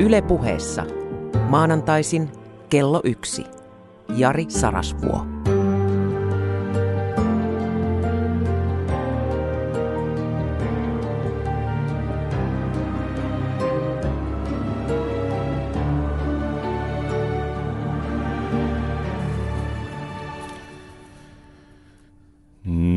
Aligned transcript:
Yle 0.00 0.22
puheessa. 0.22 0.86
Maanantaisin 1.48 2.28
kello 2.68 3.00
yksi. 3.04 3.44
Jari 4.16 4.46
Sarasvuo. 4.48 5.26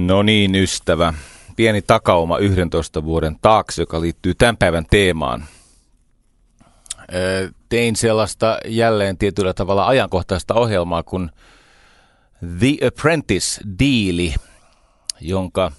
No 0.08 0.24
niin, 0.24 0.56
ystävä. 0.56 1.14
Pieni 1.56 1.82
takauma 1.82 2.38
11 2.38 3.04
vuoden 3.04 3.36
taakse, 3.42 3.82
joka 3.82 4.02
liittyy 4.02 4.34
tämän 4.36 4.58
päivän 4.58 4.86
teemaan. 4.90 5.44
Tein 7.70 7.96
sellaista 7.96 8.58
jälleen 8.66 9.18
tietyllä 9.18 9.54
tavalla 9.54 9.88
ajankohtaista 9.88 10.54
ohjelmaa 10.54 11.04
kuin 11.04 11.32
The 12.60 12.88
Apprentice-diili, 12.88 14.36
jonka 15.22 15.72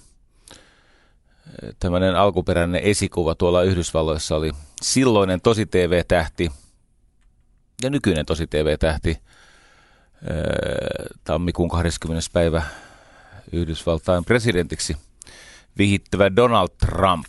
tämmöinen 1.79 2.15
alkuperäinen 2.15 2.81
esikuva 2.83 3.35
tuolla 3.35 3.63
Yhdysvalloissa 3.63 4.35
oli 4.35 4.51
silloinen 4.81 5.41
tosi 5.41 5.65
TV-tähti 5.65 6.51
ja 7.83 7.89
nykyinen 7.89 8.25
tosi 8.25 8.47
TV-tähti 8.47 9.17
tammikuun 11.23 11.69
20. 11.69 12.29
päivä 12.33 12.63
Yhdysvaltain 13.51 14.25
presidentiksi 14.25 14.97
vihittävä 15.77 16.35
Donald 16.35 16.69
Trump. 16.79 17.25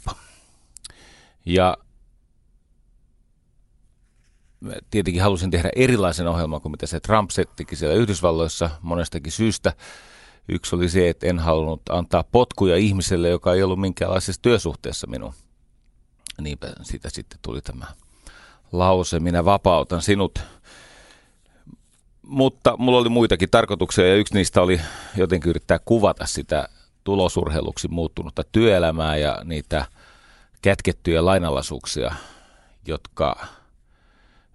Ja 1.46 1.76
tietenkin 4.90 5.22
halusin 5.22 5.50
tehdä 5.50 5.70
erilaisen 5.76 6.28
ohjelman 6.28 6.60
kuin 6.60 6.72
mitä 6.72 6.86
se 6.86 7.00
Trump 7.00 7.30
teki 7.56 7.76
siellä 7.76 7.94
Yhdysvalloissa 7.94 8.70
monestakin 8.82 9.32
syystä. 9.32 9.72
Yksi 10.48 10.76
oli 10.76 10.88
se, 10.88 11.08
että 11.08 11.26
en 11.26 11.38
halunnut 11.38 11.82
antaa 11.90 12.24
potkuja 12.32 12.76
ihmiselle, 12.76 13.28
joka 13.28 13.54
ei 13.54 13.62
ollut 13.62 13.80
minkäänlaisessa 13.80 14.42
työsuhteessa 14.42 15.06
minun. 15.06 15.34
Niinpä 16.40 16.72
siitä 16.82 17.10
sitten 17.10 17.38
tuli 17.42 17.60
tämä 17.60 17.86
lause, 18.72 19.20
minä 19.20 19.44
vapautan 19.44 20.02
sinut 20.02 20.38
mutta 22.26 22.76
mulla 22.78 22.98
oli 22.98 23.08
muitakin 23.08 23.50
tarkoituksia 23.50 24.08
ja 24.08 24.14
yksi 24.14 24.34
niistä 24.34 24.62
oli 24.62 24.80
jotenkin 25.16 25.50
yrittää 25.50 25.78
kuvata 25.84 26.26
sitä 26.26 26.68
tulosurheiluksi 27.04 27.88
muuttunutta 27.88 28.42
työelämää 28.52 29.16
ja 29.16 29.38
niitä 29.44 29.86
kätkettyjä 30.62 31.24
lainalaisuuksia, 31.24 32.14
jotka 32.86 33.46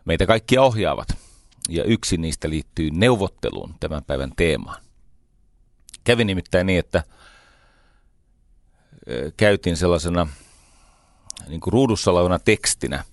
meitä 0.05 0.25
kaikkia 0.25 0.61
ohjaavat. 0.61 1.07
Ja 1.69 1.83
yksi 1.83 2.17
niistä 2.17 2.49
liittyy 2.49 2.89
neuvotteluun 2.91 3.75
tämän 3.79 4.03
päivän 4.03 4.31
teemaan. 4.35 4.81
Kävi 6.03 6.25
nimittäin 6.25 6.67
niin, 6.67 6.79
että 6.79 7.03
käytin 9.37 9.77
sellaisena 9.77 10.27
niin 11.47 11.61
kuin 11.61 11.73
ruudussa 11.73 12.11
olevana 12.11 12.39
tekstinä 12.39 13.03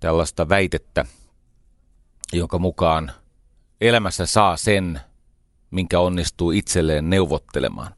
tällaista 0.00 0.48
väitettä, 0.48 1.04
jonka 2.32 2.58
mukaan– 2.58 3.12
elämässä 3.80 4.26
saa 4.26 4.56
sen, 4.56 5.00
minkä 5.70 6.00
onnistuu 6.00 6.50
itselleen 6.50 7.10
neuvottelemaan. 7.10 7.94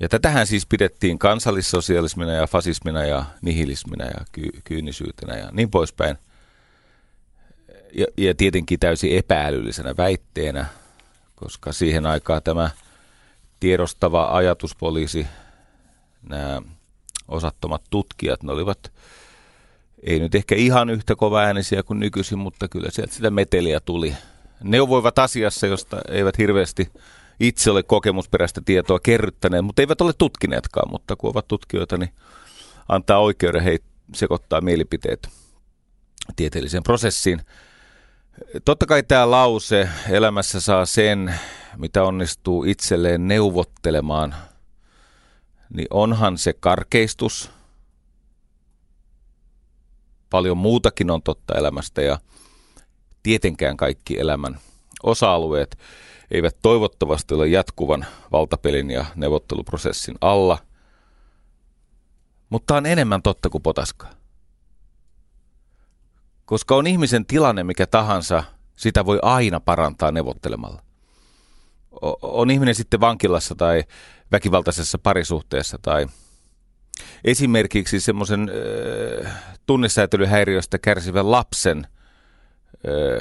Ja 0.00 0.08
tätähän 0.08 0.46
siis 0.46 0.66
pidettiin 0.66 1.18
kansallissosialismina 1.18 2.32
ja 2.32 2.46
fasismina 2.46 3.04
ja 3.04 3.24
nihilismina 3.42 4.04
ja 4.04 4.24
ky- 4.32 4.60
kyynisyytenä 4.64 5.36
ja 5.36 5.48
niin 5.52 5.70
poispäin. 5.70 6.18
Ja, 7.94 8.06
ja 8.16 8.34
tietenkin 8.34 8.78
täysin 8.78 9.16
epäälyllisenä 9.16 9.94
väitteenä, 9.96 10.66
koska 11.36 11.72
siihen 11.72 12.06
aikaan 12.06 12.42
tämä 12.42 12.70
tiedostava 13.60 14.36
ajatuspoliisi, 14.36 15.26
nämä 16.28 16.62
osattomat 17.28 17.82
tutkijat, 17.90 18.42
ne 18.42 18.52
olivat 18.52 18.92
ei 20.02 20.18
nyt 20.18 20.34
ehkä 20.34 20.54
ihan 20.54 20.90
yhtä 20.90 21.16
kova 21.16 21.40
äänisiä 21.40 21.82
kuin 21.82 22.00
nykyisin, 22.00 22.38
mutta 22.38 22.68
kyllä 22.68 22.90
sieltä 22.90 23.14
sitä 23.14 23.30
meteliä 23.30 23.80
tuli. 23.80 24.14
Neuvoivat 24.62 25.18
asiassa, 25.18 25.66
josta 25.66 26.00
eivät 26.08 26.38
hirveästi 26.38 26.92
itse 27.40 27.70
ole 27.70 27.82
kokemusperäistä 27.82 28.60
tietoa 28.64 29.00
kerryttäneet, 29.00 29.64
mutta 29.64 29.82
eivät 29.82 30.00
ole 30.00 30.12
tutkineetkaan, 30.12 30.90
mutta 30.90 31.16
kun 31.16 31.30
ovat 31.30 31.48
tutkijoita, 31.48 31.98
niin 31.98 32.10
antaa 32.88 33.18
oikeuden 33.18 33.62
he 33.62 33.78
sekoittaa 34.14 34.60
mielipiteet 34.60 35.28
tieteelliseen 36.36 36.82
prosessiin. 36.82 37.40
Totta 38.64 38.86
kai 38.86 39.02
tämä 39.02 39.30
lause 39.30 39.88
elämässä 40.10 40.60
saa 40.60 40.86
sen, 40.86 41.34
mitä 41.76 42.02
onnistuu 42.02 42.64
itselleen 42.64 43.28
neuvottelemaan, 43.28 44.34
niin 45.70 45.88
onhan 45.90 46.38
se 46.38 46.52
karkeistus– 46.52 47.50
paljon 50.30 50.56
muutakin 50.56 51.10
on 51.10 51.22
totta 51.22 51.54
elämästä 51.54 52.02
ja 52.02 52.18
tietenkään 53.22 53.76
kaikki 53.76 54.20
elämän 54.20 54.58
osa-alueet 55.02 55.78
eivät 56.30 56.56
toivottavasti 56.62 57.34
ole 57.34 57.48
jatkuvan 57.48 58.06
valtapelin 58.32 58.90
ja 58.90 59.04
neuvotteluprosessin 59.14 60.16
alla, 60.20 60.58
mutta 62.50 62.76
on 62.76 62.86
enemmän 62.86 63.22
totta 63.22 63.48
kuin 63.48 63.62
potaskaa. 63.62 64.10
Koska 66.44 66.76
on 66.76 66.86
ihmisen 66.86 67.26
tilanne 67.26 67.64
mikä 67.64 67.86
tahansa, 67.86 68.44
sitä 68.76 69.06
voi 69.06 69.18
aina 69.22 69.60
parantaa 69.60 70.12
neuvottelemalla. 70.12 70.82
On 72.22 72.50
ihminen 72.50 72.74
sitten 72.74 73.00
vankilassa 73.00 73.54
tai 73.54 73.84
väkivaltaisessa 74.32 74.98
parisuhteessa 74.98 75.78
tai 75.82 76.06
esimerkiksi 77.24 78.00
semmoisen 78.00 78.50
äh, 79.24 79.32
tunnesäätelyhäiriöstä 79.66 80.78
kärsivän 80.78 81.30
lapsen 81.30 81.86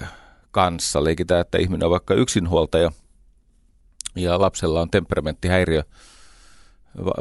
äh, 0.01 0.11
kanssa. 0.51 1.03
Leikitään, 1.03 1.41
että 1.41 1.57
ihminen 1.57 1.85
on 1.85 1.91
vaikka 1.91 2.13
yksinhuoltaja 2.13 2.91
ja 4.15 4.41
lapsella 4.41 4.81
on 4.81 4.89
temperamenttihäiriö, 4.89 5.83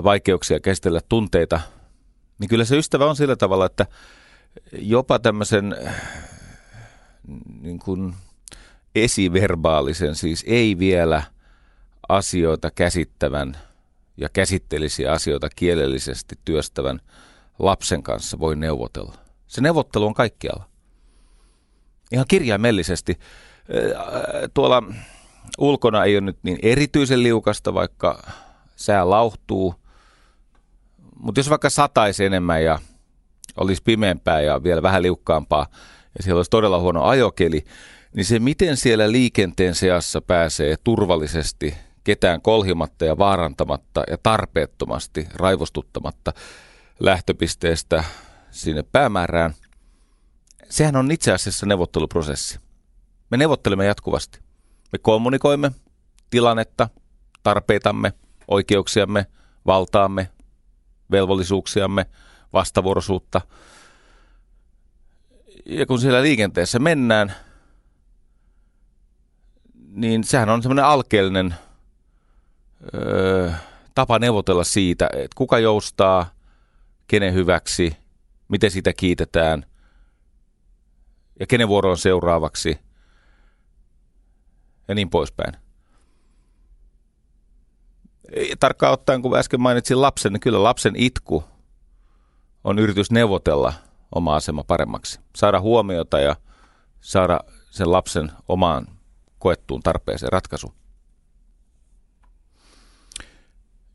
vaikeuksia 0.04 0.60
käsitellä 0.60 1.00
tunteita, 1.09 1.60
niin 2.38 2.48
kyllä 2.48 2.64
se 2.64 2.76
ystävä 2.76 3.06
on 3.06 3.16
sillä 3.16 3.37
tavalla, 3.37 3.66
että 3.66 3.87
jopa 4.72 5.19
tämmöisen 5.19 5.76
niin 7.60 7.78
kuin 7.78 8.14
esiverbaalisen, 8.94 10.14
siis 10.14 10.44
ei 10.47 10.78
vielä 10.78 11.22
asioita 12.08 12.70
käsittävän 12.70 13.56
ja 14.16 14.28
käsittelisi 14.28 15.06
asioita 15.06 15.48
kielellisesti 15.56 16.38
työstävän 16.44 17.00
lapsen 17.58 18.03
kanssa 18.03 18.38
voi 18.38 18.56
neuvotella. 18.56 19.14
Se 19.47 19.60
neuvottelu 19.60 20.06
on 20.06 20.14
kaikkialla. 20.14 20.69
Ihan 22.12 22.27
kirjaimellisesti. 22.28 23.19
Tuolla 24.55 24.83
ulkona 25.59 26.05
ei 26.05 26.17
ole 26.17 26.21
nyt 26.21 26.39
niin 26.43 26.59
erityisen 26.62 27.22
liukasta, 27.22 27.75
vaikka 27.75 28.22
sää 28.77 29.11
lauhtuu. 29.11 29.75
Mutta 31.21 31.41
jos 31.41 31.50
vaikka 31.50 31.71
sataisi 31.71 32.25
enemmän 32.25 32.65
ja 32.65 32.78
olisi 33.56 33.83
pimeämpää 33.83 34.41
ja 34.41 34.62
vielä 34.62 34.83
vähän 34.83 35.03
liukkaampaa 35.03 35.67
ja 36.19 36.22
siellä 36.22 36.39
olisi 36.39 36.50
todella 36.50 36.81
huono 36.81 37.05
ajokeli, 37.05 37.65
niin 38.15 38.25
se 38.25 38.38
miten 38.38 38.77
siellä 38.77 39.12
liikenteen 39.12 39.75
seassa 39.75 40.21
pääsee 40.21 40.77
turvallisesti 40.84 41.75
ketään 42.05 42.43
kolhimatta 42.43 43.05
ja 43.05 43.19
vaarantamatta 43.19 44.05
ja 44.11 44.19
tarpeettomasti 44.23 45.28
raivostuttamatta 45.34 46.33
lähtöpisteestä 47.00 48.05
sinne 48.50 48.85
päämäärään, 48.93 49.55
sehän 50.68 50.96
on 50.96 51.10
itse 51.10 51.32
asiassa 51.32 51.66
neuvotteluprosessi. 51.66 52.60
Me 53.30 53.36
neuvottelemme 53.36 53.86
jatkuvasti. 53.86 54.40
Me 54.92 54.98
kommunikoimme 54.98 55.72
tilannetta, 56.30 56.88
tarpeitamme, 57.42 58.12
oikeuksiamme, 58.48 59.26
valtaamme, 59.66 60.30
velvollisuuksiamme, 61.10 62.06
vastavuoroisuutta. 62.52 63.40
Ja 65.66 65.86
kun 65.86 66.00
siellä 66.00 66.22
liikenteessä 66.22 66.78
mennään, 66.78 67.32
niin 69.90 70.24
sehän 70.24 70.48
on 70.48 70.62
semmoinen 70.62 70.84
alkeellinen 70.84 71.54
öö, 72.94 73.52
tapa 73.94 74.18
neuvotella 74.18 74.64
siitä, 74.64 75.08
että 75.12 75.34
kuka 75.34 75.58
joustaa, 75.58 76.30
kenen 77.06 77.34
hyväksi, 77.34 77.96
miten 78.48 78.70
sitä 78.70 78.92
kiitetään 78.92 79.66
ja 81.41 81.47
kenen 81.47 81.69
vuoro 81.69 81.91
on 81.91 81.99
seuraavaksi 81.99 82.79
ja 84.88 84.94
niin 84.94 85.11
poispäin. 85.11 85.55
Tarkkaan 88.61 88.93
ottaen, 88.93 89.23
kun 89.23 89.37
äsken 89.37 89.61
mainitsin 89.61 90.03
lapsen, 90.03 90.33
niin 90.33 90.41
kyllä 90.41 90.62
lapsen 90.62 90.97
itku 90.97 91.44
on 92.65 92.79
yritys 92.79 93.11
neuvotella 93.11 93.73
oma 94.15 94.37
asema 94.37 94.65
paremmaksi. 94.65 95.21
Saada 95.37 95.61
huomiota 95.61 96.21
ja 96.21 96.37
saada 97.00 97.41
sen 97.71 97.93
lapsen 97.93 98.33
omaan 98.49 98.87
koettuun 99.38 99.83
tarpeeseen 99.83 100.33
ratkaisu. 100.33 100.75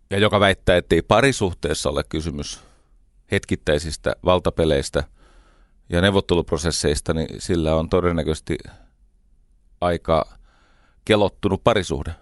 Ja 0.09 0.17
joka 0.17 0.39
väittää, 0.39 0.77
että 0.77 0.95
ei 0.95 1.01
parisuhteessa 1.01 1.89
ole 1.89 2.03
kysymys 2.09 2.63
hetkittäisistä 3.31 4.15
valtapeleistä 4.25 5.03
ja 5.91 6.01
neuvotteluprosesseista, 6.01 7.13
niin 7.13 7.27
sillä 7.41 7.75
on 7.75 7.89
todennäköisesti 7.89 8.57
aika 9.81 10.25
kelottunut 11.05 11.63
parisuhde. 11.63 12.15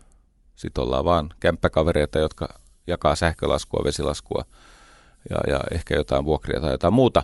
Sitten 0.56 0.84
ollaan 0.84 1.06
vaan 1.06 1.30
kämppäkavereita, 1.40 2.20
jotka 2.20 2.60
jakaa 2.88 3.16
sähkölaskua, 3.16 3.84
vesilaskua 3.84 4.46
ja, 5.30 5.38
ja 5.48 5.60
ehkä 5.72 5.96
jotain 5.96 6.26
vuokria 6.26 6.62
tai 6.62 6.72
jotain 6.72 6.94
muuta. 6.94 7.24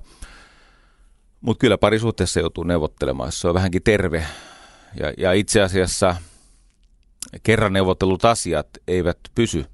Mutta 1.42 1.62
kyllä 1.62 1.78
parisuhteessa 1.78 2.40
joutuu 2.40 2.64
neuvottelemaan, 2.64 3.32
se 3.32 3.48
on 3.48 3.54
vähänkin 3.54 3.84
terve. 3.84 4.26
Ja, 5.00 5.14
ja 5.18 5.34
itse 5.34 5.62
asiassa 5.62 6.16
kerran 7.44 7.74
neuvotellut 7.74 8.26
asiat 8.26 8.68
eivät 8.88 9.20
pysy. 9.36 9.66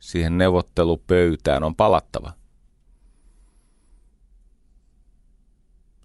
Siihen 0.00 0.38
neuvottelupöytään 0.38 1.62
on 1.62 1.76
palattava. 1.76 2.32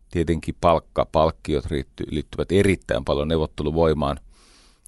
Tietenkin 0.09 0.55
palkka, 0.61 1.05
palkkiot 1.05 1.65
liittyvät 2.07 2.51
erittäin 2.51 3.05
paljon 3.05 3.27
neuvotteluvoimaan, 3.27 4.19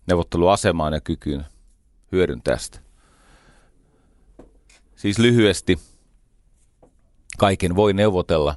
neuvotteluasemaan 0.07 0.93
ja 0.93 1.01
kykyyn 1.01 1.45
hyödyntää 2.11 2.57
sitä. 2.57 2.79
Siis 4.95 5.19
lyhyesti, 5.19 5.79
kaiken 7.37 7.75
voi 7.75 7.93
neuvotella. 7.93 8.55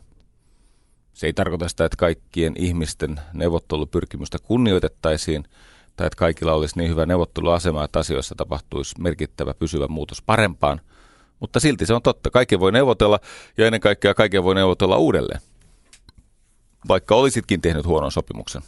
Se 1.12 1.26
ei 1.26 1.32
tarkoita 1.32 1.68
sitä, 1.68 1.84
että 1.84 1.96
kaikkien 1.96 2.52
ihmisten 2.58 3.20
neuvottelupyrkimystä 3.32 4.38
kunnioitettaisiin 4.42 5.44
tai 5.96 6.06
että 6.06 6.16
kaikilla 6.16 6.52
olisi 6.52 6.78
niin 6.78 6.90
hyvä 6.90 7.06
neuvotteluasema, 7.06 7.84
että 7.84 7.98
asioissa 7.98 8.34
tapahtuisi 8.34 9.00
merkittävä 9.00 9.54
pysyvä 9.54 9.88
muutos 9.88 10.22
parempaan. 10.22 10.80
Mutta 11.40 11.60
silti 11.60 11.86
se 11.86 11.94
on 11.94 12.02
totta. 12.02 12.30
Kaiken 12.30 12.60
voi 12.60 12.72
neuvotella 12.72 13.20
ja 13.56 13.66
ennen 13.66 13.80
kaikkea 13.80 14.14
kaiken 14.14 14.44
voi 14.44 14.54
neuvotella 14.54 14.96
uudelleen. 14.96 15.40
Vaikka 16.88 17.14
olisitkin 17.14 17.60
tehnyt 17.60 17.86
huonon 17.86 18.12
sopimuksen. 18.12 18.62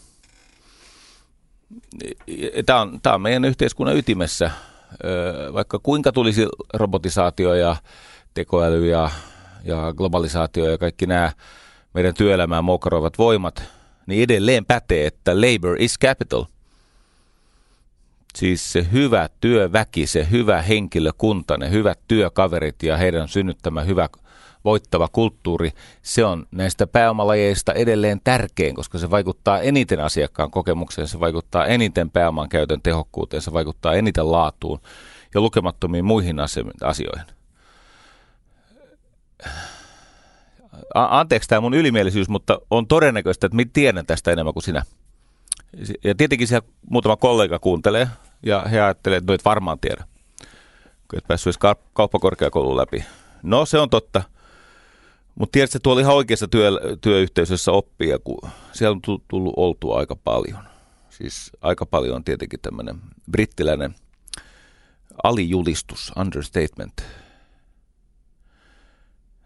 Tämä 2.66 2.80
on, 2.80 3.00
tämä 3.02 3.14
on 3.14 3.22
meidän 3.22 3.44
yhteiskunnan 3.44 3.96
ytimessä 3.96 4.50
vaikka 5.52 5.78
kuinka 5.78 6.12
tulisi 6.12 6.46
robotisaatio 6.74 7.54
ja 7.54 7.76
tekoäly 8.34 8.86
ja, 8.86 9.10
ja 9.64 9.92
globalisaatio 9.96 10.70
ja 10.70 10.78
kaikki 10.78 11.06
nämä 11.06 11.32
meidän 11.94 12.14
työelämään 12.14 12.64
moukaroivat 12.64 13.18
voimat, 13.18 13.62
niin 14.06 14.22
edelleen 14.22 14.64
pätee, 14.64 15.06
että 15.06 15.40
labor 15.40 15.76
is 15.82 15.98
capital. 15.98 16.44
Siis 18.34 18.72
se 18.72 18.86
hyvä 18.92 19.28
työväki, 19.40 20.06
se 20.06 20.26
hyvä 20.30 20.62
henkilökunta, 20.62 21.56
ne 21.56 21.70
hyvät 21.70 21.98
työkaverit 22.08 22.82
ja 22.82 22.96
heidän 22.96 23.28
synnyttämä 23.28 23.82
hyvä 23.82 24.08
voittava 24.66 25.08
kulttuuri, 25.08 25.70
se 26.02 26.24
on 26.24 26.46
näistä 26.50 26.86
pääomalajeista 26.86 27.72
edelleen 27.72 28.20
tärkein, 28.24 28.74
koska 28.74 28.98
se 28.98 29.10
vaikuttaa 29.10 29.60
eniten 29.60 30.00
asiakkaan 30.00 30.50
kokemukseen, 30.50 31.08
se 31.08 31.20
vaikuttaa 31.20 31.66
eniten 31.66 32.10
pääoman 32.10 32.48
käytön 32.48 32.82
tehokkuuteen, 32.82 33.42
se 33.42 33.52
vaikuttaa 33.52 33.94
eniten 33.94 34.32
laatuun 34.32 34.80
ja 35.34 35.40
lukemattomiin 35.40 36.04
muihin 36.04 36.36
asioihin. 36.84 37.26
Anteeksi 40.94 41.48
tämä 41.48 41.60
mun 41.60 41.74
ylimielisyys, 41.74 42.28
mutta 42.28 42.60
on 42.70 42.86
todennäköistä, 42.86 43.46
että 43.46 43.56
minä 43.56 43.70
tiedän 43.72 44.06
tästä 44.06 44.32
enemmän 44.32 44.54
kuin 44.54 44.62
sinä. 44.62 44.82
Ja 46.04 46.14
tietenkin 46.14 46.48
siellä 46.48 46.68
muutama 46.90 47.16
kollega 47.16 47.58
kuuntelee 47.58 48.08
ja 48.42 48.64
he 48.70 48.80
ajattelee, 48.80 49.18
että 49.18 49.32
no 49.32 49.34
et 49.34 49.44
varmaan 49.44 49.78
tiedä, 49.78 50.04
kun 51.10 51.18
et 51.18 51.26
päässyt 51.28 51.56
edes 51.62 51.74
kauppakorkeakoulun 51.92 52.76
läpi. 52.76 53.04
No 53.42 53.66
se 53.66 53.78
on 53.78 53.90
totta. 53.90 54.22
Mutta 55.38 55.52
tiedätkö, 55.52 55.78
tuolla 55.82 56.00
ihan 56.00 56.14
oikeassa 56.14 56.48
työ, 56.48 56.70
työyhteisössä 57.00 57.72
oppia, 57.72 58.18
kun 58.18 58.50
siellä 58.72 58.94
on 58.94 59.20
tullut 59.28 59.54
oltua 59.56 59.98
aika 59.98 60.16
paljon. 60.16 60.64
Siis 61.10 61.52
aika 61.60 61.86
paljon 61.86 62.16
on 62.16 62.24
tietenkin 62.24 62.60
tämmöinen 62.60 63.00
brittiläinen 63.30 63.94
alijulistus, 65.22 66.12
understatement. 66.16 67.02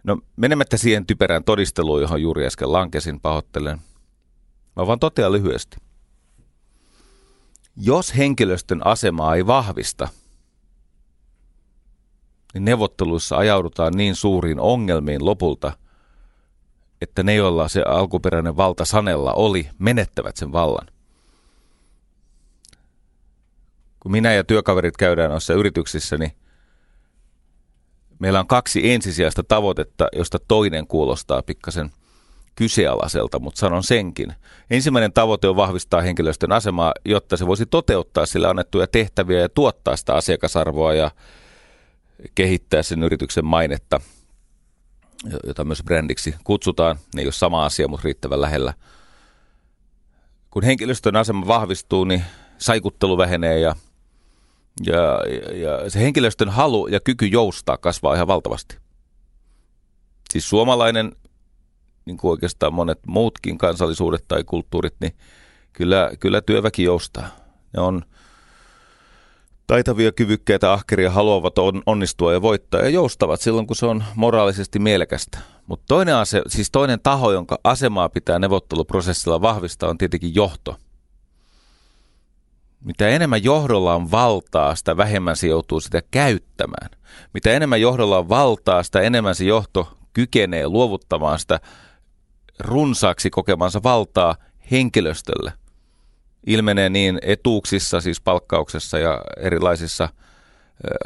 No 0.04 0.19
menemättä 0.37 0.76
siihen 0.76 1.06
typerään 1.06 1.44
todisteluun, 1.44 2.00
johon 2.00 2.22
juuri 2.22 2.46
äsken 2.46 2.72
lankesin, 2.72 3.20
pahoittelen. 3.20 3.78
Mä 4.76 4.86
vaan 4.86 4.98
totean 4.98 5.32
lyhyesti. 5.32 5.76
Jos 7.76 8.16
henkilöstön 8.16 8.86
asemaa 8.86 9.34
ei 9.34 9.46
vahvista– 9.46 10.08
niin 12.54 12.64
neuvotteluissa 12.64 13.36
ajaudutaan 13.36 13.93
niin 13.96 14.14
suuriin 14.14 14.60
ongelmiin 14.60 15.25
lopulta, 15.25 15.72
että 17.00 17.23
ne, 17.23 17.35
joilla 17.35 17.69
se 17.69 17.82
alkuperäinen 17.82 18.56
valta 18.56 18.85
sanella 18.85 19.32
oli, 19.32 19.69
menettävät 19.79 20.37
sen 20.37 20.52
vallan. 20.52 20.87
Kun 24.00 24.12
minä 24.12 24.32
ja 24.32 24.44
työkaverit 24.44 24.97
käydään 24.97 25.31
noissa 25.31 25.55
yrityksissä, 25.55 26.19
niin 26.19 26.32
meillä 28.19 28.41
on 28.41 28.47
kaksi 28.47 28.93
ensisijaista 28.93 29.43
tavoitetta, 29.43 30.08
josta 30.12 30.38
toinen 30.49 30.87
kuulostaa 30.87 31.43
pikkasen 31.43 31.91
kyseenalaiselta, 32.55 33.38
mutta 33.38 33.58
sanon 33.58 33.82
senkin. 33.82 34.32
Ensimmäinen 34.70 35.12
tavoite 35.12 35.49
on 35.49 35.56
vahvistaa 35.56 36.00
henkilöstön 36.00 36.53
asemaa, 36.53 36.93
jotta 37.05 37.37
se 37.37 37.46
voisi 37.46 37.67
toteuttaa 37.67 38.26
sille 38.26 38.49
annettuja 38.49 38.87
tehtäviä 38.87 39.41
ja 39.41 39.49
tuottaa 39.49 39.96
sitä 39.96 40.14
asiakasarvoa 40.14 40.94
ja 40.94 41.11
kehittää 42.35 42.82
sen 42.82 43.03
yrityksen 43.03 43.44
mainetta, 43.44 44.00
jota 45.46 45.64
myös 45.64 45.82
brändiksi 45.84 46.34
kutsutaan. 46.44 46.96
Ne 47.14 47.22
ei 47.22 47.26
ole 47.26 47.32
sama 47.32 47.64
asia, 47.64 47.88
mutta 47.88 48.05
riittävän 48.05 48.40
lähellä. 48.40 48.75
Kun 50.50 50.62
henkilöstön 50.62 51.17
asema 51.17 51.46
vahvistuu, 51.46 52.05
niin 52.05 52.25
saikuttelu 52.58 53.19
vähenee 53.19 53.58
ja, 53.58 53.76
ja, 54.87 54.96
ja 55.55 55.90
se 55.90 56.00
henkilöstön 56.00 56.49
halu 56.49 56.87
ja 56.87 57.00
kyky 57.00 57.26
joustaa 57.26 57.76
kasvaa 57.76 58.14
ihan 58.14 58.26
valtavasti. 58.26 58.78
Siis 60.31 60.49
suomalainen, 60.49 61.12
niin 62.05 62.17
kuin 62.17 62.31
oikeastaan 62.31 62.74
monet 62.74 62.98
muutkin 63.06 63.58
kansallisuudet 63.58 64.24
tai 64.29 64.44
kulttuurit, 64.44 64.94
niin 65.00 65.12
kyllä, 65.72 66.10
kyllä 66.20 66.41
työväki 66.41 66.82
joustaa. 66.82 67.29
Ne 67.77 67.82
on 67.82 68.03
taitavia, 69.70 70.12
kyvykkäitä, 70.12 70.72
ahkeria 70.72 71.10
haluavat 71.10 71.58
on, 71.58 71.82
onnistua 71.86 72.32
ja 72.32 72.43
voittaa 72.43 72.81
ja 72.81 72.89
joustavat 72.89 73.41
silloin, 73.41 73.67
kun 73.67 73.77
se 73.77 73.86
on 73.86 74.05
moraalisesti 74.15 74.79
mielekästä. 74.79 75.39
Mutta 75.67 75.84
toinen, 75.89 76.17
ase, 76.17 76.43
siis 76.46 76.70
toinen 76.70 77.00
taho, 77.03 77.32
jonka 77.32 77.58
asemaa 77.65 78.08
pitää 78.08 78.39
neuvotteluprosessilla 78.39 79.43
vahvistaa, 79.43 79.91
on 79.91 79.98
tietenkin 79.98 80.34
johto. 80.34 80.77
Mitä 82.84 83.08
enemmän 83.08 83.44
johdolla 83.44 83.94
on 83.94 84.10
valtaa, 84.10 84.74
sitä 84.74 84.96
vähemmän 84.96 85.36
se 85.36 85.46
joutuu 85.46 85.81
sitä 85.81 86.03
käyttämään. 86.10 86.91
Mitä 87.34 87.53
enemmän 87.53 87.81
johdolla 87.81 88.19
on 88.19 88.29
valtaa, 88.29 88.82
sitä 88.82 89.00
enemmän 89.00 89.34
se 89.34 89.44
johto 89.44 89.98
kykenee 90.12 90.69
luovuttamaan 90.69 91.39
sitä 91.39 91.60
runsaaksi 92.58 93.31
kokemansa 93.31 93.82
valtaa 93.82 94.36
henkilöstölle 94.70 95.53
ilmenee 96.47 96.89
niin 96.89 97.19
etuuksissa, 97.23 98.01
siis 98.01 98.20
palkkauksessa 98.20 98.99
ja 98.99 99.23
erilaisissa 99.37 100.09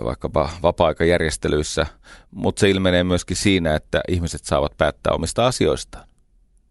vaikkapa 0.04 0.50
vapaa-aikajärjestelyissä, 0.62 1.86
mutta 2.30 2.60
se 2.60 2.70
ilmenee 2.70 3.04
myöskin 3.04 3.36
siinä, 3.36 3.74
että 3.74 4.00
ihmiset 4.08 4.44
saavat 4.44 4.76
päättää 4.76 5.12
omista 5.12 5.46
asioistaan. 5.46 6.08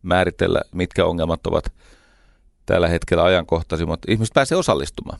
Määritellä, 0.04 0.62
mitkä 0.74 1.06
ongelmat 1.06 1.48
ovat 1.48 1.74
tällä 2.66 2.88
hetkellä 2.88 3.24
ajankohtaisimmat. 3.24 4.00
Ihmiset 4.08 4.34
pääsee 4.34 4.58
osallistumaan. 4.58 5.20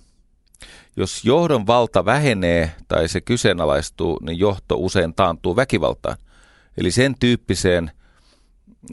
Jos 0.96 1.26
johdon 1.26 1.68
valta 1.68 2.06
vähenee 2.06 2.72
tai 2.88 3.08
se 3.08 3.22
kyseenalaistuu, 3.22 4.20
niin 4.22 4.40
johto 4.40 4.76
usein 4.78 5.14
taantuu 5.14 5.56
väkivaltaan. 5.56 6.18
Eli 6.78 6.92
sen 6.92 7.16
tyyppiseen 7.20 7.92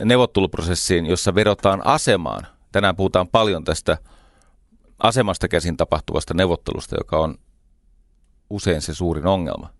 neuvotteluprosessiin, 0.04 1.06
jossa 1.06 1.34
vedotaan 1.34 1.86
asemaan. 1.86 2.46
Tänään 2.72 2.96
puhutaan 2.96 3.28
paljon 3.28 3.64
tästä 3.64 3.98
asemasta 5.00 5.48
käsin 5.48 5.76
tapahtuvasta 5.76 6.34
neuvottelusta, 6.34 6.96
joka 6.98 7.18
on 7.18 7.38
usein 8.50 8.82
se 8.82 8.94
suurin 8.94 9.26
ongelma. 9.26 9.70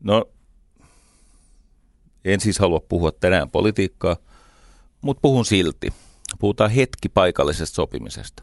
No, 0.00 0.24
en 2.24 2.40
siis 2.40 2.58
halua 2.58 2.80
puhua 2.88 3.12
tänään 3.12 3.50
politiikkaa, 3.50 4.16
mutta 5.00 5.20
puhun 5.20 5.44
silti. 5.44 5.92
Puhutaan 6.38 6.70
hetki 6.70 7.08
paikallisesta 7.08 7.74
sopimisesta. 7.74 8.42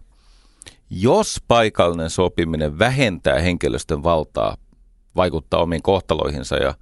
Jos 0.90 1.42
paikallinen 1.48 2.10
sopiminen 2.10 2.80
vähentää 2.80 3.40
henkilöstön 3.40 4.04
valtaa 4.04 4.58
vaikuttaa 5.16 5.62
omiin 5.62 5.82
kohtaloihinsa 5.82 6.58
ja 6.58 6.74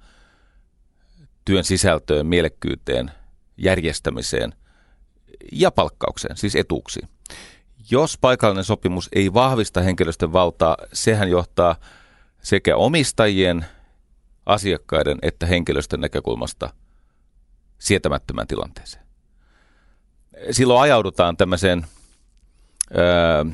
työn 1.44 1.64
sisältöön, 1.64 2.26
mielekkyyteen, 2.26 3.10
järjestämiseen 3.56 4.54
ja 5.52 5.70
palkkaukseen, 5.70 6.36
siis 6.36 6.56
etuuksiin. 6.56 7.08
Jos 7.90 8.18
paikallinen 8.20 8.64
sopimus 8.64 9.08
ei 9.12 9.34
vahvista 9.34 9.80
henkilöstön 9.80 10.32
valtaa, 10.32 10.76
sehän 10.92 11.30
johtaa 11.30 11.76
sekä 12.42 12.76
omistajien, 12.76 13.66
asiakkaiden 14.46 15.18
että 15.22 15.46
henkilöstön 15.46 16.00
näkökulmasta 16.00 16.70
sietämättömään 17.78 18.46
tilanteeseen. 18.46 19.04
Silloin 20.50 20.80
ajaudutaan 20.80 21.36
tämmöiseen 21.36 21.86
öö, 22.96 23.44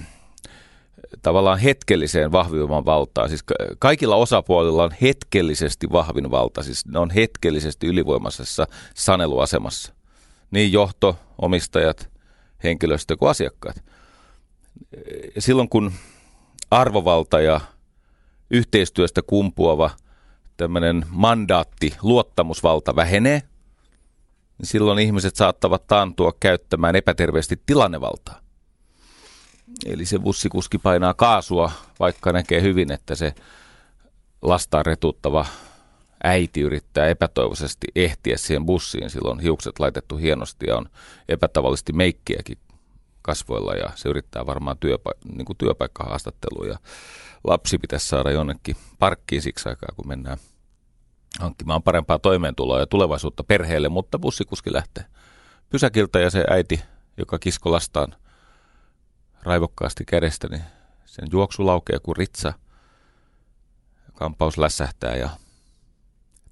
tavallaan 1.23 1.59
hetkelliseen 1.59 2.33
vahvimman 2.33 2.85
valtaan. 2.85 3.29
Siis 3.29 3.45
kaikilla 3.79 4.17
osapuolilla 4.17 4.85
on 4.85 4.95
hetkellisesti 5.03 5.93
vahvin 5.93 6.31
valta, 6.31 6.62
siis 6.62 6.87
ne 6.87 6.99
on 6.99 7.11
hetkellisesti 7.11 7.87
ylivoimaisessa 7.87 8.67
saneluasemassa. 8.95 9.95
Niin 10.54 10.73
johto, 10.73 11.16
omistajat, 11.38 12.11
henkilöstö 12.64 13.16
kuin 13.16 13.30
asiakkaat. 13.30 13.84
Silloin 15.38 15.68
kun 15.68 15.92
arvovalta 16.70 17.40
ja 17.40 17.61
yhteistyöstä 18.50 19.23
kumpuava 19.23 19.90
tämmöinen 20.56 21.06
mandaatti, 21.08 21.94
luottamusvalta 22.02 22.96
vähenee, 22.96 23.42
niin 24.58 24.66
silloin 24.66 24.99
ihmiset 24.99 25.37
saattavat 25.37 25.87
taantua 25.87 26.32
käyttämään 26.40 26.96
epäterveesti 26.96 27.62
tilannevaltaa. 27.66 28.40
Eli 29.87 30.06
se 30.06 30.18
bussikuski 30.18 30.78
painaa 30.78 31.14
kaasua, 31.14 31.73
vaikka 32.00 32.32
näkee 32.32 32.62
hyvin, 32.62 32.92
että 32.92 33.14
se 33.14 33.34
lastaan 34.42 34.87
retuttava 34.87 35.46
äiti 36.25 36.61
yrittää 36.61 37.07
epätoivoisesti 37.07 37.87
ehtiä 37.95 38.37
siihen 38.37 38.66
bussiin. 38.66 39.11
Silloin 39.11 39.40
hiukset 39.40 39.78
laitettu 39.78 40.16
hienosti 40.16 40.66
ja 40.66 40.76
on 40.76 40.88
epätavallisesti 41.28 41.93
meikkiäkin 41.93 42.59
kasvoilla 43.23 43.75
ja 43.75 43.93
se 43.95 44.09
yrittää 44.09 44.47
varmaan 44.47 44.76
työpa- 44.78 45.14
niin 45.35 45.45
kuin 45.45 45.57
työpaikkahaastattelua 45.57 46.66
ja 46.66 46.78
lapsi 47.45 47.78
pitäisi 47.78 48.09
saada 48.09 48.31
jonnekin 48.31 48.76
parkkiin 48.99 49.43
siksi 49.43 49.69
aikaa, 49.69 49.88
kun 49.97 50.09
mennään 50.09 50.38
hankkimaan 51.40 51.83
parempaa 51.83 52.19
toimeentuloa 52.19 52.81
ja 52.81 52.87
tulevaisuutta 52.87 53.45
perheelle, 53.45 53.88
mutta 53.88 54.19
bussikuski 54.19 54.73
lähtee 54.73 55.04
pysäkiltä 55.71 56.21
ja 56.21 56.31
se 56.31 56.45
äiti, 56.50 56.83
joka 57.16 57.38
kisko 57.38 57.73
lastaan 57.73 58.14
raivokkaasti 59.43 60.04
kädestä, 60.04 60.49
niin 60.49 60.64
sen 61.04 61.28
juoksu 61.33 61.66
laukee 61.66 61.99
kuin 61.99 62.16
ritsa. 62.16 62.52
Kampaus 64.14 64.59
lässähtää 64.59 65.16
ja 65.16 65.31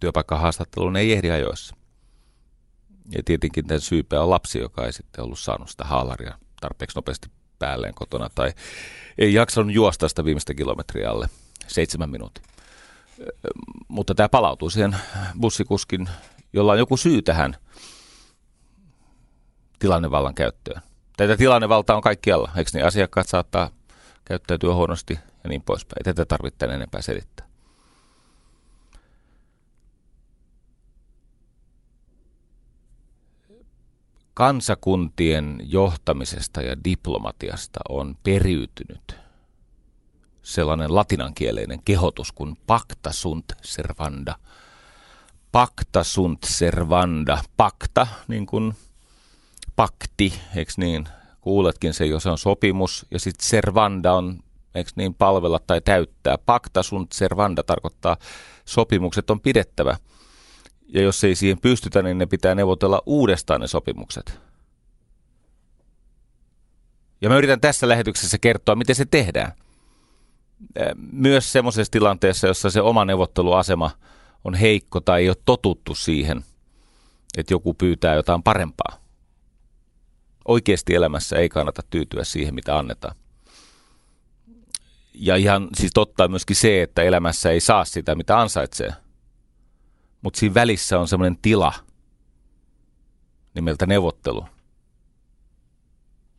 työpaikkahaastatteluun 0.03 0.97
ei 0.97 1.13
ehdi 1.13 1.31
ajoissa. 1.31 1.77
Ja 3.11 3.23
tietenkin 3.25 3.67
tämän 3.67 3.81
syypää 3.81 4.23
on 4.23 4.31
lapsi, 4.31 4.59
joka 4.59 4.87
ei 4.87 4.93
sitten 4.93 5.25
ollut 5.25 5.39
saanut 5.39 5.71
sitä 5.71 5.85
haalaria 5.85 6.39
tarpeeksi 6.61 6.99
nopeasti 6.99 7.29
päälleen 7.59 7.95
kotona 7.95 8.29
tai 8.35 8.53
ei 9.19 9.35
jaksanut 9.35 9.75
juosta 9.75 10.09
sitä 10.09 10.25
viimeistä 10.25 10.55
kilometriä 10.55 11.11
alle 11.11 11.29
seitsemän 11.67 12.11
minuutin. 12.11 12.45
Mutta 13.89 14.15
tämä 14.15 14.29
palautuu 14.29 14.71
siihen 14.71 14.97
bussikuskin, 15.41 16.09
jolla 16.53 16.73
on 16.73 16.79
joku 16.79 16.97
syy 16.97 17.23
tähän 17.23 17.57
tilannevallan 19.79 20.35
käyttöön. 20.35 20.83
Tätä 21.17 21.37
tilannevaltaa 21.37 21.97
on 21.97 22.03
kaikkialla, 22.03 22.51
eikö 22.57 22.71
niin? 22.75 22.87
Asiakkaat 22.87 23.29
saattaa 23.29 23.71
käyttäytyä 24.25 24.75
huonosti 24.75 25.19
ja 25.45 25.49
niin 25.49 25.63
poispäin. 25.63 25.99
Ei 25.99 26.15
tätä 26.15 26.25
tarvitse 26.25 26.67
enempää 26.67 27.03
selittää. 27.03 27.52
Kansakuntien 34.35 35.61
johtamisesta 35.63 36.63
ja 36.63 36.85
diplomatiasta 36.85 37.81
on 37.89 38.17
periytynyt 38.23 39.17
sellainen 40.43 40.95
latinankieleinen 40.95 41.83
kehotus 41.85 42.33
kuin 42.33 42.57
pacta 42.67 43.13
sunt 43.13 43.45
servanda. 43.63 44.35
Pacta 45.53 46.05
sunt 46.05 46.39
servanda. 46.45 47.39
Pacta, 47.57 48.07
niin 48.29 48.47
kuin 48.47 48.75
pakti, 49.77 50.35
eikö 50.57 50.73
niin? 50.77 51.09
Kuuletkin 51.41 51.95
se, 51.95 52.07
jos 52.07 52.27
on 52.27 52.39
sopimus, 52.39 53.07
ja 53.11 53.21
sitten 53.21 53.47
servanda 53.47 54.13
on, 54.13 54.41
eikö 54.75 54.91
niin, 54.97 55.15
palvella 55.15 55.61
tai 55.67 55.81
täyttää. 55.81 56.39
Pacta 56.39 56.83
sunt 56.83 57.13
servanda 57.13 57.63
tarkoittaa 57.63 58.17
sopimukset 58.65 59.31
on 59.31 59.41
pidettävä. 59.41 59.97
Ja 60.95 61.03
jos 61.03 61.25
ei 61.25 61.35
siihen 61.35 61.59
pystytä, 61.61 62.03
niin 62.03 62.19
ne 62.19 62.27
pitää 62.27 62.55
neuvotella 62.55 63.03
uudestaan 63.07 63.61
ne 63.61 63.67
sopimukset. 63.67 64.41
Ja 67.21 67.29
mä 67.29 67.39
yritän 67.39 67.61
tässä 67.61 67.89
lähetyksessä 67.89 68.39
kertoa, 68.39 68.75
miten 68.75 68.97
se 68.97 69.05
tehdään. 69.05 69.53
Myös 71.13 71.53
semmoisessa 71.53 71.91
tilanteessa, 71.91 72.47
jossa 72.47 72.71
se 72.71 72.81
oma 72.81 73.05
neuvotteluasema 73.05 73.91
on 74.45 74.55
heikko 74.55 75.01
tai 75.01 75.21
ei 75.21 75.29
ole 75.29 75.37
totuttu 75.45 75.95
siihen, 75.95 76.45
että 77.39 77.55
joku 77.55 77.75
pyytää 77.75 78.15
jotain 78.15 78.43
parempaa 78.43 79.03
oikeasti 80.49 80.95
elämässä 80.95 81.37
ei 81.37 81.49
kannata 81.49 81.83
tyytyä 81.91 82.25
siihen, 82.25 82.55
mitä 82.55 82.79
annetaan. 82.79 83.17
Ja 85.15 85.37
ihan 85.37 85.69
siis 85.77 85.93
totta 85.95 86.29
myöskin 86.29 86.57
se, 86.57 86.83
että 86.83 87.03
elämässä 87.03 87.51
ei 87.51 87.61
saa 87.61 87.85
sitä, 87.85 88.15
mitä 88.15 88.41
ansaitsee. 88.41 88.93
Mutta 90.23 90.39
siinä 90.39 90.55
välissä 90.55 90.99
on 90.99 91.09
semmoinen 91.09 91.39
tila 91.43 91.73
nimeltä 93.55 93.87
neuvottelu. 93.87 94.47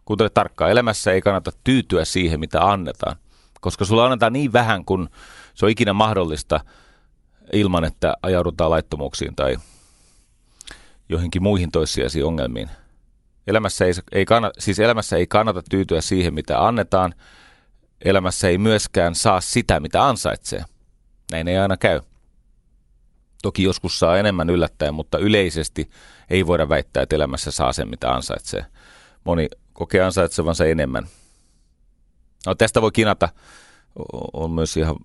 Kuuntele 0.06 0.30
tarkkaan, 0.30 0.72
elämässä 0.72 1.12
ei 1.12 1.22
kannata 1.22 1.52
tyytyä 1.64 2.06
siihen, 2.06 2.40
mitä 2.40 2.72
annetaan, 2.72 3.16
koska 3.62 3.86
sulla 3.86 4.06
annetaan 4.06 4.34
niin 4.34 4.54
vähän, 4.54 4.86
kun 4.86 5.10
se 5.54 5.66
on 5.66 5.72
ikinä 5.72 5.94
mahdollista 5.94 6.60
ilman, 7.54 7.86
että 7.86 8.14
ajaudutaan 8.22 8.72
laittomuuksiin 8.72 9.36
tai 9.36 9.58
joihinkin 11.10 11.44
muihin 11.44 11.72
toissijaisiin 11.72 12.26
ongelmiin– 12.26 12.70
Elämässä 13.48 13.86
ei, 13.86 13.94
ei 14.12 14.26
kannata, 14.26 14.62
siis 14.62 14.80
elämässä 14.80 15.18
ei 15.18 15.28
kannata 15.28 15.62
tyytyä 15.70 16.02
siihen, 16.02 16.34
mitä 16.34 16.68
annetaan. 16.68 17.14
Elämässä 18.06 18.48
ei 18.48 18.58
myöskään 18.58 19.16
saa 19.16 19.42
sitä, 19.42 19.80
mitä 19.80 20.06
ansaitsee. 20.06 20.66
Näin 21.32 21.48
ei 21.48 21.58
aina 21.58 21.78
käy. 21.78 22.02
Toki 23.44 23.64
joskus 23.64 24.00
saa 24.00 24.18
enemmän 24.18 24.50
yllättäen, 24.50 24.94
mutta 24.94 25.18
yleisesti 25.18 25.90
ei 26.30 26.48
voida 26.48 26.70
väittää, 26.70 27.04
että 27.04 27.16
elämässä 27.16 27.52
saa 27.52 27.74
sen, 27.74 27.90
mitä 27.90 28.12
ansaitsee. 28.14 28.66
Moni 29.24 29.48
kokee 29.74 30.02
ansaitsevansa 30.02 30.66
enemmän. 30.66 31.08
No, 32.46 32.56
tästä 32.56 32.82
voi 32.82 32.92
kinata. 32.92 33.30
On 34.34 34.52
myös 34.52 34.78
ihan 34.78 34.96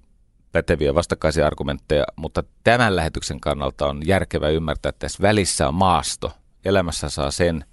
päteviä 0.52 0.94
vastakkaisia 0.94 1.46
argumentteja, 1.46 2.04
mutta 2.16 2.42
tämän 2.64 2.96
lähetyksen 2.96 3.40
kannalta 3.40 3.86
on 3.86 4.02
järkevää 4.06 4.50
ymmärtää, 4.50 4.90
että 4.90 4.98
tässä 4.98 5.22
välissä 5.22 5.68
on 5.68 5.74
maasto. 5.74 6.32
Elämässä 6.64 7.08
saa 7.08 7.30
sen, 7.30 7.64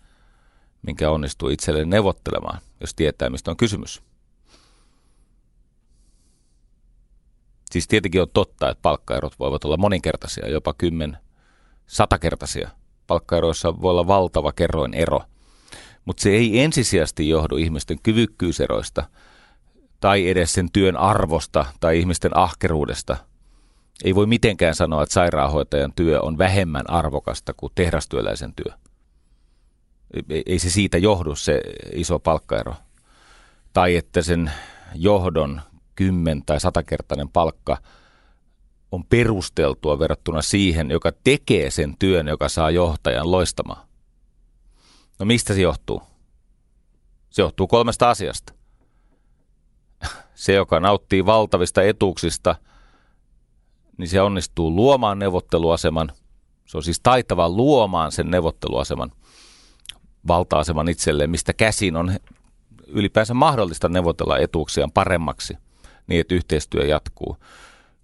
minkä 0.82 1.10
onnistuu 1.10 1.50
itselleen 1.50 1.90
neuvottelemaan, 1.90 2.62
jos 2.82 2.96
tietää, 2.96 3.30
mistä 3.30 3.52
on 3.52 3.58
kysymys. 3.58 4.02
Siis 7.76 7.88
tietenkin 7.88 8.22
on 8.22 8.28
totta, 8.34 8.70
että 8.70 8.82
palkkaerot 8.82 9.40
voivat 9.40 9.66
olla 9.66 9.78
moninkertaisia, 9.78 10.50
jopa 10.50 10.74
kymmen, 10.78 11.18
satakertaisia. 11.88 12.70
Palkkaeroissa 13.08 13.82
voi 13.82 13.92
olla 13.92 14.08
valtava 14.08 14.52
kerroin 14.52 14.94
ero. 14.94 15.22
Mutta 16.06 16.24
se 16.24 16.30
ei 16.30 16.60
ensisijaisesti 16.60 17.30
johdu 17.30 17.58
ihmisten 17.58 17.98
kyvykkyyseroista 18.04 19.04
tai 20.00 20.30
edes 20.30 20.54
sen 20.54 20.72
työn 20.72 20.98
arvosta 20.98 21.66
tai 21.80 22.00
ihmisten 22.00 22.38
ahkeruudesta. 22.38 23.18
Ei 24.04 24.16
voi 24.16 24.26
mitenkään 24.26 24.76
sanoa, 24.76 25.04
että 25.04 25.14
sairaanhoitajan 25.14 25.94
työ 25.96 26.22
on 26.22 26.38
vähemmän 26.38 26.90
arvokasta 26.90 27.54
kuin 27.54 27.72
tehdastyöläisen 27.76 28.54
työ 28.56 28.74
ei 30.46 30.60
se 30.60 30.70
siitä 30.70 30.98
johdu 30.98 31.36
se 31.36 31.62
iso 31.94 32.20
palkkaero. 32.20 32.76
Tai 33.74 33.96
että 33.96 34.22
sen 34.22 34.52
johdon 34.94 35.62
kymmen- 35.96 36.44
tai 36.46 36.60
satakertainen 36.60 37.30
palkka 37.30 37.78
on 38.92 39.04
perusteltua 39.06 40.00
verrattuna 40.00 40.42
siihen, 40.42 40.92
joka 40.92 41.12
tekee 41.24 41.72
sen 41.72 41.96
työn, 42.00 42.28
joka 42.28 42.50
saa 42.50 42.72
johtajan 42.72 43.32
loistamaan. 43.32 43.88
No 45.20 45.26
mistä 45.26 45.54
se 45.54 45.62
johtuu? 45.62 46.02
Se 47.30 47.42
johtuu 47.42 47.68
kolmesta 47.68 48.10
asiasta. 48.10 48.54
Se, 50.36 50.54
joka 50.54 50.80
nauttii 50.80 51.26
valtavista 51.26 51.82
etuuksista, 51.82 52.56
niin 53.98 54.08
se 54.08 54.22
onnistuu 54.22 54.76
luomaan 54.76 55.20
neuvotteluaseman. 55.20 56.12
Se 56.66 56.78
on 56.78 56.84
siis 56.84 57.00
taitava 57.04 57.50
luomaan 57.50 58.12
sen 58.12 58.32
neuvotteluaseman– 58.32 59.12
valta-aseman 60.28 60.90
itselleen, 60.90 61.30
mistä 61.30 61.54
käsin 61.54 61.96
on 61.96 62.12
ylipäänsä 62.88 63.34
mahdollista 63.34 63.90
neuvotella 63.90 64.38
etuuksiaan 64.38 64.92
paremmaksi 64.92 65.58
niin, 66.08 66.22
että 66.22 66.36
yhteistyö 66.36 66.86
jatkuu. 66.86 67.38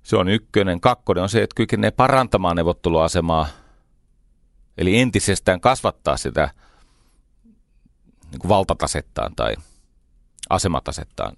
Se 0.03 0.17
on 0.17 0.29
ykkönen. 0.29 0.81
Kakkonen 0.81 1.24
on 1.24 1.29
se, 1.29 1.43
että 1.43 1.55
kykenee 1.55 1.91
parantamaan 1.91 2.55
neuvotteluasemaa 2.55 3.48
Eli 4.77 5.00
entisestään 5.00 5.62
kasvattaa 5.62 6.17
sitä 6.17 6.50
niin 8.31 8.39
kuin 8.39 8.50
valtatasettaan 8.50 9.36
tai 9.36 9.55
asematasettaan. 10.50 11.38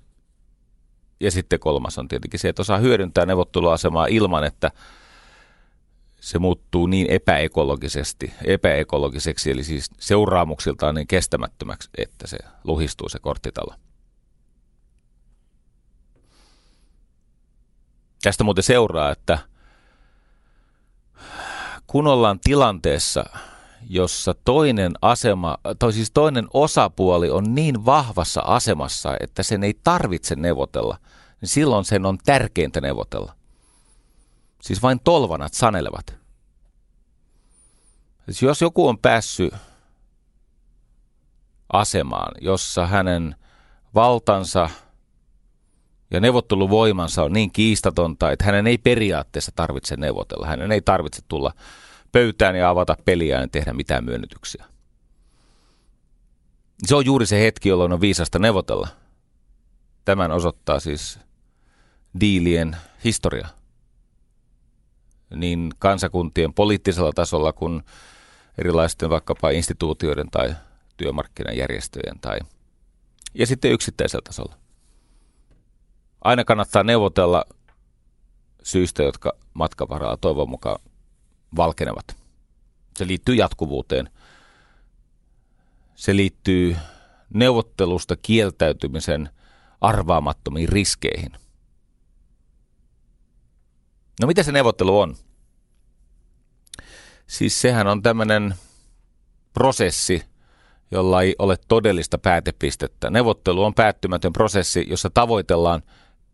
Ja 1.20 1.32
sitten 1.32 1.60
kolmas 1.60 1.98
on 1.98 2.08
tietenkin 2.08 2.40
se, 2.40 2.50
että 2.50 2.62
osaa 2.62 2.78
hyödyntää 2.78 3.26
neuvotteluasemaa 3.26 4.06
ilman, 4.06 4.44
että 4.44 4.72
se 6.20 6.40
muuttuu 6.40 6.88
niin 6.88 7.08
epäekologisesti, 7.10 8.34
epäekologiseksi, 8.46 9.52
eli 9.52 9.64
siis 9.64 9.90
seuraamuksiltaan 10.00 10.96
niin 10.96 11.08
kestämättömäksi, 11.08 11.90
että 11.98 12.28
se 12.28 12.38
luhistuu 12.64 13.10
se 13.10 13.20
korttitalo. 13.20 13.76
Tästä 18.24 18.44
muuten 18.44 18.64
seuraa, 18.64 19.12
että 19.12 19.40
kun 21.88 22.08
ollaan 22.08 22.40
tilanteessa, 22.40 23.26
jossa 23.90 24.36
toinen 24.46 24.92
asema, 25.02 25.58
tai 25.80 25.94
siis 25.94 26.12
toinen 26.12 26.48
osapuoli 26.54 27.30
on 27.30 27.56
niin 27.56 27.86
vahvassa 27.86 28.42
asemassa, 28.42 29.18
että 29.20 29.44
sen 29.44 29.64
ei 29.64 29.80
tarvitse 29.84 30.36
neuvotella, 30.36 30.98
niin 31.42 31.50
silloin 31.50 31.86
sen 31.86 32.06
on 32.06 32.18
tärkeintä 32.26 32.82
neuvotella. 32.82 33.36
Siis 34.62 34.82
vain 34.82 35.00
tolvanat 35.04 35.54
sanelevat. 35.54 36.16
Siis 38.26 38.42
jos 38.42 38.62
joku 38.62 38.88
on 38.88 38.98
päässyt 38.98 39.54
asemaan, 41.74 42.32
jossa 42.42 42.88
hänen 42.88 43.36
valtansa 43.96 44.70
ja 46.14 46.20
neuvotteluvoimansa 46.20 47.24
on 47.24 47.34
niin 47.34 47.52
kiistatonta, 47.52 48.32
että 48.32 48.46
hänen 48.46 48.68
ei 48.68 48.78
periaatteessa 48.78 49.52
tarvitse 49.56 49.96
neuvotella. 49.96 50.48
Hänen 50.48 50.72
ei 50.72 50.82
tarvitse 50.82 51.22
tulla 51.28 51.54
pöytään 52.12 52.56
ja 52.56 52.70
avata 52.70 52.98
peliä 53.06 53.42
ja 53.42 53.48
tehdä 53.48 53.74
mitään 53.74 54.06
myönnytyksiä. 54.06 54.66
Se 56.86 56.96
on 56.96 57.06
juuri 57.06 57.26
se 57.26 57.40
hetki, 57.40 57.70
jolloin 57.70 57.94
on 57.94 58.02
viisasta 58.02 58.40
neuvotella. 58.40 58.88
Tämän 60.06 60.32
osoittaa 60.32 60.80
siis 60.80 61.20
diilien 62.20 62.78
historia. 63.04 63.48
Niin 65.36 65.74
kansakuntien 65.80 66.54
poliittisella 66.54 67.12
tasolla 67.16 67.54
kuin 67.54 67.84
erilaisten 68.58 69.10
vaikkapa 69.10 69.50
instituutioiden 69.50 70.30
tai 70.32 70.56
työmarkkinajärjestöjen 70.98 72.20
tai 72.22 72.40
ja 73.34 73.48
sitten 73.48 73.72
yksittäisellä 73.72 74.22
tasolla. 74.24 74.63
Aina 76.24 76.44
kannattaa 76.44 76.84
neuvotella 76.84 77.46
syistä, 78.64 79.04
jotka 79.04 79.34
matkavaralla 79.54 80.18
toivon 80.18 80.50
mukaan 80.50 80.80
valkenevat. 81.56 82.16
Se 82.98 83.08
liittyy 83.08 83.36
jatkuvuuteen. 83.36 84.10
Se 85.96 86.16
liittyy 86.16 86.76
neuvottelusta 87.34 88.16
kieltäytymisen 88.16 89.30
arvaamattomiin 89.82 90.70
riskeihin. 90.70 91.32
No 94.22 94.28
mitä 94.28 94.44
se 94.44 94.52
neuvottelu 94.52 95.00
on? 95.00 95.16
Siis 97.28 97.62
sehän 97.62 97.88
on 97.88 98.02
tämmöinen 98.02 98.56
prosessi, 99.54 100.24
jolla 100.92 101.22
ei 101.22 101.36
ole 101.40 101.58
todellista 101.68 102.18
päätepistettä. 102.18 103.10
Neuvottelu 103.10 103.64
on 103.64 103.74
päättymätön 103.74 104.34
prosessi, 104.34 104.86
jossa 104.90 105.10
tavoitellaan 105.14 105.84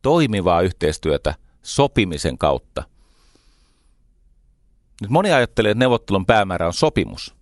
toimivaa 0.01 0.61
yhteistyötä 0.61 1.35
sopimisen 1.61 2.37
kautta– 2.37 2.83
nyt 5.01 5.09
moni 5.09 5.31
ajattelee, 5.31 5.71
että 5.71 5.79
neuvottelun 5.79 6.25
päämäärä 6.25 6.67
on 6.67 6.73
sopimus. 6.73 7.35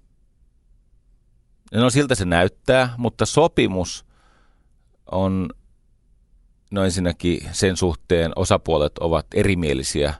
No 1.74 1.90
siltä 1.90 2.16
se 2.16 2.26
näyttää, 2.26 2.94
mutta 2.98 3.26
sopimus 3.26 4.06
on 5.12 5.50
no 6.72 6.84
ensinnäkin 6.84 7.50
sen 7.52 7.78
suhteen 7.78 8.32
osapuolet 8.36 8.98
ovat 8.98 9.26
erimielisiä 9.34 10.14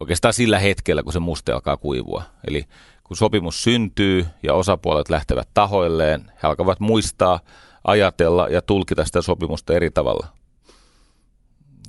oikeastaan 0.00 0.34
sillä 0.34 0.58
hetkellä, 0.58 1.02
kun 1.02 1.12
se 1.12 1.20
muste 1.20 1.52
alkaa 1.52 1.76
kuivua. 1.76 2.22
Eli 2.48 2.64
kun 3.04 3.16
sopimus 3.16 3.62
syntyy 3.62 4.26
ja 4.42 4.54
osapuolet 4.54 5.10
lähtevät 5.10 5.48
tahoilleen, 5.54 6.32
he 6.42 6.48
alkavat 6.48 6.80
muistaa, 6.80 7.40
ajatella 7.84 8.48
ja 8.48 8.62
tulkita 8.62 9.04
sitä 9.04 9.22
sopimusta 9.22 9.74
eri 9.74 9.90
tavalla. 9.90 10.26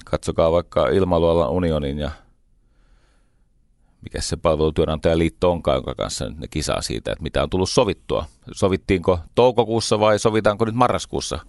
Katsokaa 0.06 0.52
vaikka 0.52 0.88
ilmailualan 0.88 1.50
unionin 1.50 2.00
ja 2.00 2.12
mikä 4.02 4.22
se 4.22 4.38
palvelutyönantajaliitto 4.38 5.52
onkaan, 5.52 5.76
jonka 5.76 5.96
kanssa 5.96 6.30
nyt 6.30 6.38
ne 6.38 6.48
kisaa 6.48 6.82
siitä, 6.82 7.12
että 7.12 7.24
mitä 7.24 7.44
on 7.44 7.50
tullut 7.50 7.70
sovittua. 7.70 8.26
Sovittiinko 8.52 9.20
toukokuussa 9.36 10.00
vai 10.00 10.20
sovitaanko 10.20 10.66
nyt 10.66 10.76
marraskuussa? 10.76 11.40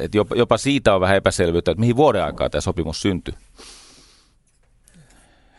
Et 0.00 0.14
jopa, 0.14 0.36
jopa 0.36 0.58
siitä 0.58 0.94
on 0.94 1.00
vähän 1.00 1.16
epäselvyyttä, 1.16 1.70
että 1.70 1.80
mihin 1.80 1.96
vuoden 1.96 2.24
aikaa 2.24 2.50
tämä 2.50 2.60
sopimus 2.60 3.02
syntyi. 3.02 3.34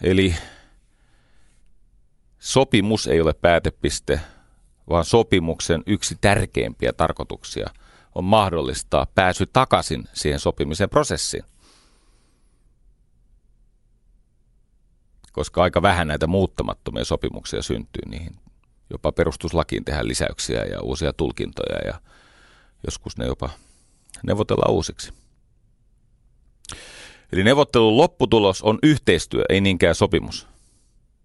Eli 0.02 0.36
sopimus 2.40 3.08
ei 3.08 3.22
ole 3.22 3.34
päätepiste, 3.34 4.20
vaan 4.90 5.06
sopimuksen 5.06 5.84
yksi 5.86 6.18
tärkeimpiä 6.22 6.94
tarkoituksia 6.94 7.70
on 8.18 8.24
mahdollistaa 8.24 9.08
pääsy 9.16 9.46
takaisin 9.46 10.08
siihen 10.14 10.40
sopimisen 10.40 10.90
prosessiin. 10.90 11.44
koska 15.38 15.64
aika 15.64 15.82
vähän 15.82 16.08
näitä 16.08 16.28
muuttamattomia 16.28 17.06
sopimuksia 17.06 17.62
syntyy, 17.62 18.02
niihin 18.06 18.36
jopa 18.90 19.12
perustuslakiin 19.12 19.86
tehdään 19.86 20.08
lisäyksiä 20.08 20.64
ja 20.64 20.82
uusia 20.82 21.14
tulkintoja 21.14 21.88
ja 21.88 22.02
joskus 22.86 23.18
ne 23.18 23.26
jopa 23.26 23.50
neuvotellaan 24.24 24.72
uusiksi. 24.72 25.14
Eli 27.32 27.44
neuvottelun 27.44 27.98
lopputulos 27.98 28.62
on 28.62 28.80
yhteistyö, 28.84 29.44
ei 29.50 29.62
niinkään 29.62 29.96
sopimus. 29.96 30.48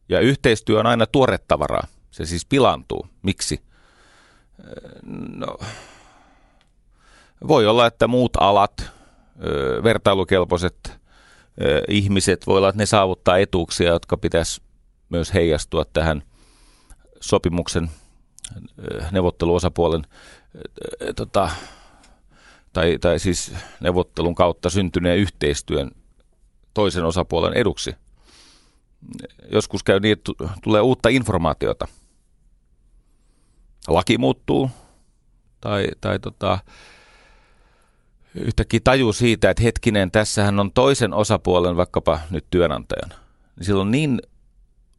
Ja 0.09 0.21
yhteistyö 0.21 0.81
on 0.81 0.87
aina 0.87 1.07
tuorettavaraa. 1.07 1.87
Se 2.11 2.27
siis 2.27 2.47
pilantuu. 2.47 3.07
Miksi? 3.23 3.63
No, 5.29 5.59
voi 7.49 7.67
olla, 7.67 7.87
että 7.87 8.07
muut 8.07 8.37
alat, 8.41 8.91
vertailukelpoiset 9.85 10.93
ihmiset, 11.89 12.47
voi 12.47 12.59
olla, 12.59 12.69
että 12.69 12.83
ne 12.83 12.87
saavuttaa 12.87 13.39
etuuksia, 13.39 13.93
jotka 13.93 14.17
pitäisi 14.17 14.63
myös 15.09 15.35
heijastua 15.35 15.85
tähän 15.85 16.23
sopimuksen 17.21 17.91
neuvotteluosapuolen 19.11 20.03
tota, 21.17 21.51
tai, 22.73 22.99
tai 23.01 23.19
siis 23.19 23.55
neuvottelun 23.81 24.35
kautta 24.35 24.71
syntyneen 24.71 25.19
yhteistyön 25.19 25.91
toisen 26.75 27.05
osapuolen 27.05 27.55
eduksi. 27.55 27.95
Joskus 29.53 29.83
käy 29.83 30.01
niin, 30.01 30.13
että 30.13 30.33
tulee 30.63 30.81
uutta 30.81 31.09
informaatiota. 31.09 31.89
Laki 33.89 34.19
muuttuu 34.19 34.71
tai, 35.61 35.87
tai 36.01 36.19
tota, 36.19 36.59
yhtäkkiä 38.35 38.81
taju 38.85 39.13
siitä, 39.13 39.51
että 39.51 39.63
hetkinen, 39.63 40.11
tässähän 40.11 40.61
on 40.61 40.73
toisen 40.73 41.15
osapuolen, 41.15 41.77
vaikkapa 41.77 42.21
nyt 42.31 42.47
työnantajan. 42.51 43.11
Niin 43.57 43.67
sillä 43.67 43.81
on 43.81 43.91
niin 43.91 44.23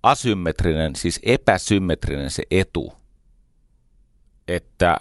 asymmetrinen, 0.04 0.96
siis 0.96 1.20
epäsymmetrinen 1.24 2.32
se 2.32 2.44
etu, 2.52 2.94
että 4.48 4.98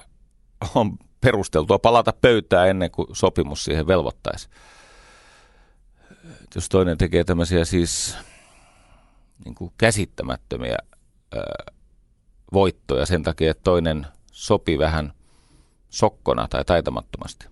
on 0.75 0.97
perusteltua 1.21 1.79
palata 1.79 2.12
pöytään 2.12 2.68
ennen 2.68 2.90
kuin 2.90 3.07
sopimus 3.12 3.64
siihen 3.64 3.87
velvoittaisi. 3.87 4.49
Jos 6.55 6.68
toinen 6.68 6.99
tekee 6.99 7.25
tämmöisiä 7.25 7.64
siis 7.64 8.16
niin 9.45 9.55
kuin 9.55 9.73
käsittämättömiä 9.79 10.77
voittoja 12.53 13.07
sen 13.07 13.23
takia, 13.23 13.51
että 13.51 13.62
toinen 13.64 14.07
sopi 14.33 14.79
vähän 14.79 15.12
sokkona 15.90 16.49
tai 16.49 16.64
taitamattomasti. 16.64 17.52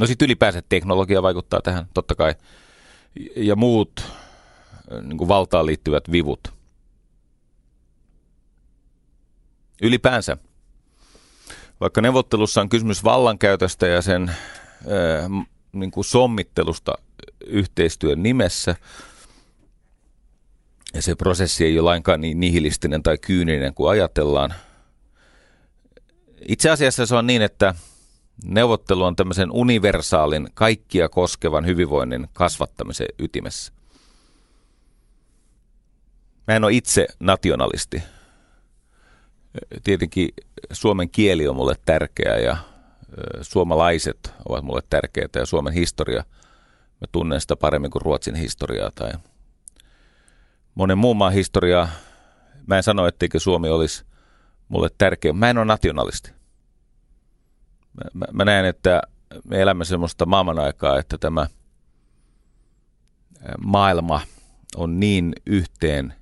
No 0.00 0.06
sitten 0.06 0.26
ylipäänsä 0.26 0.62
teknologia 0.68 1.22
vaikuttaa 1.22 1.60
tähän, 1.62 1.86
totta 1.94 2.14
kai, 2.14 2.34
ja 3.36 3.56
muut 3.56 4.04
niin 5.02 5.18
kuin 5.18 5.28
valtaan 5.28 5.66
liittyvät 5.66 6.12
vivut. 6.12 6.52
Ylipäänsä, 9.82 10.36
vaikka 11.80 12.00
neuvottelussa 12.00 12.60
on 12.60 12.68
kysymys 12.68 13.04
vallankäytöstä 13.04 13.86
ja 13.86 14.02
sen 14.02 14.28
äh, 14.28 15.46
niin 15.72 15.90
kuin 15.90 16.04
sommittelusta 16.04 16.92
yhteistyön 17.46 18.22
nimessä, 18.22 18.76
ja 20.94 21.02
se 21.02 21.14
prosessi 21.14 21.64
ei 21.64 21.78
ole 21.78 21.84
lainkaan 21.84 22.20
niin 22.20 22.40
nihilistinen 22.40 23.02
tai 23.02 23.18
kyyninen 23.18 23.74
kuin 23.74 23.90
ajatellaan. 23.90 24.54
Itse 26.48 26.70
asiassa 26.70 27.06
se 27.06 27.14
on 27.14 27.26
niin, 27.26 27.42
että 27.42 27.74
Neuvottelu 28.44 29.02
on 29.02 29.16
tämmöisen 29.16 29.50
universaalin, 29.50 30.48
kaikkia 30.54 31.08
koskevan 31.08 31.66
hyvinvoinnin 31.66 32.28
kasvattamisen 32.32 33.06
ytimessä. 33.18 33.72
Mä 36.46 36.56
en 36.56 36.64
ole 36.64 36.72
itse 36.72 37.06
nationalisti. 37.20 38.02
Tietenkin 39.84 40.28
suomen 40.72 41.10
kieli 41.10 41.48
on 41.48 41.56
mulle 41.56 41.74
tärkeä 41.84 42.38
ja 42.38 42.56
suomalaiset 43.42 44.32
ovat 44.48 44.64
mulle 44.64 44.82
tärkeitä 44.90 45.38
ja 45.38 45.46
Suomen 45.46 45.72
historia, 45.72 46.24
mä 47.00 47.06
tunnen 47.12 47.40
sitä 47.40 47.56
paremmin 47.56 47.90
kuin 47.90 48.02
Ruotsin 48.02 48.34
historiaa 48.34 48.90
tai 48.94 49.12
monen 50.74 50.98
muun 50.98 51.16
maan 51.16 51.32
historiaa. 51.32 51.88
Mä 52.66 52.76
en 52.76 52.82
sano, 52.82 53.06
etteikö 53.06 53.40
Suomi 53.40 53.68
olisi 53.68 54.04
mulle 54.68 54.88
tärkeä. 54.98 55.32
Mä 55.32 55.50
en 55.50 55.58
ole 55.58 55.64
nationalisti. 55.64 56.32
Mä, 58.14 58.24
mä, 58.32 58.44
näen, 58.44 58.64
että 58.64 59.02
me 59.44 59.62
elämme 59.62 59.84
semmoista 59.84 60.26
maailman 60.26 60.58
aikaa, 60.58 60.98
että 60.98 61.18
tämä 61.18 61.46
maailma 63.58 64.20
on 64.76 65.00
niin 65.00 65.32
yhteen 65.46 66.14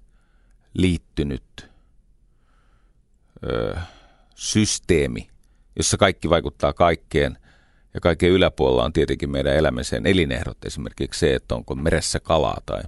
liittynyt 0.74 1.70
ö, 3.46 3.76
systeemi, 4.34 5.28
jossa 5.76 5.96
kaikki 5.96 6.30
vaikuttaa 6.30 6.72
kaikkeen. 6.72 7.38
Ja 7.94 8.00
kaiken 8.00 8.30
yläpuolella 8.30 8.84
on 8.84 8.92
tietenkin 8.92 9.30
meidän 9.30 9.56
elämisen 9.56 10.06
elinehdot, 10.06 10.64
esimerkiksi 10.64 11.20
se, 11.20 11.34
että 11.34 11.54
onko 11.54 11.74
meressä 11.74 12.20
kalaa 12.20 12.58
tai 12.66 12.82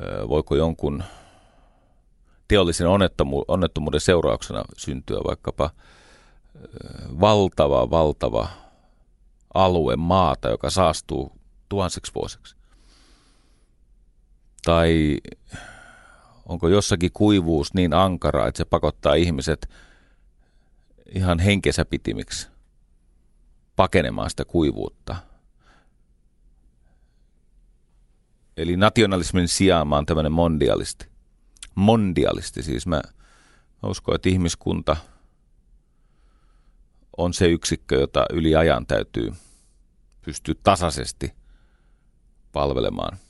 ö, 0.00 0.28
voiko 0.28 0.56
jonkun 0.56 1.02
teollisen 2.48 2.86
onnettomu- 2.86 3.44
onnettomuuden 3.48 4.00
seurauksena 4.00 4.64
syntyä 4.76 5.18
vaikkapa 5.26 5.70
valtava, 7.20 7.90
valtava 7.90 8.48
alue 9.54 9.96
maata, 9.96 10.48
joka 10.48 10.70
saastuu 10.70 11.32
tuhanseksi 11.68 12.14
vuosiksi. 12.14 12.56
Tai 14.64 15.18
onko 16.46 16.68
jossakin 16.68 17.12
kuivuus 17.12 17.74
niin 17.74 17.94
ankara, 17.94 18.46
että 18.46 18.58
se 18.58 18.64
pakottaa 18.64 19.14
ihmiset 19.14 19.68
ihan 21.14 21.38
henkensä 21.38 21.84
pitimiksi 21.84 22.48
pakenemaan 23.76 24.30
sitä 24.30 24.44
kuivuutta. 24.44 25.16
Eli 28.56 28.76
nationalismin 28.76 29.48
sijaan 29.48 29.88
mä 29.88 29.94
oon 29.94 30.06
tämmöinen 30.06 30.32
mondialisti. 30.32 31.06
Mondialisti 31.74 32.62
siis. 32.62 32.86
Mä, 32.86 33.00
mä 33.82 33.88
uskon, 33.88 34.14
että 34.14 34.28
ihmiskunta 34.28 34.96
on 37.18 37.34
se 37.34 37.46
yksikkö, 37.46 38.00
jota 38.00 38.26
yli 38.32 38.56
ajan 38.56 38.86
täytyy 38.86 39.32
pystyä 40.22 40.54
tasaisesti 40.62 41.32
palvelemaan– 42.52 43.18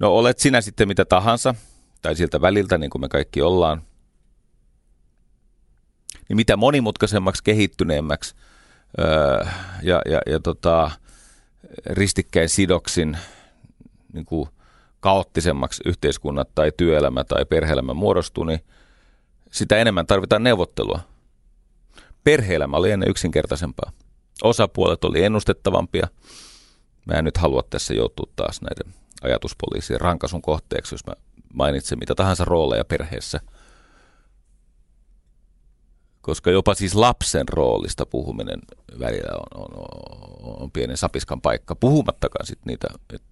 No 0.00 0.14
olet 0.14 0.38
sinä 0.38 0.60
sitten 0.60 0.88
mitä 0.88 1.04
tahansa, 1.04 1.54
tai 2.02 2.16
siltä 2.16 2.40
väliltä, 2.40 2.78
niin 2.78 2.90
kuin 2.90 3.02
me 3.02 3.08
kaikki 3.08 3.42
ollaan, 3.42 3.82
niin 6.28 6.36
mitä 6.36 6.56
monimutkaisemmaksi, 6.56 7.44
kehittyneemmäksi 7.44 8.34
öö, 8.98 9.46
ja, 9.82 10.02
ja, 10.06 10.20
ja 10.26 10.40
tota, 10.40 10.90
ristikkäin 11.86 12.48
sidoksin 12.48 13.18
niin 14.12 14.24
kuin 14.24 14.48
kaoottisemmaksi 15.00 15.82
yhteiskunnat 15.86 16.48
tai 16.54 16.72
työelämä 16.76 17.24
tai 17.24 17.44
perheelämä 17.44 17.94
muodostuu, 17.94 18.44
niin 18.44 18.60
sitä 19.50 19.76
enemmän 19.76 20.06
tarvitaan 20.06 20.42
neuvottelua. 20.42 21.00
Perheelämä 22.30 22.76
oli 22.76 22.90
ennen 22.90 23.10
yksinkertaisempaa. 23.10 23.92
Osapuolet 24.42 25.04
oli 25.04 25.24
ennustettavampia. 25.24 26.08
Mä 27.06 27.14
en 27.14 27.24
nyt 27.24 27.36
halua 27.36 27.62
tässä 27.70 27.94
joutua 27.94 28.32
taas 28.36 28.60
näiden 28.62 28.94
ajatuspoliisien 29.22 30.00
rankasun 30.00 30.42
kohteeksi, 30.42 30.94
jos 30.94 31.06
mä 31.06 31.12
mainitsen 31.54 31.98
mitä 31.98 32.14
tahansa 32.14 32.44
rooleja 32.44 32.84
perheessä. 32.84 33.40
Koska 36.20 36.50
jopa 36.50 36.74
siis 36.74 36.94
lapsen 36.94 37.48
roolista 37.48 38.06
puhuminen 38.06 38.60
välillä 38.98 39.38
on, 39.54 39.68
on, 39.74 40.62
on, 40.62 40.70
pienen 40.70 40.96
sapiskan 40.96 41.40
paikka, 41.40 41.74
puhumattakaan 41.74 42.46
sitten 42.46 42.70
niitä, 42.70 42.88
et, 43.14 43.22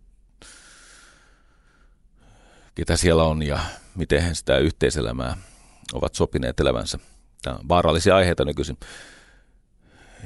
ketä 2.74 2.96
siellä 2.96 3.24
on 3.24 3.42
ja 3.42 3.58
miten 3.94 4.34
sitä 4.36 4.58
yhteiselämää 4.58 5.36
ovat 5.92 6.14
sopineet 6.14 6.60
elävänsä. 6.60 6.98
Tämä 7.42 7.56
on 7.56 7.68
vaarallisia 7.68 8.16
aiheita 8.16 8.44
nykyisin. 8.44 8.76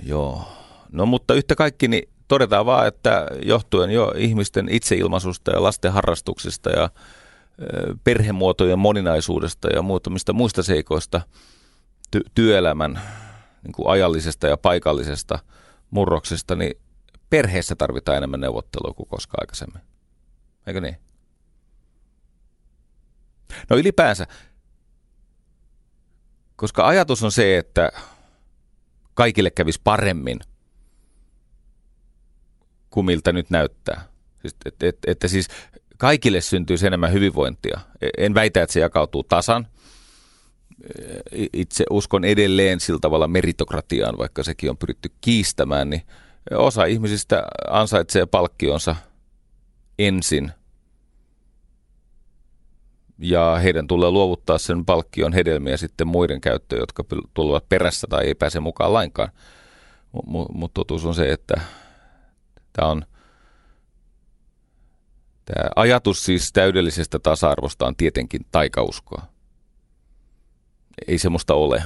Joo. 0.03 0.45
No 0.93 1.07
mutta 1.07 1.35
yhtä 1.35 1.55
kaikki, 1.55 1.89
niin 1.89 2.09
todetaan 2.29 2.67
vaan, 2.67 2.87
että 2.87 3.27
johtuen 3.43 3.91
jo 3.91 4.13
ihmisten 4.17 4.69
itseilmaisusta 4.69 5.51
ja 5.51 5.63
lasten 5.63 5.93
harrastuksista 5.93 6.71
ja 6.71 6.91
perhemuotojen 8.05 8.79
moninaisuudesta 8.79 9.69
ja 9.69 9.83
muutamista 9.83 10.33
muista 10.33 10.63
seikoista, 10.63 11.21
ty- 12.17 12.31
työelämän 12.35 13.01
niin 13.63 13.73
kuin 13.73 13.89
ajallisesta 13.89 14.47
ja 14.47 14.57
paikallisesta 14.57 15.39
murroksesta, 15.91 16.55
niin 16.55 16.81
perheessä 17.31 17.75
tarvitaan 17.75 18.17
enemmän 18.17 18.41
neuvottelua 18.41 18.95
kuin 18.95 19.09
koskaan 19.09 19.43
aikaisemmin. 19.43 19.83
Eikö 20.67 20.81
niin? 20.81 20.97
No 23.71 23.77
ylipäänsä, 23.77 24.27
koska 26.63 26.87
ajatus 26.87 27.23
on 27.23 27.33
se, 27.33 27.59
että 27.59 27.93
kaikille 29.15 29.51
kävisi 29.51 29.81
paremmin– 29.85 30.41
kuin 32.93 33.07
miltä 33.07 33.33
nyt 33.33 33.51
näyttää. 33.51 34.09
Siis, 34.41 34.57
että 34.65 34.87
et, 34.87 34.99
että 35.07 35.29
siis 35.29 35.49
kaikille 35.99 36.41
syntyy 36.41 36.77
enemmän 36.87 37.13
hyvinvointia. 37.13 37.81
En 38.19 38.35
väitä, 38.35 38.63
että 38.63 38.73
se 38.73 38.81
jakautuu 38.81 39.23
tasan. 39.23 39.67
Itse 41.53 41.85
uskon 41.91 42.25
edelleen 42.25 42.81
sillä 42.81 42.99
tavalla 43.01 43.29
meritokratiaan, 43.29 44.19
vaikka 44.19 44.43
sekin 44.43 44.71
on 44.71 44.77
pyritty 44.77 45.13
kiistämään, 45.21 45.91
niin 45.91 46.03
osa 46.55 46.85
ihmisistä 46.85 47.43
ansaitsee 47.71 48.27
palkkionsa 48.27 48.97
ensin 49.99 50.53
ja 53.23 53.59
heidän 53.63 53.87
tulee 53.87 54.11
luovuttaa 54.11 54.59
sen 54.59 54.85
palkkion 54.85 55.33
hedelmiä 55.33 55.77
sitten 55.77 56.07
muiden 56.07 56.41
käyttöön, 56.41 56.81
jotka 56.81 57.05
tulevat 57.35 57.69
perässä 57.69 58.07
tai 58.11 58.27
ei 58.27 58.35
pääse 58.35 58.61
mukaan 58.61 58.93
lainkaan. 58.93 59.29
Mutta 60.27 60.53
mut 60.53 60.75
totuus 60.75 61.05
on 61.05 61.15
se, 61.15 61.33
että 61.33 61.61
Tämä 62.73 62.89
on 62.89 63.05
Tämä 65.45 65.71
ajatus 65.77 66.25
siis 66.25 66.53
täydellisestä 66.53 67.19
tasa-arvosta 67.19 67.87
on 67.87 67.97
tietenkin 67.97 68.47
taikauskoa. 68.51 69.23
Ei 71.09 71.19
semmoista 71.19 71.55
ole. 71.55 71.83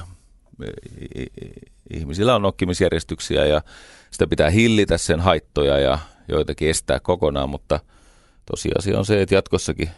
Ihmisillä 1.93 2.35
on 2.35 2.41
nokkimisjärjestyksiä 2.41 3.45
ja 3.45 3.61
sitä 4.11 4.27
pitää 4.27 4.49
hillitä 4.49 4.97
sen 4.97 5.19
haittoja 5.19 5.79
ja 5.79 5.99
joitakin 6.27 6.69
estää 6.69 6.99
kokonaan, 6.99 7.49
mutta 7.49 7.79
tosiasia 8.51 8.99
on 8.99 9.05
se, 9.05 9.21
että 9.21 9.35
jatkossakin 9.35 9.89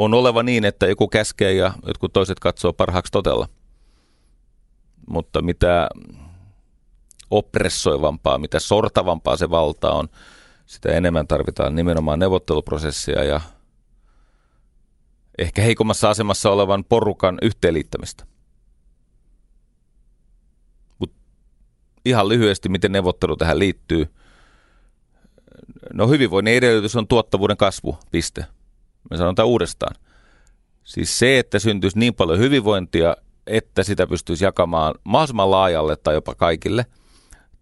on 0.00 0.14
oleva 0.14 0.42
niin, 0.42 0.64
että 0.64 0.86
joku 0.86 1.08
käskee 1.08 1.52
ja 1.52 1.72
jotkut 1.86 2.12
toiset 2.12 2.40
katsoo 2.40 2.72
parhaaksi 2.72 3.12
totella. 3.12 3.48
Mutta 5.08 5.42
mitä 5.42 5.88
oppressoivampaa, 7.30 8.38
mitä 8.38 8.58
sortavampaa 8.58 9.36
se 9.36 9.50
valta 9.50 9.92
on, 9.92 10.08
sitä 10.66 10.92
enemmän 10.92 11.26
tarvitaan 11.26 11.74
nimenomaan 11.74 12.18
neuvotteluprosessia 12.18 13.24
ja 13.24 13.40
ehkä 15.38 15.62
heikommassa 15.62 16.10
asemassa 16.10 16.50
olevan 16.50 16.84
porukan 16.84 17.38
yhteenliittämistä. 17.42 18.24
Mut 20.98 21.12
ihan 22.04 22.28
lyhyesti, 22.28 22.68
miten 22.68 22.92
neuvottelu 22.92 23.36
tähän 23.36 23.58
liittyy. 23.58 24.14
No 25.92 26.08
hyvinvoinnin 26.08 26.54
edellytys 26.54 26.96
on 26.96 27.08
tuottavuuden 27.08 27.56
kasvu, 27.56 27.98
piste. 28.10 28.46
Me 29.10 29.16
sanotaan 29.16 29.48
uudestaan. 29.48 29.94
Siis 30.84 31.18
se, 31.18 31.38
että 31.38 31.58
syntyisi 31.58 31.98
niin 31.98 32.14
paljon 32.14 32.38
hyvinvointia, 32.38 33.16
että 33.46 33.82
sitä 33.82 34.06
pystyisi 34.06 34.44
jakamaan 34.44 34.94
mahdollisimman 35.04 35.50
laajalle 35.50 35.96
tai 35.96 36.14
jopa 36.14 36.34
kaikille– 36.34 36.86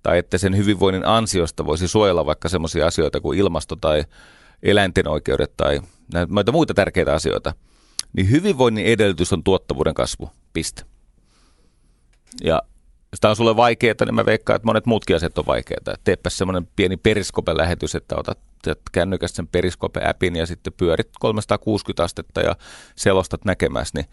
tai 0.02 0.18
että 0.18 0.38
sen 0.38 0.56
hyvinvoinnin 0.56 1.06
ansiosta 1.06 1.66
voisi 1.66 1.88
suojella 1.88 2.26
vaikka 2.26 2.48
sellaisia 2.48 2.86
asioita 2.86 3.20
kuin 3.20 3.38
ilmasto 3.38 3.76
tai 3.76 4.04
eläinten 4.62 5.08
oikeudet 5.08 5.56
tai 5.56 5.80
näitä 6.34 6.52
muita 6.52 6.74
tärkeitä 6.74 7.14
asioita, 7.14 7.54
niin 8.12 8.30
hyvinvoinnin 8.30 8.86
edellytys 8.86 9.32
on 9.32 9.44
tuottavuuden 9.44 9.94
kasvu. 9.94 10.30
Piste. 10.52 10.82
Ja 12.44 12.62
tämä 13.20 13.30
on 13.30 13.36
sulle 13.36 13.56
vaikeaa, 13.56 13.94
niin 14.04 14.14
mä 14.14 14.26
veikkaan, 14.26 14.56
että 14.56 14.66
monet 14.66 14.86
muutkin 14.86 15.16
asiat 15.16 15.38
on 15.38 15.46
vaikeita. 15.46 15.94
Teepä 16.04 16.30
semmoinen 16.30 16.68
pieni 16.76 16.96
periskope-lähetys, 16.96 17.94
että 17.94 18.16
otat 18.16 18.38
kännykästä 18.92 19.36
sen 19.36 19.48
periskope-appin 19.48 20.36
ja 20.36 20.46
sitten 20.46 20.72
pyörit 20.72 21.08
360 21.20 22.04
astetta 22.04 22.40
ja 22.40 22.56
selostat 22.96 23.44
näkemässä, 23.44 23.98
niin 23.98 24.06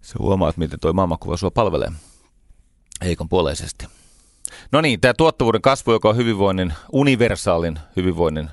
se 0.00 0.14
huomaat, 0.18 0.56
miten 0.56 0.80
tuo 0.80 0.92
maailmankuva 0.92 1.36
sua 1.36 1.50
palvelee 1.50 1.92
heikon 3.04 3.28
puoleisesti. 3.28 3.86
No 4.72 4.80
niin, 4.80 5.00
tämä 5.00 5.14
tuottavuuden 5.14 5.62
kasvu, 5.62 5.92
joka 5.92 6.08
on 6.08 6.16
hyvinvoinnin, 6.16 6.74
universaalin 6.92 7.78
hyvinvoinnin 7.96 8.50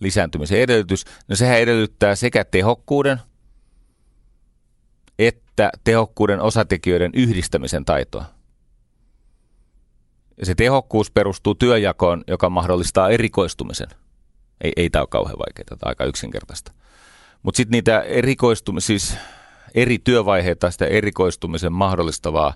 lisääntymisen 0.00 0.60
edellytys? 0.60 1.04
No 1.28 1.36
sehän 1.36 1.60
edellyttää 1.60 2.14
sekä 2.14 2.44
tehokkuuden 2.44 3.20
että 5.18 5.70
tehokkuuden 5.84 6.40
osatekijöiden 6.40 7.10
yhdistämisen 7.14 7.84
taitoa. 7.84 8.24
Ja 10.38 10.46
se 10.46 10.54
tehokkuus 10.54 11.10
perustuu 11.10 11.54
työjakoon, 11.54 12.24
joka 12.26 12.50
mahdollistaa 12.50 13.10
erikoistumisen. 13.10 13.88
Ei, 14.60 14.72
ei 14.76 14.90
tämä 14.90 15.02
ole 15.02 15.08
kauhean 15.10 15.38
vaikeaa, 15.38 15.66
tämä 15.66 15.78
on 15.82 15.88
aika 15.88 16.04
yksinkertaista. 16.04 16.72
Mutta 17.42 17.56
sitten 17.56 17.70
niitä 17.70 18.00
erikoistumisia, 18.00 18.86
siis 18.86 19.16
eri 19.74 19.98
työvaiheita, 19.98 20.70
sitä 20.70 20.86
erikoistumisen 20.86 21.72
mahdollistavaa 21.72 22.54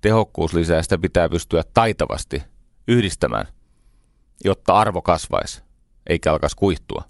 tehokkuuslisää, 0.00 0.82
sitä 0.82 0.98
pitää 0.98 1.28
pystyä 1.28 1.62
taitavasti 1.74 2.42
yhdistämään, 2.88 3.46
jotta 4.44 4.74
arvo 4.74 5.02
kasvaisi, 5.02 5.62
eikä 6.06 6.32
alkaisi 6.32 6.56
kuihtua. 6.56 7.04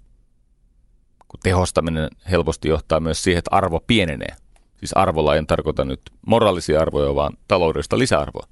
Kun 1.27 1.39
tehostaminen 1.43 2.09
helposti 2.31 2.67
johtaa 2.67 2.99
myös 2.99 3.23
siihen, 3.23 3.39
että 3.39 3.55
arvo 3.55 3.79
pienenee. 3.87 4.35
Siis 4.77 4.93
arvolla 4.93 5.35
en 5.35 5.47
tarkoita 5.47 5.85
nyt 5.85 6.01
moraalisia 6.27 6.81
arvoja, 6.81 7.15
vaan 7.15 7.37
taloudellista 7.47 7.99
lisäarvoa. 7.99 8.47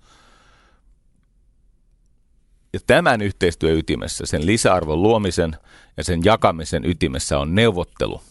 Ja 2.74 2.80
tämän 2.88 3.22
yhteistyön 3.22 3.78
ytimessä, 3.78 4.26
sen 4.26 4.46
lisäarvon 4.46 5.02
luomisen 5.04 5.58
ja 5.98 6.04
sen 6.04 6.22
jakamisen 6.24 6.86
ytimessä 6.86 7.40
on 7.40 7.56
neuvottelu. 7.56 8.22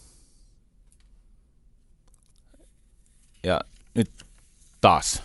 Ja 3.43 3.61
nyt 3.93 4.11
taas. 4.81 5.23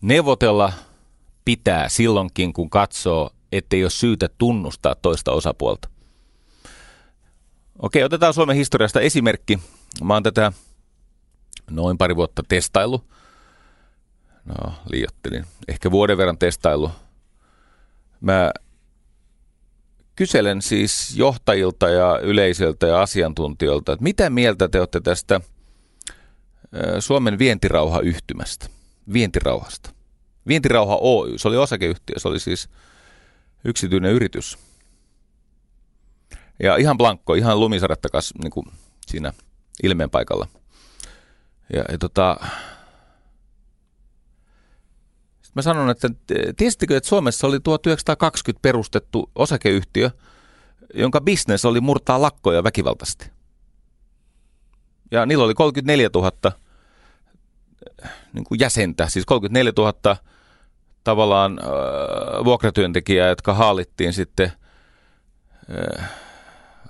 Neuvotella 0.00 0.72
pitää 1.44 1.88
silloinkin, 1.88 2.52
kun 2.52 2.70
katsoo, 2.70 3.30
ettei 3.52 3.84
ole 3.84 3.90
syytä 3.90 4.28
tunnustaa 4.38 4.94
toista 4.94 5.32
osapuolta. 5.32 5.88
Okei, 7.78 8.04
otetaan 8.04 8.34
Suomen 8.34 8.56
historiasta 8.56 9.00
esimerkki. 9.00 9.58
Mä 10.02 10.14
oon 10.14 10.22
tätä 10.22 10.52
noin 11.70 11.98
pari 11.98 12.16
vuotta 12.16 12.42
testailu. 12.48 13.04
No, 14.44 14.74
liiottelin. 14.92 15.44
Ehkä 15.68 15.90
vuoden 15.90 16.16
verran 16.16 16.38
testailu. 16.38 16.90
Mä 18.20 18.50
kyselen 20.16 20.62
siis 20.62 21.16
johtajilta 21.16 21.88
ja 21.88 22.18
yleisöltä 22.18 22.86
ja 22.86 23.02
asiantuntijoilta, 23.02 23.92
että 23.92 24.02
mitä 24.02 24.30
mieltä 24.30 24.68
te 24.68 24.78
olette 24.78 25.00
tästä 25.00 25.40
Suomen 26.98 27.38
vientirauhayhtymästä, 27.38 28.66
vientirauhasta. 29.12 29.90
Vientirauha 30.48 30.98
Oy, 31.00 31.38
se 31.38 31.48
oli 31.48 31.56
osakeyhtiö, 31.56 32.18
se 32.18 32.28
oli 32.28 32.40
siis 32.40 32.68
yksityinen 33.64 34.12
yritys. 34.12 34.58
Ja 36.62 36.76
ihan 36.76 36.98
blankko, 36.98 37.34
ihan 37.34 37.60
lumisaretta 37.60 38.08
niin 38.42 38.74
siinä 39.06 39.32
ilmeen 39.82 40.10
paikalla. 40.10 40.48
Ja, 41.72 41.84
ja 41.92 41.98
tota, 41.98 42.36
Mä 45.54 45.62
sanon, 45.62 45.90
että 45.90 46.08
tiesittekö, 46.56 46.96
että 46.96 47.08
Suomessa 47.08 47.46
oli 47.46 47.60
1920 47.60 48.62
perustettu 48.62 49.30
osakeyhtiö, 49.34 50.10
jonka 50.94 51.20
bisnes 51.20 51.64
oli 51.64 51.80
murtaa 51.80 52.22
lakkoja 52.22 52.64
väkivaltaisesti. 52.64 53.30
Ja 55.10 55.26
niillä 55.26 55.44
oli 55.44 55.54
34 55.54 56.10
000 56.14 56.52
niin 58.32 58.44
kuin 58.44 58.60
jäsentä, 58.60 59.08
siis 59.08 59.26
34 59.26 59.72
000 59.78 60.16
tavallaan 61.04 61.58
äh, 61.58 62.44
vuokratyöntekijää, 62.44 63.28
jotka 63.28 63.54
haalittiin 63.54 64.12
sitten 64.12 64.52
äh, 66.00 66.10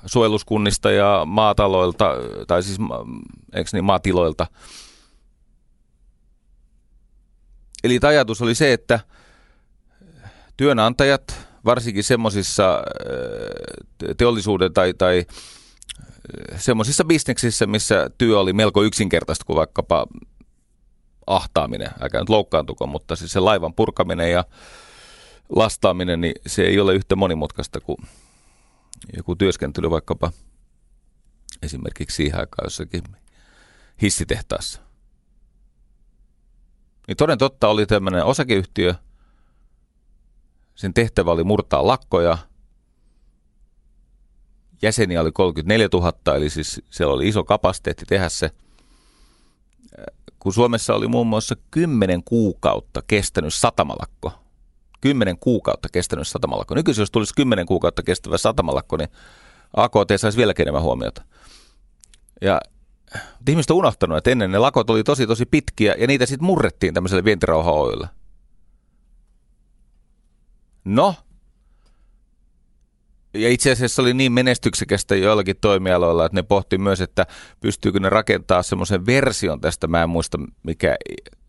suojeluskunnista 0.07 0.91
ja 0.91 1.23
maataloilta, 1.27 2.11
tai 2.47 2.63
siis 2.63 2.79
eikö 3.53 3.71
niin, 3.73 3.85
maatiloilta. 3.85 4.47
Eli 7.85 7.99
ajatus 8.03 8.43
oli 8.43 8.55
se, 8.55 8.73
että 8.73 9.01
työnantajat, 10.57 11.49
varsinkin 11.65 12.05
semmoisissa 12.05 12.75
äh, 12.75 14.15
teollisuuden 14.17 14.73
tai, 14.73 14.95
tai 14.95 15.25
äh, 16.53 16.61
semmoisissa 16.61 17.05
bisneksissä, 17.05 17.67
missä 17.67 18.11
työ 18.19 18.41
oli 18.41 18.53
melko 18.53 18.83
yksinkertaista 18.83 19.45
kuin 19.45 19.57
vaikkapa 19.57 20.07
ahtaaminen, 21.27 21.91
älkää 22.01 22.21
nyt 22.21 22.29
loukkaantuko, 22.29 22.87
mutta 22.87 23.17
siis 23.17 23.33
se 23.33 23.41
laivan 23.41 23.75
purkaminen 23.75 24.31
ja 24.31 24.45
lastaaminen, 25.49 26.21
niin 26.21 26.35
se 26.47 26.63
ei 26.63 26.81
ole 26.81 26.95
yhtä 26.95 27.17
monimutkaista 27.17 27.81
kuin 27.81 27.99
joku 29.17 29.37
työskentely 29.37 29.91
vaikkapa 29.91 30.33
esimerkiksi 31.63 32.17
siihen 32.17 32.41
aikaan 32.41 32.67
jossakin 32.67 33.03
hissitehtaassa. 34.03 34.84
Niin 37.09 37.17
toden 37.17 37.39
totta 37.39 37.69
oli 37.69 37.87
tämmöinen 37.87 38.25
osakeyhtiö, 38.25 38.95
sen 40.75 40.95
tehtävä 40.95 41.31
oli 41.31 41.45
murtaa 41.45 41.87
lakkoja, 41.87 42.39
jäseniä 44.83 45.21
oli 45.21 45.33
34 45.33 45.89
000, 45.93 46.37
eli 46.37 46.51
siis 46.51 46.83
siellä 46.91 47.15
oli 47.15 47.29
iso 47.29 47.45
kapasiteetti 47.45 48.05
tehdä 48.07 48.29
se– 48.29 48.51
kun 50.45 50.53
Suomessa 50.53 50.95
oli 50.95 51.09
muun 51.09 51.27
muassa 51.27 51.57
10 51.71 52.25
kuukautta 52.25 53.03
kestänyt 53.07 53.55
satamalakko. 53.55 54.33
10 55.01 55.39
kuukautta 55.39 55.89
kestänyt 55.93 56.29
satamalakko. 56.29 56.75
Nykyisin 56.75 57.03
jos 57.03 57.11
tulisi 57.11 57.35
10 57.35 57.67
kuukautta 57.67 58.03
kestävä 58.03 58.39
satamalakko, 58.39 58.97
niin 58.97 59.09
AKT 59.77 60.11
saisi 60.17 60.39
vieläkin 60.39 60.63
enemmän 60.63 60.83
huomiota. 60.83 61.23
Ja 62.41 62.61
ihmiset 63.49 63.71
on 63.71 63.77
unohtanut, 63.77 64.19
että 64.19 64.31
ennen 64.31 64.51
ne 64.53 64.59
lakot 64.59 64.91
oli 64.91 65.05
tosi 65.05 65.27
tosi 65.27 65.47
pitkiä 65.47 65.95
ja 65.99 66.07
niitä 66.07 66.27
sitten 66.27 66.47
murrettiin 66.47 66.95
tämmöiselle 66.95 67.25
vientirauha. 67.25 68.09
No, 70.85 71.15
ja 73.35 73.49
itse 73.49 73.71
asiassa 73.71 74.03
oli 74.03 74.15
niin 74.15 74.33
menestyksekästä 74.33 75.17
joillakin 75.17 75.57
toimialoilla, 75.61 76.27
että 76.27 76.37
ne 76.37 76.43
pohti 76.43 76.79
myös, 76.79 77.01
että 77.01 77.27
pystyykö 77.61 78.01
ne 78.01 78.09
rakentaa 78.09 78.63
semmoisen 78.63 79.07
version 79.07 79.61
tästä, 79.61 79.87
mä 79.87 80.03
en 80.03 80.11
muista 80.11 80.39
mikä, 80.63 80.97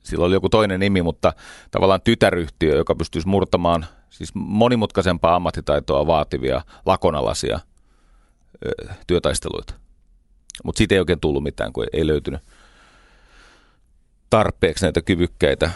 sillä 0.04 0.26
oli 0.26 0.34
joku 0.34 0.50
toinen 0.50 0.80
nimi, 0.80 1.02
mutta 1.02 1.34
tavallaan 1.72 2.02
tytäryhtiö, 2.02 2.76
joka 2.76 2.96
pystyisi 2.96 3.28
murtamaan 3.28 3.86
siis 4.10 4.32
monimutkaisempaa 4.36 5.36
ammattitaitoa 5.36 6.08
vaativia 6.08 6.62
lakonalaisia 6.86 7.60
työtaisteluita. 9.08 9.85
Mutta 10.64 10.78
siitä 10.78 10.96
ei 10.96 11.00
oikein 11.00 11.20
tullut 11.20 11.44
mitään, 11.44 11.74
kun 11.74 11.88
ei 11.94 12.08
löytynyt 12.08 12.42
tarpeeksi 14.30 14.86
näitä 14.86 15.02
kyvykkäitä 15.02 15.72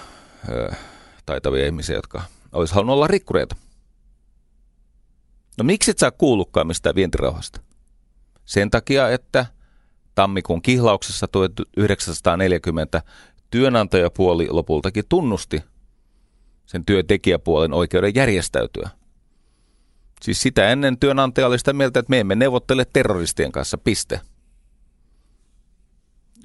taitavia 1.25 1.65
ihmisiä, 1.65 1.95
jotka 1.95 2.21
olisi 2.51 2.73
halunnut 2.73 2.93
olla 2.93 3.07
rikkureita. 3.07 3.55
No 5.57 5.63
miksi 5.63 5.91
et 5.91 5.99
sä 5.99 6.11
kuullutkaan 6.11 6.67
mistään 6.67 6.95
vientirauhasta? 6.95 7.61
Sen 8.45 8.69
takia, 8.69 9.09
että 9.09 9.45
tammikuun 10.15 10.61
kihlauksessa 10.61 11.27
1940 11.27 13.01
työnantajapuoli 13.51 14.47
lopultakin 14.49 15.03
tunnusti 15.09 15.63
sen 16.65 16.85
työntekijäpuolen 16.85 17.73
oikeuden 17.73 18.15
järjestäytyä. 18.15 18.89
Siis 20.21 20.41
sitä 20.41 20.69
ennen 20.69 20.99
työnantaja 20.99 21.47
oli 21.47 21.59
sitä 21.59 21.73
mieltä, 21.73 21.99
että 21.99 22.09
me 22.09 22.19
emme 22.19 22.35
neuvottele 22.35 22.85
terroristien 22.93 23.51
kanssa, 23.51 23.77
piste. 23.77 24.21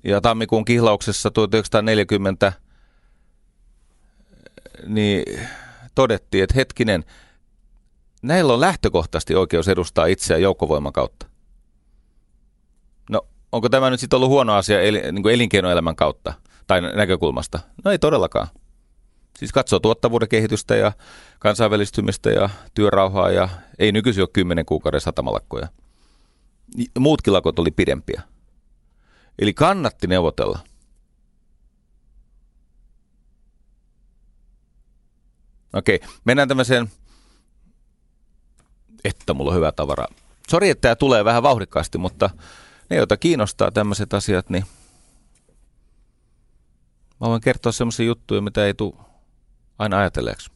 Ja 0.04 0.20
tammikuun 0.20 0.64
kihlauksessa 0.64 1.30
1940 1.30 2.52
niin 4.86 5.24
todettiin, 5.94 6.44
että 6.44 6.54
hetkinen, 6.54 7.04
näillä 8.22 8.52
on 8.52 8.60
lähtökohtaisesti 8.60 9.34
oikeus 9.34 9.68
edustaa 9.68 10.06
itseään 10.06 10.42
joukkovoiman 10.42 10.92
kautta. 10.92 11.26
No, 13.10 13.26
onko 13.52 13.68
tämä 13.68 13.90
nyt 13.90 14.00
sitten 14.00 14.16
ollut 14.16 14.30
huono 14.30 14.54
asia 14.54 14.82
eli, 14.82 15.12
niin 15.12 15.22
kuin 15.22 15.34
elinkeinoelämän 15.34 15.96
kautta 15.96 16.32
tai 16.66 16.80
näkökulmasta? 16.80 17.60
No 17.84 17.90
ei 17.90 17.98
todellakaan. 17.98 18.48
Siis 19.38 19.52
katsoo 19.52 19.80
tuottavuuden 19.80 20.28
kehitystä 20.28 20.76
ja 20.76 20.92
kansainvälistymistä 21.38 22.30
ja 22.30 22.48
työrauhaa 22.74 23.30
ja 23.30 23.48
ei 23.78 23.92
nykyisin 23.92 24.22
ole 24.22 24.28
kymmenen 24.32 24.66
kuukauden 24.66 25.00
satamalakkoja. 25.00 25.68
Muutkin 26.98 27.32
lakot 27.32 27.58
oli 27.58 27.70
pidempiä. 27.70 28.22
Eli 29.38 29.54
kannatti 29.54 30.06
neuvotella. 30.06 30.58
Okei, 35.72 36.00
mennään 36.24 36.48
tämmöiseen 36.48 36.90
että 39.04 39.34
mulla 39.34 39.50
on 39.50 39.56
hyvä 39.56 39.72
tavara. 39.72 40.06
Sori, 40.48 40.70
että 40.70 40.80
tämä 40.80 40.96
tulee 40.96 41.24
vähän 41.24 41.42
vauhdikkaasti, 41.42 41.98
mutta 41.98 42.30
ne, 42.90 42.96
joita 42.96 43.16
kiinnostaa 43.16 43.70
tämmöiset 43.70 44.14
asiat, 44.14 44.50
niin 44.50 44.64
mä 47.20 47.28
voin 47.28 47.40
kertoa 47.40 47.72
semmoisia 47.72 48.06
juttuja, 48.06 48.40
mitä 48.40 48.66
ei 48.66 48.74
tule 48.74 48.94
aina 49.78 49.98
ajatelleeksi. 49.98 50.50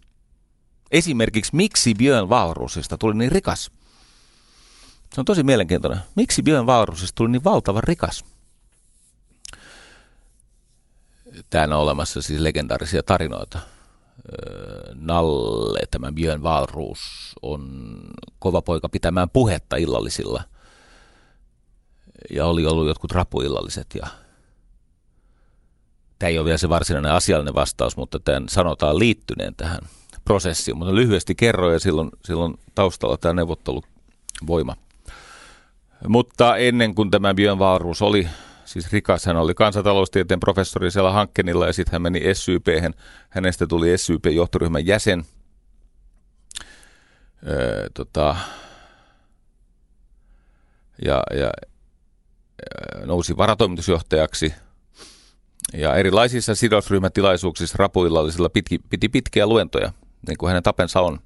Esimerkiksi, 0.91 1.57
miksi 1.57 1.95
Björn 1.95 2.29
Wahlroosista 2.29 2.99
tuli 2.99 3.15
niin 3.15 3.33
rikas? 3.33 3.71
Se 5.15 5.21
on 5.21 5.25
tosi 5.25 5.43
mielenkiintoinen. 5.43 6.01
Miksi 6.15 6.43
Björn 6.43 6.67
Wahlroosista 6.67 7.17
tuli 7.17 7.31
niin 7.31 7.45
valtavan 7.45 7.85
rikas? 7.85 8.25
Täällä 11.51 11.77
on 11.77 11.83
olemassa 11.83 12.23
siis 12.23 12.41
legendaarisia 12.41 13.03
tarinoita. 13.03 13.59
Nalle, 14.95 15.81
tämä 15.91 16.13
Björn 16.13 16.43
Wahlroos, 16.43 16.99
on 17.43 17.91
kova 18.39 18.63
poika 18.63 18.89
pitämään 18.89 19.31
puhetta 19.31 19.77
illallisilla. 19.77 20.43
Ja 22.31 22.47
oli 22.47 22.67
ollut 22.67 22.87
jotkut 22.87 23.13
rapuillalliset 23.13 23.87
ja 23.95 24.07
Tämä 26.19 26.29
ei 26.29 26.39
ole 26.39 26.45
vielä 26.45 26.59
se 26.59 26.69
varsinainen 26.69 27.13
asiallinen 27.13 27.55
vastaus, 27.55 27.97
mutta 27.97 28.21
tämän 28.21 28.49
sanotaan 28.49 28.99
liittyneen 28.99 29.55
tähän 29.55 29.81
prosessiin. 30.25 30.79
Mutta 30.79 30.95
lyhyesti 30.95 31.35
kerroin 31.35 31.73
ja 31.73 31.81
silloin, 31.81 32.11
silloin 32.25 32.55
taustalla 32.75 33.17
tämä 33.17 33.35
neuvotteluvoima. 33.35 34.77
Mutta 36.09 36.57
ennen 36.57 36.95
kuin 36.95 37.11
tämä 37.11 37.35
Björn 37.35 37.59
Wahlroos 37.59 38.03
oli 38.03 38.29
siis 38.69 38.93
rikas, 38.93 39.27
hän 39.27 39.37
oli 39.37 39.55
kansantaloustieteen 39.55 40.41
professori 40.41 40.91
siellä 40.91 41.13
Hankkenilla 41.13 41.67
ja 41.67 41.73
sitten 41.73 41.93
hän 41.93 42.03
meni 42.03 42.21
SYP, 42.33 42.67
hänestä 43.29 43.67
tuli 43.67 43.99
SYP-johtoryhmän 43.99 44.87
jäsen. 44.87 45.25
Öö, 47.47 47.87
tota, 47.95 48.37
ja, 51.05 51.23
ja 51.35 51.51
nousi 53.07 53.37
varatoimitusjohtajaksi– 53.37 54.55
ja 55.73 55.95
erilaisissa 55.95 56.55
sidosryhmätilaisuuksissa 56.55 57.77
rapuillallisilla 57.79 58.49
pitki, 58.49 58.79
piti 58.79 59.09
pitkiä 59.09 59.47
luentoja, 59.47 59.93
niin 60.29 60.39
kuin 60.39 60.49
hänen 60.49 60.63
tapensa 60.63 61.01
on. 61.01 61.19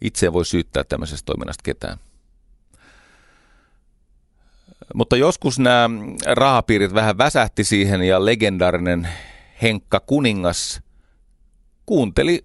Itse 0.00 0.32
voi 0.32 0.44
syyttää 0.44 0.84
tämmöisestä 0.84 1.26
toiminnasta 1.26 1.62
ketään. 1.62 1.98
Mutta 4.94 5.16
joskus 5.16 5.58
nämä 5.58 5.90
rahapiirit 6.26 6.94
vähän 6.94 7.18
väsähti 7.18 7.64
siihen 7.64 8.02
ja 8.02 8.24
legendaarinen 8.24 9.08
Henkka 9.62 10.00
Kuningas 10.00 10.80
kuunteli 11.86 12.44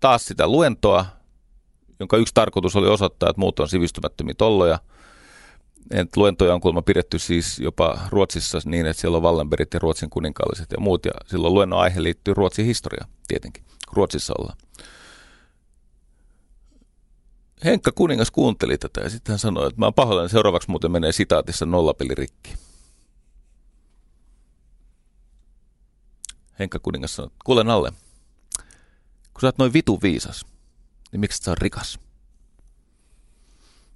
taas 0.00 0.26
sitä 0.26 0.48
luentoa, 0.48 1.06
jonka 2.00 2.16
yksi 2.16 2.34
tarkoitus 2.34 2.76
oli 2.76 2.88
osoittaa, 2.88 3.30
että 3.30 3.40
muut 3.40 3.60
on 3.60 3.68
sivistymättömiä 3.68 4.34
tolloja– 4.38 4.78
et 5.90 6.16
luentoja 6.16 6.54
on 6.54 6.60
kuulemma 6.60 6.82
pidetty 6.82 7.18
siis 7.18 7.58
jopa 7.58 7.98
Ruotsissa 8.08 8.58
niin, 8.64 8.86
että 8.86 9.00
siellä 9.00 9.16
on 9.16 9.22
Wallenbergit 9.22 9.74
ja 9.74 9.80
Ruotsin 9.80 10.10
kuninkaalliset 10.10 10.72
ja 10.72 10.80
muut. 10.80 11.04
Ja 11.04 11.12
silloin 11.26 11.54
luennon 11.54 11.78
aihe 11.78 12.02
liittyy 12.02 12.34
Ruotsin 12.34 12.66
historia 12.66 13.04
tietenkin. 13.28 13.64
Ruotsissa 13.92 14.34
ollaan. 14.38 14.56
Henkka 17.64 17.92
Kuningas 17.92 18.30
kuunteli 18.30 18.78
tätä 18.78 19.00
ja 19.00 19.10
sitten 19.10 19.32
hän 19.32 19.38
sanoi, 19.38 19.66
että 19.66 19.80
mä 19.80 19.86
oon 19.86 19.94
pahoillani, 19.94 20.28
seuraavaksi 20.28 20.70
muuten 20.70 20.90
menee 20.90 21.12
sitaatissa 21.12 21.66
nollapeli 21.66 22.14
rikki. 22.14 22.54
Henkka 26.58 26.78
Kuningas 26.78 27.16
sanoi, 27.16 27.30
kuule 27.44 27.64
Nalle, 27.64 27.92
kun 29.32 29.40
sä 29.40 29.46
oot 29.46 29.58
noin 29.58 29.72
vitu 29.72 29.98
viisas, 30.02 30.46
niin 31.12 31.20
miksi 31.20 31.42
sä 31.42 31.50
oot 31.50 31.58
rikas? 31.58 31.98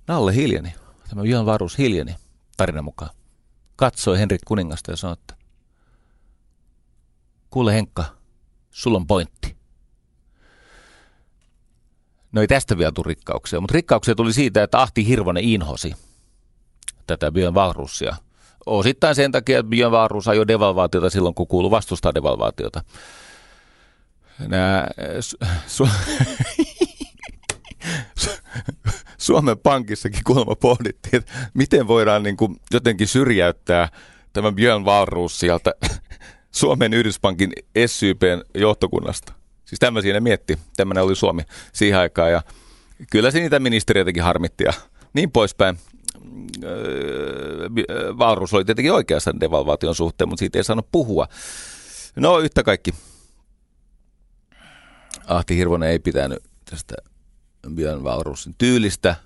Nalle 0.09 0.35
hiljeni. 0.35 0.75
Tämä 1.09 1.25
Jan 1.25 1.47
Varus 1.47 1.79
hiljeni 1.79 2.17
tarinan 2.57 2.85
mukaan. 2.85 3.11
Katsoi 3.77 4.19
Henrik 4.19 4.41
Kuningasta 4.45 4.91
ja 4.91 4.97
sanoi, 4.97 5.13
että 5.13 5.35
kuule 7.51 7.75
Henkka, 7.75 8.05
sulla 8.71 8.99
on 8.99 9.07
pointti. 9.07 9.44
No 12.35 12.41
ei 12.41 12.47
tästä 12.47 12.79
vielä 12.79 12.93
tule 12.93 13.07
rikkauksia, 13.07 13.61
mutta 13.61 13.75
rikkauksia 13.75 14.15
tuli 14.15 14.33
siitä, 14.33 14.63
että 14.63 14.81
Ahti 14.83 15.07
Hirvonen 15.09 15.45
inhosi 15.45 15.95
tätä 17.07 17.33
Björn 17.33 17.55
Wahlroosia. 17.55 18.17
Osittain 18.67 19.15
sen 19.15 19.33
takia, 19.33 19.59
että 19.59 19.71
Björn 19.71 19.93
Wahlroos 19.93 20.29
ajoi 20.29 20.49
devalvaatiota 20.49 21.11
silloin, 21.11 21.35
kun 21.35 21.47
kuului 21.47 21.71
vastustaa 21.71 22.15
devalvaatiota. 22.15 22.85
Nämä, 24.39 24.87
su, 25.21 25.37
su, 25.67 25.89
Suomen 29.19 29.59
Pankissakin 29.59 30.25
kuulemma 30.25 30.55
pohdittiin, 30.57 31.17
että 31.17 31.33
miten 31.55 31.89
voidaan 31.89 32.23
niin 32.23 32.37
kuin 32.37 32.57
jotenkin 32.73 33.09
syrjäyttää 33.09 33.89
tämä 34.33 34.53
Björn 34.53 34.85
Wahlroos 34.85 35.39
sieltä 35.39 35.73
Suomen 36.51 36.95
Yhdyspankin 36.95 37.53
SYPn 37.87 38.43
johtokunnasta. 38.55 39.44
Siis 39.75 39.81
tämmöisiä 39.81 40.13
ne 40.13 40.21
mietti. 40.21 40.59
Tämmöinen 40.77 41.05
oli 41.05 41.17
Suomi 41.17 41.43
siihen 41.73 41.99
aikaan 41.99 42.33
ja 42.33 42.43
kyllä 43.11 43.31
se 43.31 43.41
niitä 43.41 43.59
ministeriöitäkin 43.59 44.23
harmitti 44.23 44.65
ja 44.65 44.73
niin 45.13 45.31
poispäin. 45.31 45.79
Wahlroos 48.19 48.53
öö, 48.53 48.57
oli 48.57 48.65
tietenkin 48.65 48.93
oikeassa 48.93 49.41
devalvaation 49.41 49.95
suhteen, 49.95 50.29
mutta 50.29 50.39
siitä 50.39 50.59
ei 50.59 50.65
saanut 50.65 50.89
puhua. 50.93 51.29
No 52.17 52.39
yhtä 52.39 52.63
kaikki. 52.63 52.95
Ahti 55.27 55.57
Hirvonen 55.57 55.89
ei 55.89 55.99
pitänyt 55.99 56.39
tästä 56.71 56.95
Björn 57.75 58.03
Wahlroosin 58.03 58.55
tyylistä, 58.59 59.17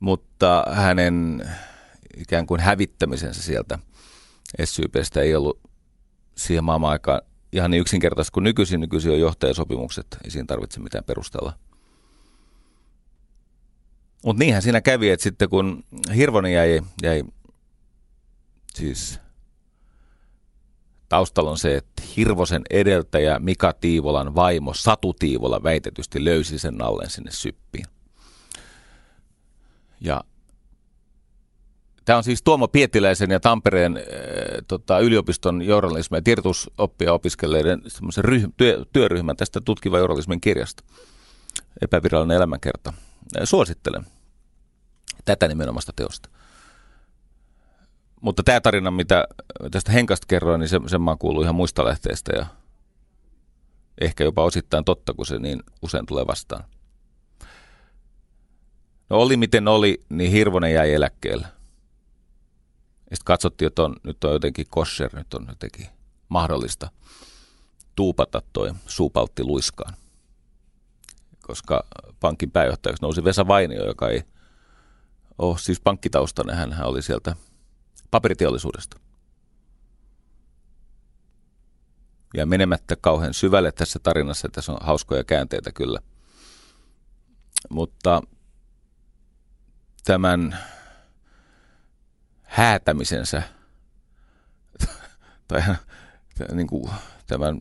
mutta 0.00 0.64
hänen 0.70 1.48
ikään 2.16 2.46
kuin 2.46 2.60
hävittämisensä 2.60 3.42
sieltä 3.42 3.78
SYPstä 4.64 5.20
ei 5.20 5.34
ollut 5.34 5.60
siihen 6.36 6.64
maailman 6.64 6.90
aikaan 6.90 7.20
ihan 7.52 7.70
niin 7.70 7.80
yksinkertaisesti 7.80 8.34
kuin 8.34 8.44
nykyisin. 8.44 8.80
Nykyisin 8.80 9.12
on 9.12 9.20
johtajasopimukset, 9.20 10.06
ei 10.24 10.30
siinä 10.30 10.46
tarvitse 10.46 10.80
mitään 10.80 11.04
perustella. 11.04 11.52
Mutta 14.24 14.38
niinhän 14.38 14.62
siinä 14.62 14.80
kävi, 14.80 15.10
että 15.10 15.24
sitten 15.24 15.48
kun 15.48 15.84
Hirvonen 16.16 16.52
jäi, 16.52 16.80
jäi 17.02 17.24
siis 18.74 19.20
Taustalla 21.08 21.50
on 21.50 21.58
se, 21.58 21.76
että 21.76 22.02
Hirvosen 22.16 22.62
edeltäjä 22.70 23.38
Mika 23.38 23.72
Tiivolan 23.72 24.34
vaimo 24.34 24.74
Satu 24.74 25.14
Tiivola 25.14 25.62
väitetysti 25.62 26.24
löysi 26.24 26.58
sen 26.58 26.74
nallen 26.74 27.10
sinne 27.10 27.30
syppiin. 27.30 27.84
Ja 30.00 30.20
Tämä 32.08 32.16
on 32.16 32.24
siis 32.24 32.42
Tuomo 32.42 32.68
Pietiläisen 32.68 33.30
ja 33.30 33.40
Tampereen 33.40 33.96
äh, 33.96 34.02
tota, 34.68 34.98
yliopiston 34.98 35.62
journalismi- 35.62 36.16
ja 36.16 36.22
tiedotusoppia 36.22 37.12
opiskelleiden 37.12 37.82
ryh- 38.20 38.52
työ, 38.56 38.84
työryhmän 38.92 39.36
tästä 39.36 39.60
tutkiva 39.60 39.98
journalismin 39.98 40.40
kirjasta. 40.40 40.84
Epävirallinen 41.80 42.36
elämänkerta. 42.36 42.92
Suosittelen 43.44 44.06
tätä 45.24 45.48
nimenomaista 45.48 45.92
teosta. 45.96 46.28
Mutta 48.20 48.42
tämä 48.42 48.60
tarina, 48.60 48.90
mitä 48.90 49.24
tästä 49.70 49.92
Henkasta 49.92 50.26
kerroin, 50.26 50.60
niin 50.60 50.68
se, 50.68 50.80
sen 50.86 51.02
mä 51.02 51.16
kuuluu 51.18 51.42
ihan 51.42 51.54
muista 51.54 51.84
lähteistä 51.84 52.32
ja 52.36 52.46
ehkä 54.00 54.24
jopa 54.24 54.44
osittain 54.44 54.84
totta, 54.84 55.14
kun 55.14 55.26
se 55.26 55.38
niin 55.38 55.62
usein 55.82 56.06
tulee 56.06 56.26
vastaan. 56.26 56.64
No 59.10 59.16
oli 59.16 59.36
miten 59.36 59.68
oli, 59.68 60.04
niin 60.08 60.32
Hirvonen 60.32 60.72
jäi 60.72 60.94
eläkkeelle. 60.94 61.57
Sitten 63.08 63.24
katsottiin, 63.24 63.66
että 63.66 63.82
on, 63.82 63.96
nyt 64.02 64.24
on 64.24 64.32
jotenkin 64.32 64.66
kosher, 64.70 65.16
nyt 65.16 65.34
on 65.34 65.46
jotenkin 65.48 65.86
mahdollista 66.28 66.90
tuupata 67.96 68.42
toi 68.52 68.72
suupaltti 68.86 69.44
luiskaan. 69.44 69.94
Koska 71.42 71.84
pankin 72.20 72.50
pääjohtajaksi 72.50 73.02
nousi 73.02 73.24
Vesa 73.24 73.48
Vainio, 73.48 73.86
joka 73.86 74.08
ei 74.08 74.22
ole 75.38 75.58
siis 75.58 75.80
pankkitaustainen, 75.80 76.56
hän 76.56 76.86
oli 76.86 77.02
sieltä 77.02 77.36
paperiteollisuudesta. 78.10 79.00
Ja 82.34 82.46
menemättä 82.46 82.96
kauhean 82.96 83.34
syvälle 83.34 83.72
tässä 83.72 83.98
tarinassa, 83.98 84.48
tässä 84.52 84.72
on 84.72 84.78
hauskoja 84.80 85.24
käänteitä 85.24 85.72
kyllä. 85.72 86.00
Mutta 87.70 88.22
tämän 90.04 90.58
häätämisensä. 92.58 93.42
Tai 95.48 95.62
niin 96.52 96.66
kuin 96.66 96.90
tämän 97.26 97.58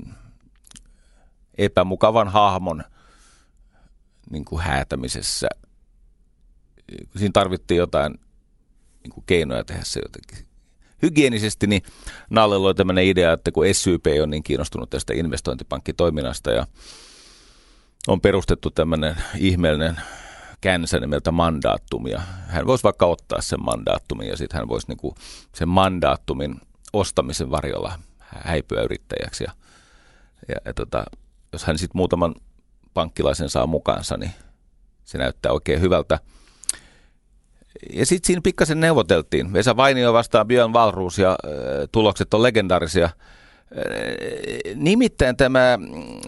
epämukavan 1.58 2.28
hahmon 2.28 2.84
niin 4.30 4.46
kuin 4.46 4.62
häätämisessä, 4.62 5.48
siinä 7.16 7.32
tarvittiin 7.34 7.78
jotain 7.78 8.20
niin 9.04 9.12
kuin 9.14 9.24
keinoja 9.28 9.64
tehdä 9.64 9.82
se 9.84 10.00
jotenkin. 10.00 10.48
Hygienisesti, 11.02 11.68
niin 11.68 11.82
Nallella 12.30 12.68
oli 12.68 12.76
tämmöinen 12.76 13.06
idea, 13.06 13.34
että 13.34 13.52
kun 13.52 13.66
SYP 13.72 14.06
on 14.24 14.30
niin 14.30 14.44
kiinnostunut 14.44 14.90
tästä 14.90 15.14
investointipankkitoiminnasta 15.14 16.52
ja 16.52 16.68
on 18.08 18.22
perustettu 18.22 18.72
tämmöinen 18.72 19.16
ihmeellinen 19.36 20.02
käännössä 20.68 21.00
nimeltä 21.00 21.32
mandaattumia. 21.32 22.22
Hän 22.48 22.68
voisi 22.68 22.84
vaikka 22.84 23.06
ottaa 23.06 23.42
sen 23.42 23.64
mandaattumin 23.64 24.28
ja 24.28 24.38
sitten 24.38 24.60
hän 24.60 24.68
voisi 24.68 24.88
niin 24.88 24.98
kuin 24.98 25.16
sen 25.56 25.70
mandaattumin 25.70 26.56
ostamisen 26.94 27.52
varjolla 27.52 28.00
häipyä 28.20 28.82
yrittäjäksi. 28.82 29.44
Ja, 29.44 29.52
ja, 30.48 30.56
ja 30.66 30.74
tota, 30.74 31.04
jos 31.54 31.64
hän 31.64 31.78
sitten 31.78 31.98
muutaman 31.98 32.36
pankkilaisen 32.94 33.50
saa 33.50 33.68
mukaansa, 33.68 34.18
niin 34.18 34.32
se 35.06 35.18
näyttää 35.18 35.52
oikein 35.52 35.82
hyvältä. 35.82 36.20
Ja 37.94 38.06
sitten 38.06 38.28
siinä 38.28 38.42
pikkasen 38.42 38.80
neuvoteltiin. 38.80 39.54
Vesa 39.54 39.78
Vainio 39.78 40.14
vastaan 40.14 40.48
Björn 40.48 40.74
Valruus 40.74 41.18
ja 41.18 41.32
äh, 41.32 41.38
tulokset 41.92 42.34
on 42.34 42.44
legendaarisia. 42.44 43.10
Äh, 43.72 44.76
nimittäin 44.76 45.38
tämä 45.38 45.80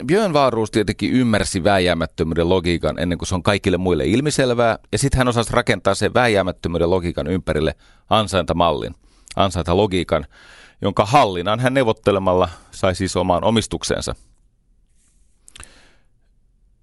Björn 0.05 0.33
Valruus 0.33 0.71
tietenkin 0.71 1.11
ymmärsi 1.11 1.63
vääjäämättömyyden 1.63 2.49
logiikan 2.49 2.99
ennen 2.99 3.17
kuin 3.17 3.27
se 3.27 3.35
on 3.35 3.43
kaikille 3.43 3.77
muille 3.77 4.05
ilmiselvää. 4.05 4.79
Ja 4.91 4.97
sitten 4.97 5.17
hän 5.17 5.27
osasi 5.27 5.53
rakentaa 5.53 5.95
sen 5.95 6.13
vääjäämättömyyden 6.13 6.89
logiikan 6.89 7.27
ympärille 7.27 7.75
ansaintamallin, 8.09 8.95
ansaintalogiikan, 9.35 10.25
jonka 10.81 11.05
hallinnan 11.05 11.59
hän 11.59 11.73
neuvottelemalla 11.73 12.49
sai 12.71 12.95
siis 12.95 13.15
omaan 13.15 13.43
omistuksensa. 13.43 14.15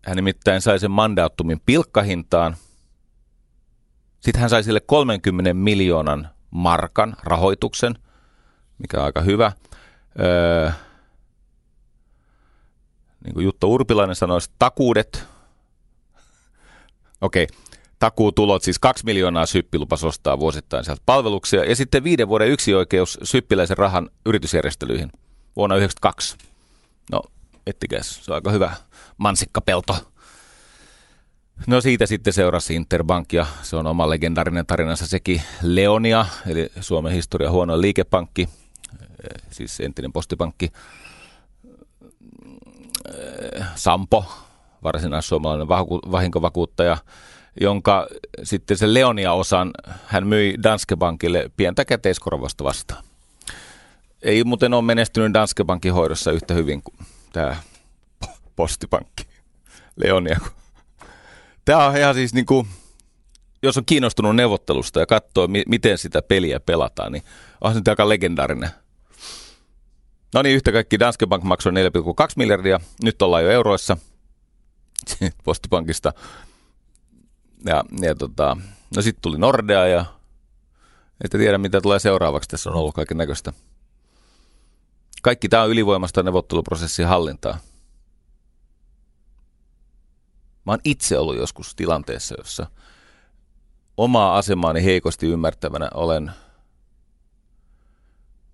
Hän 0.04 0.16
nimittäin 0.16 0.61
sai 0.61 0.78
sen 0.78 0.90
mandaattumin 0.90 1.61
pilkkahintaan– 1.66 2.57
sitten 4.26 4.40
hän 4.40 4.50
sai 4.50 4.64
sille 4.64 4.80
30 4.80 5.54
miljoonan 5.54 6.28
markan 6.50 7.16
rahoituksen, 7.24 7.94
mikä 8.78 8.98
on 8.98 9.04
aika 9.04 9.20
hyvä. 9.20 9.52
Öö, 10.21 10.71
niin 13.25 13.35
kuin 13.35 13.45
Jutta 13.45 13.67
Urpilainen 13.67 14.17
sanoi, 14.17 14.41
takuudet. 14.59 15.25
Okei, 17.21 17.45
okay. 17.45 17.57
takuutulot, 17.99 18.62
siis 18.62 18.79
kaksi 18.79 19.05
miljoonaa 19.05 19.47
Syppi 19.47 19.79
lupasi 19.79 20.07
ostaa 20.07 20.39
vuosittain 20.39 20.85
sieltä 20.85 21.03
palveluksia. 21.07 21.64
Ja 21.64 21.77
sitten 21.77 22.05
viiden 22.05 22.29
vuoden 22.29 22.49
yksioikeus 22.49 23.19
Syppiläisen 23.23 23.79
rahan 23.79 24.11
yritysjärjestelyihin 24.27 25.12
vuonna 25.57 25.75
1992. 25.75 26.37
No, 27.12 27.23
ettikäs, 27.67 28.25
se 28.25 28.33
on 28.33 28.35
aika 28.35 28.51
hyvä 28.51 28.75
mansikkapelto. 29.19 29.97
No 31.67 31.81
siitä 31.81 32.07
sitten 32.07 32.33
seurasi 32.33 32.75
Interbank 32.75 33.33
ja 33.33 33.47
se 33.62 33.77
on 33.77 33.87
oma 33.87 34.11
legendaarinen 34.11 34.67
tarinansa 34.67 35.07
sekin 35.07 35.43
Leonia, 35.62 36.27
eli 36.47 36.71
Suomen 36.81 37.12
historia 37.12 37.51
huono 37.51 37.81
liikepankki, 37.81 38.49
siis 39.51 39.80
entinen 39.80 40.12
postipankki. 40.12 40.70
Eh, 43.14 43.64
Sampo, 43.74 44.24
varsinais-suomalainen 44.82 45.68
vahinkovakuuttaja, 46.12 46.97
jonka 47.61 48.07
sitten 48.42 48.76
se 48.76 48.94
Leonia-osan 48.94 49.70
hän 50.07 50.26
myi 50.26 50.55
Danske 50.62 50.97
Bankille 50.97 51.51
pientä 51.57 51.84
käteiskorvasta 51.84 52.64
vastaan. 52.64 53.05
Ei 54.22 54.44
muuten 54.44 54.74
ole 54.74 54.82
menestynyt 54.82 55.34
Danske 55.34 55.64
Bankin 55.64 55.94
hoidossa 55.94 56.32
yhtä 56.32 56.55
hyvin 56.55 56.82
kuin 56.82 56.97
tämä 57.32 57.57
postipankki 58.57 59.26
Leonia, 59.97 60.40
Tämä 61.66 61.86
on 61.86 61.97
ihan 61.97 62.14
siis 62.14 62.34
niin 62.34 62.47
kuin, 62.47 62.66
jos 63.62 63.76
on 63.76 63.84
kiinnostunut 63.84 64.36
neuvottelusta 64.36 65.01
ja 65.01 65.07
katsoo, 65.07 65.47
mi- 65.47 65.64
miten 65.66 65.99
sitä 65.99 66.22
peliä 66.22 66.61
pelataan, 66.61 67.12
niin 67.12 67.22
on 67.61 67.74
se 67.74 67.80
aika 67.88 68.09
legendaarinen. 68.09 68.70
No 70.35 70.43
niin, 70.43 70.57
yhtä 70.57 70.72
kaikki 70.72 70.99
Danske 70.99 71.27
Bank 71.27 71.43
maksoi 71.43 71.72
4,2 71.72 71.79
miljardia, 72.37 72.81
nyt 73.03 73.22
ollaan 73.22 73.45
jo 73.45 73.51
euroissa 73.51 73.97
postipankista. 75.45 76.12
Ja, 77.64 77.85
ja 78.01 78.14
tota, 78.14 78.57
no 78.97 79.03
sitten 79.03 79.22
tuli 79.22 79.39
Nordea 79.39 79.87
ja 79.87 80.05
ette 81.24 81.39
tiedä 81.39 81.59
mitä 81.59 81.81
tulee 81.81 81.99
seuraavaksi, 81.99 82.49
tässä 82.49 82.70
on 82.70 82.77
ollut 82.77 82.95
kaiken 82.95 83.16
näköistä. 83.16 83.53
Kaikki 85.22 85.49
tämä 85.49 85.62
on 85.62 85.70
ylivoimasta 85.70 86.22
neuvotteluprosessin 86.22 87.07
hallintaa. 87.07 87.59
Mä 90.66 90.72
oon 90.72 90.81
itse 90.85 91.18
ollut 91.18 91.37
joskus 91.37 91.74
tilanteessa, 91.74 92.35
jossa 92.39 92.66
omaa 93.97 94.39
asemaani 94.39 94.85
heikosti 94.85 95.27
ymmärtävänä 95.27 95.91
olen 95.95 96.33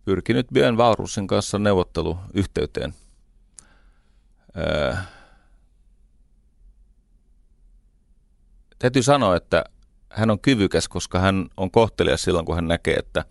pyrkinyt 0.04 0.46
Björn 0.52 0.76
Valrusin 0.76 1.26
kanssa 1.26 1.58
neuvotteluyhteyteen. 1.58 2.94
Öö, 4.56 4.94
täytyy 8.78 9.02
sanoa, 9.02 9.36
että 9.36 9.64
hän 10.10 10.30
on 10.30 10.40
kyvykäs, 10.40 10.88
koska 10.88 11.18
hän 11.18 11.46
on 11.56 11.70
kohtelias 11.70 12.22
silloin, 12.22 12.46
kun 12.46 12.54
hän 12.54 12.68
näkee, 12.68 12.94
että 12.94 13.24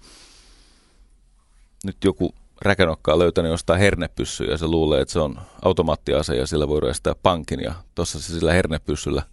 nyt 1.84 1.98
joku 2.04 2.36
räkänokkaa 2.62 3.20
löytänyt 3.20 3.52
jostain 3.52 3.80
hernepyssyä 3.80 4.52
ja 4.52 4.58
se 4.58 4.68
luulee, 4.68 5.02
että 5.02 5.12
se 5.12 5.20
on 5.20 5.42
automaattiase 5.62 6.36
ja 6.36 6.48
sillä 6.48 6.68
voi 6.68 6.80
ryöstää 6.80 7.16
pankin 7.24 7.60
ja 7.60 7.74
tuossa 7.96 8.20
se 8.20 8.34
sillä 8.34 8.54
hernepyssyllä 8.54 9.24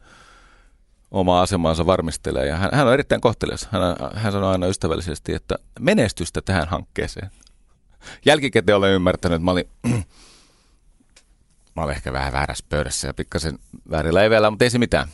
oma 1.11 1.43
asemansa 1.43 1.87
varmistelee. 1.87 2.47
Ja 2.47 2.57
hän, 2.57 2.71
hän 2.73 2.87
on 2.87 2.93
erittäin 2.93 3.21
kohtelias. 3.21 3.69
Hän, 3.73 3.83
hän 4.15 4.33
sanoo 4.33 4.51
aina 4.51 4.67
ystävällisesti, 4.67 5.35
että 5.35 5.55
menestystä 5.81 6.43
tähän 6.43 6.69
hankkeeseen. 6.69 7.31
Jälkikäteen 8.25 8.77
olen 8.77 8.93
ymmärtänyt, 8.93 9.37
että 9.37 9.45
mä 9.45 9.51
olin, 9.51 9.71
mä 11.77 11.83
olin 11.83 11.97
ehkä 11.97 12.13
vähän 12.13 12.33
väärässä 12.33 12.65
pöydässä 12.69 13.07
ja 13.07 13.15
pikkasen 13.15 13.59
väärillä 13.91 14.23
eveillä, 14.23 14.51
mutta 14.51 14.65
ei 14.65 14.71
se 14.71 14.79
mitään. 14.79 15.09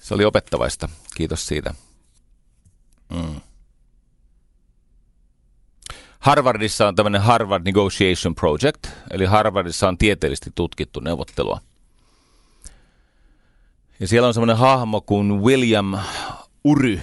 Se 0.00 0.14
oli 0.14 0.24
opettavaista. 0.24 0.88
Kiitos 1.14 1.46
siitä. 1.46 1.74
Mm. 3.14 3.40
Harvardissa 6.18 6.88
on 6.88 6.94
tämmöinen 6.94 7.20
Harvard 7.20 7.64
Negotiation 7.64 8.34
Project, 8.34 8.86
eli 9.10 9.24
Harvardissa 9.24 9.88
on 9.88 9.98
tieteellisesti 9.98 10.50
tutkittu 10.54 11.00
neuvottelua. 11.00 11.60
Ja 14.00 14.08
siellä 14.08 14.28
on 14.28 14.34
semmoinen 14.34 14.56
hahmo 14.56 15.00
kuin 15.00 15.42
William 15.42 15.98
Ury. 16.64 17.00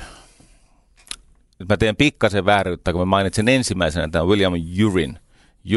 Nyt 1.60 1.70
mä 1.70 1.78
teen 1.78 1.96
pikkasen 1.96 2.46
vääryyttä, 2.46 2.92
kun 2.92 3.02
mä 3.02 3.06
mainitsen 3.06 3.48
ensimmäisenä 3.48 4.08
tämän 4.12 4.28
William 4.28 4.54
Urin, 4.86 5.20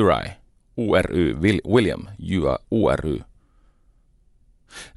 Uri, 0.00 0.30
URY, 0.76 1.36
William 1.68 2.00
URY. 2.70 3.20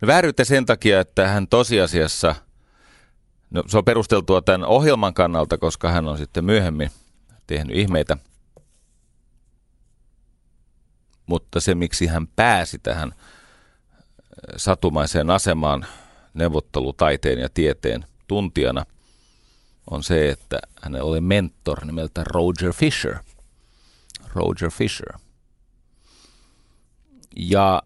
No 0.02 0.08
vääryyttä 0.08 0.44
sen 0.44 0.66
takia, 0.66 1.00
että 1.00 1.28
hän 1.28 1.48
tosiasiassa, 1.48 2.36
no 3.50 3.64
se 3.68 3.78
on 3.78 3.86
perusteltua 3.86 4.42
tämän 4.42 4.66
ohjelman 4.66 5.14
kannalta, 5.14 5.58
koska 5.58 5.92
hän 5.92 6.08
on 6.08 6.18
sitten 6.18 6.46
myöhemmin 6.46 6.92
tehnyt 7.48 7.78
ihmeitä– 7.78 8.18
mutta 11.32 11.60
se 11.60 11.76
miksi 11.76 12.08
hän 12.08 12.28
pääsi 12.28 12.80
tähän 12.80 13.12
äh, 13.12 13.20
satumaiseen 14.58 15.30
asemaan 15.30 15.86
neuvottelutaiteen 16.34 17.40
ja 17.40 17.50
tieteen 17.54 18.06
tuntijana 18.28 18.86
on 19.90 20.04
se, 20.04 20.30
että 20.30 20.60
hänellä 20.82 21.06
oli 21.06 21.22
mentor 21.22 21.86
nimeltä 21.86 22.24
Roger 22.24 22.74
Fisher. 22.74 23.18
Roger 24.36 24.72
Fisher. 24.72 25.14
Ja 27.36 27.84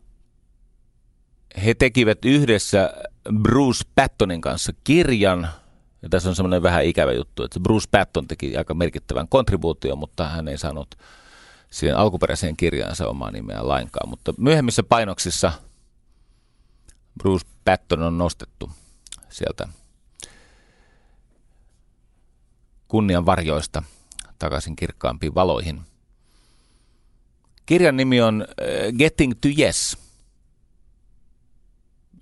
he 1.65 1.73
tekivät 1.73 2.25
yhdessä 2.25 2.93
Bruce 3.41 3.83
Pattonin 3.95 4.41
kanssa 4.41 4.73
kirjan, 4.83 5.49
ja 6.01 6.09
tässä 6.09 6.29
on 6.29 6.35
semmoinen 6.35 6.63
vähän 6.63 6.85
ikävä 6.85 7.11
juttu, 7.11 7.43
että 7.43 7.59
Bruce 7.59 7.87
Patton 7.91 8.27
teki 8.27 8.57
aika 8.57 8.73
merkittävän 8.73 9.27
kontribuution, 9.27 9.97
mutta 9.97 10.29
hän 10.29 10.47
ei 10.47 10.57
saanut 10.57 10.95
siihen 11.71 11.97
alkuperäiseen 11.97 12.57
kirjaansa 12.57 13.07
omaa 13.07 13.31
nimeä 13.31 13.67
lainkaan. 13.67 14.09
Mutta 14.09 14.33
myöhemmissä 14.37 14.83
painoksissa 14.83 15.51
Bruce 17.17 17.47
Patton 17.65 18.01
on 18.01 18.17
nostettu 18.17 18.71
sieltä 19.29 19.67
kunnian 22.87 23.25
varjoista 23.25 23.83
takaisin 24.39 24.75
kirkkaampiin 24.75 25.35
valoihin. 25.35 25.81
Kirjan 27.65 27.97
nimi 27.97 28.21
on 28.21 28.41
äh, 28.41 28.93
Getting 28.97 29.33
to 29.41 29.47
Yes. 29.59 29.97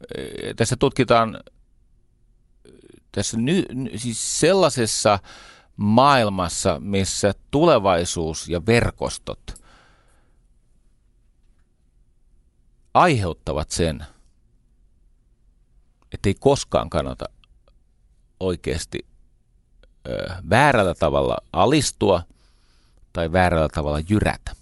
Äh, 0.01 0.55
tässä 0.55 0.75
tutkitaan 0.75 1.43
tässä 3.11 3.37
ny, 3.37 3.65
siis 3.95 4.39
sellaisessa 4.39 5.19
maailmassa, 5.77 6.79
missä 6.79 7.33
tulevaisuus 7.51 8.49
ja 8.49 8.65
verkostot 8.65 9.63
aiheuttavat 12.93 13.71
sen, 13.71 14.05
että 16.13 16.29
ei 16.29 16.35
koskaan 16.39 16.89
kannata 16.89 17.25
oikeasti 18.39 18.99
ö, 20.07 20.33
väärällä 20.49 20.93
tavalla 20.93 21.37
alistua 21.53 22.23
tai 23.13 23.31
väärällä 23.31 23.69
tavalla 23.69 23.99
jyrätä. 24.09 24.55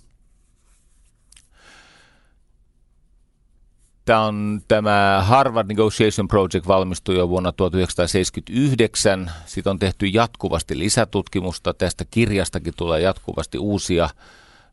Tämä 4.05 4.25
on 4.25 4.61
tämä 4.67 5.23
Harvard 5.25 5.67
Negotiation 5.67 6.27
Project 6.27 6.67
valmistui 6.67 7.17
jo 7.17 7.29
vuonna 7.29 7.51
1979. 7.51 9.31
Siitä 9.45 9.69
on 9.69 9.79
tehty 9.79 10.05
jatkuvasti 10.05 10.79
lisätutkimusta. 10.79 11.73
Tästä 11.73 12.05
kirjastakin 12.11 12.73
tulee 12.77 13.01
jatkuvasti 13.01 13.57
uusia 13.57 14.09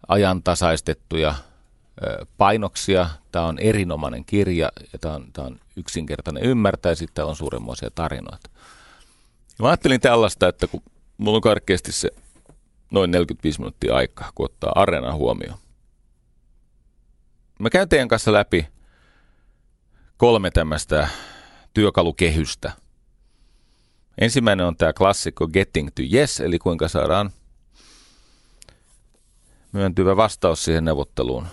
ajantasaistettuja 0.09 1.35
painoksia. 2.38 3.11
Tämä 3.32 3.44
on 3.44 3.59
erinomainen 3.59 4.24
kirja 4.24 4.72
ja 4.92 4.99
tämä 4.99 5.14
on, 5.14 5.32
tämä 5.32 5.46
on 5.46 5.61
yksinkertainen 5.76 6.42
ymmärtää 6.42 6.92
ja 6.92 6.96
sitten 6.96 7.24
on 7.24 7.36
suuremmoisia 7.36 7.90
tarinoita. 7.94 8.51
Mä 9.59 9.68
ajattelin 9.68 10.01
tällaista, 10.01 10.49
että 10.49 10.66
kun 10.66 10.82
mulla 11.18 11.36
on 11.36 11.42
karkeasti 11.42 11.92
se 11.92 12.11
noin 12.90 13.11
45 13.11 13.61
minuuttia 13.61 13.96
aikaa, 13.96 14.32
kun 14.34 14.44
ottaa 14.44 14.72
areenan 14.74 15.14
huomioon. 15.14 15.59
Mä 17.59 17.70
käyn 17.70 17.88
teidän 17.88 18.09
kanssa 18.09 18.32
läpi 18.32 18.66
kolme 20.16 20.51
tämmöistä 20.51 21.09
työkalukehystä. 21.74 22.72
Ensimmäinen 24.20 24.66
on 24.66 24.76
tämä 24.76 24.92
klassikko 24.92 25.49
Getting 25.49 25.88
to 25.94 26.03
Yes, 26.12 26.40
eli 26.40 26.59
kuinka 26.59 26.88
saadaan 26.88 27.30
myöntyvä 29.72 30.16
vastaus 30.16 30.64
siihen 30.64 30.84
neuvotteluun. 30.84 31.46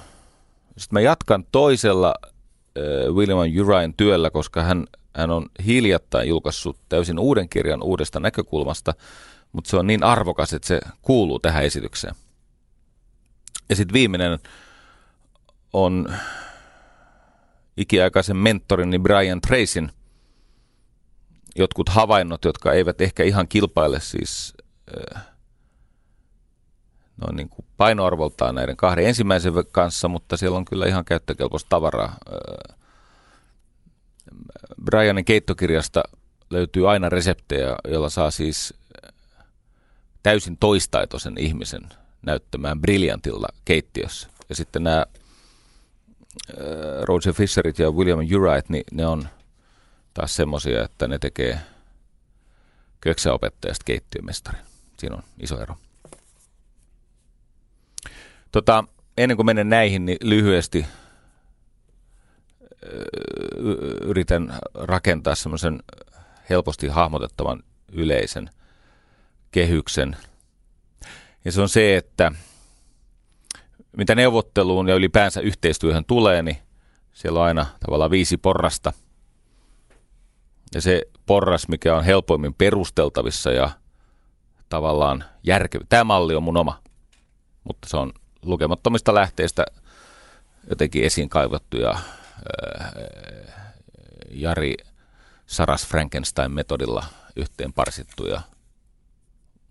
Sitten 0.78 0.96
mä 0.96 1.02
jatkan 1.02 1.46
toisella 1.52 2.14
äh, 2.24 3.14
William 3.14 3.40
Urain 3.62 3.94
työllä, 3.98 4.30
koska 4.30 4.64
hän, 4.64 4.86
hän 5.16 5.32
on 5.32 5.46
hiljattain 5.66 6.30
julkaissut 6.30 6.78
täysin 6.90 7.20
uuden 7.20 7.50
kirjan 7.50 7.84
uudesta 7.84 8.20
näkökulmasta, 8.20 8.94
mutta 9.52 9.70
se 9.70 9.78
on 9.78 9.88
niin 9.88 10.04
arvokas, 10.04 10.54
että 10.54 10.68
se 10.68 10.82
kuuluu 11.02 11.40
tähän 11.40 11.64
esitykseen. 11.64 12.16
Ja 13.70 13.76
sitten 13.76 13.94
viimeinen 13.94 14.40
on 15.74 16.14
ikiaikaisen 17.78 18.38
mentorini 18.38 19.00
Brian 19.00 19.42
Tracyn 19.42 19.92
jotkut 21.56 21.90
havainnot, 21.90 22.46
jotka 22.46 22.74
eivät 22.74 23.02
ehkä 23.02 23.24
ihan 23.24 23.48
kilpaile 23.48 24.00
siis 24.00 24.54
äh, 25.18 25.26
noin 27.22 27.36
niin 27.36 27.50
kuin 27.50 27.66
painoarvoltaan 27.78 28.56
näiden 28.56 28.78
kahden 28.78 29.06
ensimmäisen 29.06 29.54
kanssa, 29.72 30.08
mutta 30.08 30.38
siellä 30.38 30.58
on 30.58 30.66
kyllä 30.66 30.86
ihan 30.86 31.06
käyttökelpoista 31.06 31.70
tavaraa. 31.70 32.18
Brianin 34.86 35.26
keittokirjasta 35.26 36.04
löytyy 36.50 36.92
aina 36.92 37.10
reseptejä, 37.10 37.76
joilla 37.88 38.10
saa 38.10 38.32
siis 38.32 38.74
täysin 40.24 40.58
toistaitoisen 40.58 41.38
ihmisen 41.38 41.82
näyttämään 42.22 42.82
briljantilla 42.82 43.48
keittiössä. 43.66 44.30
Ja 44.50 44.56
sitten 44.56 44.84
nämä 44.84 45.06
Roger 47.02 47.34
Fisherit 47.34 47.80
ja 47.80 47.92
William 47.92 48.20
Uright, 48.20 48.70
niin 48.70 48.84
ne 48.92 49.06
on 49.06 49.28
taas 50.14 50.36
semmoisia, 50.36 50.84
että 50.84 51.08
ne 51.08 51.20
tekee 51.20 51.60
köksäopettajasta 53.02 53.84
keittiömestari. 53.84 54.58
Siinä 54.98 55.16
on 55.16 55.24
iso 55.40 55.62
ero. 55.62 55.76
Tota, 58.56 58.84
ennen 59.18 59.38
kuin 59.38 59.46
menen 59.46 59.70
näihin, 59.70 60.06
niin 60.06 60.18
lyhyesti 60.22 60.86
yritän 64.02 64.60
rakentaa 64.74 65.36
semmoisen 65.36 65.84
helposti 66.50 66.88
hahmotettavan 66.88 67.64
yleisen 67.92 68.50
kehyksen. 69.52 70.18
Ja 71.46 71.52
se 71.52 71.62
on 71.62 71.70
se, 71.70 71.98
että 71.98 72.32
mitä 73.98 74.16
neuvotteluun 74.16 74.88
ja 74.88 74.96
ylipäänsä 74.96 75.42
yhteistyöhön 75.42 76.06
tulee, 76.06 76.42
niin 76.42 76.58
siellä 77.14 77.40
on 77.40 77.46
aina 77.46 77.66
tavallaan 77.86 78.12
viisi 78.12 78.38
porrasta. 78.38 78.94
Ja 80.76 80.82
se 80.82 81.02
porras, 81.26 81.68
mikä 81.68 81.96
on 81.96 82.04
helpoimmin 82.04 82.54
perusteltavissa 82.54 83.52
ja 83.52 83.70
tavallaan 84.70 85.24
järkevä. 85.44 85.86
Tämä 85.90 86.04
malli 86.04 86.36
on 86.36 86.44
mun 86.44 86.58
oma, 86.58 86.80
mutta 87.64 87.90
se 87.90 87.98
on 87.98 88.14
lukemattomista 88.52 89.14
lähteistä 89.14 89.66
jotenkin 90.70 91.04
esiin 91.04 91.30
kaivattu 91.30 91.78
ja 91.78 91.92
äh, 91.92 92.04
Jari 94.30 94.76
Saras 95.46 95.88
Frankenstein-metodilla 95.88 97.06
yhteen 97.36 97.74
parsittu. 97.74 98.28
Ja, 98.28 98.42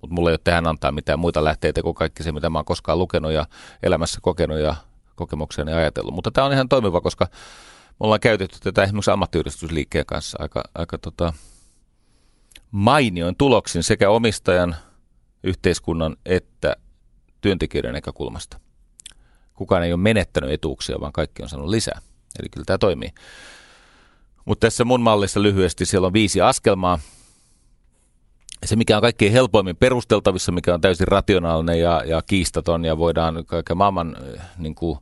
mutta 0.00 0.14
mulla 0.14 0.30
ei 0.30 0.32
ole 0.32 0.40
tähän 0.44 0.66
antaa 0.66 0.92
mitään 0.92 1.18
muita 1.18 1.44
lähteitä 1.44 1.82
kuin 1.82 1.94
kaikki 1.94 2.22
se, 2.22 2.32
mitä 2.32 2.50
mä 2.50 2.58
oon 2.58 2.64
koskaan 2.64 2.98
lukenut 2.98 3.32
ja 3.32 3.46
elämässä 3.82 4.18
kokenut 4.22 4.58
ja 4.58 4.74
kokemukseni 5.14 5.72
ajatellut. 5.72 6.14
Mutta 6.14 6.30
tämä 6.30 6.46
on 6.46 6.52
ihan 6.52 6.68
toimiva, 6.68 7.00
koska 7.00 7.26
me 7.90 7.96
ollaan 8.00 8.20
käytetty 8.20 8.58
tätä 8.60 8.82
esimerkiksi 8.82 9.10
ammattiyhdistysliikkeen 9.10 10.06
kanssa 10.06 10.38
aika, 10.40 10.64
aika 10.74 10.98
tota, 10.98 11.32
mainioin 12.70 13.36
tuloksin 13.36 13.82
sekä 13.82 14.10
omistajan, 14.10 14.76
yhteiskunnan 15.42 16.16
että 16.26 16.76
työntekijöiden 17.40 17.94
näkökulmasta. 17.94 18.63
Kukaan 19.54 19.82
ei 19.82 19.92
ole 19.92 20.00
menettänyt 20.00 20.50
etuuksia, 20.50 21.00
vaan 21.00 21.12
kaikki 21.12 21.42
on 21.42 21.48
saanut 21.48 21.68
lisää. 21.68 22.00
Eli 22.40 22.48
kyllä 22.48 22.64
tämä 22.64 22.78
toimii. 22.78 23.10
Mutta 24.44 24.66
tässä 24.66 24.84
mun 24.84 25.00
mallissa 25.00 25.42
lyhyesti 25.42 25.86
siellä 25.86 26.06
on 26.06 26.12
viisi 26.12 26.40
askelmaa. 26.40 26.98
Se, 28.64 28.76
mikä 28.76 28.96
on 28.96 29.02
kaikkein 29.02 29.32
helpoimmin 29.32 29.76
perusteltavissa, 29.76 30.52
mikä 30.52 30.74
on 30.74 30.80
täysin 30.80 31.08
rationaalinen 31.08 31.80
ja, 31.80 32.02
ja 32.06 32.22
kiistaton 32.22 32.84
ja 32.84 32.98
voidaan 32.98 33.46
kaiken 33.46 33.76
maailman 33.76 34.16
äh, 34.16 34.46
niin 34.58 34.74
kuin, 34.74 34.98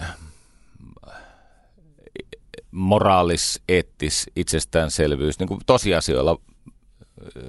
äh, 0.00 0.16
moraalis, 2.70 3.60
eettis, 3.68 4.30
itsestäänselvyys, 4.36 5.38
niin 5.38 5.48
kuin 5.48 5.60
tosiasioilla 5.66 6.38
äh, 7.36 7.42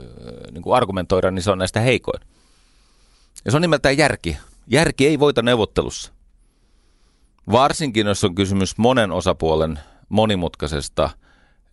niin 0.51 0.61
kuin 0.61 0.75
argumentoida, 0.75 1.31
niin 1.31 1.43
se 1.43 1.51
on 1.51 1.57
näistä 1.57 1.79
heikoin. 1.79 2.21
Ja 3.45 3.51
se 3.51 3.57
on 3.57 3.61
nimeltään 3.61 3.97
järki. 3.97 4.37
Järki 4.67 5.07
ei 5.07 5.19
voita 5.19 5.41
neuvottelussa. 5.41 6.13
Varsinkin, 7.51 8.07
jos 8.07 8.23
on 8.23 8.35
kysymys 8.35 8.77
monen 8.77 9.11
osapuolen 9.11 9.79
monimutkaisesta 10.09 11.09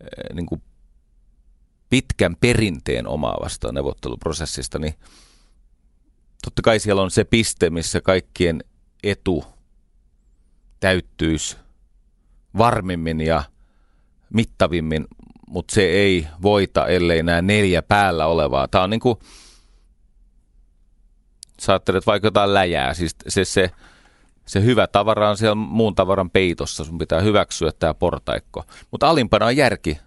eh, 0.01 0.35
niin 0.35 0.45
kuin 0.45 0.61
pitkän 1.89 2.35
perinteen 2.39 3.07
omaavasta 3.07 3.71
neuvotteluprosessista, 3.71 4.79
niin 4.79 4.93
totta 6.43 6.61
kai 6.61 6.79
siellä 6.79 7.01
on 7.01 7.11
se 7.11 7.23
piste, 7.23 7.69
missä 7.69 8.01
kaikkien 8.01 8.63
etu 9.03 9.45
täyttyisi 10.79 11.57
varmimmin 12.57 13.21
ja 13.21 13.43
mittavimmin, 14.33 15.07
mutta 15.47 15.73
se 15.73 15.81
ei 15.81 16.27
voita, 16.41 16.87
ellei 16.87 17.23
nämä 17.23 17.41
neljä 17.41 17.81
päällä 17.81 18.25
olevaa. 18.25 18.67
Tämä 18.67 18.83
on 18.83 18.89
niin 18.89 18.99
kuin 18.99 19.19
sä 21.61 21.71
ajattelet 21.73 22.07
vaikka 22.07 22.27
jotain 22.27 22.53
läjää, 22.53 22.93
siis 22.93 23.15
se, 23.27 23.45
se, 23.45 23.71
se 24.45 24.63
hyvä 24.63 24.87
tavara 24.87 25.29
on 25.29 25.37
siellä 25.37 25.55
muun 25.55 25.95
tavaran 25.95 26.29
peitossa, 26.29 26.83
sun 26.83 26.97
pitää 26.97 27.21
hyväksyä 27.21 27.71
tämä 27.79 27.93
portaikko. 27.93 28.63
Mutta 28.91 29.09
alimpana 29.09 29.45
on 29.45 29.57
järki. 29.57 29.97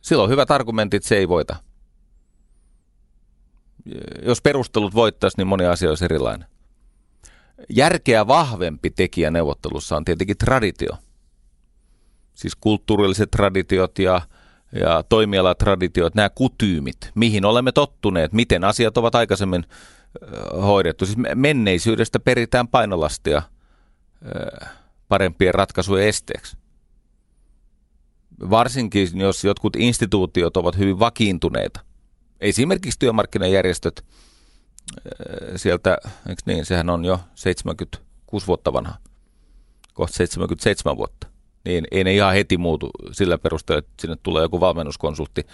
Silloin 0.00 0.30
hyvät 0.30 0.50
argumentit, 0.50 1.02
se 1.04 1.16
ei 1.16 1.28
voita. 1.28 1.56
Jos 4.22 4.42
perustelut 4.42 4.94
voittaisi, 4.94 5.36
niin 5.36 5.46
moni 5.46 5.66
asia 5.66 5.88
olisi 5.88 6.04
erilainen. 6.04 6.48
Järkeä 7.70 8.26
vahvempi 8.26 8.90
tekijä 8.90 9.30
neuvottelussa 9.30 9.96
on 9.96 10.04
tietenkin 10.04 10.38
traditio. 10.38 10.92
Siis 12.34 12.56
kulttuurilliset 12.56 13.30
traditiot 13.30 13.98
ja 13.98 14.20
ja 14.72 15.04
toimialatraditiot, 15.08 16.14
nämä 16.14 16.30
kutyymit, 16.30 16.96
mihin 17.14 17.44
olemme 17.44 17.72
tottuneet, 17.72 18.32
miten 18.32 18.64
asiat 18.64 18.96
ovat 18.96 19.14
aikaisemmin 19.14 19.64
hoidettu. 20.62 21.06
Siis 21.06 21.18
menneisyydestä 21.34 22.20
peritään 22.20 22.68
painolastia 22.68 23.42
parempien 25.08 25.54
ratkaisujen 25.54 26.08
esteeksi. 26.08 26.56
Varsinkin, 28.50 29.08
jos 29.14 29.44
jotkut 29.44 29.76
instituutiot 29.76 30.56
ovat 30.56 30.78
hyvin 30.78 30.98
vakiintuneita. 30.98 31.80
Esimerkiksi 32.40 32.98
työmarkkinajärjestöt 32.98 34.04
sieltä, 35.56 35.98
eikö 36.28 36.42
niin, 36.46 36.64
sehän 36.64 36.90
on 36.90 37.04
jo 37.04 37.20
76 37.34 38.46
vuotta 38.46 38.72
vanha, 38.72 38.94
kohta 39.94 40.16
77 40.16 40.96
vuotta 40.96 41.29
niin 41.64 41.86
ei 41.90 42.04
ne 42.04 42.14
ihan 42.14 42.34
heti 42.34 42.56
muutu 42.56 42.90
sillä 43.12 43.38
perusteella, 43.38 43.78
että 43.78 43.92
sinne 44.00 44.16
tulee 44.22 44.42
joku 44.42 44.60
valmennuskonsultti 44.60 45.46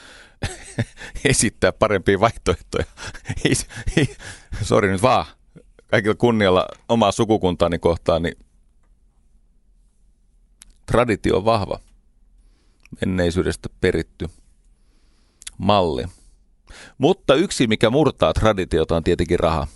esittää 1.25 1.73
parempia 1.73 2.21
vaihtoehtoja. 2.21 2.85
Sori 4.63 4.89
nyt 4.91 5.03
vaan, 5.03 5.27
kaikilla 5.87 6.15
kunnialla 6.15 6.67
omaa 6.89 7.13
sukukuntaani 7.13 7.79
kohtaan, 7.79 8.23
niin 8.23 8.37
traditio 10.87 11.37
on 11.37 11.45
vahva, 11.45 11.79
menneisyydestä 13.01 13.69
peritty 13.81 14.29
malli. 15.59 16.05
Mutta 16.99 17.35
yksi, 17.35 17.67
mikä 17.67 17.91
murtaa 17.91 18.33
traditiota, 18.33 18.97
on 18.97 19.05
tietenkin 19.05 19.41
raha 19.41 19.67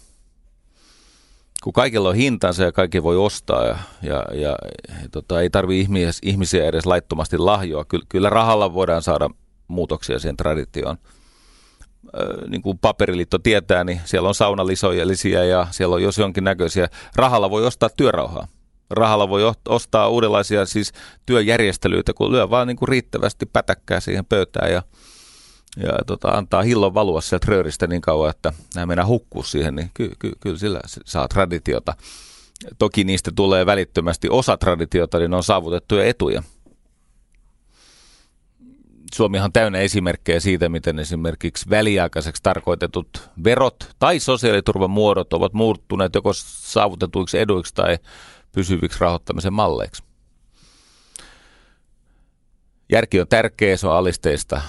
kun 1.63 1.73
kaikilla 1.73 2.09
on 2.09 2.15
hintansa 2.15 2.63
ja 2.63 2.73
kaikki 2.73 3.03
voi 3.03 3.17
ostaa 3.17 3.67
ja, 3.67 3.79
ja, 4.03 4.25
ja, 4.33 4.57
tota, 5.11 5.41
ei 5.41 5.51
tarvi 5.51 5.87
ihmisiä, 6.23 6.67
edes 6.67 6.87
laittomasti 6.87 7.39
lahjoa. 7.39 7.85
Kyllä, 7.85 8.07
kyllä 8.09 8.31
rahalla 8.31 8.75
voidaan 8.75 9.03
saada 9.03 9.31
muutoksia 9.69 10.19
siihen 10.19 10.37
traditioon. 10.37 10.97
Ö, 12.21 12.49
niin 12.49 12.63
kuin 12.63 12.79
paperiliitto 12.79 13.39
tietää, 13.39 13.85
niin 13.85 14.01
siellä 14.05 14.29
on 14.29 14.35
saunalisoja 14.35 15.05
ja 15.45 15.67
siellä 15.71 15.95
on 15.95 16.03
jos 16.03 16.19
jonkin 16.19 16.45
näköisiä. 16.45 16.89
Rahalla 17.17 17.51
voi 17.51 17.67
ostaa 17.67 17.89
työrauhaa. 17.97 18.49
rahalla 18.91 19.29
voi 19.29 19.43
ostaa 19.69 20.09
uudenlaisia 20.09 20.67
siis 20.67 20.93
työjärjestelyitä, 21.27 22.13
kun 22.13 22.33
lyö 22.33 22.51
vaan 22.51 22.67
niin 22.67 22.77
kuin 22.77 22.89
riittävästi 22.89 23.47
pätäkkää 23.47 24.01
siihen 24.01 24.25
pöytään 24.25 24.73
ja, 24.73 24.83
ja 25.77 25.93
tota, 26.07 26.29
antaa 26.29 26.63
hillon 26.63 26.95
valua 26.95 27.21
sieltä 27.21 27.47
rööristä 27.49 27.87
niin 27.87 28.01
kauan, 28.01 28.31
että 28.31 28.53
nämä 28.75 28.87
mennään 28.87 29.09
hukkuu 29.09 29.43
siihen, 29.43 29.75
niin 29.75 29.91
ky, 29.95 30.11
ky, 30.19 30.33
kyllä 30.41 30.59
sillä 30.59 30.81
saa 31.05 31.29
traditiota. 31.29 31.95
Toki 32.79 33.05
niistä 33.05 33.31
tulee 33.35 33.67
välittömästi 33.67 34.29
osa 34.31 34.57
traditiota, 34.57 35.19
niin 35.19 35.31
ne 35.31 35.37
on 35.37 35.43
saavutettuja 35.43 36.05
etuja. 36.05 36.43
Suomihan 39.15 39.45
on 39.45 39.53
täynnä 39.53 39.79
esimerkkejä 39.79 40.41
siitä, 40.41 40.69
miten 40.69 40.99
esimerkiksi 40.99 41.71
väliaikaiseksi 41.71 42.43
tarkoitetut 42.43 43.31
verot 43.45 43.91
tai 43.99 44.21
sosiaaliturvan 44.21 44.91
muodot 44.91 45.33
ovat 45.33 45.53
muuttuneet 45.53 46.15
joko 46.15 46.33
saavutetuiksi 46.35 47.39
eduiksi 47.39 47.75
tai 47.75 47.99
pysyviksi 48.53 49.01
rahoittamisen 49.01 49.53
malleiksi. 49.53 50.03
Järki 52.93 53.21
on 53.21 53.29
tärkeä, 53.29 53.77
se 53.77 53.87
on 53.87 53.97
alisteista 53.97 54.63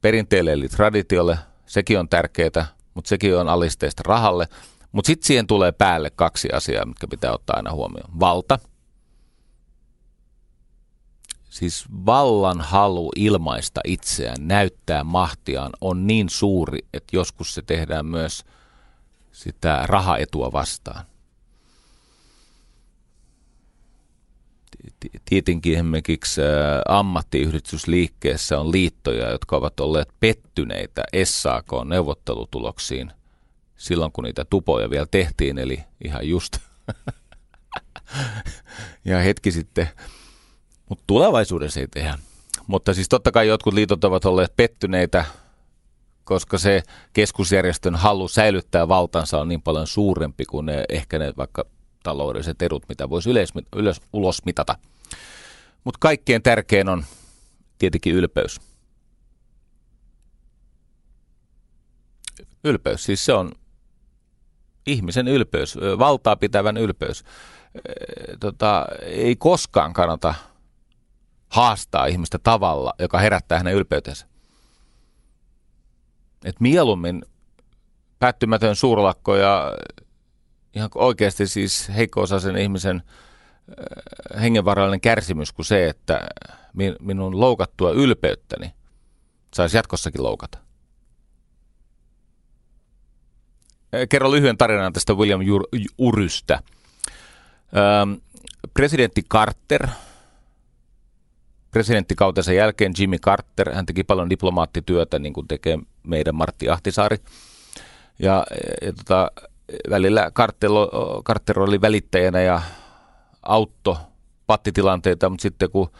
perinteelle 0.00 0.52
eli 0.52 0.68
traditiolle, 0.68 1.38
sekin 1.66 1.98
on 1.98 2.08
tärkeää, 2.08 2.66
mutta 2.94 3.08
sekin 3.08 3.36
on 3.36 3.48
alisteista 3.48 4.02
rahalle. 4.06 4.48
Mutta 4.92 5.06
sitten 5.06 5.26
siihen 5.26 5.46
tulee 5.46 5.72
päälle 5.72 6.10
kaksi 6.10 6.48
asiaa, 6.52 6.86
mitkä 6.86 7.06
pitää 7.08 7.32
ottaa 7.32 7.56
aina 7.56 7.72
huomioon. 7.72 8.20
Valta. 8.20 8.58
Siis 11.50 11.84
vallan 12.06 12.60
halu 12.60 13.10
ilmaista 13.16 13.80
itseään, 13.84 14.36
näyttää 14.40 15.04
mahtiaan 15.04 15.70
on 15.80 16.06
niin 16.06 16.28
suuri, 16.28 16.78
että 16.94 17.16
joskus 17.16 17.54
se 17.54 17.62
tehdään 17.62 18.06
myös 18.06 18.44
sitä 19.32 19.82
rahaetua 19.86 20.52
vastaan. 20.52 21.04
Tietenkin 25.24 25.74
esimerkiksi 25.74 26.40
ammattiyhdistysliikkeessä 26.88 28.60
on 28.60 28.72
liittoja, 28.72 29.30
jotka 29.30 29.56
ovat 29.56 29.80
olleet 29.80 30.08
pettyneitä 30.20 31.04
SAK-neuvottelutuloksiin 31.24 33.12
silloin, 33.76 34.12
kun 34.12 34.24
niitä 34.24 34.44
tupoja 34.44 34.90
vielä 34.90 35.06
tehtiin, 35.10 35.58
eli 35.58 35.80
ihan 36.04 36.28
just 36.28 36.58
ja 39.04 39.18
hetki 39.18 39.52
sitten, 39.52 39.88
mutta 40.88 41.04
tulevaisuudessa 41.06 41.80
ei 41.80 41.86
tehdä. 41.88 42.18
Mutta 42.66 42.94
siis 42.94 43.08
totta 43.08 43.32
kai 43.32 43.48
jotkut 43.48 43.74
liitot 43.74 44.04
ovat 44.04 44.24
olleet 44.24 44.56
pettyneitä, 44.56 45.24
koska 46.24 46.58
se 46.58 46.82
keskusjärjestön 47.12 47.94
halu 47.94 48.28
säilyttää 48.28 48.88
valtansa 48.88 49.40
on 49.40 49.48
niin 49.48 49.62
paljon 49.62 49.86
suurempi 49.86 50.44
kuin 50.44 50.66
ne, 50.66 50.84
ehkä 50.88 51.18
ne 51.18 51.32
vaikka 51.36 51.64
taloudelliset 52.08 52.62
edut, 52.62 52.88
mitä 52.88 53.10
voisi 53.10 53.30
yleis, 53.30 53.52
ylös, 53.76 54.00
ulos 54.12 54.44
mitata. 54.44 54.78
Mutta 55.84 55.98
kaikkein 56.00 56.42
tärkein 56.42 56.88
on 56.88 57.04
tietenkin 57.78 58.14
ylpeys. 58.14 58.60
Ylpeys, 62.64 63.04
siis 63.04 63.24
se 63.24 63.32
on 63.32 63.52
ihmisen 64.86 65.28
ylpeys, 65.28 65.76
valtaa 65.98 66.36
pitävän 66.36 66.76
ylpeys. 66.76 67.24
Tota, 68.40 68.86
ei 69.02 69.36
koskaan 69.36 69.92
kannata 69.92 70.34
haastaa 71.48 72.06
ihmistä 72.06 72.38
tavalla, 72.38 72.94
joka 72.98 73.18
herättää 73.18 73.58
hänen 73.58 73.74
ylpeytensä. 73.74 74.26
Et 76.44 76.60
mieluummin 76.60 77.24
päättymätön 78.18 78.76
suurlakko 78.76 79.36
ja 79.36 79.72
ihan 80.78 80.90
oikeasti 80.94 81.46
siis 81.46 81.88
heikko-osaisen 81.96 82.56
ihmisen 82.56 83.02
äh, 84.32 84.40
hengenvarallinen 84.42 85.00
kärsimys 85.00 85.52
kuin 85.52 85.66
se, 85.66 85.88
että 85.88 86.20
minun 87.00 87.40
loukattua 87.40 87.90
ylpeyttäni 87.90 88.74
saisi 89.54 89.76
jatkossakin 89.76 90.22
loukata. 90.22 90.58
Äh, 93.94 94.08
kerro 94.08 94.30
lyhyen 94.30 94.56
tarinan 94.56 94.92
tästä 94.92 95.14
William 95.14 95.40
Urystä. 95.98 96.60
Ähm, 97.76 98.12
presidentti 98.74 99.22
Carter, 99.22 99.88
presidenttikautensa 101.70 102.52
jälkeen 102.52 102.92
Jimmy 102.98 103.18
Carter, 103.18 103.74
hän 103.74 103.86
teki 103.86 104.04
paljon 104.04 104.30
diplomaattityötä, 104.30 105.18
niin 105.18 105.32
kuin 105.32 105.48
tekee 105.48 105.78
meidän 106.02 106.34
Martti 106.34 106.68
Ahtisaari. 106.68 107.16
Ja, 108.18 108.46
ja 108.82 108.92
tota, 108.92 109.30
välillä 109.90 110.30
Carter 111.24 111.60
oli 111.60 111.80
välittäjänä 111.80 112.40
ja 112.40 112.62
autto 113.42 113.98
pattitilanteita, 114.46 115.28
mutta 115.28 115.42
sitten 115.42 115.70
kun 115.70 115.90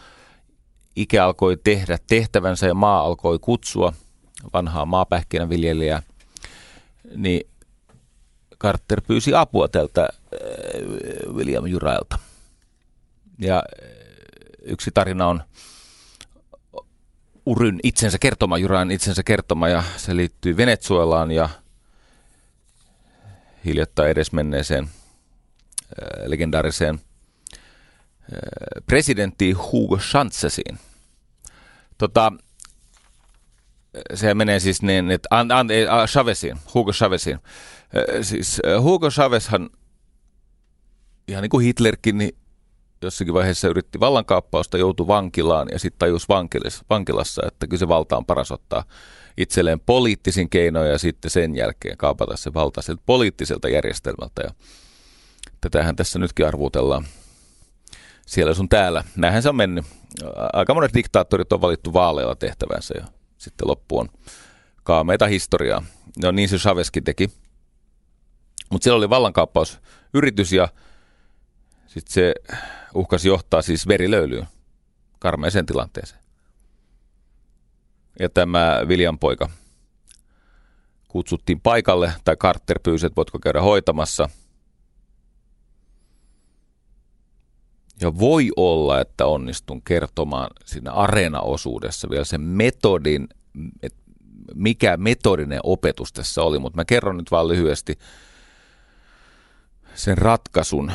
ikä 0.96 1.24
alkoi 1.24 1.56
tehdä 1.64 1.98
tehtävänsä 2.06 2.66
ja 2.66 2.74
maa 2.74 3.00
alkoi 3.00 3.38
kutsua 3.38 3.92
vanhaa 4.52 4.86
maapähkinäviljelijää, 4.86 6.02
niin 7.16 7.48
Carter 8.60 9.00
pyysi 9.06 9.34
apua 9.34 9.68
tältä 9.68 10.02
äh, 10.02 11.34
William 11.34 11.66
Jurailta. 11.66 12.18
Ja 13.38 13.56
äh, 13.56 13.88
yksi 14.62 14.90
tarina 14.94 15.26
on 15.26 15.42
Uryn 17.46 17.80
itsensä 17.82 18.18
kertoma, 18.18 18.58
Jurain 18.58 18.90
itsensä 18.90 19.22
kertoma, 19.22 19.68
ja 19.68 19.82
se 19.96 20.16
liittyy 20.16 20.56
Venezuelaan 20.56 21.30
ja– 21.30 21.48
hiljattain 23.64 24.10
edesmenneeseen 24.10 24.84
äh, 24.84 24.90
legendaariseen 26.26 26.94
äh, 26.94 27.00
presidentti 28.86 29.52
Hugo 29.52 29.96
Chanzesiin. 29.96 30.78
Tota, 31.98 32.32
se 34.14 34.34
menee 34.34 34.60
siis 34.60 34.82
niin, 34.82 35.10
että 35.10 35.28
an, 35.30 35.52
an, 35.52 35.68
Chaveziin, 36.06 36.58
Hugo 36.74 36.92
Chaveziin. 36.92 37.36
Äh, 37.36 38.22
siis 38.22 38.60
Hugo 38.80 39.10
Chavezhan, 39.10 39.70
ihan 41.28 41.42
niin 41.42 41.50
kuin 41.50 41.64
Hitlerkin, 41.64 42.18
niin 42.18 42.36
jossakin 43.02 43.34
vaiheessa 43.34 43.68
yritti 43.68 44.00
vallankaappausta, 44.00 44.78
joutui 44.78 45.06
vankilaan 45.06 45.68
ja 45.72 45.78
sitten 45.78 45.98
tajus 45.98 46.28
vankilassa, 46.28 46.84
vankilassa, 46.90 47.42
että 47.46 47.66
kyllä 47.66 47.78
se 47.78 47.88
valta 47.88 48.16
on 48.16 48.26
paras 48.26 48.52
ottaa 48.52 48.84
itselleen 49.38 49.80
poliittisin 49.80 50.50
keinoin 50.50 50.90
ja 50.90 50.98
sitten 50.98 51.30
sen 51.30 51.56
jälkeen 51.56 51.96
kaapata 51.96 52.36
se 52.36 52.54
valta 52.54 52.82
sieltä 52.82 53.02
poliittiselta 53.06 53.68
järjestelmältä. 53.68 54.42
Ja 54.42 54.50
tätähän 55.60 55.96
tässä 55.96 56.18
nytkin 56.18 56.46
arvutellaan 56.46 57.06
siellä 58.26 58.54
sun 58.54 58.68
täällä. 58.68 59.04
Näinhän 59.16 59.42
se 59.42 59.48
on 59.48 59.56
mennyt. 59.56 59.84
Aika 60.52 60.74
monet 60.74 60.94
diktaattorit 60.94 61.52
on 61.52 61.60
valittu 61.60 61.92
vaaleilla 61.92 62.34
tehtävänsä 62.34 62.94
ja 62.98 63.06
sitten 63.38 63.68
loppu 63.68 63.98
on 63.98 64.08
kaameita 64.82 65.26
historiaa. 65.26 65.84
No 66.22 66.30
niin 66.30 66.48
se 66.48 66.56
Chavezkin 66.56 67.04
teki. 67.04 67.30
Mutta 68.70 68.84
siellä 68.84 68.96
oli 68.96 69.10
vallankaappausyritys 69.10 70.52
ja 70.52 70.68
sitten 71.86 72.12
se 72.12 72.34
uhkasi 72.94 73.28
johtaa 73.28 73.62
siis 73.62 73.88
verilöylyyn 73.88 74.46
karmeeseen 75.18 75.66
tilanteeseen. 75.66 76.27
Ja 78.20 78.28
tämä 78.28 78.80
Viljan 78.88 79.18
poika 79.18 79.48
kutsuttiin 81.08 81.60
paikalle, 81.60 82.12
tai 82.24 82.36
Carter 82.36 82.80
pyysi, 82.82 83.06
että 83.06 83.16
voitko 83.16 83.38
käydä 83.38 83.62
hoitamassa. 83.62 84.28
Ja 88.00 88.18
voi 88.18 88.50
olla, 88.56 89.00
että 89.00 89.26
onnistun 89.26 89.82
kertomaan 89.82 90.50
siinä 90.64 90.92
areenaosuudessa 90.92 92.10
vielä 92.10 92.24
sen 92.24 92.40
metodin, 92.40 93.28
että 93.82 94.02
mikä 94.54 94.96
metodinen 94.96 95.60
opetus 95.62 96.12
tässä 96.12 96.42
oli, 96.42 96.58
mutta 96.58 96.76
mä 96.76 96.84
kerron 96.84 97.16
nyt 97.16 97.30
vaan 97.30 97.48
lyhyesti 97.48 97.98
sen 99.94 100.18
ratkaisun. 100.18 100.92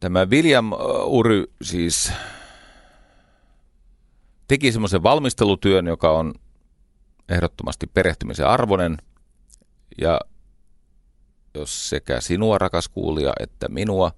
Tämä 0.00 0.26
William 0.26 0.72
Ury 1.06 1.44
siis 1.62 2.12
teki 4.52 4.72
semmoisen 4.72 5.02
valmistelutyön, 5.02 5.86
joka 5.86 6.10
on 6.10 6.34
ehdottomasti 7.28 7.86
perehtymisen 7.86 8.46
arvoinen. 8.46 8.96
Ja 10.00 10.20
jos 11.54 11.88
sekä 11.88 12.20
sinua, 12.20 12.58
rakas 12.58 12.88
kuulija, 12.88 13.32
että 13.40 13.68
minua, 13.68 14.12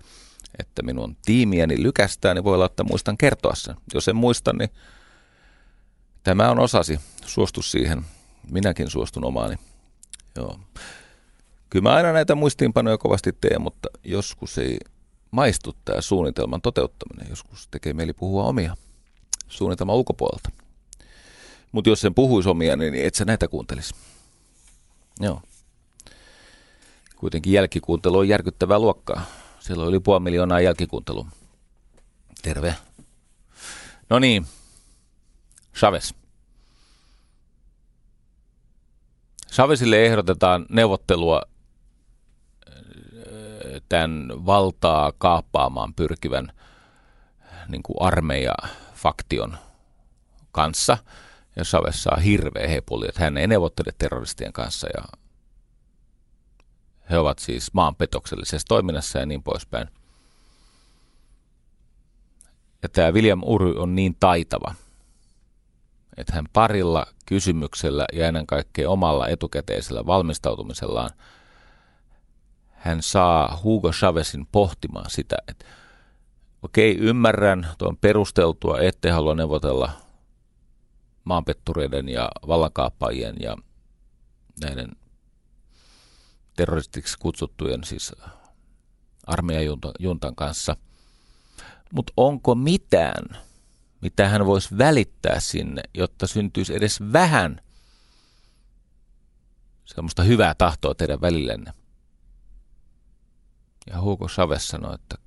että 0.58 0.82
minun 0.82 1.16
tiimiäni 1.24 1.82
lykästää, 1.82 2.34
niin 2.34 2.44
voi 2.44 2.54
olla, 2.54 2.66
että 2.66 2.84
muistan 2.84 3.16
kertoa 3.16 3.54
sen. 3.54 3.74
Jos 3.94 4.08
en 4.08 4.16
muista, 4.16 4.52
niin 4.52 4.70
tämä 6.22 6.50
on 6.50 6.58
osasi. 6.58 7.00
Suostu 7.26 7.62
siihen. 7.62 8.04
Minäkin 8.50 8.90
suostun 8.90 9.24
omaani. 9.24 9.56
Joo. 10.36 10.60
Kyllä 11.70 11.82
mä 11.82 11.94
aina 11.94 12.12
näitä 12.12 12.34
muistiinpanoja 12.34 12.98
kovasti 12.98 13.32
teen, 13.40 13.62
mutta 13.62 13.88
joskus 14.04 14.58
ei 14.58 14.78
maistu 15.30 15.76
tämä 15.84 16.00
suunnitelman 16.00 16.60
toteuttaminen. 16.60 17.26
Joskus 17.30 17.68
tekee 17.68 17.92
mieli 17.92 18.12
puhua 18.12 18.44
omia 18.44 18.76
suunnitelman 19.48 19.96
ulkopuolelta. 19.96 20.50
Mutta 21.72 21.90
jos 21.90 22.00
sen 22.00 22.14
puhuisi 22.14 22.48
omia, 22.48 22.76
niin 22.76 22.94
et 22.94 23.14
sä 23.14 23.24
näitä 23.24 23.48
kuuntelisi. 23.48 23.94
Joo. 25.20 25.42
Kuitenkin 27.16 27.52
jälkikuuntelu 27.52 28.18
on 28.18 28.28
järkyttävää 28.28 28.78
luokkaa. 28.78 29.26
Siellä 29.60 29.84
oli 29.84 30.00
puoli 30.00 30.20
miljoonaa 30.20 30.60
jälkikuuntelua. 30.60 31.26
Terve. 32.42 32.74
No 34.10 34.18
niin, 34.18 34.46
Chavez. 35.76 36.12
Chavezille 39.52 40.06
ehdotetaan 40.06 40.66
neuvottelua 40.68 41.42
äh, 42.68 42.74
tämän 43.88 44.28
valtaa 44.46 45.12
kaappaamaan 45.18 45.94
pyrkivän 45.94 46.52
niin 47.68 47.82
kuin 47.82 47.96
armeija-faktion 49.04 49.56
kanssa. 50.52 50.98
Ja 51.56 51.64
Chavez 51.64 51.94
saa 51.96 52.16
hirveä 52.16 52.68
hepuli, 52.68 53.06
että 53.08 53.24
hän 53.24 53.38
ei 53.38 53.46
neuvottele 53.46 53.92
terroristien 53.98 54.52
kanssa 54.52 54.88
ja 54.96 55.04
he 57.10 57.18
ovat 57.18 57.38
siis 57.38 57.74
maanpetoksellisessa 57.74 58.68
toiminnassa 58.68 59.18
ja 59.18 59.26
niin 59.26 59.42
poispäin. 59.42 59.88
Ja 62.82 62.88
tämä 62.88 63.12
William 63.12 63.40
Ury 63.44 63.74
on 63.76 63.94
niin 63.94 64.16
taitava, 64.20 64.74
että 66.16 66.32
hän 66.32 66.44
parilla 66.52 67.06
kysymyksellä 67.26 68.06
ja 68.12 68.28
ennen 68.28 68.46
kaikkea 68.46 68.90
omalla 68.90 69.28
etukäteisellä 69.28 70.06
valmistautumisellaan 70.06 71.10
hän 72.70 73.02
saa 73.02 73.60
Hugo 73.62 73.90
Chavezin 73.90 74.46
pohtimaan 74.52 75.10
sitä, 75.10 75.36
että 75.48 75.64
okei, 76.64 76.98
ymmärrän, 76.98 77.68
tuo 77.78 77.88
on 77.88 77.96
perusteltua, 77.96 78.80
ettei 78.80 79.10
halua 79.10 79.34
neuvotella 79.34 79.92
maanpettureiden 81.24 82.08
ja 82.08 82.28
vallankaappaajien 82.46 83.36
ja 83.40 83.56
näiden 84.60 84.88
terroristiksi 86.56 87.18
kutsuttujen 87.18 87.84
siis 87.84 88.12
armeijajuntan 89.26 90.34
kanssa. 90.36 90.76
Mutta 91.92 92.12
onko 92.16 92.54
mitään, 92.54 93.24
mitä 94.00 94.28
hän 94.28 94.46
voisi 94.46 94.78
välittää 94.78 95.40
sinne, 95.40 95.82
jotta 95.94 96.26
syntyisi 96.26 96.74
edes 96.74 97.00
vähän 97.12 97.60
semmoista 99.84 100.22
hyvää 100.22 100.54
tahtoa 100.54 100.94
teidän 100.94 101.20
välillenne? 101.20 101.72
Ja 103.86 104.00
Hugo 104.00 104.28
Chavez 104.28 104.62
sanoi, 104.62 104.94
että 104.94 105.23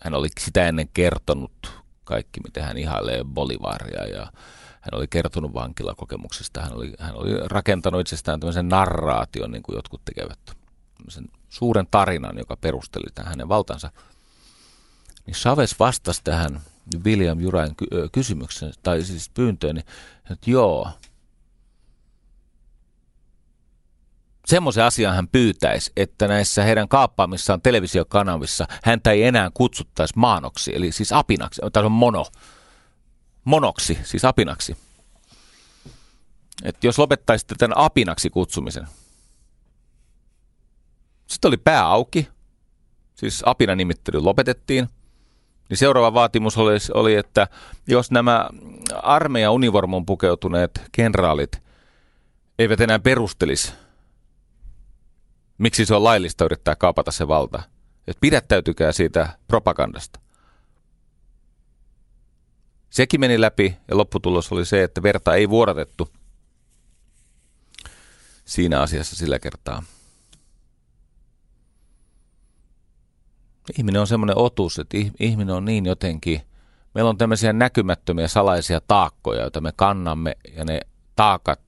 hän 0.00 0.14
oli 0.14 0.28
sitä 0.40 0.68
ennen 0.68 0.88
kertonut 0.94 1.82
kaikki, 2.04 2.40
mitä 2.40 2.66
hän 2.66 2.78
ihailee 2.78 3.24
Bolivaria 3.24 4.06
ja 4.06 4.32
hän 4.80 4.92
oli 4.92 5.06
kertonut 5.08 5.54
vankilakokemuksesta, 5.54 6.60
hän 6.60 6.72
oli, 6.72 6.92
hän 6.98 7.14
oli 7.14 7.30
rakentanut 7.44 8.00
itsestään 8.00 8.40
tämmöisen 8.40 8.68
narraation, 8.68 9.50
niin 9.50 9.62
kuin 9.62 9.76
jotkut 9.76 10.04
tekevät, 10.04 10.38
tämmöisen 10.96 11.24
suuren 11.48 11.86
tarinan, 11.90 12.38
joka 12.38 12.56
perusteli 12.56 13.06
tämän 13.14 13.28
hänen 13.28 13.48
valtansa. 13.48 13.90
Niin 15.26 15.34
Chavez 15.34 15.74
vastasi 15.78 16.20
tähän 16.24 16.60
William 17.04 17.40
Jurain 17.40 17.76
ky- 17.76 18.08
kysymykseen, 18.12 18.72
tai 18.82 19.02
siis 19.02 19.30
pyyntöön, 19.30 19.74
niin, 19.74 19.86
että 20.30 20.50
joo, 20.50 20.90
semmoisen 24.48 24.84
asian 24.84 25.14
hän 25.14 25.28
pyytäisi, 25.28 25.92
että 25.96 26.28
näissä 26.28 26.64
heidän 26.64 26.88
kaappaamissaan 26.88 27.62
televisiokanavissa 27.62 28.66
häntä 28.84 29.10
ei 29.10 29.22
enää 29.22 29.50
kutsuttaisi 29.54 30.14
maanoksi, 30.16 30.72
eli 30.74 30.92
siis 30.92 31.12
apinaksi, 31.12 31.62
tai 31.72 31.84
on 31.84 31.92
mono, 31.92 32.26
monoksi, 33.44 33.98
siis 34.02 34.24
apinaksi. 34.24 34.76
Että 36.64 36.86
jos 36.86 36.98
lopettaisitte 36.98 37.54
tämän 37.58 37.78
apinaksi 37.78 38.30
kutsumisen. 38.30 38.88
Sitten 41.26 41.48
oli 41.48 41.56
pää 41.56 41.86
auki, 41.86 42.28
siis 43.14 43.42
apina 43.46 43.74
nimittely 43.74 44.20
lopetettiin. 44.20 44.88
Niin 45.68 45.78
seuraava 45.78 46.14
vaatimus 46.14 46.56
oli, 46.56 46.78
oli, 46.94 47.14
että 47.14 47.48
jos 47.86 48.10
nämä 48.10 48.48
armeija 49.02 49.50
univormun 49.50 50.06
pukeutuneet 50.06 50.82
kenraalit 50.92 51.62
eivät 52.58 52.80
enää 52.80 52.98
perustelisi, 52.98 53.72
miksi 55.58 55.86
se 55.86 55.94
on 55.94 56.04
laillista 56.04 56.44
yrittää 56.44 56.76
kaapata 56.76 57.10
se 57.10 57.28
valta. 57.28 57.62
Että 58.06 58.20
pidättäytykää 58.20 58.92
siitä 58.92 59.38
propagandasta. 59.48 60.20
Sekin 62.90 63.20
meni 63.20 63.40
läpi 63.40 63.76
ja 63.88 63.96
lopputulos 63.96 64.52
oli 64.52 64.64
se, 64.64 64.82
että 64.82 65.02
verta 65.02 65.34
ei 65.34 65.48
vuodatettu 65.48 66.08
siinä 68.44 68.80
asiassa 68.80 69.16
sillä 69.16 69.38
kertaa. 69.38 69.82
Ihminen 73.78 74.00
on 74.00 74.06
semmoinen 74.06 74.38
otus, 74.38 74.78
että 74.78 74.96
ihminen 75.20 75.54
on 75.54 75.64
niin 75.64 75.86
jotenkin, 75.86 76.40
meillä 76.94 77.08
on 77.08 77.18
tämmöisiä 77.18 77.52
näkymättömiä 77.52 78.28
salaisia 78.28 78.80
taakkoja, 78.80 79.40
joita 79.40 79.60
me 79.60 79.72
kannamme 79.76 80.36
ja 80.56 80.64
ne 80.64 80.80
taakat 81.16 81.60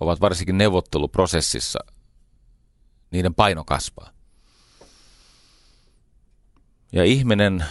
ovat 0.00 0.20
varsinkin 0.20 0.58
neuvotteluprosessissa, 0.58 1.78
niiden 3.14 3.34
paino 3.34 3.64
kasvaa. 3.64 4.10
Ja 6.92 7.04
ihminen 7.04 7.64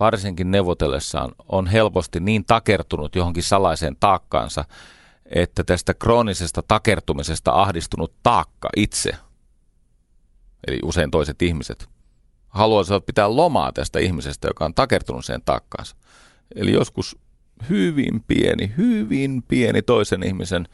varsinkin 0.00 0.50
neuvotellessaan, 0.50 1.32
on 1.48 1.66
helposti 1.66 2.20
niin 2.20 2.44
takertunut 2.44 3.14
johonkin 3.14 3.42
salaiseen 3.42 3.96
taakkaansa, 4.00 4.64
että 5.26 5.64
tästä 5.64 5.94
kroonisesta 5.94 6.62
takertumisesta 6.68 7.52
ahdistunut 7.52 8.12
taakka 8.22 8.68
itse, 8.76 9.12
eli 10.66 10.78
usein 10.84 11.10
toiset 11.10 11.42
ihmiset, 11.42 11.88
haluaisivat 12.48 13.06
pitää 13.06 13.36
lomaa 13.36 13.72
tästä 13.72 13.98
ihmisestä, 13.98 14.48
joka 14.48 14.64
on 14.64 14.74
takertunut 14.74 15.24
sen 15.24 15.42
taakkaansa. 15.44 15.96
Eli 16.54 16.72
joskus 16.72 17.18
hyvin 17.68 18.24
pieni, 18.26 18.72
hyvin 18.76 19.42
pieni 19.48 19.82
toisen 19.82 20.22
ihmisen 20.22 20.68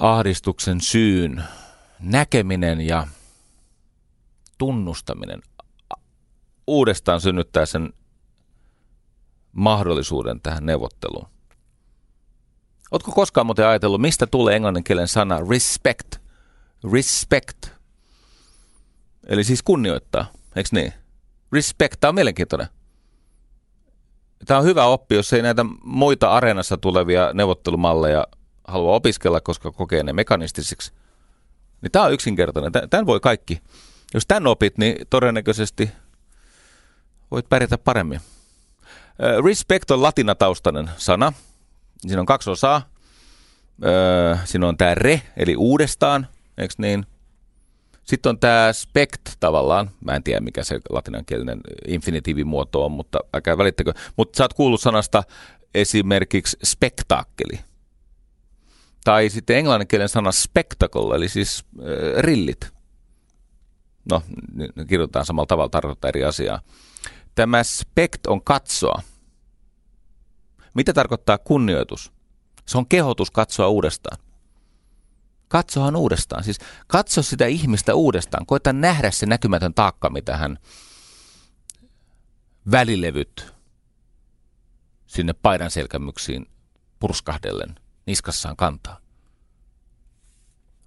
ahdistuksen 0.00 0.80
syyn 0.80 1.44
näkeminen 2.00 2.80
ja 2.80 3.06
tunnustaminen 4.58 5.42
uudestaan 6.66 7.20
synnyttää 7.20 7.66
sen 7.66 7.92
mahdollisuuden 9.52 10.40
tähän 10.40 10.66
neuvotteluun. 10.66 11.28
Oletko 12.90 13.12
koskaan 13.12 13.46
muuten 13.46 13.66
ajatellut, 13.66 14.00
mistä 14.00 14.26
tulee 14.26 14.56
englanninkielen 14.56 15.08
sana 15.08 15.40
respect? 15.50 16.16
Respect. 16.92 17.66
Eli 19.26 19.44
siis 19.44 19.62
kunnioittaa, 19.62 20.26
eikö 20.56 20.68
niin? 20.72 20.92
Respect, 21.52 22.00
tämä 22.00 22.08
on 22.08 22.14
mielenkiintoinen. 22.14 22.68
Tämä 24.46 24.60
on 24.60 24.66
hyvä 24.66 24.84
oppi, 24.84 25.14
jos 25.14 25.32
ei 25.32 25.42
näitä 25.42 25.64
muita 25.82 26.30
areenassa 26.30 26.76
tulevia 26.76 27.30
neuvottelumalleja 27.34 28.26
halua 28.68 28.94
opiskella, 28.94 29.40
koska 29.40 29.72
kokee 29.72 30.02
ne 30.02 30.12
mekanistisiksi. 30.12 30.92
Niin 31.82 31.92
tämä 31.92 32.04
on 32.04 32.12
yksinkertainen. 32.12 32.72
Tämän 32.90 33.06
voi 33.06 33.20
kaikki. 33.20 33.60
Jos 34.14 34.26
tämän 34.26 34.46
opit, 34.46 34.78
niin 34.78 35.06
todennäköisesti 35.10 35.90
voit 37.30 37.48
pärjätä 37.48 37.78
paremmin. 37.78 38.20
Respect 39.44 39.90
on 39.90 40.02
latinataustainen 40.02 40.90
sana. 40.96 41.32
Siinä 41.98 42.20
on 42.20 42.26
kaksi 42.26 42.50
osaa. 42.50 42.88
Siinä 44.44 44.68
on 44.68 44.76
tämä 44.76 44.94
re, 44.94 45.22
eli 45.36 45.56
uudestaan, 45.56 46.26
eikö 46.58 46.74
niin? 46.78 47.06
Sitten 48.04 48.30
on 48.30 48.38
tämä 48.38 48.72
spect 48.72 49.28
tavallaan. 49.40 49.90
Mä 50.04 50.16
en 50.16 50.22
tiedä, 50.22 50.40
mikä 50.40 50.64
se 50.64 50.80
latinankielinen 50.90 51.60
infinitiivimuoto 51.86 52.84
on, 52.84 52.92
mutta 52.92 53.18
älkää 53.34 53.58
välittäkö. 53.58 53.92
Mutta 54.16 54.36
sä 54.36 54.44
oot 54.44 54.54
kuullut 54.54 54.80
sanasta 54.80 55.22
esimerkiksi 55.74 56.56
spektaakkeli. 56.64 57.60
Tai 59.08 59.30
sitten 59.30 59.56
englanninkielinen 59.56 60.08
sana 60.08 60.32
spectacle, 60.32 61.16
eli 61.16 61.28
siis 61.28 61.64
äh, 61.78 61.86
rillit. 62.18 62.72
No, 64.10 64.22
kirjoitetaan 64.88 65.26
samalla 65.26 65.46
tavalla, 65.46 65.68
tarkoittaa 65.68 66.08
eri 66.08 66.24
asiaa. 66.24 66.60
Tämä 67.34 67.64
spekt 67.64 68.26
on 68.26 68.44
katsoa. 68.44 69.02
Mitä 70.74 70.92
tarkoittaa 70.92 71.38
kunnioitus? 71.38 72.12
Se 72.66 72.78
on 72.78 72.86
kehotus 72.86 73.30
katsoa 73.30 73.68
uudestaan. 73.68 74.18
Katsohan 75.48 75.96
uudestaan. 75.96 76.44
Siis 76.44 76.58
katso 76.86 77.22
sitä 77.22 77.46
ihmistä 77.46 77.94
uudestaan. 77.94 78.46
Koita 78.46 78.72
nähdä 78.72 79.10
se 79.10 79.26
näkymätön 79.26 79.74
taakka, 79.74 80.10
mitä 80.10 80.36
hän 80.36 80.58
välilevyt 82.70 83.54
sinne 85.06 85.32
paidan 85.32 85.70
selkämyksiin 85.70 86.46
purskahdellen 86.98 87.87
niskassaan 88.08 88.56
kantaa. 88.56 88.98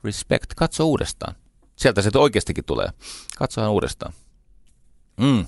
Respect. 0.03 0.53
Katso 0.55 0.85
uudestaan. 0.85 1.35
Sieltä 1.75 2.01
se 2.01 2.09
oikeastikin 2.15 2.65
tulee. 2.65 2.89
Katsohan 3.37 3.71
uudestaan. 3.71 4.13
Mm 5.17 5.45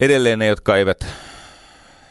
edelleen 0.00 0.38
ne, 0.38 0.46
jotka 0.46 0.76
eivät 0.76 1.06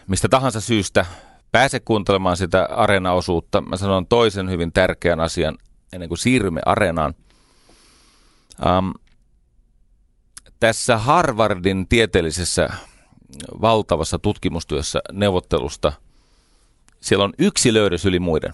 mistä 0.08 0.30
tahansa 0.30 0.62
syystä 0.62 1.06
pääse 1.52 1.80
kuuntelemaan 1.80 2.38
sitä 2.38 2.66
areenaosuutta, 2.66 3.62
mä 3.62 3.78
sanon 3.78 4.08
toisen 4.08 4.50
hyvin 4.50 4.72
tärkeän 4.72 5.20
asian 5.20 5.58
ennen 5.94 6.10
kuin 6.10 6.20
siirrymme 6.20 6.62
areenaan. 6.66 7.14
Um, 8.66 8.94
Tässä 10.60 10.98
Harvardin 10.98 11.88
tieteellisessä 11.88 12.70
valtavassa 13.62 14.20
tutkimustyössä 14.20 15.00
neuvottelusta, 15.12 15.94
siellä 17.02 17.26
on 17.26 17.34
yksi 17.38 17.74
löydös 17.74 18.06
yli 18.06 18.20
muiden. 18.20 18.54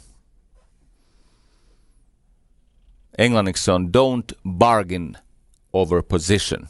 Englanniksi 3.18 3.64
se 3.64 3.72
on 3.72 3.90
don't 3.98 4.40
bargain 4.50 5.18
over 5.74 6.04
position. 6.04 6.68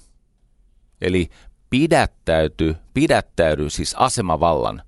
Eli 1.01 1.29
pidättäyty, 1.69 2.75
pidättäydy 2.93 3.69
siis 3.69 3.95
asemavallan, 3.95 4.81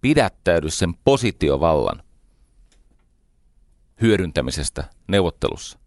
pidättäydy 0.00 0.70
sen 0.70 0.94
positiovallan 1.04 2.02
hyödyntämisestä 4.00 4.84
neuvottelussa. 5.08 5.78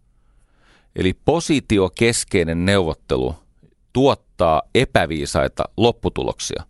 Eli 0.96 1.14
positiokeskeinen 1.14 2.66
neuvottelu 2.66 3.36
tuottaa 3.94 4.62
epäviisaita 4.76 5.64
lopputuloksia. 5.78 6.64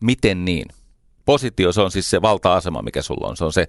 Miten 0.00 0.44
niin? 0.44 0.68
Positio 1.24 1.72
se 1.72 1.80
on 1.80 1.90
siis 1.90 2.10
se 2.10 2.22
valta-asema, 2.22 2.82
mikä 2.82 3.02
sulla 3.02 3.28
on. 3.28 3.36
Se 3.36 3.44
on 3.44 3.52
se, 3.52 3.68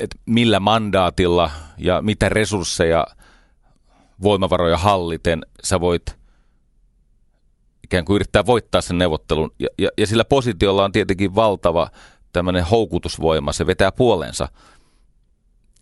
että 0.00 0.16
millä 0.26 0.60
mandaatilla 0.60 1.50
ja 1.78 2.02
mitä 2.02 2.28
resursseja, 2.28 3.06
voimavaroja 4.22 4.78
halliten 4.78 5.42
sä 5.64 5.80
voit 5.80 6.16
ikään 7.84 8.04
kuin 8.04 8.14
yrittää 8.14 8.46
voittaa 8.46 8.80
sen 8.80 8.98
neuvottelun. 8.98 9.50
Ja, 9.58 9.68
ja, 9.78 9.90
ja 9.98 10.06
sillä 10.06 10.24
positiolla 10.24 10.84
on 10.84 10.92
tietenkin 10.92 11.34
valtava 11.34 11.90
tämmöinen 12.32 12.64
houkutusvoima, 12.64 13.52
se 13.52 13.66
vetää 13.66 13.92
puolensa– 13.92 14.48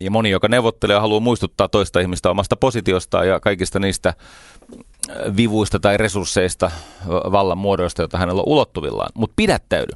ja 0.03 0.11
moni, 0.11 0.29
joka 0.29 0.47
neuvottelee, 0.47 0.99
haluaa 0.99 1.19
muistuttaa 1.19 1.69
toista 1.69 1.99
ihmistä 1.99 2.29
omasta 2.29 2.55
positiostaan 2.55 3.27
ja 3.27 3.39
kaikista 3.39 3.79
niistä 3.79 4.09
äh, 4.09 5.35
vivuista 5.37 5.79
tai 5.79 5.97
resursseista, 5.97 6.71
vallan 7.07 7.57
muodoista, 7.57 8.01
joita 8.01 8.17
hänellä 8.17 8.41
on 8.41 8.47
ulottuvillaan. 8.47 9.09
Mutta 9.13 9.33
pidättäydy. 9.35 9.91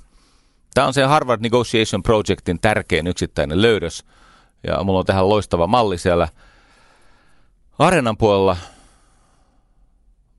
Tämä 0.78 0.88
on 0.88 0.94
se 0.94 1.04
Harvard 1.04 1.42
Negotiation 1.42 2.04
Projectin 2.04 2.60
tärkein 2.60 3.08
yksittäinen 3.08 3.62
löydös. 3.62 4.06
Ja 4.68 4.84
mulla 4.84 5.00
on 5.00 5.06
tähän 5.06 5.30
loistava 5.30 5.68
malli 5.68 5.98
siellä 5.98 6.28
areenan 7.80 8.18
puolella. 8.18 8.58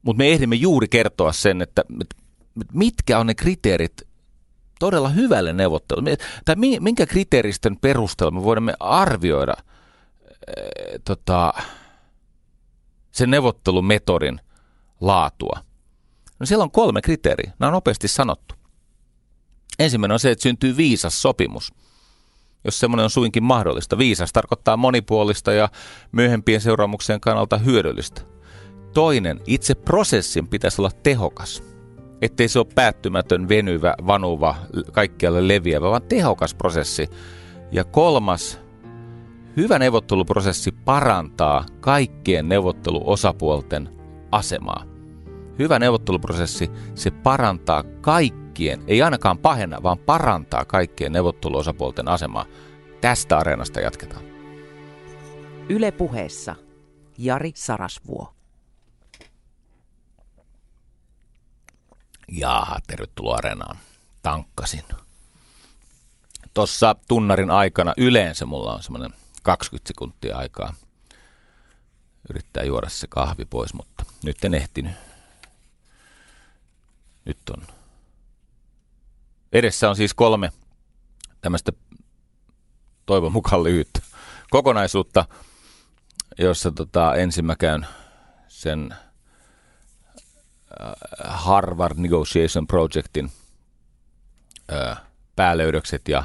Mutta 0.02 0.18
me 0.18 0.28
ehdimme 0.28 0.56
juuri 0.56 0.88
kertoa 0.88 1.32
sen, 1.32 1.62
että 1.62 1.82
mitkä 2.72 3.18
on 3.18 3.26
ne 3.26 3.34
kriteerit, 3.34 4.02
todella 4.78 5.08
hyvälle 5.08 5.52
neuvottelulle? 5.52 6.16
Tai 6.44 6.56
minkä 6.80 7.06
kriteeristön 7.06 7.76
perusteella 7.76 8.30
me 8.30 8.42
voimme 8.42 8.74
arvioida 8.80 9.54
äh, 9.58 9.64
tota, 11.04 11.52
sen 13.10 13.30
neuvottelumetodin 13.30 14.40
laatua? 15.00 15.60
No 16.38 16.46
siellä 16.46 16.62
on 16.62 16.70
kolme 16.70 17.02
kriteeriä. 17.02 17.52
Nämä 17.58 17.68
on 17.68 17.74
nopeasti 17.74 18.08
sanottu. 18.08 18.57
Ensimmäinen 19.78 20.12
on 20.12 20.20
se, 20.20 20.30
että 20.30 20.42
syntyy 20.42 20.76
viisas 20.76 21.22
sopimus. 21.22 21.72
Jos 22.64 22.78
semmoinen 22.78 23.04
on 23.04 23.10
suinkin 23.10 23.42
mahdollista. 23.42 23.98
Viisas 23.98 24.32
tarkoittaa 24.32 24.76
monipuolista 24.76 25.52
ja 25.52 25.68
myöhempien 26.12 26.60
seuraamuksien 26.60 27.20
kannalta 27.20 27.58
hyödyllistä. 27.58 28.20
Toinen, 28.94 29.40
itse 29.46 29.74
prosessin 29.74 30.48
pitäisi 30.48 30.80
olla 30.80 30.90
tehokas 31.02 31.62
ettei 32.22 32.48
se 32.48 32.58
ole 32.58 32.66
päättymätön, 32.74 33.48
venyvä, 33.48 33.94
vanuva, 34.06 34.54
kaikkialle 34.92 35.48
leviävä, 35.48 35.90
vaan 35.90 36.02
tehokas 36.02 36.54
prosessi. 36.54 37.08
Ja 37.72 37.84
kolmas, 37.84 38.60
hyvä 39.56 39.78
neuvotteluprosessi 39.78 40.72
parantaa 40.72 41.64
kaikkien 41.80 42.48
neuvotteluosapuolten 42.48 43.88
asemaa. 44.30 44.84
Hyvä 45.58 45.78
neuvotteluprosessi, 45.78 46.70
se 46.94 47.10
parantaa 47.10 47.84
kaikkien, 48.00 48.47
ei 48.86 49.02
ainakaan 49.02 49.38
pahenna, 49.38 49.82
vaan 49.82 49.98
parantaa 49.98 50.64
kaikkien 50.64 51.12
neuvotteluosapuolten 51.12 52.08
asemaa. 52.08 52.46
Tästä 53.00 53.38
areenasta 53.38 53.80
jatketaan. 53.80 54.24
Yle 55.68 55.90
puheessa 55.90 56.54
Jari 57.18 57.52
Sarasvuo. 57.54 58.34
Jaaha, 62.28 62.78
tervetuloa 62.86 63.36
Areenaan. 63.36 63.76
Tankkasin. 64.22 64.84
Tuossa 66.54 66.96
tunnarin 67.08 67.50
aikana 67.50 67.94
yleensä 67.96 68.46
mulla 68.46 68.74
on 68.74 68.82
semmoinen 68.82 69.10
20 69.42 69.88
sekuntia 69.88 70.36
aikaa 70.36 70.74
yrittää 72.30 72.62
juoda 72.62 72.88
se 72.88 73.06
kahvi 73.06 73.44
pois, 73.44 73.74
mutta 73.74 74.04
nyt 74.24 74.44
en 74.44 74.54
ehtinyt. 74.54 74.92
Nyt 77.24 77.38
on. 77.50 77.77
Edessä 79.52 79.90
on 79.90 79.96
siis 79.96 80.14
kolme 80.14 80.52
tämmöistä 81.40 81.72
toivon 83.06 83.32
mukaan 83.32 83.64
lyhyttä 83.64 84.00
kokonaisuutta, 84.50 85.24
jossa 86.38 86.70
tota, 86.70 87.14
ensin 87.14 87.44
mä 87.44 87.56
käyn 87.56 87.86
sen 88.48 88.94
Äh, 90.80 90.92
Harvard 91.24 91.98
Negotiation 91.98 92.66
Projectin 92.66 93.30
äh, 94.72 95.00
päälöydökset 95.36 96.08
ja 96.08 96.24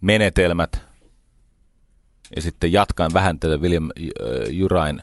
menetelmät. 0.00 0.80
Ja 2.36 2.42
sitten 2.42 2.72
jatkan 2.72 3.10
vähän 3.14 3.38
tätä 3.38 3.56
William 3.56 3.84
äh, 3.84 4.48
Jurain 4.50 5.02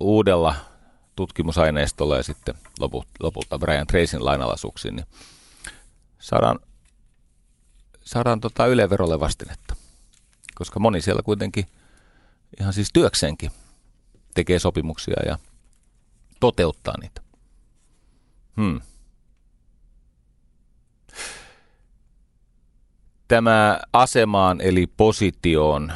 uudella 0.00 0.54
tutkimusaineistolla 1.20 2.16
ja 2.16 2.22
sitten 2.22 2.54
lopulta 3.20 3.58
Brian 3.58 3.86
Tracyn 3.86 4.24
lainalaisuuksiin, 4.24 4.96
niin 4.96 5.06
saadaan, 6.18 6.58
saadaan 8.04 8.40
tota 8.40 8.66
Yle 8.66 8.90
verolle 8.90 9.20
vastinetta. 9.20 9.76
Koska 10.54 10.80
moni 10.80 11.00
siellä 11.00 11.22
kuitenkin 11.22 11.66
ihan 12.60 12.72
siis 12.72 12.90
työkseenkin 12.92 13.50
tekee 14.34 14.58
sopimuksia 14.58 15.16
ja 15.26 15.38
toteuttaa 16.40 16.94
niitä. 17.00 17.20
Hmm. 18.56 18.80
Tämä 23.28 23.80
asemaan 23.92 24.60
eli 24.60 24.86
positioon 24.86 25.92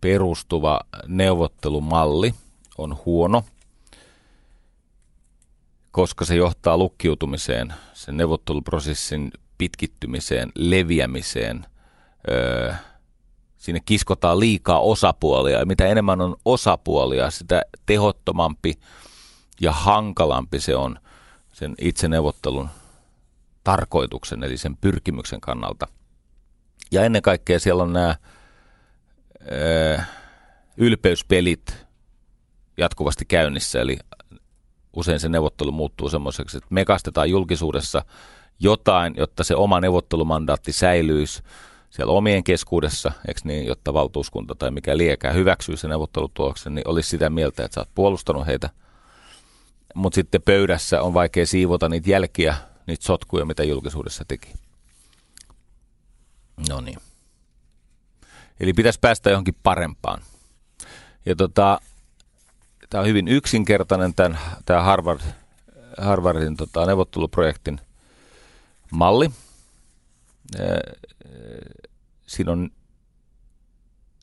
perustuva 0.00 0.80
neuvottelumalli 1.06 2.34
on 2.78 2.96
huono, 3.04 3.44
koska 5.92 6.24
se 6.24 6.34
johtaa 6.34 6.76
lukkiutumiseen, 6.76 7.74
sen 7.92 8.16
neuvotteluprosessin 8.16 9.32
pitkittymiseen, 9.58 10.52
leviämiseen, 10.54 11.66
ö, 12.30 12.74
sinne 13.58 13.80
kiskotaan 13.84 14.40
liikaa 14.40 14.80
osapuolia. 14.80 15.58
Ja 15.58 15.66
mitä 15.66 15.86
enemmän 15.86 16.20
on 16.20 16.36
osapuolia, 16.44 17.30
sitä 17.30 17.62
tehottomampi 17.86 18.74
ja 19.60 19.72
hankalampi 19.72 20.60
se 20.60 20.76
on 20.76 20.98
sen 21.52 21.74
itse 21.80 22.08
neuvottelun 22.08 22.68
tarkoituksen, 23.64 24.44
eli 24.44 24.56
sen 24.56 24.76
pyrkimyksen 24.76 25.40
kannalta. 25.40 25.88
Ja 26.90 27.04
ennen 27.04 27.22
kaikkea 27.22 27.60
siellä 27.60 27.82
on 27.82 27.92
nämä 27.92 28.16
ö, 29.52 30.00
ylpeyspelit 30.76 31.86
jatkuvasti 32.76 33.24
käynnissä, 33.24 33.80
eli 33.80 33.98
usein 34.96 35.20
se 35.20 35.28
neuvottelu 35.28 35.72
muuttuu 35.72 36.08
semmoiseksi, 36.08 36.56
että 36.56 36.66
me 36.70 36.84
kastetaan 36.84 37.30
julkisuudessa 37.30 38.04
jotain, 38.60 39.14
jotta 39.16 39.44
se 39.44 39.56
oma 39.56 39.80
neuvottelumandaatti 39.80 40.72
säilyisi, 40.72 41.42
siellä 41.90 42.12
omien 42.12 42.44
keskuudessa, 42.44 43.12
eikö 43.28 43.40
niin, 43.44 43.66
jotta 43.66 43.94
valtuuskunta 43.94 44.54
tai 44.54 44.70
mikä 44.70 44.96
liekää 44.96 45.32
hyväksyy 45.32 45.76
sen 45.76 45.90
neuvottelutuloksen, 45.90 46.74
niin 46.74 46.88
olisi 46.88 47.08
sitä 47.08 47.30
mieltä, 47.30 47.64
että 47.64 47.74
sä 47.74 47.80
oot 47.80 47.94
puolustanut 47.94 48.46
heitä. 48.46 48.70
Mutta 49.94 50.14
sitten 50.14 50.42
pöydässä 50.42 51.02
on 51.02 51.14
vaikea 51.14 51.46
siivota 51.46 51.88
niitä 51.88 52.10
jälkiä, 52.10 52.56
niitä 52.86 53.04
sotkuja, 53.04 53.44
mitä 53.44 53.64
julkisuudessa 53.64 54.24
teki. 54.28 54.52
No 56.68 56.80
niin. 56.80 56.98
Eli 58.60 58.72
pitäisi 58.72 59.00
päästä 59.00 59.30
johonkin 59.30 59.56
parempaan. 59.62 60.22
Ja 61.26 61.36
tota, 61.36 61.80
tämä 62.92 63.02
on 63.02 63.08
hyvin 63.08 63.28
yksinkertainen 63.28 64.14
tämän, 64.14 64.38
tämä 64.64 64.82
Harvard, 64.82 65.20
Harvardin 65.98 66.56
tota, 66.56 66.86
neuvotteluprojektin 66.86 67.80
malli 68.90 69.30
Siinä 72.26 72.52
on 72.52 72.70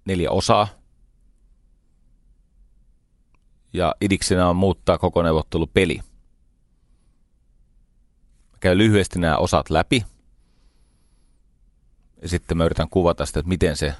neljä 0.06 0.32
osaa. 0.32 0.68
Ja 3.74 3.96
idiksenä 4.02 4.50
on 4.50 4.56
muuttaa 4.56 4.98
koko 4.98 5.22
neuvottelupeli. 5.22 6.00
Mä 8.52 8.58
käyn 8.60 8.78
lyhyesti 8.78 9.20
nämä 9.20 9.38
osat 9.38 9.70
läpi. 9.70 10.06
Ja 12.22 12.30
sitten 12.30 12.58
mä 12.58 12.66
yritän 12.66 12.90
kuvata 12.90 13.26
sitä, 13.26 13.40
että 13.40 13.50
miten 13.50 13.78
se 13.78 13.96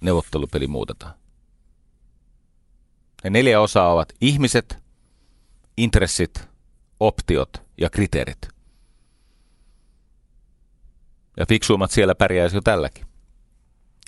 neuvottelupeli 0.00 0.66
muutetaan. 0.66 1.19
Ja 3.24 3.30
neljä 3.30 3.60
osaa 3.60 3.92
ovat 3.92 4.12
ihmiset, 4.20 4.78
intressit, 5.76 6.48
optiot 7.00 7.62
ja 7.80 7.90
kriteerit. 7.90 8.48
Ja 11.36 11.46
fiksuimmat 11.46 11.90
siellä 11.90 12.14
pärjäisi 12.14 12.56
jo 12.56 12.60
tälläkin. 12.60 13.06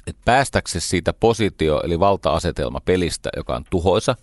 Et 0.07 0.17
päästäksesi 0.25 0.89
siitä 0.89 1.13
positio- 1.13 1.83
eli 1.85 2.01
valta-asetelma 2.01 2.81
pelistä, 2.85 3.31
joka 3.37 3.57
on 3.57 3.65
tuhoisa, 3.71 4.17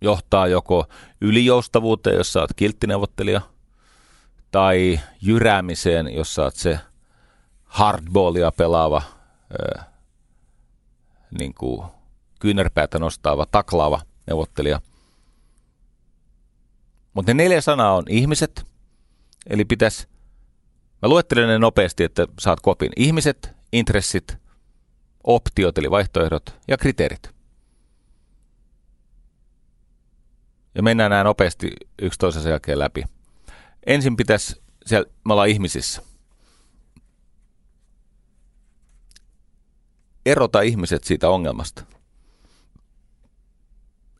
johtaa 0.00 0.46
joko 0.46 0.86
ylijoustavuuteen, 1.20 2.16
jos 2.16 2.32
sä 2.32 2.40
oot 2.40 2.50
kilttineuvottelija, 2.56 3.40
tai 4.50 5.00
jyräämiseen, 5.22 6.14
jos 6.14 6.34
sä 6.34 6.42
oot 6.42 6.54
se 6.54 6.80
hardballia 7.64 8.52
pelaava, 8.52 9.02
niin 11.38 11.54
kuin 11.54 11.86
kyynärpäätä 12.40 12.98
nostaava, 12.98 13.46
taklaava 13.46 14.00
neuvottelija. 14.26 14.80
Mutta 17.14 17.34
ne 17.34 17.42
neljä 17.44 17.60
sanaa 17.60 17.96
on 17.96 18.04
ihmiset, 18.08 18.66
eli 19.50 19.64
pitäisi, 19.64 20.08
mä 21.02 21.08
luettelen 21.08 21.48
ne 21.48 21.58
nopeasti, 21.58 22.04
että 22.04 22.26
saat 22.40 22.60
kopin. 22.60 22.92
Ihmiset, 22.96 23.50
intressit, 23.72 24.36
optiot 25.24 25.78
eli 25.78 25.90
vaihtoehdot 25.90 26.54
ja 26.68 26.76
kriteerit. 26.76 27.30
Ja 30.74 30.82
mennään 30.82 31.10
nämä 31.10 31.24
nopeasti 31.24 31.72
yksi 32.02 32.18
toisensa 32.18 32.48
jälkeen 32.48 32.78
läpi. 32.78 33.04
Ensin 33.86 34.16
pitäisi, 34.16 34.62
siellä, 34.86 35.10
me 35.24 35.32
ollaan 35.32 35.48
ihmisissä. 35.48 36.02
Erota 40.26 40.60
ihmiset 40.60 41.04
siitä 41.04 41.28
ongelmasta. 41.28 41.82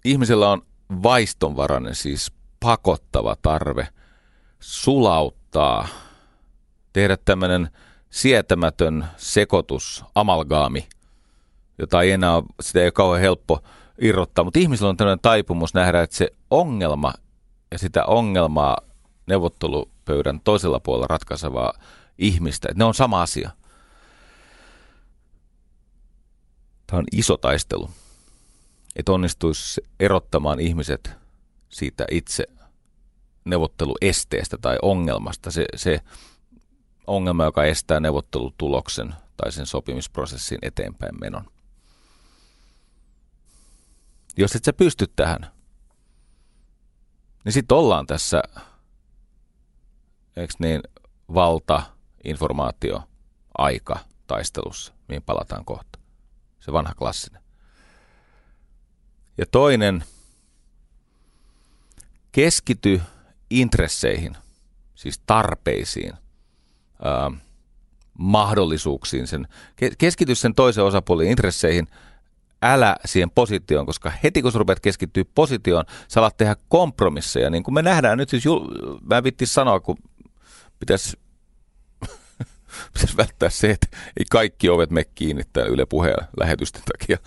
Ihmisellä 0.05 0.51
on 0.51 0.63
vaistonvarainen, 1.03 1.95
siis 1.95 2.33
pakottava 2.61 3.37
tarve 3.43 3.89
sulauttaa, 4.61 5.89
tehdä 6.93 7.17
tämmöinen 7.25 7.71
sietämätön 8.11 9.07
sekoitus, 9.17 10.05
amalgaami, 10.15 10.89
jota 11.79 12.03
ei 12.03 12.11
enää, 12.11 12.43
sitä 12.61 12.79
ei 12.79 12.87
ole 12.87 12.93
kauhean 12.93 13.21
helppo 13.21 13.63
irrottaa, 14.01 14.45
mutta 14.45 14.59
ihmisillä 14.59 14.89
on 14.89 14.97
tämmöinen 14.97 15.21
taipumus 15.23 15.75
nähdä, 15.75 16.03
että 16.03 16.17
se 16.17 16.31
ongelma 16.51 17.13
ja 17.71 17.79
sitä 17.79 18.05
ongelmaa 18.05 18.77
neuvottelupöydän 19.27 20.41
toisella 20.41 20.81
puolella 20.81 21.07
ratkaisevaa 21.07 21.73
ihmistä, 22.19 22.69
että 22.71 22.79
ne 22.79 22.85
on 22.85 22.95
sama 22.95 23.23
asia. 23.23 23.51
Tämä 26.87 26.99
on 26.99 27.05
iso 27.13 27.37
taistelu, 27.37 27.91
että 28.97 29.13
onnistuisi 29.13 29.81
erottamaan 30.01 30.61
ihmiset 30.61 31.11
siitä 31.69 32.05
itse 32.11 32.47
neuvotteluesteestä 33.45 34.59
tai 34.61 34.79
ongelmasta. 34.83 35.51
Se, 35.51 35.67
se 35.77 36.01
ongelma, 37.07 37.45
joka 37.45 37.65
estää 37.65 38.01
neuvottelutuloksen 38.01 39.15
tai 39.37 39.53
sen 39.53 39.67
sopimisprosessin 39.67 40.59
eteenpäin 40.63 41.21
menon. 41.21 41.45
Jos 44.37 44.57
et 44.57 44.65
sä 44.65 44.73
pysty 44.73 45.07
tähän, 45.17 45.51
niin 47.45 47.53
sitten 47.53 47.77
ollaan 47.77 48.07
tässä, 48.07 48.43
eikö 50.37 50.55
niin, 50.59 50.81
valta, 51.35 51.83
informaatio, 52.25 53.03
aika 53.59 53.99
taistelussa, 54.27 54.93
mihin 55.09 55.23
palataan 55.23 55.65
kohta. 55.65 55.96
Se 56.67 56.73
vanha 56.73 56.95
klassinen. 56.95 57.43
Ja 59.39 59.47
toinen, 59.51 60.05
keskity 62.33 63.01
intresseihin, 63.51 64.37
siis 64.95 65.21
tarpeisiin, 65.27 66.13
ää, 67.03 67.31
mahdollisuuksiin, 68.19 69.27
sen, 69.27 69.49
keskity 69.99 70.35
sen 70.35 70.55
toisen 70.55 70.85
osapuolen 70.85 71.27
intresseihin, 71.27 71.89
älä 72.63 72.97
siihen 73.05 73.31
positioon, 73.31 73.87
koska 73.87 74.13
heti 74.23 74.43
kun 74.43 74.53
sä 74.53 74.59
rupeat 74.59 74.81
keskittyä 74.81 75.25
positioon, 75.35 75.85
sä 76.09 76.21
alat 76.21 76.37
tehdä 76.37 76.57
kompromisseja, 76.69 77.51
niin 77.51 77.63
kuin 77.63 77.75
me 77.75 77.83
nähdään 77.83 78.19
nyt 78.19 78.29
siis, 78.29 78.45
jul- 78.47 78.99
mä 79.11 79.25
vittis 79.25 79.55
sanoa, 79.55 79.81
kun 79.81 79.97
pitäisi 80.79 81.19
pitäisi 82.93 83.17
välttää 83.17 83.51
se, 83.51 83.71
että 83.71 83.87
ei 83.93 84.25
kaikki 84.31 84.69
ovet 84.69 84.91
me 84.91 85.05
kiinni 85.05 85.43
täällä 85.53 85.73
Yle 85.73 85.87
Puheen 85.87 86.17
lähetysten 86.41 86.83
takia. 86.99 87.19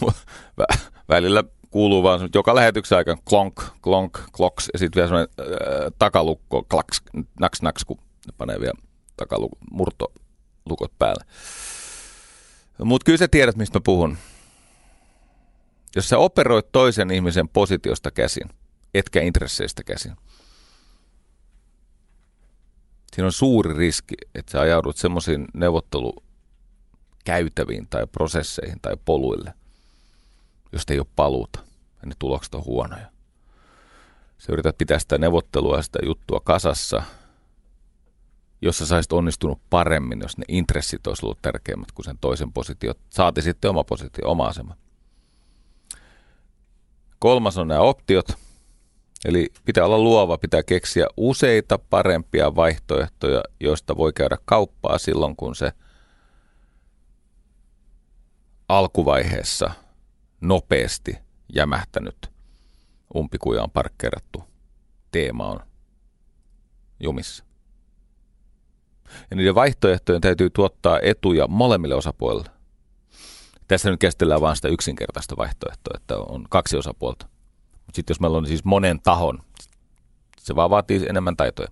Välillä 1.08 1.44
kuuluu 1.70 2.02
vaan 2.02 2.28
joka 2.34 2.54
lähetyksen 2.54 2.98
aikana 2.98 3.22
klonk, 3.28 3.62
klonk, 3.82 4.18
kloks 4.32 4.68
ja 4.72 4.78
sitten 4.78 5.00
vielä 5.00 5.08
semmoinen 5.08 5.34
äh, 5.40 5.92
takalukko, 5.98 6.62
klaks, 6.62 7.02
naks, 7.40 7.62
naks, 7.62 7.84
kun 7.84 7.98
ne 7.98 8.32
panee 8.38 8.60
vielä 8.60 8.78
takalukko, 9.16 9.58
murtolukot 9.70 10.92
päälle. 10.98 11.24
Mutta 12.84 13.04
kyllä 13.04 13.16
sä 13.16 13.28
tiedät, 13.28 13.56
mistä 13.56 13.78
mä 13.78 13.82
puhun. 13.84 14.18
Jos 15.96 16.08
sä 16.08 16.18
operoit 16.18 16.72
toisen 16.72 17.10
ihmisen 17.10 17.48
positiosta 17.48 18.10
käsin, 18.10 18.48
etkä 18.94 19.20
intresseistä 19.20 19.84
käsin, 19.84 20.16
siinä 23.14 23.26
on 23.26 23.32
suuri 23.32 23.74
riski, 23.74 24.14
että 24.34 24.52
sä 24.52 24.60
ajaudut 24.60 24.96
semmoisiin 24.96 25.46
neuvottelukäytäviin 25.54 27.86
tai 27.90 28.06
prosesseihin 28.06 28.78
tai 28.82 28.96
poluille, 29.04 29.54
josta 30.72 30.92
ei 30.92 30.98
ole 30.98 31.06
paluuta 31.16 31.60
ja 32.02 32.08
ne 32.08 32.14
tulokset 32.18 32.54
on 32.54 32.64
huonoja. 32.64 33.06
Sä 34.38 34.52
yrität 34.52 34.78
pitää 34.78 34.98
sitä 34.98 35.18
neuvottelua 35.18 35.76
ja 35.76 35.82
sitä 35.82 35.98
juttua 36.02 36.40
kasassa, 36.44 37.02
jossa 38.62 38.86
saisit 38.86 39.12
onnistunut 39.12 39.60
paremmin, 39.70 40.20
jos 40.20 40.38
ne 40.38 40.44
intressit 40.48 41.06
olisi 41.06 41.26
ollut 41.26 41.42
tärkeimmät 41.42 41.92
kuin 41.92 42.04
sen 42.04 42.18
toisen 42.20 42.52
positio. 42.52 42.94
Saati 43.10 43.42
sitten 43.42 43.70
oma 43.70 43.84
positio, 43.84 44.30
oma 44.30 44.46
asema. 44.46 44.76
Kolmas 47.18 47.58
on 47.58 47.68
nämä 47.68 47.80
optiot. 47.80 48.47
Eli 49.24 49.48
pitää 49.64 49.84
olla 49.84 49.98
luova, 49.98 50.38
pitää 50.38 50.62
keksiä 50.62 51.06
useita 51.16 51.78
parempia 51.78 52.56
vaihtoehtoja, 52.56 53.42
joista 53.60 53.96
voi 53.96 54.12
käydä 54.12 54.36
kauppaa 54.44 54.98
silloin, 54.98 55.36
kun 55.36 55.54
se 55.54 55.72
alkuvaiheessa 58.68 59.70
nopeasti 60.40 61.18
jämähtänyt 61.54 62.30
umpikujaan 63.16 63.70
parkkeerattu 63.70 64.44
teema 65.10 65.46
on 65.46 65.60
jumissa. 67.00 67.44
Ja 69.30 69.36
niiden 69.36 69.54
vaihtoehtojen 69.54 70.20
täytyy 70.20 70.50
tuottaa 70.50 70.98
etuja 71.02 71.46
molemmille 71.46 71.94
osapuolille. 71.94 72.50
Tässä 73.68 73.90
nyt 73.90 74.00
käsitellään 74.00 74.40
vain 74.40 74.56
sitä 74.56 74.68
yksinkertaista 74.68 75.36
vaihtoehtoa, 75.36 75.94
että 75.96 76.18
on 76.18 76.46
kaksi 76.50 76.76
osapuolta. 76.76 77.28
Mutta 77.88 77.96
sitten 77.96 78.14
jos 78.14 78.20
meillä 78.20 78.38
on 78.38 78.46
siis 78.46 78.64
monen 78.64 79.00
tahon, 79.02 79.38
se 80.38 80.56
vaan 80.56 80.70
vaatii 80.70 81.06
enemmän 81.08 81.36
taitoja. 81.36 81.68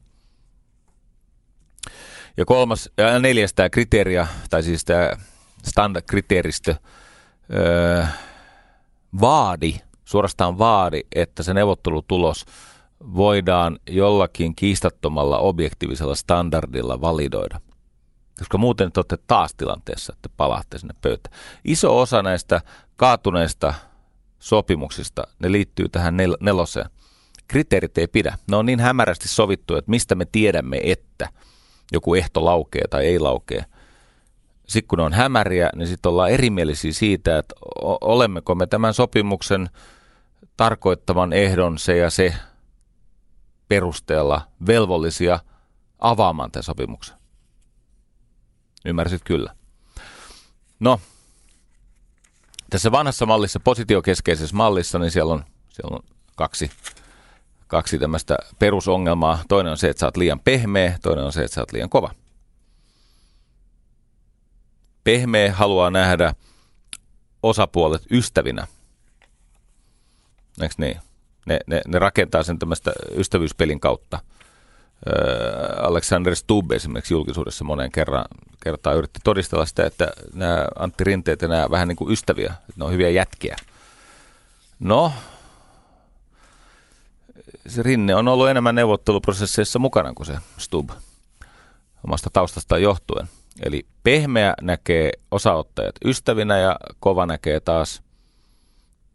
Ja 2.36 2.44
kolmas 2.44 2.90
ja 2.96 3.18
neljäs 3.18 3.54
tämä 3.54 3.70
kriteeria, 3.70 4.26
tai 4.50 4.62
siis 4.62 4.84
tämä 4.84 5.10
standard-kriteeristö, 5.64 6.74
öö, 7.54 8.04
vaadi, 9.20 9.74
suorastaan 10.04 10.58
vaadi, 10.58 11.00
että 11.14 11.42
se 11.42 11.54
neuvottelutulos 11.54 12.44
voidaan 13.14 13.78
jollakin 13.90 14.54
kiistattomalla 14.54 15.38
objektiivisella 15.38 16.14
standardilla 16.14 17.00
validoida. 17.00 17.60
Koska 18.38 18.58
muuten 18.58 18.92
te 18.92 19.00
olette 19.00 19.18
taas 19.26 19.54
tilanteessa, 19.54 20.12
että 20.16 20.28
palaatte 20.36 20.78
sinne 20.78 20.94
pöytään. 21.02 21.36
Iso 21.64 22.00
osa 22.00 22.22
näistä 22.22 22.60
kaatuneista 22.96 23.74
sopimuksista, 24.38 25.26
ne 25.38 25.52
liittyy 25.52 25.88
tähän 25.88 26.14
nel- 26.14 26.36
neloseen. 26.40 26.90
Kriteerit 27.48 27.98
ei 27.98 28.06
pidä. 28.06 28.38
Ne 28.50 28.56
on 28.56 28.66
niin 28.66 28.80
hämärästi 28.80 29.28
sovittu, 29.28 29.76
että 29.76 29.90
mistä 29.90 30.14
me 30.14 30.24
tiedämme, 30.32 30.80
että 30.82 31.28
joku 31.92 32.14
ehto 32.14 32.44
laukee 32.44 32.82
tai 32.90 33.06
ei 33.06 33.18
laukee– 33.18 33.64
sitten 34.66 34.88
kun 34.88 34.98
ne 34.98 35.04
on 35.04 35.12
hämäriä, 35.12 35.70
niin 35.74 35.88
sitten 35.88 36.10
ollaan 36.10 36.30
erimielisiä 36.30 36.92
siitä, 36.92 37.38
että 37.38 37.54
olemmeko 38.00 38.54
me 38.54 38.66
tämän 38.66 38.94
sopimuksen 38.94 39.70
tarkoittavan 40.56 41.32
ehdon 41.32 41.78
se 41.78 41.96
ja 41.96 42.10
se 42.10 42.34
perusteella 43.68 44.40
velvollisia 44.66 45.40
avaamaan 45.98 46.50
tämän 46.50 46.62
sopimuksen. 46.62 47.16
Ymmärsit 48.84 49.22
kyllä. 49.24 49.54
No, 50.80 51.00
tässä 52.70 52.92
vanhassa 52.92 53.26
mallissa, 53.26 53.60
positiokeskeisessä 53.60 54.56
mallissa, 54.56 54.98
niin 54.98 55.10
siellä 55.10 55.32
on, 55.32 55.44
siellä 55.68 55.96
on 55.96 56.02
kaksi, 56.36 56.70
kaksi 57.66 57.98
tämmöistä 57.98 58.36
perusongelmaa. 58.58 59.42
Toinen 59.48 59.70
on 59.70 59.76
se, 59.76 59.88
että 59.88 60.00
sä 60.00 60.06
oot 60.06 60.16
liian 60.16 60.40
pehmeä, 60.40 60.98
toinen 61.02 61.24
on 61.24 61.32
se, 61.32 61.44
että 61.44 61.54
sä 61.54 61.60
oot 61.60 61.72
liian 61.72 61.90
kova. 61.90 62.14
Pehmeä 65.04 65.52
haluaa 65.52 65.90
nähdä 65.90 66.34
osapuolet 67.42 68.02
ystävinä. 68.10 68.66
Eikö 70.62 70.74
niin? 70.78 71.00
Ne, 71.46 71.60
ne, 71.66 71.80
ne 71.86 71.98
rakentaa 71.98 72.42
sen 72.42 72.58
tämmöistä 72.58 72.92
ystävyyspelin 73.14 73.80
kautta. 73.80 74.18
Öö, 75.06 75.82
Alexander 75.82 76.36
Stubb 76.36 76.72
esimerkiksi 76.72 77.14
julkisuudessa 77.14 77.64
monen 77.64 77.92
kerran, 77.92 78.24
kertaa 78.62 78.92
yritti 78.92 79.20
todistella 79.24 79.66
sitä, 79.66 79.86
että 79.86 80.12
nämä 80.34 80.66
Antti 80.78 81.04
Rinteet 81.04 81.42
ja 81.42 81.48
nämä 81.48 81.70
vähän 81.70 81.88
niin 81.88 81.96
kuin 81.96 82.12
ystäviä, 82.12 82.54
että 82.60 82.72
ne 82.76 82.84
on 82.84 82.92
hyviä 82.92 83.10
jätkiä. 83.10 83.56
No, 84.78 85.12
se 87.66 87.82
Rinne 87.82 88.14
on 88.14 88.28
ollut 88.28 88.48
enemmän 88.48 88.74
neuvotteluprosesseissa 88.74 89.78
mukana 89.78 90.12
kuin 90.12 90.26
se 90.26 90.38
Stubb 90.58 90.90
omasta 92.04 92.30
taustastaan 92.32 92.82
johtuen. 92.82 93.28
Eli 93.62 93.86
pehmeä 94.02 94.54
näkee 94.60 95.12
osaottajat 95.30 95.94
ystävinä 96.04 96.58
ja 96.58 96.76
kova 97.00 97.26
näkee 97.26 97.60
taas 97.60 98.02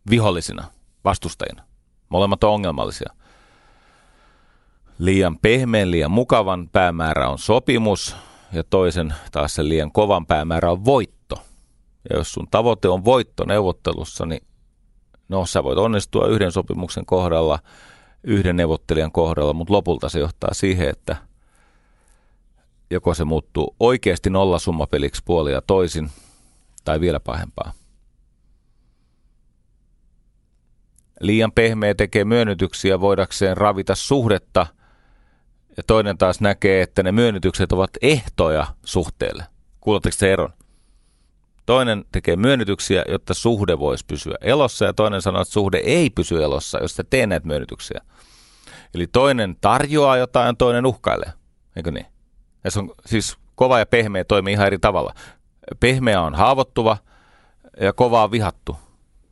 vihollisina, 0.10 0.68
vastustajina. 1.06 1.64
Molemmat 2.10 2.44
on 2.44 2.52
ongelmallisia. 2.52 3.14
Liian 5.02 5.38
pehmeän, 5.38 5.92
liian 5.92 6.12
mukavan 6.12 6.70
päämäärä 6.70 7.30
on 7.30 7.40
sopimus 7.40 8.16
ja 8.54 8.64
toisen 8.64 9.14
taas 9.32 9.56
sen 9.56 9.70
liian 9.70 9.92
kovan 9.92 10.26
päämäärä 10.26 10.72
on 10.72 10.86
voitto. 10.86 11.36
Ja 12.10 12.18
jos 12.18 12.34
sun 12.34 12.48
tavoite 12.52 12.88
on 12.88 13.06
voitto 13.06 13.46
neuvottelussa, 13.46 14.26
niin 14.26 14.44
no 15.30 15.46
sä 15.46 15.64
voit 15.64 15.78
onnistua 15.78 16.28
yhden 16.28 16.52
sopimuksen 16.52 17.06
kohdalla, 17.06 17.60
yhden 18.24 18.56
neuvottelijan 18.56 19.12
kohdalla, 19.12 19.54
mutta 19.54 19.74
lopulta 19.74 20.10
se 20.10 20.20
johtaa 20.20 20.54
siihen, 20.54 20.90
että 20.90 21.16
joko 22.90 23.14
se 23.14 23.26
muuttuu 23.26 23.76
oikeasti 23.80 24.30
nollasummapeliksi 24.30 25.22
puoli 25.26 25.52
ja 25.52 25.62
toisin, 25.62 26.10
tai 26.84 27.02
vielä 27.02 27.20
pahempaa. 27.20 27.72
Liian 31.20 31.52
pehmeä 31.52 31.96
tekee 31.96 32.26
myönnytyksiä 32.26 33.00
voidakseen 33.00 33.58
ravita 33.58 33.96
suhdetta, 33.96 34.68
ja 35.78 35.84
toinen 35.88 36.18
taas 36.18 36.42
näkee, 36.42 36.82
että 36.82 37.04
ne 37.04 37.12
myönnytykset 37.12 37.72
ovat 37.72 37.92
ehtoja 38.02 38.68
suhteelle. 38.86 39.44
Kuuletteko 39.82 40.16
se 40.18 40.34
eron? 40.34 40.54
Toinen 41.66 42.06
tekee 42.12 42.36
myönnytyksiä, 42.36 43.06
jotta 43.08 43.34
suhde 43.34 43.80
voisi 43.80 44.06
pysyä 44.08 44.36
elossa, 44.42 44.86
ja 44.86 44.94
toinen 44.94 45.22
sanoo, 45.22 45.42
että 45.42 45.54
suhde 45.54 45.78
ei 45.78 46.10
pysy 46.10 46.44
elossa, 46.44 46.80
jos 46.82 46.96
sä 46.96 47.04
tee 47.10 47.28
näitä 47.28 47.48
myönnytyksiä. 47.48 48.02
Eli 48.94 49.08
toinen 49.08 49.56
tarjoaa 49.62 50.18
jotain, 50.18 50.58
toinen 50.58 50.86
uhkailee. 50.86 51.32
Eikö 51.76 51.92
niin? 51.92 52.06
Ja 52.64 52.72
se 52.72 52.80
on 52.80 52.92
siis 53.06 53.38
kova 53.56 53.80
ja 53.80 53.86
pehmeä 53.86 54.24
toimii 54.24 54.54
ihan 54.54 54.68
eri 54.68 54.80
tavalla. 54.80 55.14
Pehmeä 55.80 56.22
on 56.22 56.36
haavoittuva 56.36 56.98
ja 57.82 57.94
kova 57.94 58.24
on 58.24 58.32
vihattu. 58.32 58.78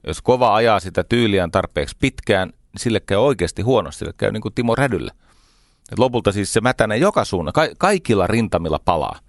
Jos 0.07 0.21
kova 0.21 0.55
ajaa 0.55 0.79
sitä 0.79 1.03
tyyliään 1.03 1.51
tarpeeksi 1.51 1.95
pitkään, 1.99 2.49
niin 2.49 2.79
sille 2.79 2.99
käy 2.99 3.17
oikeasti 3.17 3.61
huonosti. 3.61 3.99
Sille 3.99 4.13
käy 4.17 4.31
niin 4.31 4.41
kuin 4.41 4.53
Timo 4.53 4.75
Rädylle. 4.75 5.11
Et 5.91 5.99
lopulta 5.99 6.31
siis 6.31 6.53
se 6.53 6.61
mätänee 6.61 6.97
joka 6.97 7.25
suunnan. 7.25 7.53
Ka- 7.53 7.75
kaikilla 7.77 8.27
rintamilla 8.27 8.79
palaa. 8.85 9.19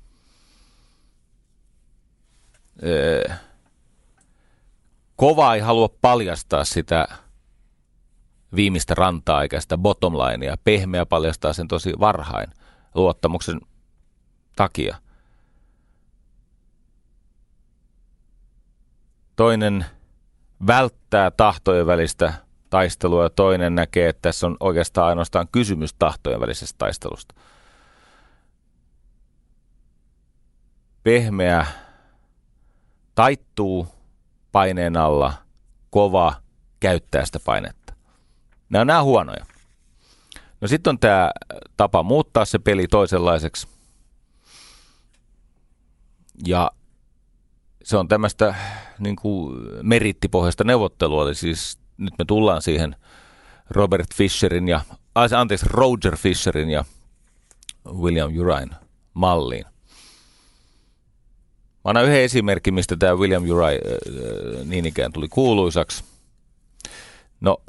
Öö, 2.82 3.30
kova 5.16 5.54
ei 5.54 5.60
halua 5.60 5.88
paljastaa 6.00 6.64
sitä 6.64 7.08
viimeistä 8.56 8.94
rantaa 8.94 9.42
eikä 9.42 9.60
sitä 9.60 9.78
bottom 9.78 10.14
linea. 10.14 10.56
Pehmeä 10.64 11.06
paljastaa 11.06 11.52
sen 11.52 11.68
tosi 11.68 11.92
varhain 12.00 12.48
luottamuksen 12.94 13.60
takia. 14.56 14.96
Toinen 19.36 19.86
välttää 20.66 21.30
tahtojen 21.30 21.86
välistä 21.86 22.34
taistelua 22.70 23.22
ja 23.22 23.30
toinen 23.30 23.74
näkee, 23.74 24.08
että 24.08 24.22
tässä 24.22 24.46
on 24.46 24.56
oikeastaan 24.60 25.08
ainoastaan 25.08 25.48
kysymys 25.52 25.94
tahtojen 25.94 26.40
välisestä 26.40 26.78
taistelusta. 26.78 27.34
Pehmeä 31.02 31.66
taittuu 33.14 33.88
paineen 34.52 34.96
alla, 34.96 35.32
kova 35.90 36.34
käyttää 36.80 37.24
sitä 37.24 37.40
painetta. 37.40 37.94
Nämä 38.68 38.80
on 38.80 38.86
nämä 38.86 39.02
huonoja. 39.02 39.46
No 40.60 40.68
sitten 40.68 40.90
on 40.90 40.98
tämä 40.98 41.30
tapa 41.76 42.02
muuttaa 42.02 42.44
se 42.44 42.58
peli 42.58 42.88
toisenlaiseksi. 42.88 43.68
Ja 46.46 46.70
se 47.84 47.96
on 47.96 48.08
tämmöistä 48.08 48.54
niin 48.98 49.16
kuin 49.16 49.56
merittipohjaista 49.82 50.64
neuvottelua, 50.64 51.22
eli 51.22 51.34
siis 51.34 51.79
nyt 52.00 52.14
me 52.18 52.24
tullaan 52.24 52.62
siihen 52.62 52.96
Robert 53.70 54.14
Fisherin 54.14 54.68
ja, 54.68 54.80
anteeksi, 55.14 55.66
Roger 55.68 56.16
Fisherin 56.16 56.70
ja 56.70 56.84
William 57.86 58.38
Urain 58.38 58.70
malliin. 59.14 59.64
Mä 61.84 61.88
annan 61.90 62.04
yhden 62.04 62.20
esimerkin, 62.20 62.74
mistä 62.74 62.96
tämä 62.96 63.14
William 63.14 63.50
Urai 63.50 63.74
äh, 63.74 64.66
niin 64.66 64.86
ikään 64.86 65.12
tuli 65.12 65.28
kuuluisaksi. 65.28 66.04
No, 67.40 67.62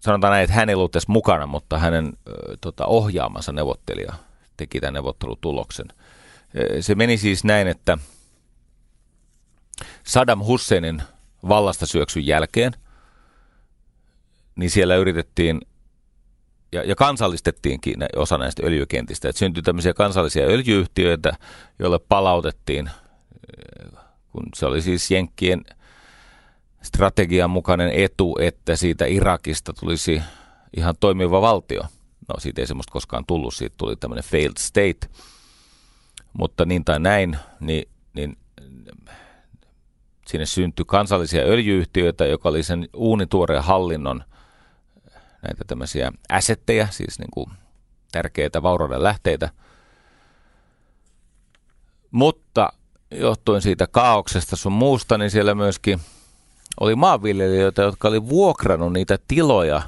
sanotaan 0.00 0.30
näin, 0.30 0.44
että 0.44 0.56
hän 0.56 0.68
ei 0.68 0.74
ollut 0.74 0.92
tässä 0.92 1.12
mukana, 1.12 1.46
mutta 1.46 1.78
hänen 1.78 2.06
äh, 2.06 2.32
tota, 2.60 2.86
ohjaamansa 2.86 3.52
neuvottelija 3.52 4.14
teki 4.56 4.80
tämän 4.80 4.94
neuvottelutuloksen. 4.94 5.86
Äh, 5.90 5.96
se 6.80 6.94
meni 6.94 7.18
siis 7.18 7.44
näin, 7.44 7.68
että 7.68 7.98
Saddam 10.04 10.44
Husseinin 10.44 11.02
vallasta 11.48 11.86
syöksyn 11.86 12.26
jälkeen, 12.26 12.72
niin 14.58 14.70
siellä 14.70 14.96
yritettiin 14.96 15.60
ja, 16.72 16.82
ja 16.82 16.94
kansallistettiinkin 16.94 17.96
osa 18.16 18.38
näistä 18.38 18.62
öljykentistä. 18.66 19.28
Että 19.28 19.38
syntyi 19.38 19.62
tämmöisiä 19.62 19.94
kansallisia 19.94 20.46
öljyyhtiöitä, 20.46 21.32
joille 21.78 21.98
palautettiin, 21.98 22.90
kun 24.32 24.42
se 24.54 24.66
oli 24.66 24.82
siis 24.82 25.10
Jenkkien 25.10 25.64
strategian 26.82 27.50
mukainen 27.50 27.90
etu, 27.92 28.36
että 28.40 28.76
siitä 28.76 29.06
Irakista 29.06 29.72
tulisi 29.72 30.22
ihan 30.76 30.94
toimiva 31.00 31.40
valtio. 31.40 31.82
No 32.28 32.34
siitä 32.38 32.62
ei 32.62 32.66
semmoista 32.66 32.92
koskaan 32.92 33.24
tullut, 33.26 33.54
siitä 33.54 33.74
tuli 33.78 33.96
tämmöinen 33.96 34.24
failed 34.24 34.58
state. 34.58 35.20
Mutta 36.32 36.64
niin 36.64 36.84
tai 36.84 37.00
näin, 37.00 37.36
niin, 37.60 37.88
niin 38.14 38.36
sinne 40.26 40.46
syntyi 40.46 40.84
kansallisia 40.88 41.42
öljyyhtiöitä, 41.42 42.26
joka 42.26 42.48
oli 42.48 42.62
sen 42.62 42.88
uunituoreen 42.94 43.62
hallinnon 43.62 44.24
näitä 45.42 45.64
tämmöisiä 45.66 46.12
assetteja, 46.28 46.86
siis 46.90 47.18
niin 47.18 47.30
kuin 47.30 47.50
tärkeitä 48.12 48.62
vaurauden 48.62 49.02
lähteitä. 49.02 49.50
Mutta 52.10 52.72
johtuen 53.10 53.62
siitä 53.62 53.86
kaauksesta 53.86 54.56
sun 54.56 54.72
muusta, 54.72 55.18
niin 55.18 55.30
siellä 55.30 55.54
myöskin 55.54 56.00
oli 56.80 56.94
maanviljelijöitä, 56.94 57.82
jotka 57.82 58.08
oli 58.08 58.28
vuokrannut 58.28 58.92
niitä 58.92 59.18
tiloja 59.28 59.82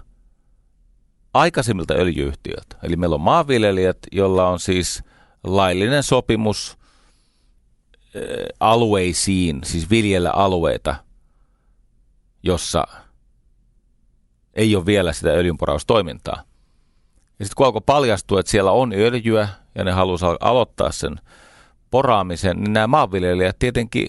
aikaisemmilta 1.34 1.94
öljyyhtiöiltä. 1.94 2.76
Eli 2.82 2.96
meillä 2.96 3.14
on 3.14 3.20
maanviljelijät, 3.20 3.98
jolla 4.12 4.48
on 4.48 4.60
siis 4.60 5.02
laillinen 5.44 6.02
sopimus 6.02 6.78
alueisiin, 8.60 9.60
siis 9.64 9.90
viljellä 9.90 10.30
alueita, 10.30 10.94
jossa 12.42 12.86
ei 14.60 14.76
ole 14.76 14.86
vielä 14.86 15.12
sitä 15.12 15.28
öljynporaustoimintaa. 15.28 16.42
Ja 17.38 17.44
sitten 17.44 17.56
kun 17.56 17.66
alkoi 17.66 17.82
paljastua, 17.86 18.40
että 18.40 18.50
siellä 18.50 18.70
on 18.70 18.92
öljyä 18.92 19.48
ja 19.74 19.84
ne 19.84 19.92
halusivat 19.92 20.36
aloittaa 20.40 20.92
sen 20.92 21.16
poraamisen, 21.90 22.56
niin 22.56 22.72
nämä 22.72 22.86
maanviljelijät 22.86 23.58
tietenkin 23.58 24.08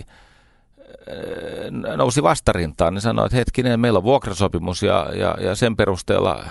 nousi 1.96 2.24
vastarintaan. 2.24 2.94
Ne 2.94 3.00
sanoivat, 3.00 3.26
että 3.26 3.38
hetkinen, 3.38 3.80
meillä 3.80 3.98
on 3.98 4.04
vuokrasopimus 4.04 4.84
ja, 4.84 5.08
ja, 5.16 5.38
ja 5.40 5.56
sen 5.56 5.76
perusteella 5.76 6.46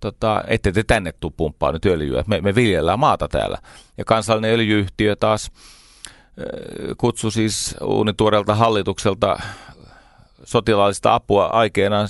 tota, 0.00 0.42
ette 0.46 0.72
te 0.72 0.82
tänne 0.82 1.12
tuu 1.12 1.30
pumppaa 1.30 1.72
nyt 1.72 1.86
öljyä. 1.86 2.24
Me, 2.26 2.40
me 2.40 2.54
viljellään 2.54 2.98
maata 2.98 3.28
täällä. 3.28 3.58
Ja 3.98 4.04
kansallinen 4.04 4.54
öljyyhtiö 4.54 5.16
taas 5.16 5.50
kutsui 6.96 7.32
siis 7.32 7.76
uunituoreelta 7.82 8.54
hallitukselta 8.54 9.40
sotilaallista 10.44 11.14
apua 11.14 11.46
aikeena 11.46 12.06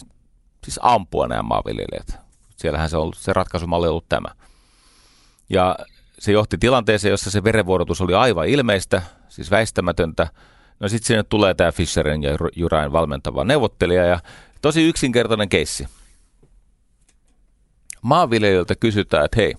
siis 0.67 0.81
ampua 0.83 1.29
nämä 1.29 1.43
maanviljelijät. 1.43 2.19
Siellähän 2.57 2.91
se, 2.91 2.97
on 2.97 3.13
se 3.15 3.33
ratkaisumalli 3.33 3.87
on 3.87 3.91
ollut 3.91 4.09
tämä. 4.09 4.29
Ja 5.49 5.77
se 6.19 6.33
johti 6.33 6.59
tilanteeseen, 6.59 7.11
jossa 7.11 7.31
se 7.31 7.45
verenvuorotus 7.45 8.01
oli 8.01 8.15
aivan 8.15 8.49
ilmeistä, 8.49 9.03
siis 9.29 9.51
väistämätöntä. 9.51 10.29
No 10.81 10.89
sitten 10.89 11.07
sinne 11.07 11.23
tulee 11.23 11.55
tämä 11.55 11.73
Fisherin 11.73 12.23
ja 12.23 12.31
Jurain 12.57 12.93
valmentava 12.93 13.45
neuvottelija 13.45 14.05
ja 14.05 14.21
tosi 14.63 14.89
yksinkertainen 14.89 15.49
keissi. 15.49 15.89
Maanviljelijöiltä 18.03 18.75
kysytään, 18.75 19.25
että 19.25 19.37
hei, 19.37 19.55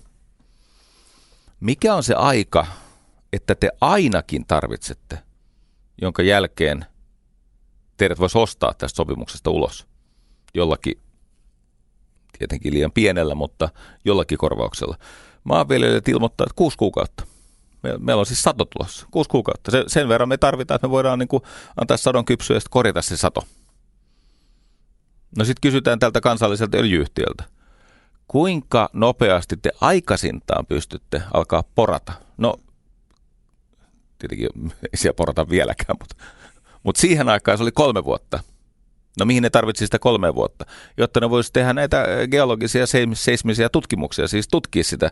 mikä 1.60 1.94
on 1.94 2.02
se 2.02 2.14
aika, 2.14 2.66
että 3.32 3.54
te 3.54 3.70
ainakin 3.80 4.46
tarvitsette, 4.46 5.18
jonka 6.02 6.22
jälkeen 6.22 6.86
teidät 7.96 8.18
voisi 8.18 8.38
ostaa 8.38 8.74
tästä 8.74 8.96
sopimuksesta 8.96 9.50
ulos 9.50 9.88
jollakin 10.54 11.00
tietenkin 12.38 12.74
liian 12.74 12.92
pienellä, 12.92 13.34
mutta 13.34 13.68
jollakin 14.04 14.38
korvauksella. 14.38 14.98
Maanviljelijät 15.44 16.08
ilmoittaa, 16.08 16.44
että 16.44 16.56
kuusi 16.56 16.76
kuukautta. 16.76 17.26
Meillä 17.98 18.20
on 18.20 18.26
siis 18.26 18.42
sato 18.42 18.64
tulossa, 18.64 19.06
kuusi 19.10 19.30
kuukautta. 19.30 19.70
Se, 19.70 19.84
sen 19.86 20.08
verran 20.08 20.28
me 20.28 20.36
tarvitaan, 20.36 20.76
että 20.76 20.86
me 20.86 20.90
voidaan 20.90 21.18
niin 21.18 21.28
kuin 21.28 21.42
antaa 21.80 21.96
sadon 21.96 22.24
kypsyä 22.24 22.56
ja 22.56 22.60
korjata 22.70 23.02
se 23.02 23.16
sato. 23.16 23.44
No 25.36 25.44
sitten 25.44 25.60
kysytään 25.60 25.98
tältä 25.98 26.20
kansalliselta 26.20 26.78
öljyyhtiöltä. 26.78 27.44
Kuinka 28.28 28.90
nopeasti 28.92 29.56
te 29.56 29.70
aikaisintaan 29.80 30.66
pystytte 30.66 31.22
alkaa 31.34 31.64
porata? 31.74 32.12
No, 32.36 32.54
tietenkin 34.18 34.48
ei 34.82 34.96
siellä 34.96 35.16
porata 35.16 35.48
vieläkään, 35.48 35.96
mutta, 36.00 36.16
mutta 36.82 37.00
siihen 37.00 37.28
aikaan 37.28 37.58
se 37.58 37.62
oli 37.62 37.72
kolme 37.72 38.04
vuotta. 38.04 38.40
No 39.18 39.24
mihin 39.24 39.42
ne 39.42 39.50
tarvitsi 39.50 39.86
sitä 39.86 39.98
kolme 39.98 40.34
vuotta? 40.34 40.64
Jotta 40.96 41.20
ne 41.20 41.30
voisi 41.30 41.52
tehdä 41.52 41.72
näitä 41.72 42.06
geologisia 42.30 42.84
seismisiä 43.14 43.68
tutkimuksia, 43.68 44.28
siis 44.28 44.48
tutkia 44.48 44.84
sitä 44.84 45.10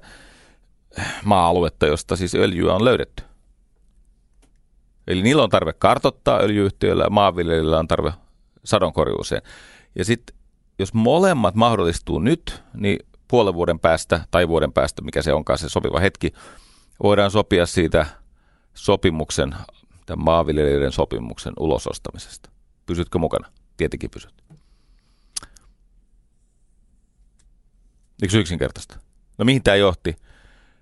maa-aluetta, 1.24 1.86
josta 1.86 2.16
siis 2.16 2.34
öljyä 2.34 2.74
on 2.74 2.84
löydetty. 2.84 3.22
Eli 5.06 5.22
niillä 5.22 5.42
on 5.42 5.50
tarve 5.50 5.72
kartottaa 5.72 6.40
öljyyhtiöillä 6.40 7.10
maanviljelijöillä 7.10 7.78
on 7.78 7.88
tarve 7.88 8.12
sadonkorjuuseen. 8.64 9.42
Ja 9.94 10.04
sitten 10.04 10.36
jos 10.78 10.94
molemmat 10.94 11.54
mahdollistuu 11.54 12.18
nyt, 12.18 12.62
niin 12.74 12.98
puolen 13.28 13.54
vuoden 13.54 13.78
päästä 13.78 14.20
tai 14.30 14.48
vuoden 14.48 14.72
päästä, 14.72 15.02
mikä 15.02 15.22
se 15.22 15.32
onkaan 15.32 15.58
se 15.58 15.68
sopiva 15.68 16.00
hetki, 16.00 16.32
voidaan 17.02 17.30
sopia 17.30 17.66
siitä 17.66 18.06
sopimuksen, 18.74 19.54
tämän 20.06 20.24
maanviljelijöiden 20.24 20.92
sopimuksen 20.92 21.52
ulosostamisesta. 21.60 22.50
Pysytkö 22.86 23.18
mukana? 23.18 23.48
Tietenkin 23.76 24.10
pysyt. 24.10 24.34
Eikö 28.22 28.38
yksinkertaista? 28.38 28.98
No 29.38 29.44
mihin 29.44 29.62
tämä 29.62 29.76
johti? 29.76 30.16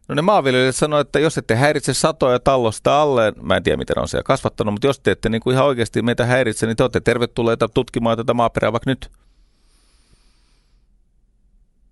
No 0.08 0.14
ne 0.14 0.22
maanviljelijät 0.22 0.76
sanoivat, 0.76 1.08
että 1.08 1.18
jos 1.18 1.38
ette 1.38 1.54
häiritse 1.54 1.94
satoja 1.94 2.38
tallosta 2.38 3.02
alle, 3.02 3.32
mä 3.42 3.56
en 3.56 3.62
tiedä 3.62 3.76
miten 3.76 3.98
on 3.98 4.08
siellä 4.08 4.22
kasvattanut, 4.22 4.74
mutta 4.74 4.86
jos 4.86 5.00
te 5.00 5.10
ette 5.10 5.28
niin 5.28 5.40
kuin 5.40 5.54
ihan 5.54 5.66
oikeasti 5.66 6.02
meitä 6.02 6.26
häiritse, 6.26 6.66
niin 6.66 6.76
te 6.76 6.82
olette 6.82 7.00
tervetulleita 7.00 7.68
tutkimaan 7.68 8.16
tätä 8.16 8.34
maaperää 8.34 8.72
vaikka 8.72 8.90
nyt. 8.90 9.10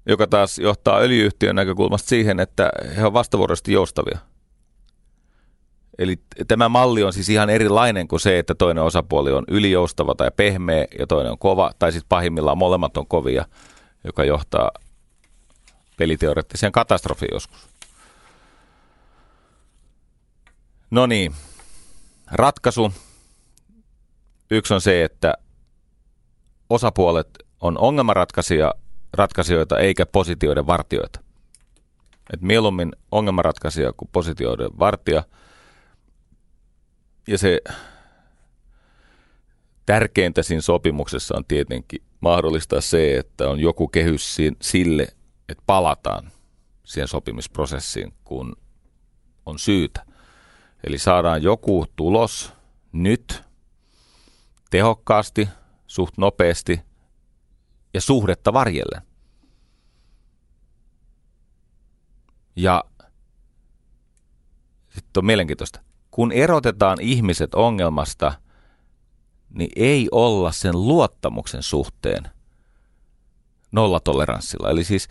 Joka 0.06 0.26
taas 0.26 0.58
johtaa 0.58 0.98
öljyyhtiön 0.98 1.56
näkökulmasta 1.56 2.08
siihen, 2.08 2.40
että 2.40 2.70
he 2.96 3.02
ovat 3.02 3.12
vastavuoroisesti 3.12 3.72
joustavia. 3.72 4.18
Eli 5.98 6.16
tämä 6.48 6.68
malli 6.68 7.02
on 7.02 7.12
siis 7.12 7.28
ihan 7.28 7.50
erilainen 7.50 8.08
kuin 8.08 8.20
se, 8.20 8.38
että 8.38 8.54
toinen 8.54 8.84
osapuoli 8.84 9.32
on 9.32 9.44
ylijoustava 9.48 10.14
tai 10.14 10.30
pehmeä 10.36 10.86
ja 10.98 11.06
toinen 11.06 11.32
on 11.32 11.38
kova, 11.38 11.72
tai 11.78 11.92
sitten 11.92 12.08
pahimmillaan 12.08 12.58
molemmat 12.58 12.96
on 12.96 13.06
kovia, 13.06 13.44
joka 14.04 14.24
johtaa 14.24 14.70
peliteoreettiseen 15.96 16.72
katastrofiin 16.72 17.30
joskus. 17.32 17.68
No 20.90 21.06
niin, 21.06 21.34
ratkaisu. 22.30 22.92
Yksi 24.50 24.74
on 24.74 24.80
se, 24.80 25.04
että 25.04 25.34
osapuolet 26.70 27.28
on 27.60 27.78
ongelmanratkaisijoita 27.78 29.78
eikä 29.78 30.06
positioiden 30.06 30.66
vartioita. 30.66 31.20
Et 32.32 32.40
mieluummin 32.40 32.92
ongelmanratkaisija 33.10 33.92
kuin 33.92 34.08
positioiden 34.12 34.70
vartija. 34.78 35.24
Ja 37.26 37.38
se 37.38 37.60
tärkeintä 39.86 40.42
siinä 40.42 40.60
sopimuksessa 40.60 41.36
on 41.36 41.44
tietenkin 41.44 42.02
mahdollistaa 42.20 42.80
se, 42.80 43.18
että 43.18 43.48
on 43.48 43.60
joku 43.60 43.88
kehys 43.88 44.36
sille, 44.62 45.02
että 45.48 45.62
palataan 45.66 46.32
siihen 46.84 47.08
sopimisprosessiin, 47.08 48.14
kun 48.24 48.56
on 49.46 49.58
syytä. 49.58 50.06
Eli 50.84 50.98
saadaan 50.98 51.42
joku 51.42 51.86
tulos 51.96 52.52
nyt 52.92 53.42
tehokkaasti, 54.70 55.48
suht 55.86 56.18
nopeasti 56.18 56.80
ja 57.94 58.00
suhdetta 58.00 58.52
varjellen. 58.52 59.02
Ja 62.56 62.84
sitten 64.88 65.20
on 65.20 65.26
mielenkiintoista. 65.26 65.91
Kun 66.12 66.32
erotetaan 66.32 67.00
ihmiset 67.00 67.54
ongelmasta, 67.54 68.32
niin 69.54 69.70
ei 69.76 70.08
olla 70.10 70.52
sen 70.52 70.86
luottamuksen 70.86 71.62
suhteen 71.62 72.28
nollatoleranssilla. 73.72 74.70
Eli 74.70 74.84
siis 74.84 75.08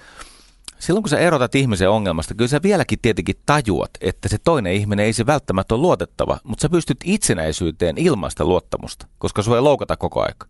silloin 0.80 1.04
kun 1.04 1.10
sä 1.10 1.20
erotat 1.20 1.56
ihmisen 1.56 1.90
ongelmasta, 1.90 2.34
kyllä 2.34 2.48
sä 2.48 2.62
vieläkin 2.64 3.00
tietenkin 3.02 3.36
tajuat, 3.46 3.92
että 4.02 4.28
se 4.28 4.38
toinen 4.44 4.74
ihminen 4.74 5.06
ei 5.06 5.14
se 5.14 5.26
välttämättä 5.26 5.76
ole 5.76 5.82
luotettava, 5.82 6.38
mutta 6.44 6.62
sä 6.62 6.70
pystyt 6.70 6.98
itsenäisyyteen 7.04 7.98
ilmaista 7.98 8.46
luottamusta, 8.46 9.08
koska 9.18 9.42
sua 9.42 9.56
ei 9.56 9.62
loukata 9.62 9.98
koko 9.98 10.22
aika. 10.22 10.48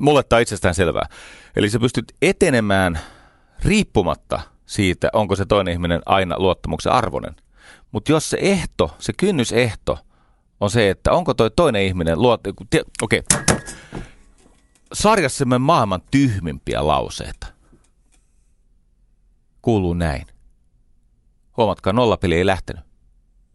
Mulle 0.00 0.22
tämä 0.22 0.38
on 0.38 0.42
itsestään 0.42 0.74
selvää. 0.74 1.08
Eli 1.56 1.70
sä 1.70 1.78
pystyt 1.78 2.12
etenemään 2.22 2.98
riippumatta 3.64 4.40
siitä, 4.66 5.10
onko 5.12 5.36
se 5.36 5.44
toinen 5.44 5.72
ihminen 5.72 6.00
aina 6.06 6.38
luottamuksen 6.38 6.92
arvoinen. 6.92 7.36
Mutta 7.92 8.12
jos 8.12 8.30
se 8.30 8.38
ehto, 8.40 8.96
se 8.98 9.12
kynnysehto 9.12 9.98
on 10.60 10.70
se, 10.70 10.90
että 10.90 11.12
onko 11.12 11.34
toi 11.34 11.50
toinen 11.50 11.82
ihminen 11.82 12.22
luot... 12.22 12.40
Okei, 13.02 13.22
okay 13.32 13.44
sarjassamme 14.94 15.58
maailman 15.58 16.02
tyhmimpiä 16.10 16.86
lauseita. 16.86 17.46
Kuuluu 19.62 19.94
näin. 19.94 20.26
Huomatkaa, 21.56 21.92
nollapeli 21.92 22.34
ei 22.34 22.46
lähtenyt. 22.46 22.84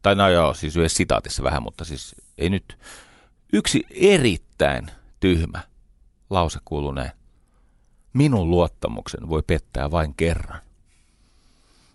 Tai 0.01 0.15
no 0.15 0.29
joo, 0.29 0.53
siis 0.53 0.77
yhdessä 0.77 0.97
sitaatissa 0.97 1.43
vähän, 1.43 1.63
mutta 1.63 1.85
siis 1.85 2.15
ei 2.37 2.49
nyt. 2.49 2.77
Yksi 3.53 3.85
erittäin 3.89 4.91
tyhmä 5.19 5.61
lause 6.29 6.59
kuuluu 6.65 6.91
näin. 6.91 7.11
Minun 8.13 8.49
luottamuksen 8.49 9.29
voi 9.29 9.43
pettää 9.47 9.91
vain 9.91 10.13
kerran. 10.15 10.61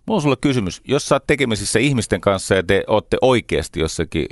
Mulla 0.06 0.18
on 0.18 0.22
sulle 0.22 0.36
kysymys. 0.40 0.82
Jos 0.84 1.08
sä 1.08 1.14
oot 1.14 1.26
tekemisissä 1.26 1.78
ihmisten 1.78 2.20
kanssa 2.20 2.54
ja 2.54 2.62
te 2.62 2.84
ootte 2.86 3.16
oikeasti 3.20 3.80
jossakin 3.80 4.26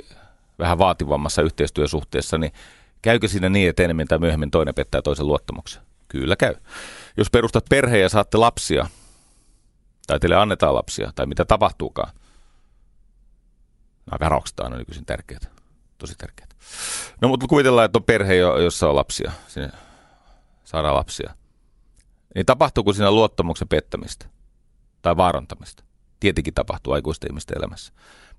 vähän 0.59 0.77
vaativammassa 0.77 1.41
yhteistyösuhteessa, 1.41 2.37
niin 2.37 2.51
Käykö 3.03 3.27
siinä 3.27 3.49
niin, 3.49 3.69
että 3.69 3.83
enemmän 3.83 4.07
tai 4.07 4.19
myöhemmin 4.19 4.51
toinen 4.51 4.75
pettää 4.75 5.01
toisen 5.01 5.27
luottamuksen? 5.27 5.81
Kyllä 6.07 6.35
käy. 6.35 6.55
Jos 7.17 7.29
perustat 7.29 7.65
perheen 7.69 8.01
ja 8.01 8.09
saatte 8.09 8.37
lapsia, 8.37 8.87
tai 10.07 10.19
teille 10.19 10.35
annetaan 10.35 10.75
lapsia, 10.75 11.11
tai 11.15 11.25
mitä 11.25 11.45
tapahtuukaan, 11.45 12.13
nämä 14.11 14.17
varaukset 14.19 14.59
on 14.59 14.71
nykyisin 14.71 15.05
tärkeitä, 15.05 15.47
tosi 15.97 16.15
tärkeitä. 16.17 16.55
No 17.21 17.27
mutta 17.27 17.47
kuvitellaan, 17.47 17.85
että 17.85 17.99
on 17.99 18.03
perhe, 18.03 18.35
jossa 18.35 18.89
on 18.89 18.95
lapsia, 18.95 19.31
sinne 19.47 19.69
saadaan 20.63 20.95
lapsia. 20.95 21.33
Niin 22.35 22.45
tapahtuuko 22.45 22.93
siinä 22.93 23.11
luottamuksen 23.11 23.67
pettämistä 23.67 24.25
tai 25.03 25.17
vaarantamista? 25.17 25.83
Tietenkin 26.19 26.53
tapahtuu 26.53 26.93
aikuisten 26.93 27.31
ihmisten 27.31 27.57
elämässä. 27.57 27.93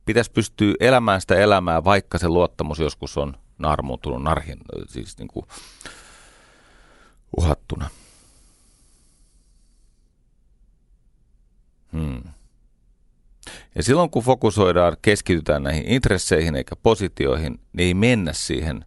Pitäisi 0.04 0.30
pystyä 0.30 0.74
elämään 0.80 1.20
sitä 1.20 1.34
elämää, 1.34 1.84
vaikka 1.84 2.18
se 2.18 2.28
luottamus 2.28 2.78
joskus 2.78 3.18
on 3.18 3.36
naarmuutunut 3.58 4.22
narhin, 4.22 4.58
siis 4.88 5.18
niin 5.18 5.28
kuin 5.28 5.46
uhattuna. 7.36 7.90
Hmm. 11.92 12.22
Ja 13.74 13.82
silloin 13.82 14.10
kun 14.10 14.22
fokusoidaan, 14.22 14.96
keskitytään 15.02 15.62
näihin 15.62 15.84
intresseihin 15.86 16.56
eikä 16.56 16.76
positioihin, 16.76 17.60
niin 17.72 17.86
ei 17.86 17.94
mennä 17.94 18.32
siihen 18.32 18.84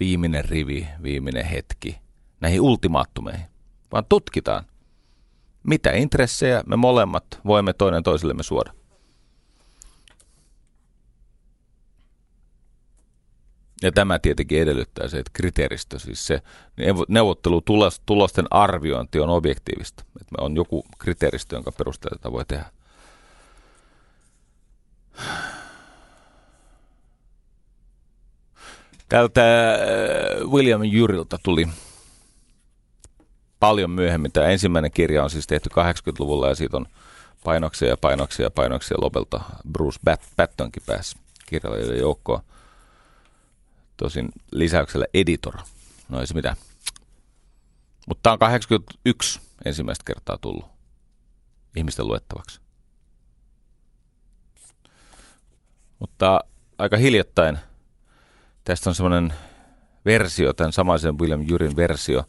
viimeinen 0.00 0.44
rivi, 0.44 0.88
viimeinen 1.02 1.44
hetki, 1.44 1.98
näihin 2.40 2.60
ultimaattumeihin, 2.60 3.46
vaan 3.92 4.04
tutkitaan, 4.08 4.64
mitä 5.68 5.92
intressejä 5.92 6.62
me 6.66 6.76
molemmat 6.76 7.24
voimme 7.46 7.72
toinen 7.72 8.02
toisellemme 8.02 8.42
suoda. 8.42 8.72
Ja 13.82 13.92
tämä 13.92 14.18
tietenkin 14.18 14.62
edellyttää 14.62 15.08
se, 15.08 15.18
että 15.18 15.30
kriteeristö, 15.32 15.98
siis 15.98 16.26
se 16.26 16.42
neuvottelutulosten 17.08 18.46
arviointi 18.50 19.20
on 19.20 19.28
objektiivista. 19.28 20.04
Että 20.20 20.34
on 20.38 20.56
joku 20.56 20.84
kriteeristö, 20.98 21.56
jonka 21.56 21.72
perusteella 21.72 22.18
tätä 22.18 22.32
voi 22.32 22.44
tehdä. 22.44 22.66
Tältä 29.08 29.74
äh, 29.74 29.78
William 30.50 30.84
Jurilta 30.84 31.38
tuli 31.42 31.68
paljon 33.60 33.90
myöhemmin. 33.90 34.32
Tämä 34.32 34.46
ensimmäinen 34.46 34.90
kirja 34.90 35.24
on 35.24 35.30
siis 35.30 35.46
tehty 35.46 35.70
80-luvulla 35.70 36.48
ja 36.48 36.54
siitä 36.54 36.76
on 36.76 36.86
painoksia 37.44 37.88
ja 37.88 37.96
painoksia 37.96 38.46
ja 38.46 38.50
painoksia 38.50 38.96
lopelta 39.00 39.40
Bruce 39.72 39.98
Pattonkin 40.36 40.82
pääsi 40.86 41.16
kirjailijoiden 41.46 41.98
joukkoon. 41.98 42.42
Tosin 43.96 44.28
lisäyksellä 44.52 45.06
editor. 45.14 45.54
No 46.08 46.20
ei 46.20 46.26
se 46.26 46.34
mitään. 46.34 46.56
Mutta 48.08 48.22
tämä 48.22 48.32
on 48.32 48.38
81 48.38 49.40
ensimmäistä 49.64 50.04
kertaa 50.06 50.38
tullut 50.38 50.66
ihmisten 51.76 52.08
luettavaksi. 52.08 52.60
Mutta 55.98 56.40
aika 56.78 56.96
hiljattain 56.96 57.58
tästä 58.64 58.90
on 58.90 58.94
semmoinen 58.94 59.34
versio, 60.04 60.52
tämän 60.52 60.72
samaisen 60.72 61.18
William 61.18 61.44
Jurin 61.48 61.76
versio, 61.76 62.24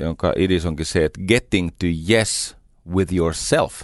jonka 0.00 0.32
idis 0.36 0.66
onkin 0.66 0.86
se, 0.86 1.04
että 1.04 1.20
getting 1.28 1.68
to 1.68 1.86
yes 2.10 2.56
with 2.94 3.14
yourself. 3.14 3.82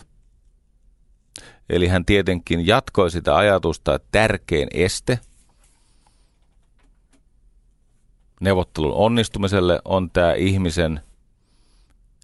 Eli 1.69 1.89
hän 1.89 2.05
tietenkin 2.05 2.67
jatkoi 2.67 3.11
sitä 3.11 3.37
ajatusta, 3.37 3.95
että 3.95 4.09
tärkein 4.13 4.69
este 4.71 5.19
neuvottelun 8.41 8.95
onnistumiselle 8.95 9.81
on 9.85 10.11
tämä 10.11 10.35
ihmisen 10.35 11.01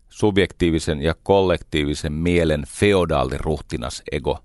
subjektiivisen 0.09 1.03
ja 1.03 1.15
kollektiivisen 1.23 2.12
mielen 2.12 2.65
feodaaliruhtinas 2.69 4.03
ego. 4.12 4.39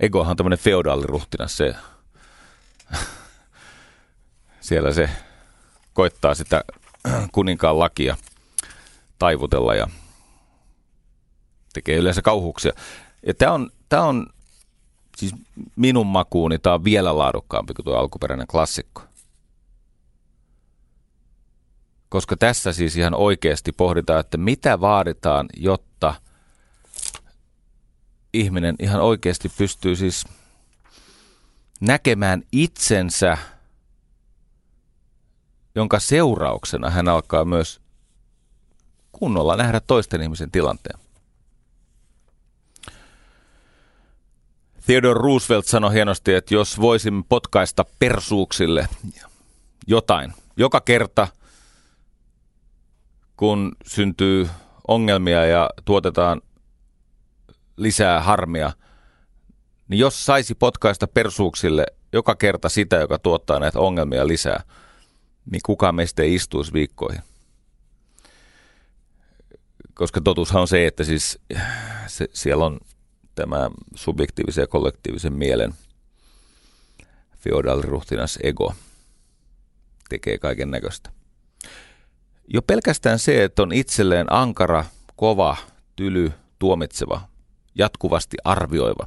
Egohan 0.00 0.30
on 0.30 0.36
tämmöinen 0.36 0.58
feodaaliruhtinas, 0.58 1.56
se 1.56 1.74
siellä 4.60 4.92
se 4.92 5.10
koittaa 5.92 6.34
sitä 6.34 6.64
kuninkaan 7.32 7.78
lakia 7.78 8.16
taivutella 9.18 9.74
ja 9.74 9.88
tekee 11.72 11.96
yleensä 11.96 12.22
kauhuuksia. 12.22 12.72
Ja 13.26 13.34
tämä 13.34 13.52
on, 13.52 13.70
tämä 13.88 14.02
on 14.02 14.26
siis 15.16 15.34
minun 15.76 16.06
makuuni, 16.06 16.58
tämä 16.58 16.74
on 16.74 16.84
vielä 16.84 17.18
laadukkaampi 17.18 17.74
kuin 17.74 17.84
tuo 17.84 17.96
alkuperäinen 17.96 18.46
klassikko. 18.46 19.02
Koska 22.08 22.36
tässä 22.36 22.72
siis 22.72 22.96
ihan 22.96 23.14
oikeasti 23.14 23.72
pohditaan, 23.72 24.20
että 24.20 24.36
mitä 24.36 24.80
vaaditaan, 24.80 25.46
jotta 25.56 26.14
ihminen 28.32 28.76
ihan 28.78 29.00
oikeasti 29.00 29.48
pystyy 29.58 29.96
siis 29.96 30.24
näkemään 31.80 32.42
itsensä, 32.52 33.38
jonka 35.74 36.00
seurauksena 36.00 36.90
hän 36.90 37.08
alkaa 37.08 37.44
myös 37.44 37.80
kunnolla 39.12 39.56
nähdä 39.56 39.80
toisten 39.80 40.22
ihmisen 40.22 40.50
tilanteen. 40.50 40.98
Theodore 44.86 45.20
Roosevelt 45.20 45.66
sanoi 45.66 45.94
hienosti, 45.94 46.34
että 46.34 46.54
jos 46.54 46.80
voisimme 46.80 47.22
potkaista 47.28 47.84
persuuksille 47.98 48.88
jotain, 49.86 50.32
joka 50.56 50.80
kerta 50.80 51.28
kun 53.36 53.72
syntyy 53.86 54.48
ongelmia 54.88 55.44
ja 55.46 55.70
tuotetaan 55.84 56.42
lisää 57.76 58.20
harmia, 58.20 58.72
niin 59.88 59.98
jos 59.98 60.24
saisi 60.24 60.54
potkaista 60.54 61.06
persuuksille 61.06 61.86
joka 62.12 62.34
kerta 62.34 62.68
sitä, 62.68 62.96
joka 62.96 63.18
tuottaa 63.18 63.58
näitä 63.58 63.80
ongelmia 63.80 64.26
lisää, 64.26 64.62
niin 65.50 65.60
kukaan 65.66 65.94
meistä 65.94 66.22
ei 66.22 66.34
istuisi 66.34 66.72
viikkoihin. 66.72 67.22
Koska 69.94 70.20
totuushan 70.20 70.62
on 70.62 70.68
se, 70.68 70.86
että 70.86 71.04
siis 71.04 71.38
se, 72.06 72.28
siellä 72.32 72.64
on 72.66 72.78
tämä 73.34 73.70
subjektiivisen 73.94 74.62
ja 74.62 74.66
kollektiivisen 74.66 75.32
mielen 75.32 75.74
feodaaliruhtinas 77.38 78.38
ego 78.42 78.74
tekee 80.08 80.38
kaiken 80.38 80.70
näköistä. 80.70 81.10
Jo 82.48 82.62
pelkästään 82.62 83.18
se, 83.18 83.44
että 83.44 83.62
on 83.62 83.72
itselleen 83.72 84.32
ankara, 84.32 84.84
kova, 85.16 85.56
tyly, 85.96 86.32
tuomitseva, 86.58 87.20
jatkuvasti 87.74 88.36
arvioiva, 88.44 89.06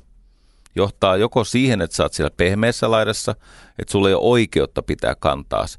johtaa 0.76 1.18
joko 1.18 1.44
siihen, 1.44 1.82
että 1.82 1.96
sä 1.96 2.04
oot 2.04 2.14
siellä 2.14 2.32
pehmeässä 2.38 2.92
laidassa, 2.92 3.36
että 3.80 3.92
sulla 3.92 4.08
ei 4.08 4.14
ole 4.14 4.24
oikeutta 4.24 4.84
pitää 4.84 5.16
kantaas, 5.16 5.78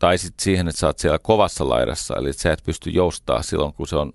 tai 0.00 0.18
sitten 0.18 0.44
siihen, 0.44 0.68
että 0.68 0.78
sä 0.78 0.86
oot 0.86 0.98
siellä 0.98 1.18
kovassa 1.18 1.68
laidassa, 1.68 2.14
eli 2.16 2.30
että 2.30 2.42
sä 2.42 2.52
et 2.52 2.64
pysty 2.64 2.90
joustaa 2.90 3.42
silloin, 3.42 3.74
kun 3.74 3.88
se 3.88 3.96
on 3.96 4.12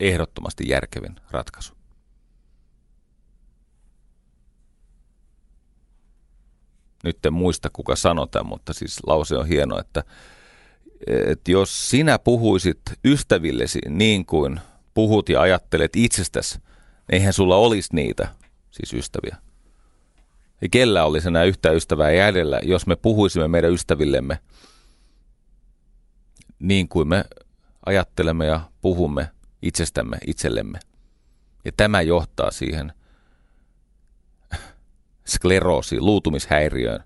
ehdottomasti 0.00 0.68
järkevin 0.68 1.16
ratkaisu. 1.30 1.72
Nyt 7.04 7.26
en 7.26 7.32
muista, 7.32 7.70
kuka 7.72 7.96
sanoi 7.96 8.26
mutta 8.44 8.72
siis 8.72 9.00
lause 9.06 9.36
on 9.36 9.46
hieno, 9.46 9.78
että, 9.78 10.04
että 11.06 11.50
jos 11.50 11.90
sinä 11.90 12.18
puhuisit 12.18 12.80
ystävillesi 13.04 13.78
niin 13.88 14.26
kuin 14.26 14.60
puhut 14.94 15.28
ja 15.28 15.40
ajattelet 15.40 15.96
itsestäsi, 15.96 16.58
eihän 17.08 17.32
sulla 17.32 17.56
olisi 17.56 17.94
niitä, 17.94 18.28
siis 18.70 18.92
ystäviä. 18.92 19.36
Ja 20.60 20.68
kellä 20.68 21.04
olisi 21.04 21.28
enää 21.28 21.44
yhtä 21.44 21.70
ystävää 21.70 22.10
jäljellä, 22.10 22.60
jos 22.62 22.86
me 22.86 22.96
puhuisimme 22.96 23.48
meidän 23.48 23.72
ystävillemme 23.72 24.38
niin 26.62 26.88
kuin 26.88 27.08
me 27.08 27.24
ajattelemme 27.86 28.46
ja 28.46 28.60
puhumme 28.80 29.30
itsestämme 29.62 30.18
itsellemme. 30.26 30.78
Ja 31.64 31.72
tämä 31.76 32.02
johtaa 32.02 32.50
siihen 32.50 32.92
skleroosiin, 35.28 36.04
luutumishäiriöön. 36.04 37.04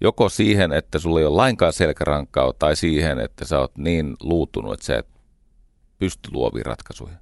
Joko 0.00 0.28
siihen, 0.28 0.72
että 0.72 0.98
sulla 0.98 1.20
ei 1.20 1.26
ole 1.26 1.36
lainkaan 1.36 1.72
selkärankaa, 1.72 2.52
tai 2.52 2.76
siihen, 2.76 3.20
että 3.20 3.44
sä 3.44 3.58
oot 3.58 3.78
niin 3.78 4.16
luutunut, 4.20 4.72
että 4.72 4.86
sä 4.86 4.98
et 4.98 5.08
pysty 5.98 6.30
luoviin 6.32 6.66
ratkaisuihin. 6.66 7.18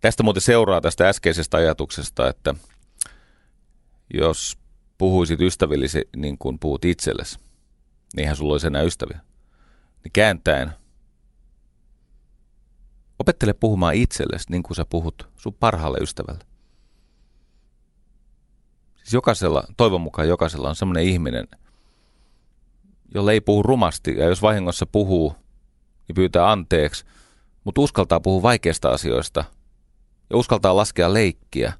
Tästä 0.00 0.22
muuten 0.22 0.42
seuraa 0.42 0.80
tästä 0.80 1.08
äskeisestä 1.08 1.56
ajatuksesta, 1.56 2.28
että 2.28 2.54
jos 4.14 4.58
puhuisit 4.98 5.40
ystävillisi 5.40 6.08
niin 6.16 6.38
kuin 6.38 6.58
puhut 6.58 6.84
itsellesi, 6.84 7.38
niin 7.38 8.20
eihän 8.20 8.36
sulla 8.36 8.54
olisi 8.54 8.66
enää 8.66 8.82
ystäviä. 8.82 9.20
Niin 10.04 10.12
kääntäen, 10.12 10.72
opettele 13.18 13.52
puhumaan 13.52 13.94
itsellesi 13.94 14.50
niin 14.50 14.62
kuin 14.62 14.76
sä 14.76 14.84
puhut 14.84 15.28
sun 15.36 15.54
parhaalle 15.54 15.98
ystävälle. 15.98 16.44
Siis 18.96 19.12
jokaisella, 19.12 19.64
toivon 19.76 20.00
mukaan 20.00 20.28
jokaisella 20.28 20.68
on 20.68 20.76
semmoinen 20.76 21.04
ihminen, 21.04 21.48
jolle 23.14 23.32
ei 23.32 23.40
puhu 23.40 23.62
rumasti, 23.62 24.14
ja 24.18 24.24
jos 24.24 24.42
vahingossa 24.42 24.86
puhuu, 24.86 25.36
niin 26.08 26.14
pyytää 26.14 26.52
anteeksi, 26.52 27.04
mutta 27.64 27.80
uskaltaa 27.80 28.20
puhua 28.20 28.42
vaikeista 28.42 28.90
asioista– 28.90 29.44
ja 30.30 30.36
uskaltaa 30.36 30.76
laskea 30.76 31.12
leikkiä, 31.12 31.72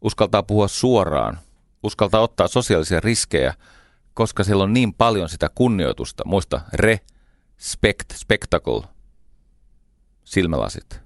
uskaltaa 0.00 0.42
puhua 0.42 0.68
suoraan, 0.68 1.38
uskaltaa 1.82 2.20
ottaa 2.20 2.48
sosiaalisia 2.48 3.00
riskejä, 3.00 3.54
koska 4.14 4.44
siellä 4.44 4.64
on 4.64 4.72
niin 4.72 4.94
paljon 4.94 5.28
sitä 5.28 5.50
kunnioitusta. 5.54 6.22
Muista, 6.26 6.60
respect, 6.72 8.12
spectacle, 8.14 8.82
silmälasit. 10.24 11.00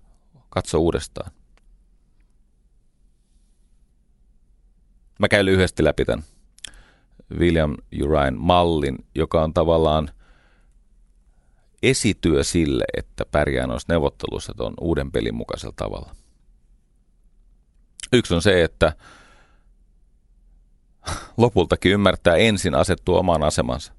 Katso 0.50 0.78
uudestaan. 0.78 1.30
Mä 5.18 5.28
käyn 5.28 5.46
lyhyesti 5.46 5.84
läpi 5.84 6.04
tämän 6.04 6.24
William 7.38 7.76
Urain 8.02 8.38
mallin, 8.38 8.98
joka 9.14 9.42
on 9.42 9.54
tavallaan 9.54 10.10
esityö 11.82 12.44
sille, 12.44 12.84
että 12.96 13.24
pärjää 13.30 13.66
noissa 13.66 13.92
neuvotteluissa 13.92 14.54
tuon 14.56 14.74
uuden 14.80 15.12
pelin 15.12 15.34
mukaisella 15.34 15.74
tavalla. 15.76 16.16
Yksi 18.12 18.34
on 18.34 18.42
se, 18.42 18.64
että 18.64 18.92
lopultakin 21.36 21.92
ymmärtää 21.92 22.36
ensin 22.36 22.74
asettua 22.74 23.18
omaan 23.18 23.42
asemansa. 23.42 23.92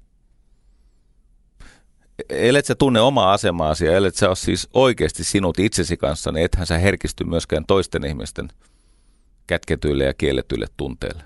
Ellet 2.28 2.66
sä 2.66 2.74
tunne 2.74 3.00
omaa 3.00 3.32
asemaasi 3.32 3.86
ja 3.86 3.92
ellet 3.92 4.14
sä 4.14 4.28
ole 4.28 4.36
siis 4.36 4.68
oikeasti 4.74 5.24
sinut 5.24 5.58
itsesi 5.58 5.96
kanssa, 5.96 6.32
niin 6.32 6.44
ethän 6.44 6.66
sä 6.66 6.78
herkisty 6.78 7.24
myöskään 7.24 7.64
toisten 7.66 8.04
ihmisten 8.04 8.48
kätketyille 9.46 10.04
ja 10.04 10.14
kielletyille 10.14 10.66
tunteille. 10.76 11.22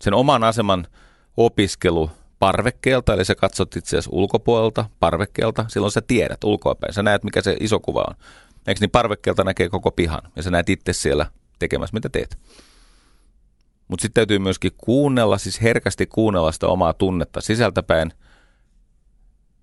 Sen 0.00 0.14
oman 0.14 0.44
aseman 0.44 0.86
opiskelu 1.36 2.10
parvekkeelta, 2.38 3.14
eli 3.14 3.24
sä 3.24 3.34
katsot 3.34 3.76
itseäsi 3.76 4.08
ulkopuolelta, 4.12 4.84
parvekkeelta, 5.00 5.64
silloin 5.68 5.92
sä 5.92 6.00
tiedät 6.00 6.44
ulkoapäin. 6.44 6.92
Sä 6.92 7.02
näet, 7.02 7.24
mikä 7.24 7.42
se 7.42 7.56
iso 7.60 7.80
kuva 7.80 8.04
on. 8.08 8.14
Eikö 8.66 8.80
niin 8.80 8.90
parvekkeelta 8.90 9.44
näkee 9.44 9.68
koko 9.68 9.90
pihan 9.90 10.22
ja 10.36 10.42
sä 10.42 10.50
näet 10.50 10.68
itse 10.68 10.92
siellä 10.92 11.26
tekemässä, 11.58 11.94
mitä 11.94 12.08
teet. 12.08 12.38
Mutta 13.88 14.02
sitten 14.02 14.14
täytyy 14.20 14.38
myöskin 14.38 14.72
kuunnella, 14.76 15.38
siis 15.38 15.62
herkästi 15.62 16.06
kuunnella 16.06 16.52
sitä 16.52 16.66
omaa 16.66 16.92
tunnetta 16.92 17.40
sisältäpäin 17.40 18.12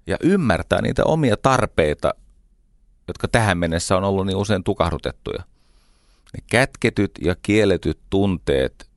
ja 0.07 0.17
ymmärtää 0.23 0.81
niitä 0.81 1.03
omia 1.05 1.37
tarpeita, 1.37 2.13
jotka 3.07 3.27
tähän 3.27 3.57
mennessä 3.57 3.97
on 3.97 4.03
ollut 4.03 4.25
niin 4.25 4.37
usein 4.37 4.63
tukahdutettuja. 4.63 5.43
Ne 6.33 6.43
kätketyt 6.49 7.11
ja 7.21 7.35
kielletyt 7.41 7.99
tunteet, 8.09 8.89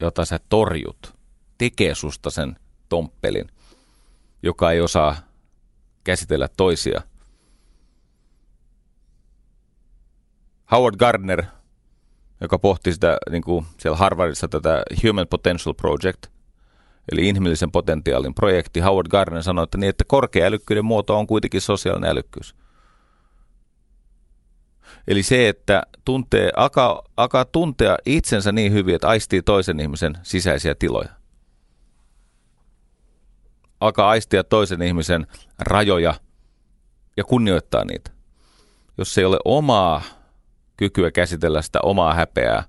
jota 0.00 0.24
sä 0.24 0.40
torjut, 0.48 1.14
tekee 1.58 1.94
susta 1.94 2.30
sen 2.30 2.56
tomppelin, 2.88 3.48
joka 4.42 4.72
ei 4.72 4.80
osaa 4.80 5.16
käsitellä 6.04 6.48
toisia. 6.56 7.02
Howard 10.70 10.96
Gardner, 10.96 11.44
joka 12.44 12.58
pohti 12.58 12.92
sitä 12.92 13.18
niin 13.30 13.42
kuin 13.42 13.66
siellä 13.78 13.96
Harvardissa 13.96 14.48
tätä 14.48 14.82
Human 15.06 15.26
Potential 15.30 15.74
Project, 15.74 16.26
eli 17.12 17.28
inhimillisen 17.28 17.70
potentiaalin 17.70 18.34
projekti, 18.34 18.80
Howard 18.80 19.08
Gardner 19.08 19.42
sanoi, 19.42 19.64
että, 19.64 19.78
niin, 19.78 19.90
että 19.90 20.04
korkea 20.06 20.46
älykkyyden 20.46 20.84
muoto 20.84 21.18
on 21.18 21.26
kuitenkin 21.26 21.60
sosiaalinen 21.60 22.10
älykkyys. 22.10 22.54
Eli 25.08 25.22
se, 25.22 25.48
että 25.48 25.82
tuntee, 26.04 26.50
alkaa, 26.56 27.02
alkaa 27.16 27.44
tuntea 27.44 27.96
itsensä 28.06 28.52
niin 28.52 28.72
hyvin, 28.72 28.94
että 28.94 29.08
aistii 29.08 29.42
toisen 29.42 29.80
ihmisen 29.80 30.18
sisäisiä 30.22 30.74
tiloja. 30.74 31.08
Alkaa 33.80 34.08
aistia 34.08 34.44
toisen 34.44 34.82
ihmisen 34.82 35.26
rajoja 35.58 36.14
ja 37.16 37.24
kunnioittaa 37.24 37.84
niitä. 37.84 38.10
Jos 38.98 39.18
ei 39.18 39.24
ole 39.24 39.38
omaa 39.44 40.02
kykyä 40.76 41.10
käsitellä 41.10 41.62
sitä 41.62 41.80
omaa 41.82 42.14
häpeää, 42.14 42.64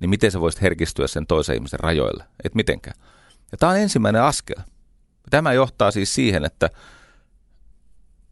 niin 0.00 0.10
miten 0.10 0.30
sä 0.30 0.40
voisit 0.40 0.62
herkistyä 0.62 1.06
sen 1.06 1.26
toisen 1.26 1.54
ihmisen 1.54 1.80
rajoille? 1.80 2.24
Et 2.44 2.54
mitenkään. 2.54 2.96
Ja 3.52 3.58
tämä 3.58 3.72
on 3.72 3.78
ensimmäinen 3.78 4.22
askel. 4.22 4.56
Tämä 5.30 5.52
johtaa 5.52 5.90
siis 5.90 6.14
siihen, 6.14 6.44
että 6.44 6.70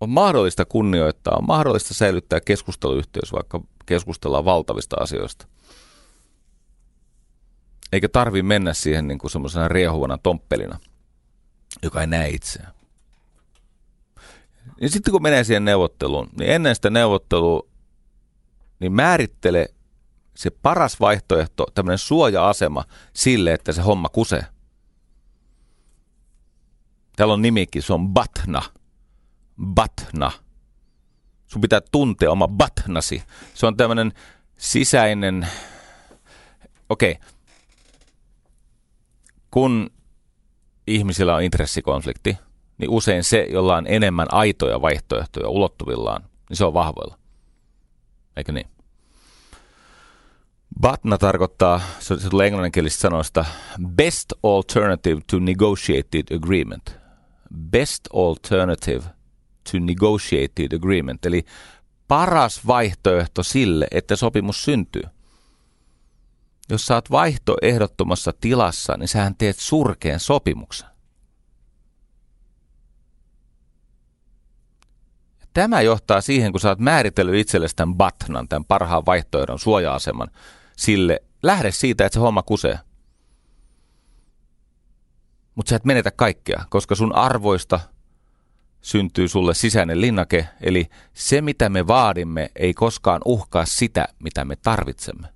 on 0.01 0.11
mahdollista 0.11 0.65
kunnioittaa, 0.65 1.37
on 1.37 1.47
mahdollista 1.47 1.95
säilyttää 1.95 2.41
keskusteluyhteys, 2.41 3.33
vaikka 3.33 3.61
keskustellaan 3.87 4.45
valtavista 4.45 4.97
asioista. 5.01 5.47
Eikä 7.93 8.09
tarvi 8.09 8.43
mennä 8.43 8.75
siihen 8.75 9.09
niin 9.09 9.31
semmoisena 9.31 9.69
riehuvana 9.69 10.19
tomppelina, 10.19 10.79
joka 11.83 12.01
ei 12.01 12.07
näe 12.07 12.29
itseään. 12.29 12.75
Ja 14.81 14.89
sitten 14.89 15.13
kun 15.13 15.23
menee 15.23 15.45
siihen 15.45 15.65
neuvotteluun, 15.65 16.31
niin 16.39 16.51
ennen 16.51 16.75
sitä 16.75 16.91
neuvottelua, 16.91 17.67
niin 18.81 18.93
määrittele 18.93 19.69
se 20.37 20.51
paras 20.51 21.01
vaihtoehto, 21.01 21.67
tämmöinen 21.75 21.99
suoja-asema 21.99 22.85
sille, 23.13 23.53
että 23.53 23.73
se 23.73 23.83
homma 23.83 24.09
kusee. 24.09 24.47
Täällä 27.17 27.35
on 27.35 27.43
nimikin, 27.43 27.83
se 27.83 27.93
on 27.93 28.09
Batna– 28.09 28.63
batna. 29.63 30.31
Sun 31.47 31.61
pitää 31.61 31.81
tuntea 31.93 32.31
oma 32.31 32.49
batnasi. 32.49 33.23
Se 33.55 33.67
on 33.67 33.77
tämmöinen 33.77 34.13
sisäinen, 34.57 35.49
okei, 36.89 37.13
okay. 37.13 37.29
kun 39.51 39.91
ihmisillä 40.87 41.35
on 41.35 41.43
intressikonflikti, 41.43 42.39
niin 42.79 42.91
usein 42.91 43.25
se, 43.25 43.47
jolla 43.51 43.77
on 43.77 43.87
enemmän 43.87 44.27
aitoja 44.31 44.81
vaihtoehtoja 44.81 45.49
ulottuvillaan, 45.49 46.23
niin 46.49 46.57
se 46.57 46.65
on 46.65 46.75
vahvoilla. 46.75 47.19
Eikö 48.37 48.53
niin? 48.53 48.67
Batna 50.81 51.19
tarkoittaa, 51.19 51.81
se 51.99 52.31
tulee 52.31 52.47
englanninkielisestä 52.47 53.03
sanoista, 53.03 53.45
best 53.89 54.33
alternative 54.43 55.21
to 55.31 55.39
negotiated 55.39 56.37
agreement. 56.37 56.99
Best 57.71 58.01
alternative 58.13 59.03
to 59.73 59.79
negotiated 59.81 60.73
agreement, 60.77 61.27
eli 61.27 61.45
paras 62.09 62.67
vaihtoehto 62.67 63.43
sille, 63.43 63.87
että 63.91 64.17
sopimus 64.17 64.65
syntyy. 64.65 65.03
Jos 66.71 66.91
oot 66.91 67.11
vaihtoehdottomassa 67.11 68.33
tilassa, 68.41 68.97
niin 68.97 69.09
sähän 69.09 69.35
teet 69.35 69.57
surkeen 69.59 70.21
sopimuksen. 70.21 70.94
Tämä 75.55 75.81
johtaa 75.81 76.21
siihen, 76.21 76.53
kun 76.53 76.61
sä 76.61 76.69
oot 76.69 76.79
määritellyt 76.79 77.35
itsellesi 77.35 77.77
tämän 77.77 77.95
batnan, 77.95 78.49
tämän 78.49 78.65
parhaan 78.65 79.07
vaihtoehdon 79.07 79.59
suoja-aseman, 79.59 80.31
sille 80.77 81.23
lähde 81.43 81.71
siitä, 81.71 82.07
että 82.07 82.15
se 82.15 82.21
homma 82.21 82.43
kusee. 82.43 82.79
Mutta 85.55 85.71
sä 85.71 85.77
et 85.77 85.85
menetä 85.85 86.11
kaikkea, 86.11 86.65
koska 86.69 86.95
sun 86.95 87.15
arvoista– 87.15 87.81
syntyy 88.85 89.29
sulle 89.29 89.55
sisäinen 89.55 90.01
linnake, 90.01 90.49
eli 90.61 90.87
se 91.15 91.41
mitä 91.41 91.69
me 91.69 91.87
vaadimme 91.87 92.51
ei 92.57 92.75
koskaan 92.75 93.21
uhkaa 93.25 93.65
sitä, 93.65 94.09
mitä 94.23 94.45
me 94.45 94.57
tarvitsemme. 94.57 95.29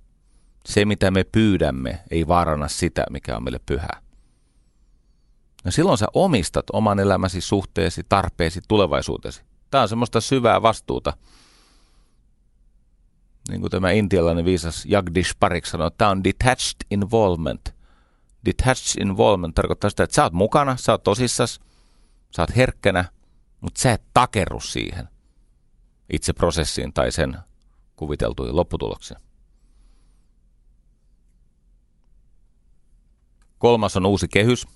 Se 0.65 0.85
mitä 0.85 1.11
me 1.11 1.23
pyydämme 1.23 1.99
ei 2.11 2.27
vaarana 2.27 2.67
sitä, 2.67 3.03
mikä 3.09 3.37
on 3.37 3.43
meille 3.43 3.59
pyhää. 3.65 4.01
No 5.65 5.71
silloin 5.71 5.97
sä 5.97 6.07
omistat 6.13 6.65
oman 6.73 6.99
elämäsi, 6.99 7.41
suhteesi, 7.41 8.03
tarpeesi, 8.09 8.61
tulevaisuutesi. 8.67 9.41
Tämä 9.69 9.81
on 9.81 9.89
semmoista 9.89 10.21
syvää 10.21 10.61
vastuuta. 10.61 11.13
Niin 13.49 13.61
kuin 13.61 13.71
tämä 13.71 13.91
intialainen 13.91 14.45
viisas 14.45 14.85
Jagdish 14.85 15.35
Parik 15.39 15.65
sanoi, 15.65 15.91
tämä 15.97 16.11
on 16.11 16.23
detached 16.23 16.77
involvement. 16.91 17.75
Detached 18.45 19.01
involvement 19.01 19.55
tarkoittaa 19.55 19.89
sitä, 19.89 20.03
että 20.03 20.15
sä 20.15 20.23
oot 20.23 20.33
mukana, 20.33 20.77
sä 20.77 20.91
oot 20.91 21.03
tosissas, 21.03 21.59
sä 22.35 22.41
oot 22.41 22.55
herkkänä– 22.55 23.05
mutta 23.61 23.81
sä 23.81 23.91
et 23.91 24.03
takerru 24.13 24.59
siihen 24.59 25.09
itse 26.13 26.33
prosessiin 26.33 26.93
tai 26.93 27.11
sen 27.11 27.37
kuviteltuihin 27.95 28.55
lopputuloksiin. 28.55 29.19
Kolmas 33.57 33.97
on 33.97 34.05
uusi 34.05 34.27
kehys. 34.27 34.67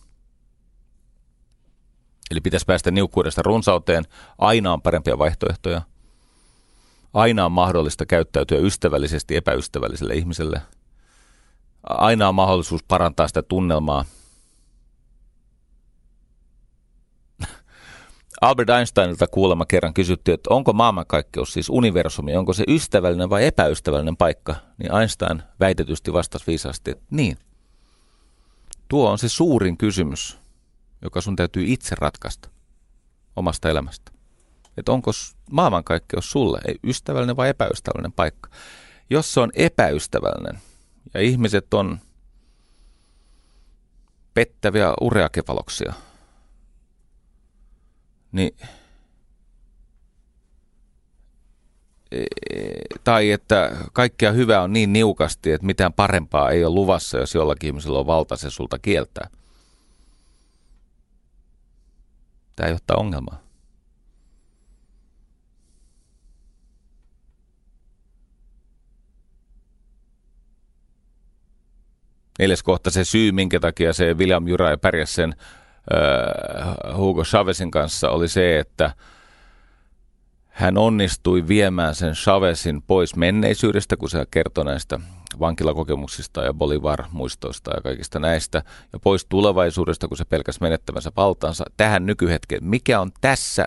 Eli 2.32 2.42
pitäisi 2.42 2.66
päästä 2.66 2.92
niukkuudesta 2.92 3.42
runsauteen. 3.42 4.04
Aina 4.38 4.74
on 4.74 4.82
parempia 4.82 5.18
vaihtoehtoja. 5.18 5.82
Aina 7.14 7.46
on 7.46 7.52
mahdollista 7.52 8.06
käyttäytyä 8.06 8.58
ystävällisesti 8.58 9.36
epäystävälliselle 9.36 10.14
ihmiselle. 10.14 10.62
Aina 11.84 12.28
on 12.28 12.36
mahdollisuus 12.36 12.84
parantaa 12.84 13.28
sitä 13.28 13.42
tunnelmaa– 13.42 14.06
Albert 18.44 18.70
Einsteinilta 18.70 19.28
kuulemma 19.28 19.66
kerran 19.66 19.94
kysyttiin, 19.94 20.34
että 20.34 20.54
onko 20.54 20.74
maailmankaikkeus 20.74 21.54
siis 21.54 21.70
universumi, 21.70 22.36
onko 22.36 22.54
se 22.54 22.64
ystävällinen 22.68 23.30
vai 23.30 23.46
epäystävällinen 23.46 24.18
paikka, 24.18 24.56
niin 24.78 24.96
Einstein 24.96 25.44
väitetysti 25.60 26.14
vastasi 26.14 26.48
viisaasti, 26.48 26.92
että 26.92 27.04
niin. 27.12 27.38
Tuo 28.88 29.10
on 29.12 29.18
se 29.18 29.30
suurin 29.30 29.78
kysymys, 29.78 30.38
joka 31.04 31.22
sun 31.22 31.36
täytyy 31.36 31.64
itse 31.68 31.96
ratkaista 32.00 32.50
omasta 33.36 33.70
elämästä. 33.70 34.12
Että 34.78 34.92
onko 34.92 35.12
maailmankaikkeus 35.52 36.32
sulle 36.32 36.60
ei 36.68 36.80
ystävällinen 36.84 37.38
vai 37.38 37.50
epäystävällinen 37.50 38.12
paikka. 38.12 38.50
Jos 39.10 39.34
se 39.34 39.40
on 39.40 39.52
epäystävällinen 39.54 40.62
ja 41.14 41.22
ihmiset 41.22 41.74
on 41.74 42.00
pettäviä 44.34 44.94
ureakevaloksia– 45.02 45.94
niin 48.34 48.56
e, 52.12 52.24
tai 53.04 53.32
että 53.32 53.72
kaikkea 53.94 54.32
hyvää 54.32 54.62
on 54.62 54.74
niin 54.74 54.94
niukasti, 54.94 55.52
että 55.52 55.68
mitään 55.68 55.94
parempaa 55.94 56.50
ei 56.50 56.66
ole 56.66 56.74
luvassa, 56.74 57.18
jos 57.18 57.36
jollakin 57.36 57.68
ihmisellä 57.68 58.00
on 58.00 58.08
valta 58.08 58.36
se 58.36 58.50
sulta 58.50 58.80
kieltää. 58.80 59.28
Tämä 62.56 62.70
johtaa 62.70 62.98
ongelmaa. 62.98 63.44
Neljäs 72.40 72.64
kohta 72.64 72.92
se 72.92 73.04
syy, 73.04 73.32
minkä 73.32 73.60
takia 73.60 73.94
se 73.94 74.14
William 74.14 74.48
Jura 74.48 74.78
pärjäsi 74.78 75.14
sen 75.14 75.36
Äh, 75.92 76.98
Hugo 76.98 77.24
Chavezin 77.24 77.72
kanssa 77.72 78.10
oli 78.10 78.28
se, 78.28 78.60
että 78.60 78.92
hän 80.48 80.78
onnistui 80.78 81.48
viemään 81.48 81.96
sen 81.96 82.14
Chavezin 82.14 82.82
pois 82.82 83.16
menneisyydestä, 83.16 83.98
kun 83.98 84.10
se 84.10 84.26
kertoi 84.32 84.66
näistä 84.66 85.00
vankilakokemuksista 85.40 86.44
ja 86.44 86.54
Bolivar-muistoista 86.54 87.72
ja 87.76 87.82
kaikista 87.82 88.20
näistä, 88.20 88.64
ja 88.94 89.00
pois 89.00 89.26
tulevaisuudesta, 89.26 90.08
kun 90.08 90.18
se 90.18 90.26
pelkäsi 90.26 90.62
menettämänsä 90.62 91.12
valtaansa, 91.16 91.66
tähän 91.78 92.06
nykyhetkeen. 92.06 92.64
Mikä 92.64 93.02
on 93.02 93.12
tässä 93.22 93.66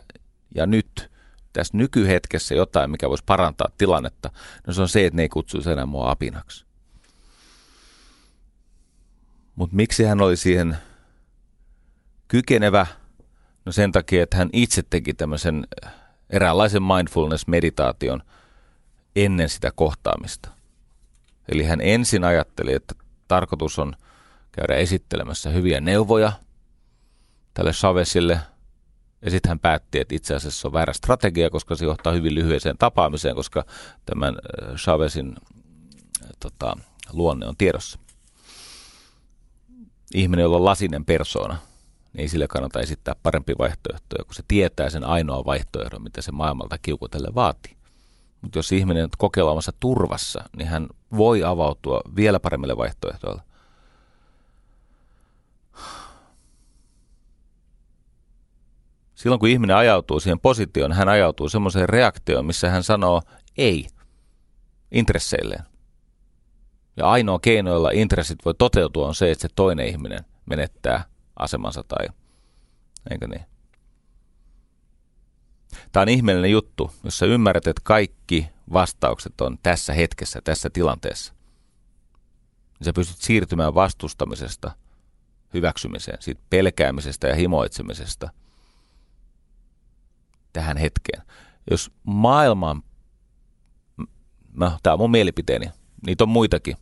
ja 0.55 0.67
nyt, 0.67 1.11
tässä 1.53 1.77
nykyhetkessä 1.77 2.55
jotain, 2.55 2.91
mikä 2.91 3.09
voisi 3.11 3.25
parantaa 3.27 3.69
tilannetta? 3.79 4.31
No 4.67 4.73
se 4.73 4.83
on 4.83 4.89
se, 4.89 5.07
että 5.07 5.17
ne 5.17 5.23
ei 5.23 5.29
kutsuisi 5.29 5.71
enää 5.71 5.87
mua 5.87 6.11
apinaksi. 6.11 6.67
Mutta 9.55 9.77
miksi 9.77 10.05
hän 10.05 10.21
oli 10.21 10.37
siihen 10.37 10.77
kykenevä? 12.29 12.87
No 13.65 13.73
sen 13.73 13.93
takia, 13.93 14.23
että 14.23 14.37
hän 14.37 14.51
itse 14.53 14.83
teki 14.91 15.15
tämmöisen 15.15 15.67
eräänlaisen 16.31 16.83
mindfulness-meditaation 16.83 18.23
ennen 19.17 19.49
sitä 19.49 19.71
kohtaamista. 19.75 20.56
Eli 21.49 21.65
hän 21.65 21.81
ensin 21.81 22.25
ajatteli, 22.25 22.73
että 22.73 22.95
tarkoitus 23.29 23.79
on 23.79 23.97
käydä 24.53 24.75
esittelemässä 24.75 25.51
hyviä 25.51 25.81
neuvoja 25.81 26.33
tälle 27.55 27.73
Chavezille. 27.73 28.41
Ja 29.23 29.31
sitten 29.31 29.49
hän 29.49 29.59
päätti, 29.59 30.01
että 30.01 30.15
itse 30.15 30.35
asiassa 30.35 30.61
se 30.61 30.67
on 30.67 30.73
väärä 30.73 30.93
strategia, 30.93 31.51
koska 31.51 31.77
se 31.77 31.85
johtaa 31.85 32.13
hyvin 32.13 32.35
lyhyeseen 32.35 32.79
tapaamiseen, 32.79 33.35
koska 33.35 33.65
tämän 34.07 34.35
äh, 34.35 34.75
Chavezin 34.75 35.37
äh, 35.37 36.31
tota, 36.41 36.77
luonne 37.13 37.47
on 37.47 37.57
tiedossa. 37.57 37.99
Ihminen, 40.15 40.43
jolla 40.43 40.57
on 40.57 40.65
lasinen 40.65 41.05
persoona, 41.05 41.57
niin 42.13 42.31
sille 42.31 42.49
kannata 42.49 42.81
esittää 42.81 43.15
parempi 43.23 43.55
vaihtoehtoja, 43.59 44.25
kun 44.25 44.35
se 44.35 44.43
tietää 44.49 44.91
sen 44.91 45.05
ainoa 45.05 45.45
vaihtoehdon, 45.45 46.03
mitä 46.03 46.23
se 46.23 46.33
maailmalta 46.33 46.79
kiukutelle 46.79 47.29
vaatii. 47.35 47.76
Mutta 48.41 48.59
jos 48.59 48.73
ihminen 48.73 49.05
on 49.05 49.11
kokeilemassa 49.19 49.73
turvassa, 49.81 50.45
niin 50.57 50.69
hän 50.69 50.87
voi 51.17 51.45
avautua 51.45 52.01
vielä 52.17 52.41
paremmille 52.41 52.77
vaihtoehdoille. 52.77 53.43
Silloin 59.15 59.41
kun 59.41 59.49
ihminen 59.49 59.77
ajautuu 59.77 60.21
siihen 60.21 60.41
positioon, 60.41 60.93
hän 60.93 61.09
ajautuu 61.09 61.49
semmoiseen 61.49 61.89
reaktioon, 61.89 62.47
missä 62.47 62.71
hän 62.71 62.83
sanoo 62.83 63.23
ei 63.57 63.87
intresseilleen. 64.91 65.65
Ja 66.97 67.11
ainoa 67.11 67.39
keino, 67.39 67.71
jolla 67.71 67.91
intressit 67.91 68.45
voi 68.45 68.55
toteutua, 68.55 69.09
on 69.09 69.15
se, 69.15 69.31
että 69.31 69.43
se 69.43 69.49
toinen 69.55 69.87
ihminen 69.87 70.25
menettää 70.47 71.05
asemansa 71.37 71.83
tai 71.89 72.07
eikö 73.11 73.27
niin? 73.27 73.56
Tämä 75.93 76.03
on 76.03 76.09
ihmeellinen 76.09 76.51
juttu, 76.51 76.93
jos 77.05 77.19
sä 77.19 77.27
ymmärrät, 77.27 77.67
että 77.67 77.83
kaikki 77.85 78.49
vastaukset 78.73 79.41
on 79.41 79.59
tässä 79.63 79.93
hetkessä, 79.93 80.41
tässä 80.45 80.71
tilanteessa. 80.71 81.33
Niin 82.79 82.85
sä 82.85 82.93
pystyt 82.93 83.19
siirtymään 83.19 83.75
vastustamisesta 83.75 84.71
hyväksymiseen, 85.55 86.19
siitä 86.21 86.41
pelkäämisestä 86.51 87.29
ja 87.29 87.35
himoitsemisesta 87.35 88.31
tähän 90.53 90.77
hetkeen. 90.77 91.23
Jos 91.71 91.91
maailman, 92.05 92.83
no 94.53 94.79
tämä 94.83 94.95
on 94.95 95.01
mun 95.01 95.11
mielipiteeni, 95.11 95.67
niitä 96.07 96.25
on 96.25 96.29
muitakin, 96.29 96.77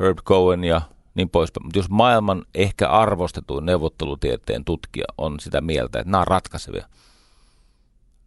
Herb 0.00 0.18
Cohen 0.18 0.64
ja 0.64 0.80
niin 1.14 1.30
poispäin. 1.30 1.66
Mutta 1.66 1.78
jos 1.78 1.90
maailman 1.90 2.46
ehkä 2.54 2.88
arvostetuin 2.88 3.66
neuvottelutieteen 3.66 4.64
tutkija 4.64 5.04
on 5.18 5.40
sitä 5.40 5.60
mieltä, 5.60 5.98
että 6.00 6.10
nämä 6.10 6.20
on 6.20 6.26
ratkaisevia, 6.26 6.86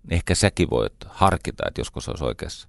niin 0.03 0.13
ehkä 0.13 0.35
säkin 0.35 0.69
voit 0.69 0.93
harkita, 1.07 1.63
että 1.67 1.81
joskus 1.81 2.09
olisi 2.09 2.23
oikeassa. 2.23 2.67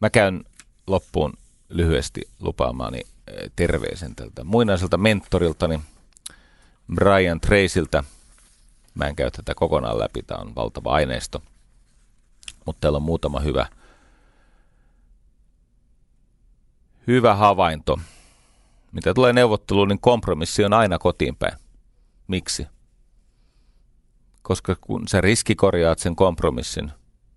Mä 0.00 0.10
käyn 0.10 0.44
loppuun 0.86 1.32
lyhyesti 1.68 2.20
lupaamaani 2.40 2.98
eh, 2.98 3.50
terveisen 3.56 4.14
tältä 4.14 4.44
muinaiselta 4.44 4.98
mentoriltani 4.98 5.80
Brian 6.94 7.40
Tracyltä– 7.40 8.04
Mä 8.98 9.06
en 9.06 9.16
käy 9.16 9.30
tätä 9.30 9.54
kokonaan 9.54 9.98
läpi, 9.98 10.22
tämä 10.22 10.40
on 10.40 10.54
valtava 10.54 10.92
aineisto. 10.92 11.42
Mutta 12.66 12.80
täällä 12.80 12.96
on 12.96 13.02
muutama 13.02 13.40
hyvä, 13.40 13.66
hyvä 17.06 17.34
havainto. 17.34 18.00
Mitä 18.92 19.14
tulee 19.14 19.32
neuvotteluun, 19.32 19.88
niin 19.88 20.00
kompromissi 20.00 20.64
on 20.64 20.72
aina 20.72 20.98
kotiin 20.98 21.36
päin. 21.36 21.58
Miksi? 22.28 22.66
Koska 24.42 24.76
kun 24.80 25.08
sä 25.08 25.20
riskikorjaat 25.20 25.98
sen 25.98 26.16
kompromissin, 26.16 26.92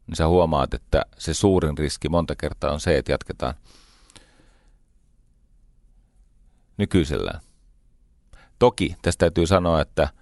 niin 0.08 0.16
sä 0.16 0.28
huomaat, 0.28 0.74
että 0.74 1.06
se 1.18 1.34
suurin 1.34 1.78
riski 1.78 2.10
monta 2.10 2.36
kertaa 2.36 2.72
on 2.72 2.80
se, 2.80 2.98
että 2.98 3.12
jatketaan 3.12 3.54
nykyisellään. 6.78 7.42
Toki 8.60 8.96
tästä 9.02 9.20
täytyy 9.20 9.48
sanoa, 9.48 9.82
että– 9.82 10.10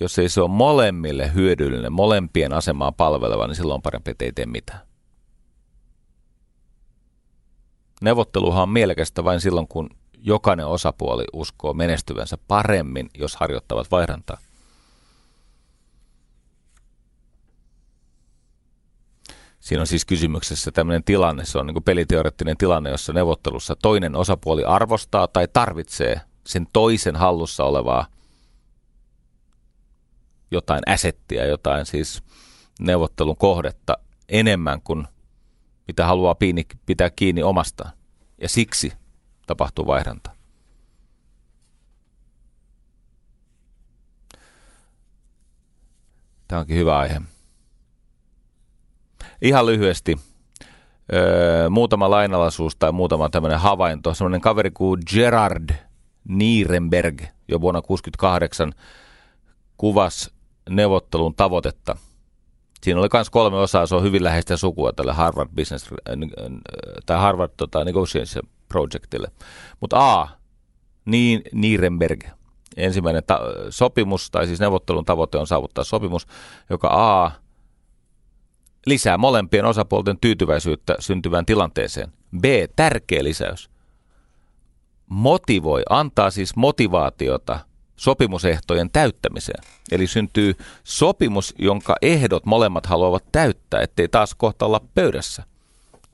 jos 0.00 0.18
ei 0.18 0.28
se 0.28 0.40
ole 0.40 0.50
molemmille 0.50 1.34
hyödyllinen, 1.34 1.92
molempien 1.92 2.52
asemaa 2.52 2.92
palveleva, 2.92 3.46
niin 3.46 3.56
silloin 3.56 3.74
on 3.74 3.82
parempi, 3.82 4.10
että 4.10 4.24
ei 4.24 4.32
tee 4.32 4.46
mitään. 4.46 4.80
Neuvotteluhan 8.00 8.62
on 8.62 8.68
mielekästä 8.68 9.24
vain 9.24 9.40
silloin, 9.40 9.68
kun 9.68 9.90
jokainen 10.18 10.66
osapuoli 10.66 11.24
uskoo 11.32 11.74
menestyvänsä 11.74 12.38
paremmin, 12.48 13.10
jos 13.18 13.36
harjoittavat 13.36 13.90
vaihdantaa. 13.90 14.38
Siinä 19.60 19.80
on 19.80 19.86
siis 19.86 20.04
kysymyksessä 20.04 20.70
tämmöinen 20.70 21.04
tilanne, 21.04 21.44
se 21.44 21.58
on 21.58 21.66
niin 21.66 21.82
peliteoreettinen 21.82 22.56
tilanne, 22.56 22.90
jossa 22.90 23.12
neuvottelussa 23.12 23.76
toinen 23.82 24.16
osapuoli 24.16 24.64
arvostaa 24.64 25.28
tai 25.28 25.48
tarvitsee 25.52 26.20
sen 26.46 26.66
toisen 26.72 27.16
hallussa 27.16 27.64
olevaa 27.64 28.06
jotain 30.50 30.80
äsettiä, 30.88 31.46
jotain 31.46 31.86
siis 31.86 32.22
neuvottelun 32.80 33.36
kohdetta 33.36 33.98
enemmän 34.28 34.82
kuin 34.82 35.06
mitä 35.88 36.06
haluaa 36.06 36.34
piini, 36.34 36.66
pitää 36.86 37.10
kiinni 37.10 37.42
omastaan. 37.42 37.90
Ja 38.40 38.48
siksi 38.48 38.92
tapahtuu 39.46 39.86
vaihdanta. 39.86 40.30
Tämä 46.48 46.60
onkin 46.60 46.76
hyvä 46.76 46.98
aihe. 46.98 47.20
Ihan 49.42 49.66
lyhyesti 49.66 50.18
öö, 51.12 51.70
muutama 51.70 52.10
lainalaisuus 52.10 52.76
tai 52.76 52.92
muutama 52.92 53.28
tämmöinen 53.28 53.60
havainto. 53.60 54.14
Semmoinen 54.14 54.40
kaveri 54.40 54.70
kuin 54.70 55.02
Gerard 55.14 55.70
Nierenberg 56.28 57.22
jo 57.48 57.60
vuonna 57.60 57.80
1968 57.80 58.72
kuvasi 59.76 60.37
neuvottelun 60.68 61.34
tavoitetta. 61.34 61.96
Siinä 62.82 63.00
oli 63.00 63.08
myös 63.12 63.30
kolme 63.30 63.56
osaa, 63.56 63.86
se 63.86 63.94
on 63.94 64.02
hyvin 64.02 64.24
läheistä 64.24 64.56
sukua 64.56 64.92
tälle 64.92 65.12
Harvard 65.12 65.50
Business 65.56 65.92
äh, 65.92 66.12
äh, 66.12 66.60
tai 67.06 67.18
Harvard 67.18 67.52
tota, 67.56 67.84
Negotiation 67.84 68.42
Projectille. 68.68 69.28
Mutta 69.80 70.20
A, 70.20 70.28
niin 71.04 71.42
Nirenberg, 71.52 72.24
ensimmäinen 72.76 73.22
ta- 73.26 73.40
sopimus, 73.70 74.30
tai 74.30 74.46
siis 74.46 74.60
neuvottelun 74.60 75.04
tavoite 75.04 75.38
on 75.38 75.46
saavuttaa 75.46 75.84
sopimus, 75.84 76.26
joka 76.70 76.88
A, 76.88 77.30
lisää 78.86 79.18
molempien 79.18 79.64
osapuolten 79.64 80.18
tyytyväisyyttä 80.20 80.96
syntyvään 80.98 81.46
tilanteeseen. 81.46 82.12
B, 82.40 82.44
tärkeä 82.76 83.24
lisäys, 83.24 83.70
motivoi, 85.08 85.82
antaa 85.90 86.30
siis 86.30 86.56
motivaatiota 86.56 87.58
sopimusehtojen 87.98 88.90
täyttämiseen. 88.90 89.64
Eli 89.90 90.06
syntyy 90.06 90.54
sopimus, 90.84 91.54
jonka 91.58 91.96
ehdot 92.02 92.46
molemmat 92.46 92.86
haluavat 92.86 93.24
täyttää, 93.32 93.80
ettei 93.80 94.08
taas 94.08 94.34
kohta 94.34 94.66
olla 94.66 94.80
pöydässä. 94.94 95.42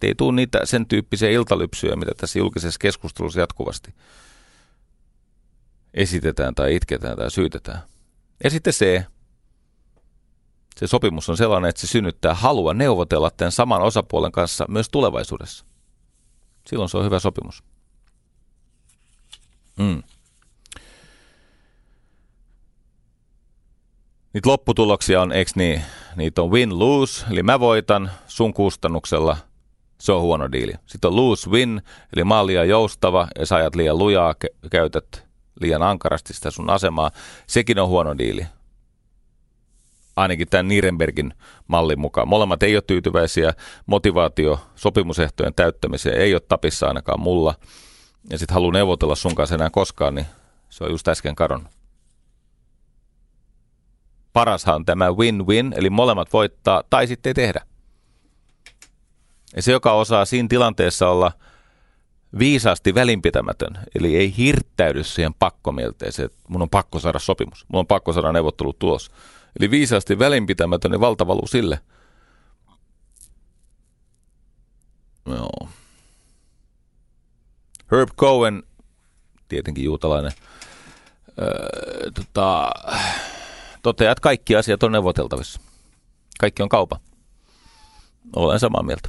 Ei 0.02 0.14
tule 0.14 0.32
niitä 0.32 0.60
sen 0.64 0.86
tyyppisiä 0.86 1.30
iltalypsyjä, 1.30 1.96
mitä 1.96 2.12
tässä 2.16 2.38
julkisessa 2.38 2.78
keskustelussa 2.78 3.40
jatkuvasti 3.40 3.94
esitetään 5.94 6.54
tai 6.54 6.74
itketään 6.74 7.16
tai 7.16 7.30
syytetään. 7.30 7.82
Ja 8.44 8.50
sitten 8.50 8.72
se, 8.72 9.06
se 10.76 10.86
sopimus 10.86 11.28
on 11.28 11.36
sellainen, 11.36 11.68
että 11.68 11.80
se 11.80 11.86
synnyttää 11.86 12.34
halua 12.34 12.74
neuvotella 12.74 13.30
tämän 13.30 13.52
saman 13.52 13.82
osapuolen 13.82 14.32
kanssa 14.32 14.64
myös 14.68 14.88
tulevaisuudessa. 14.88 15.64
Silloin 16.66 16.88
se 16.88 16.98
on 16.98 17.04
hyvä 17.04 17.18
sopimus. 17.18 17.62
Mm. 19.78 20.02
Niitä 24.34 24.48
lopputuloksia 24.48 25.22
on, 25.22 25.32
eikö 25.32 25.50
niin, 25.54 25.82
niitä 26.16 26.42
on 26.42 26.50
win-lose, 26.50 27.32
eli 27.32 27.42
mä 27.42 27.60
voitan 27.60 28.10
sun 28.26 28.54
kustannuksella, 28.54 29.36
se 30.00 30.12
on 30.12 30.22
huono 30.22 30.52
diili. 30.52 30.72
Sitten 30.86 31.08
on 31.08 31.16
lose-win, 31.16 31.82
eli 32.16 32.24
mä 32.24 32.36
oon 32.36 32.46
liian 32.46 32.68
joustava, 32.68 33.28
ja 33.38 33.46
sä 33.46 33.56
ajat 33.56 33.74
liian 33.74 33.98
lujaa, 33.98 34.34
käytät 34.70 35.24
liian 35.60 35.82
ankarasti 35.82 36.34
sitä 36.34 36.50
sun 36.50 36.70
asemaa, 36.70 37.10
sekin 37.46 37.78
on 37.78 37.88
huono 37.88 38.18
diili. 38.18 38.46
Ainakin 40.16 40.48
tämän 40.48 40.68
Nirenbergin 40.68 41.34
mallin 41.68 42.00
mukaan. 42.00 42.28
Molemmat 42.28 42.62
ei 42.62 42.76
ole 42.76 42.82
tyytyväisiä, 42.86 43.52
motivaatio 43.86 44.60
sopimusehtojen 44.74 45.54
täyttämiseen 45.54 46.20
ei 46.20 46.34
ole 46.34 46.42
tapissa 46.48 46.86
ainakaan 46.86 47.20
mulla. 47.20 47.54
Ja 48.30 48.38
sitten 48.38 48.54
haluaa 48.54 48.72
neuvotella 48.72 49.14
sun 49.14 49.34
kanssa 49.34 49.54
enää 49.54 49.70
koskaan, 49.70 50.14
niin 50.14 50.26
se 50.70 50.84
on 50.84 50.90
just 50.90 51.08
äsken 51.08 51.34
kadonnut 51.34 51.73
parashan 54.34 54.74
on 54.74 54.84
tämä 54.84 55.10
win-win, 55.10 55.74
eli 55.76 55.90
molemmat 55.90 56.32
voittaa 56.32 56.82
tai 56.90 57.06
sitten 57.06 57.30
ei 57.30 57.34
tehdä. 57.34 57.60
Ja 59.56 59.62
se, 59.62 59.72
joka 59.72 59.92
osaa 59.92 60.24
siinä 60.24 60.48
tilanteessa 60.48 61.08
olla 61.08 61.32
viisaasti 62.38 62.94
välinpitämätön, 62.94 63.78
eli 63.94 64.16
ei 64.16 64.36
hirttäydy 64.36 65.04
siihen 65.04 65.34
pakkomielteeseen, 65.34 66.26
että 66.26 66.38
mun 66.48 66.62
on 66.62 66.70
pakko 66.70 66.98
saada 66.98 67.18
sopimus, 67.18 67.66
mun 67.68 67.78
on 67.78 67.86
pakko 67.86 68.12
saada 68.12 68.32
neuvottelut 68.32 68.78
tulos, 68.78 69.10
Eli 69.60 69.70
viisaasti 69.70 70.18
välinpitämätön 70.18 70.92
ja 70.92 71.00
valta 71.00 71.26
valuu 71.26 71.46
sille. 71.46 71.80
Joo. 75.26 75.68
Herb 77.92 78.08
Cohen, 78.16 78.62
tietenkin 79.48 79.84
juutalainen, 79.84 80.32
öö, 81.38 82.10
tota, 82.10 82.70
toteaa, 83.84 84.12
että 84.12 84.22
kaikki 84.22 84.56
asiat 84.56 84.82
on 84.82 84.92
neuvoteltavissa. 84.92 85.60
Kaikki 86.40 86.62
on 86.62 86.68
kaupa. 86.68 87.00
Olen 88.36 88.60
samaa 88.60 88.82
mieltä. 88.82 89.08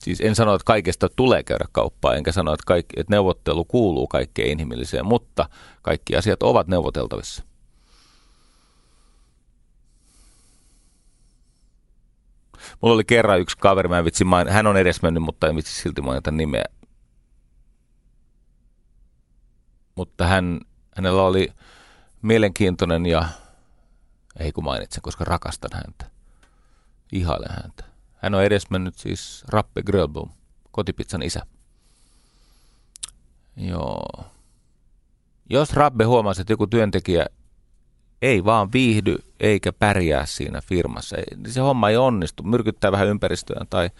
Siis 0.00 0.20
en 0.20 0.34
sano, 0.34 0.54
että 0.54 0.64
kaikesta 0.64 1.08
tulee 1.16 1.42
käydä 1.42 1.64
kauppaa, 1.72 2.14
enkä 2.14 2.32
sano, 2.32 2.52
että, 2.52 2.64
kaikki, 2.66 3.00
että 3.00 3.10
neuvottelu 3.10 3.64
kuuluu 3.64 4.06
kaikkeen 4.06 4.50
inhimilliseen, 4.50 5.06
mutta 5.06 5.48
kaikki 5.82 6.16
asiat 6.16 6.42
ovat 6.42 6.66
neuvoteltavissa. 6.66 7.44
Mulla 12.80 12.94
oli 12.94 13.04
kerran 13.04 13.40
yksi 13.40 13.58
kaveri, 13.58 13.88
mä 13.88 14.04
vitsi 14.04 14.24
main, 14.24 14.48
hän 14.48 14.66
on 14.66 14.76
edes 14.76 15.02
mennyt, 15.02 15.22
mutta 15.22 15.48
en 15.48 15.56
vitsi 15.56 15.82
silti 15.82 16.00
mainita 16.00 16.30
nimeä. 16.30 16.64
Mutta 19.94 20.26
hän, 20.26 20.60
hänellä 20.96 21.22
oli 21.22 21.48
mielenkiintoinen 22.24 23.06
ja, 23.06 23.28
ei 24.38 24.52
kun 24.52 24.64
mainitsen, 24.64 25.02
koska 25.02 25.24
rakastan 25.24 25.70
häntä. 25.74 26.10
Ihailen 27.12 27.62
häntä. 27.62 27.84
Hän 28.16 28.34
on 28.34 28.42
edesmennyt 28.42 28.94
siis 28.94 29.44
Rappe 29.48 29.82
Grölblom, 29.82 30.30
kotipizzan 30.70 31.22
isä. 31.22 31.46
Joo. 33.56 34.24
Jos 35.50 35.72
Rabbe 35.72 36.04
huomasi, 36.04 36.40
että 36.40 36.52
joku 36.52 36.66
työntekijä 36.66 37.26
ei 38.22 38.44
vaan 38.44 38.72
viihdy 38.72 39.16
eikä 39.40 39.72
pärjää 39.72 40.26
siinä 40.26 40.60
firmassa, 40.60 41.16
niin 41.36 41.52
se 41.52 41.60
homma 41.60 41.88
ei 41.88 41.96
onnistu, 41.96 42.42
myrkyttää 42.42 42.92
vähän 42.92 43.08
ympäristöä 43.08 43.64
tai 43.70 43.90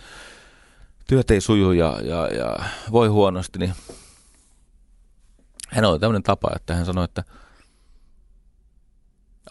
työt 1.09 1.31
ei 1.31 1.41
suju 1.41 1.73
ja, 1.73 2.01
ja, 2.03 2.29
ja 2.29 2.57
voi 2.93 3.09
huonosti, 3.09 3.59
niin 3.59 3.75
hän 5.69 5.85
oli 5.85 5.99
tämmöinen 5.99 6.23
tapa, 6.23 6.51
että 6.57 6.75
hän 6.75 6.87
sanoi, 6.87 7.05
että 7.05 7.25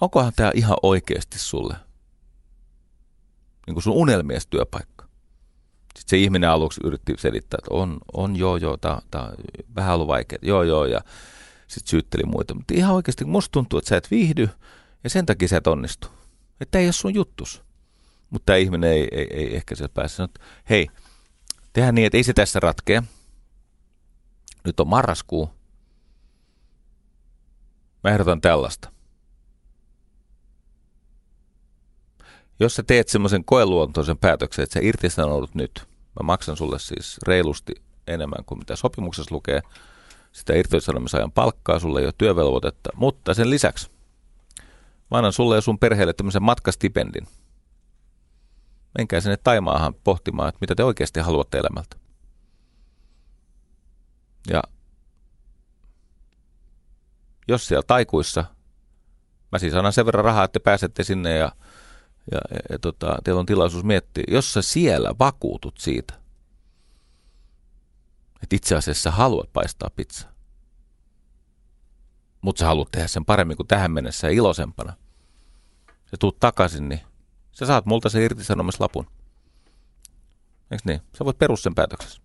onkohan 0.03 0.33
tämä 0.35 0.51
ihan 0.55 0.77
oikeasti 0.83 1.39
sulle 1.39 1.75
niin 3.67 3.75
kuin 3.75 3.83
sun 3.83 3.93
unelmies 3.93 4.47
työpaikka. 4.47 5.05
Sitten 5.97 6.09
se 6.09 6.17
ihminen 6.17 6.49
aluksi 6.49 6.81
yritti 6.83 7.13
selittää, 7.17 7.57
että 7.57 7.73
on, 7.73 7.97
on 8.13 8.35
joo, 8.35 8.57
joo, 8.57 8.77
tämä 8.77 8.95
on 9.15 9.33
vähän 9.75 9.95
ollut 9.95 10.07
vaikea, 10.07 10.39
joo, 10.41 10.63
joo, 10.63 10.85
ja 10.85 11.01
sitten 11.67 11.89
syytteli 11.89 12.23
muita. 12.23 12.53
Mutta 12.53 12.73
ihan 12.73 12.95
oikeasti 12.95 13.25
musta 13.25 13.51
tuntuu, 13.51 13.79
että 13.79 13.89
sä 13.89 13.97
et 13.97 14.11
viihdy, 14.11 14.49
ja 15.03 15.09
sen 15.09 15.25
takia 15.25 15.47
sä 15.47 15.57
et 15.57 15.67
onnistu. 15.67 16.07
Että 16.61 16.79
ei 16.79 16.85
ole 16.85 16.93
sun 16.93 17.13
juttus. 17.13 17.63
Mutta 18.29 18.45
tämä 18.45 18.57
ihminen 18.57 18.89
ei, 18.89 19.07
ei, 19.11 19.27
ei 19.33 19.55
ehkä 19.55 19.75
sieltä 19.75 19.93
pääse 19.93 20.15
sanoa, 20.15 20.25
että 20.25 20.45
hei, 20.69 20.87
tehdään 21.73 21.95
niin, 21.95 22.05
että 22.05 22.17
ei 22.17 22.23
se 22.23 22.33
tässä 22.33 22.59
ratkea. 22.59 23.03
Nyt 24.63 24.79
on 24.79 24.87
marraskuu. 24.87 25.49
Mä 28.03 28.09
ehdotan 28.09 28.41
tällaista. 28.41 28.92
Jos 32.63 32.75
sä 32.75 32.83
teet 32.83 33.07
semmoisen 33.07 33.45
koeluontoisen 33.45 34.17
päätöksen, 34.17 34.63
että 34.63 34.73
sä 34.73 34.79
irtisanoudut 34.83 35.55
nyt, 35.55 35.87
mä 36.19 36.23
maksan 36.23 36.57
sulle 36.57 36.79
siis 36.79 37.17
reilusti 37.27 37.73
enemmän 38.07 38.45
kuin 38.45 38.59
mitä 38.59 38.75
sopimuksessa 38.75 39.35
lukee, 39.35 39.61
sitä 40.31 40.53
irtisanomisajan 40.53 41.31
palkkaa, 41.31 41.79
sulle 41.79 41.99
ei 41.99 42.05
ole 42.05 42.13
työvelvoitetta, 42.17 42.89
mutta 42.95 43.33
sen 43.33 43.49
lisäksi 43.49 43.91
mä 45.11 45.17
annan 45.17 45.33
sulle 45.33 45.55
ja 45.55 45.61
sun 45.61 45.79
perheelle 45.79 46.13
tämmöisen 46.13 46.43
matkastipendin. 46.43 47.27
Menkää 48.97 49.21
sinne 49.21 49.37
Taimaahan 49.37 49.93
pohtimaan, 49.93 50.49
että 50.49 50.59
mitä 50.61 50.75
te 50.75 50.83
oikeasti 50.83 51.19
haluatte 51.19 51.57
elämältä. 51.57 51.97
Ja 54.49 54.63
jos 57.47 57.67
siellä 57.67 57.83
taikuissa, 57.87 58.45
mä 59.51 59.59
siis 59.59 59.73
annan 59.73 59.93
sen 59.93 60.05
verran 60.05 60.25
rahaa, 60.25 60.43
että 60.43 60.59
te 60.59 60.63
pääsette 60.63 61.03
sinne 61.03 61.37
ja 61.37 61.51
ja, 62.31 62.39
ja, 62.51 62.59
ja 62.69 62.79
tota, 62.79 63.17
teillä 63.23 63.39
on 63.39 63.45
tilaisuus 63.45 63.83
miettiä, 63.83 64.23
jos 64.27 64.53
sä 64.53 64.61
siellä 64.61 65.15
vakuutut 65.19 65.77
siitä, 65.77 66.13
että 68.43 68.55
itse 68.55 68.75
asiassa 68.75 69.11
haluat 69.11 69.53
paistaa 69.53 69.89
pizzaa, 69.95 70.31
mutta 72.41 72.59
sä 72.59 72.65
haluat 72.65 72.91
tehdä 72.91 73.07
sen 73.07 73.25
paremmin 73.25 73.57
kuin 73.57 73.67
tähän 73.67 73.91
mennessä 73.91 74.27
ja 74.27 74.33
iloisempana, 74.33 74.93
ja 76.11 76.17
tuut 76.17 76.39
takaisin, 76.39 76.89
niin 76.89 77.01
sä 77.51 77.65
saat 77.65 77.85
multa 77.85 78.09
se 78.09 78.25
irtisanomislapun. 78.25 79.07
Eikö 80.71 80.83
niin? 80.85 81.01
Sä 81.17 81.25
voit 81.25 81.37
perus 81.37 81.63
sen 81.63 81.75
päätöksessä. 81.75 82.21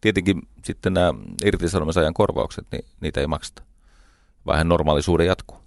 Tietenkin 0.00 0.48
sitten 0.64 0.94
nämä 0.94 1.14
irtisanomisajan 1.44 2.14
korvaukset, 2.14 2.66
niin 2.72 2.84
niitä 3.00 3.20
ei 3.20 3.26
makseta. 3.26 3.62
Vähän 4.46 4.68
normaalisuuden 4.68 5.26
jatkuu. 5.26 5.65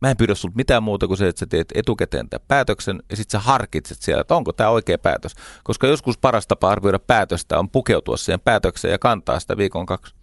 Mä 0.00 0.10
en 0.10 0.16
pyydä 0.16 0.34
sulta 0.34 0.56
mitään 0.56 0.82
muuta 0.82 1.06
kuin 1.06 1.18
se, 1.18 1.28
että 1.28 1.40
sä 1.40 1.46
teet 1.46 1.68
etukäteen 1.74 2.28
tämän 2.28 2.46
päätöksen 2.48 3.02
ja 3.10 3.16
sitten 3.16 3.40
sä 3.40 3.46
harkitset 3.46 4.02
siellä, 4.02 4.20
että 4.20 4.34
onko 4.34 4.52
tämä 4.52 4.70
oikea 4.70 4.98
päätös. 4.98 5.34
Koska 5.64 5.86
joskus 5.86 6.18
paras 6.18 6.46
tapa 6.46 6.70
arvioida 6.70 6.98
päätöstä 6.98 7.58
on 7.58 7.70
pukeutua 7.70 8.16
siihen 8.16 8.40
päätökseen 8.40 8.92
ja 8.92 8.98
kantaa 8.98 9.40
sitä 9.40 9.56
viikon 9.56 9.86
kaksi. 9.86 10.14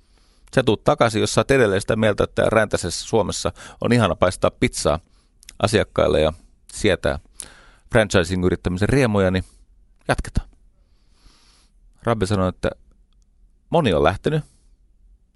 Sä 0.55 0.63
tuut 0.63 0.83
takaisin, 0.83 1.21
jos 1.21 1.33
sä 1.33 1.41
oot 1.41 1.51
edelleen 1.51 1.81
sitä 1.81 1.95
mieltä, 1.95 2.23
että 2.23 2.43
räntäisessä 2.47 3.07
Suomessa 3.07 3.51
on 3.81 3.93
ihana 3.93 4.15
paistaa 4.15 4.51
pizzaa 4.51 4.99
asiakkaille 5.63 6.21
ja 6.21 6.33
sietää 6.73 7.19
franchising-yrittämisen 7.91 8.89
riemuja, 8.89 9.31
niin 9.31 9.43
jatketaan. 10.07 10.49
Rabbi 12.03 12.27
sanoi, 12.27 12.49
että 12.49 12.69
moni 13.69 13.93
on 13.93 14.03
lähtenyt 14.03 14.43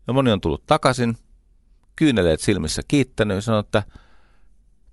ja 0.07 0.13
moni 0.13 0.31
on 0.31 0.41
tullut 0.41 0.65
takaisin, 0.65 1.17
kyyneleet 1.95 2.39
silmissä 2.39 2.81
kiittänyt 2.87 3.35
ja 3.35 3.41
sanoi, 3.41 3.59
että– 3.59 3.83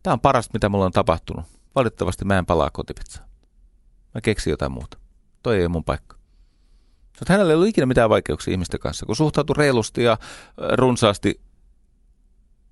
Tämä 0.07 0.13
on 0.13 0.21
parasta, 0.21 0.51
mitä 0.53 0.69
mulla 0.69 0.85
on 0.85 0.93
tapahtunut. 0.93 1.45
Valitettavasti 1.75 2.25
mä 2.25 2.39
en 2.39 2.47
palaa 2.47 2.71
kotipizzaan. 2.71 3.29
Mä 4.15 4.21
keksin 4.21 4.51
jotain 4.51 4.73
muuta. 4.73 4.99
Toi 5.43 5.57
ei 5.57 5.63
ole 5.63 5.69
mun 5.69 5.85
paikka. 5.85 6.17
Mutta 7.21 7.33
hänellä 7.33 7.51
ei 7.51 7.55
ollut 7.55 7.69
ikinä 7.69 7.87
mitään 7.87 8.11
vaikeuksia 8.11 8.53
ihmisten 8.53 8.81
kanssa, 8.81 9.07
kun 9.07 9.17
suhtautui 9.17 9.55
reilusti 9.57 10.03
ja 10.03 10.19
runsaasti. 10.73 11.41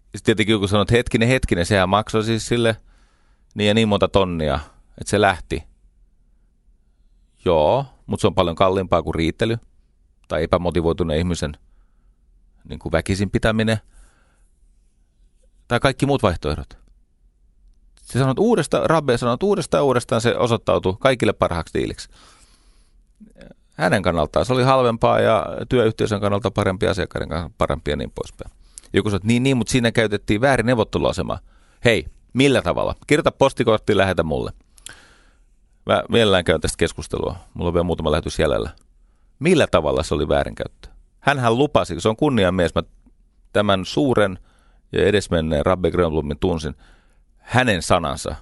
Sitten 0.03 0.25
tietenkin 0.25 0.53
joku 0.53 0.69
sanoi, 0.69 0.83
että 0.83 0.95
hetkinen, 0.95 1.29
hetkinen, 1.29 1.67
sehän 1.67 1.89
maksoi 1.89 2.25
siis 2.25 2.49
sille 2.49 2.77
niin 3.55 3.69
ja 3.69 3.75
niin 3.75 3.89
monta 3.89 4.09
tonnia, 4.09 4.61
että 5.01 5.11
se 5.11 5.21
lähti. 5.21 5.65
Joo, 7.45 7.87
mutta 8.07 8.21
se 8.21 8.27
on 8.27 8.35
paljon 8.35 8.57
kalliimpaa 8.57 9.03
kuin 9.03 9.15
riittely 9.15 9.59
tai 10.29 10.43
epämotivoituneen 10.43 11.19
ihmisen 11.19 11.57
niin 12.69 12.79
kuin 12.79 12.93
väkisin 12.93 13.31
pitäminen 13.31 13.79
tai 15.69 15.81
kaikki 15.81 16.07
muut 16.07 16.23
vaihtoehdot. 16.23 16.84
Se 18.05 18.19
sanoo, 18.19 18.31
että 18.31 18.43
uudesta, 18.43 18.81
Rabbe 18.85 19.19
sanoo, 19.19 19.35
että 19.35 19.47
uudestaan 19.47 19.85
uudestaan 19.85 20.21
se 20.21 20.37
osoittautui 20.37 20.97
kaikille 21.01 21.33
parhaaksi 21.33 21.75
diiliksi. 21.79 22.09
Hänen 23.75 24.03
kannaltaan 24.03 24.47
se 24.47 24.53
oli 24.53 24.63
halvempaa 24.63 25.21
ja 25.21 25.47
työyhteisön 25.69 26.21
kannalta 26.21 26.51
parempi, 26.51 26.87
asiakkaiden 26.87 27.29
kannalta 27.29 27.55
parempi 27.59 27.91
ja 27.91 27.97
niin 27.97 28.11
poispäin. 28.11 28.51
Joku 28.93 29.11
sanoi, 29.11 29.17
että 29.17 29.29
niin, 29.29 29.43
niin, 29.43 29.57
mutta 29.57 29.71
siinä 29.71 29.93
käytettiin 29.93 30.41
väärin 30.41 30.67
neuvotteluasema. 30.67 31.39
Hei, 31.85 32.07
millä 32.33 32.63
tavalla? 32.63 32.95
Kirjoita 33.07 33.33
postikortti, 33.33 33.97
lähetä 33.97 34.23
mulle. 34.23 34.53
Mä 35.87 36.03
mielellään 36.09 36.45
käyn 36.45 36.61
tästä 36.61 36.77
keskustelua. 36.79 37.37
Mulla 37.55 37.69
on 37.69 37.75
vielä 37.75 37.85
muutama 37.85 38.11
lähetys 38.11 38.39
jäljellä. 38.39 38.71
Millä 39.39 39.67
tavalla 39.67 40.03
se 40.03 40.15
oli 40.15 40.29
väärinkäyttö? 40.29 40.89
Hänhän 41.21 41.59
lupasi, 41.59 42.01
se 42.01 42.09
on 42.09 42.17
kunnianmies, 42.17 42.75
mä 42.75 42.83
tämän 43.53 43.85
suuren 43.85 44.39
ja 44.93 45.07
edesmenneen 45.07 45.67
Rabbe 45.67 45.91
Grönblumin 45.91 46.39
tunsin– 46.39 46.75
hänen 47.45 47.83
sanansa 47.83 48.37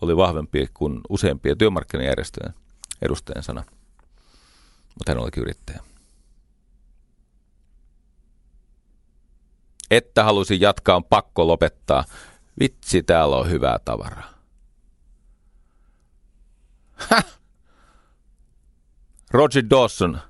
oli 0.00 0.16
vahvempi 0.16 0.66
kuin 0.74 1.00
useimpia 1.08 1.56
työmarkkinajärjestöjen 1.56 2.54
edustajien 3.02 3.42
sana. 3.42 3.64
Mutta 4.94 5.10
hän 5.10 5.18
olikin 5.18 5.42
yrittäjä. 5.42 5.82
Että 9.90 10.24
halusin 10.24 10.60
jatkaa, 10.60 10.96
on 10.96 11.04
pakko 11.04 11.46
lopettaa. 11.46 12.04
Vitsi, 12.60 13.02
täällä 13.02 13.36
on 13.36 13.50
hyvää 13.50 13.78
tavaraa. 13.84 14.30
Häh! 16.94 17.26
Roger 19.30 19.64
Dawson, 19.70 20.20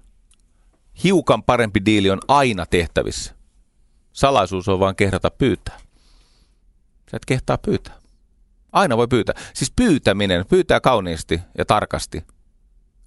hiukan 1.05 1.43
parempi 1.43 1.85
diili 1.85 2.11
on 2.11 2.21
aina 2.29 2.67
tehtävissä. 2.67 3.35
Salaisuus 4.13 4.69
on 4.69 4.81
vain 4.81 4.97
kehdata 4.97 5.31
pyytää. 5.31 5.86
Sä 7.11 7.17
et 7.17 7.25
kehtaa 7.27 7.59
pyytää. 7.59 7.95
Aina 8.73 8.97
voi 8.97 9.09
pyytää. 9.09 9.35
Siis 9.55 9.73
pyytäminen, 9.77 10.45
pyytää 10.49 10.81
kauniisti 10.81 11.41
ja 11.59 11.65
tarkasti. 11.65 12.25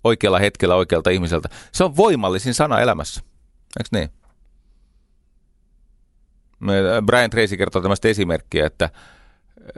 Oikealla 0.04 0.40
hetkellä 0.40 0.76
oikealta 0.76 1.10
ihmiseltä. 1.10 1.50
Se 1.72 1.84
on 1.84 1.96
voimallisin 1.98 2.54
sana 2.54 2.80
elämässä. 2.80 3.22
Eikö 3.80 3.90
niin? 3.92 4.10
Brian 7.06 7.30
Tracy 7.30 7.58
kertoo 7.58 7.82
tämmöistä 7.82 8.08
esimerkkiä, 8.08 8.66
että 8.66 8.90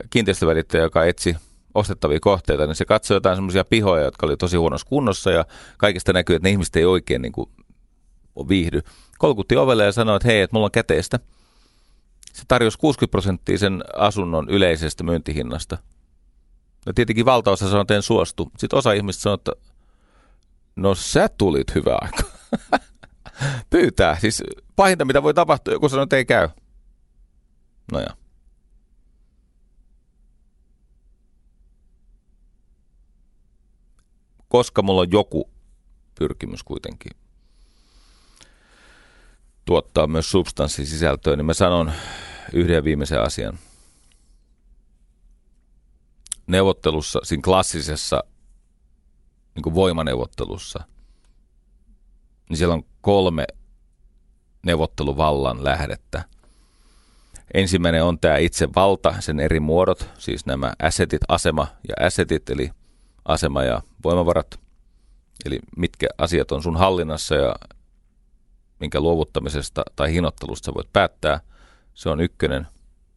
kiinteistövälittäjä, 0.09 0.83
joka 0.83 1.05
etsi 1.05 1.35
ostettavia 1.73 2.19
kohteita, 2.19 2.65
niin 2.65 2.75
se 2.75 2.85
katsoi 2.85 3.15
jotain 3.15 3.37
semmoisia 3.37 3.65
pihoja, 3.65 4.03
jotka 4.03 4.25
oli 4.25 4.37
tosi 4.37 4.57
huonossa 4.57 4.87
kunnossa 4.87 5.31
ja 5.31 5.45
kaikista 5.77 6.13
näkyy, 6.13 6.35
että 6.35 6.47
ne 6.47 6.51
ihmiset 6.51 6.75
ei 6.75 6.85
oikein 6.85 7.21
niin 7.21 7.31
kuin 7.31 7.49
viihdy. 8.47 8.81
Kolkutti 9.17 9.57
ovelle 9.57 9.85
ja 9.85 9.91
sanoi, 9.91 10.15
että 10.15 10.27
hei, 10.27 10.41
että 10.41 10.55
mulla 10.55 10.65
on 10.65 10.71
käteistä. 10.71 11.19
Se 12.33 12.43
tarjosi 12.47 12.77
60 12.77 13.11
prosenttia 13.11 13.57
sen 13.57 13.83
asunnon 13.95 14.49
yleisestä 14.49 15.03
myyntihinnasta. 15.03 15.77
No 16.85 16.93
tietenkin 16.93 17.25
valtaosa 17.25 17.67
sanoi, 17.67 17.81
että 17.81 17.95
en 17.95 18.01
suostu. 18.01 18.51
Sitten 18.57 18.77
osa 18.77 18.93
ihmistä 18.93 19.21
sanoi, 19.21 19.35
että 19.35 19.51
no 20.75 20.95
sä 20.95 21.29
tulit 21.37 21.75
hyvä 21.75 21.97
aika. 22.01 22.23
Pyytää. 23.69 24.19
Siis 24.19 24.43
pahinta, 24.75 25.05
mitä 25.05 25.23
voi 25.23 25.33
tapahtua, 25.33 25.73
joku 25.73 25.89
sanoo, 25.89 26.03
että 26.03 26.17
ei 26.17 26.25
käy. 26.25 26.49
No 27.91 27.99
ja. 27.99 28.17
Koska 34.47 34.81
mulla 34.81 35.01
on 35.01 35.11
joku 35.11 35.49
pyrkimys 36.19 36.63
kuitenkin 36.63 37.11
tuottaa 39.65 40.07
myös 40.07 40.31
substanssisisältöä, 40.31 41.35
niin 41.35 41.45
mä 41.45 41.53
sanon 41.53 41.91
yhden 42.53 42.83
viimeisen 42.83 43.21
asian. 43.21 43.59
Neuvottelussa, 46.47 47.19
siinä 47.23 47.41
klassisessa 47.41 48.23
niin 49.55 49.63
kuin 49.63 49.75
voimaneuvottelussa, 49.75 50.83
niin 52.49 52.57
siellä 52.57 52.73
on 52.73 52.83
kolme 53.01 53.45
neuvotteluvallan 54.65 55.63
lähdettä. 55.63 56.23
Ensimmäinen 57.53 58.03
on 58.03 58.19
tämä 58.19 58.37
itse 58.37 58.69
valta, 58.75 59.13
sen 59.19 59.39
eri 59.39 59.59
muodot, 59.59 60.09
siis 60.17 60.45
nämä 60.45 60.73
assetit, 60.83 61.21
asema 61.27 61.67
ja 61.87 62.05
assetit, 62.05 62.49
eli 62.49 62.71
asema 63.25 63.63
ja 63.63 63.81
voimavarat, 64.03 64.59
eli 65.45 65.59
mitkä 65.77 66.07
asiat 66.17 66.51
on 66.51 66.63
sun 66.63 66.77
hallinnassa 66.77 67.35
ja 67.35 67.55
minkä 68.81 68.99
luovuttamisesta 68.99 69.83
tai 69.95 70.13
hinottelusta 70.13 70.65
sä 70.65 70.73
voit 70.73 70.93
päättää, 70.93 71.39
se 71.93 72.09
on 72.09 72.21
ykkönen, 72.21 72.67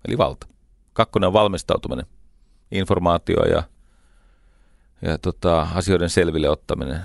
eli 0.09 0.19
valta. 0.19 0.47
Kakkonen 0.93 1.27
on 1.27 1.33
valmistautuminen, 1.33 2.07
informaatio 2.71 3.45
ja, 3.45 3.63
ja 5.03 5.19
tota, 5.19 5.69
asioiden 5.75 6.11
selville 6.11 6.49
ottaminen. 6.49 7.01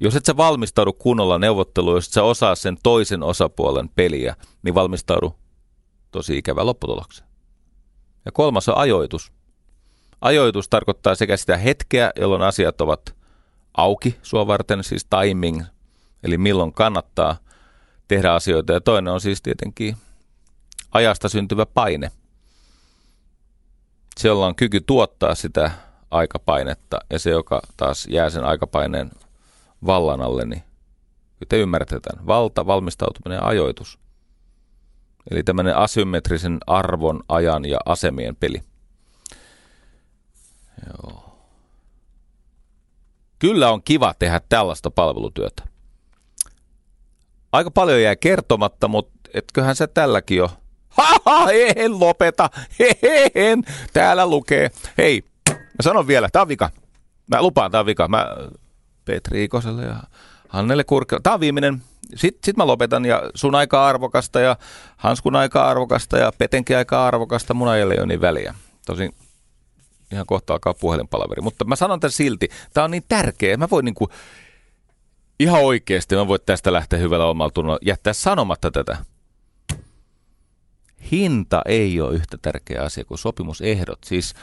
Jos 0.00 0.16
et 0.16 0.24
sä 0.24 0.36
valmistaudu 0.36 0.92
kunnolla 0.92 1.38
neuvotteluun, 1.38 1.96
jos 1.96 2.06
et 2.06 2.12
sä 2.12 2.22
osaa 2.22 2.54
sen 2.54 2.78
toisen 2.82 3.22
osapuolen 3.22 3.88
peliä, 3.88 4.36
niin 4.62 4.74
valmistaudu 4.74 5.34
tosi 6.10 6.38
ikävä 6.38 6.66
lopputulokseen. 6.66 7.28
Ja 8.24 8.32
kolmas 8.32 8.68
on 8.68 8.76
ajoitus. 8.76 9.32
Ajoitus 10.20 10.68
tarkoittaa 10.68 11.14
sekä 11.14 11.36
sitä 11.36 11.56
hetkeä, 11.56 12.10
jolloin 12.16 12.42
asiat 12.42 12.80
ovat 12.80 13.14
auki 13.74 14.18
sua 14.22 14.46
varten, 14.46 14.84
siis 14.84 15.06
timing, 15.20 15.62
eli 16.22 16.38
milloin 16.38 16.72
kannattaa 16.72 17.36
tehdä 18.08 18.32
asioita. 18.32 18.72
Ja 18.72 18.80
toinen 18.80 19.12
on 19.12 19.20
siis 19.20 19.42
tietenkin 19.42 19.96
ajasta 20.92 21.28
syntyvä 21.28 21.66
paine. 21.66 22.10
Siellä 24.18 24.46
on 24.46 24.54
kyky 24.54 24.80
tuottaa 24.80 25.34
sitä 25.34 25.70
aikapainetta 26.10 26.98
ja 27.10 27.18
se, 27.18 27.30
joka 27.30 27.62
taas 27.76 28.06
jää 28.10 28.30
sen 28.30 28.44
aikapaineen 28.44 29.10
vallan 29.86 30.22
alle, 30.22 30.44
niin 30.44 30.62
te 31.48 31.58
ymmärrätte 31.58 32.00
tämän. 32.00 32.26
Valta, 32.26 32.66
valmistautuminen 32.66 33.36
ja 33.36 33.46
ajoitus. 33.46 33.98
Eli 35.30 35.42
tämmöinen 35.42 35.76
asymmetrisen 35.76 36.58
arvon, 36.66 37.20
ajan 37.28 37.64
ja 37.64 37.78
asemien 37.86 38.36
peli. 38.36 38.62
Joo. 40.86 41.36
Kyllä 43.38 43.70
on 43.70 43.82
kiva 43.82 44.14
tehdä 44.18 44.40
tällaista 44.48 44.90
palvelutyötä 44.90 45.70
aika 47.52 47.70
paljon 47.70 48.02
jää 48.02 48.16
kertomatta, 48.16 48.88
mutta 48.88 49.30
etköhän 49.34 49.76
se 49.76 49.86
tälläkin 49.86 50.36
jo. 50.36 50.50
Haha, 50.88 51.50
en 51.76 52.00
lopeta, 52.00 52.50
en, 53.34 53.62
täällä 53.92 54.26
lukee. 54.26 54.70
Hei, 54.98 55.24
mä 55.50 55.56
sanon 55.80 56.06
vielä, 56.06 56.28
tää 56.32 56.42
on 56.42 56.48
vika. 56.48 56.70
Mä 57.26 57.42
lupaan, 57.42 57.70
tää 57.70 57.80
on 57.80 57.86
vika. 57.86 58.08
Mä 58.08 58.26
Petri 59.04 59.44
Ikoselle 59.44 59.82
ja 59.82 59.96
Hannelle 60.48 60.84
Kurkka. 60.84 61.20
Tää 61.22 61.34
on 61.34 61.40
viimeinen. 61.40 61.82
Sitten 62.14 62.40
sit 62.44 62.56
mä 62.56 62.66
lopetan 62.66 63.04
ja 63.04 63.22
sun 63.34 63.54
aika 63.54 63.86
arvokasta 63.86 64.40
ja 64.40 64.56
Hanskun 64.96 65.36
aika 65.36 65.68
arvokasta 65.68 66.18
ja 66.18 66.32
Petenkin 66.38 66.76
aika 66.76 67.06
arvokasta. 67.06 67.54
Mun 67.54 67.68
ajalle 67.68 67.94
ei 67.94 68.00
ole 68.00 68.06
niin 68.06 68.20
väliä. 68.20 68.54
Tosin 68.86 69.14
ihan 70.12 70.26
kohta 70.26 70.52
alkaa 70.52 70.74
puhelinpalaveri. 70.74 71.42
Mutta 71.42 71.64
mä 71.64 71.76
sanon 71.76 72.00
tämän 72.00 72.12
silti. 72.12 72.48
Tää 72.74 72.84
on 72.84 72.90
niin 72.90 73.04
tärkeä. 73.08 73.56
Mä 73.56 73.68
voin 73.70 73.84
niinku 73.84 74.08
ihan 75.40 75.60
oikeasti 75.60 76.14
mä 76.14 76.28
voin 76.28 76.40
tästä 76.46 76.72
lähteä 76.72 76.98
hyvällä 76.98 77.26
omalla 77.26 77.50
tunnolla 77.50 77.78
jättää 77.82 78.12
sanomatta 78.12 78.70
tätä. 78.70 78.98
Hinta 81.12 81.62
ei 81.66 82.00
ole 82.00 82.14
yhtä 82.14 82.38
tärkeä 82.42 82.82
asia 82.82 83.04
kuin 83.04 83.18
sopimusehdot. 83.18 83.98
Siis 84.04 84.34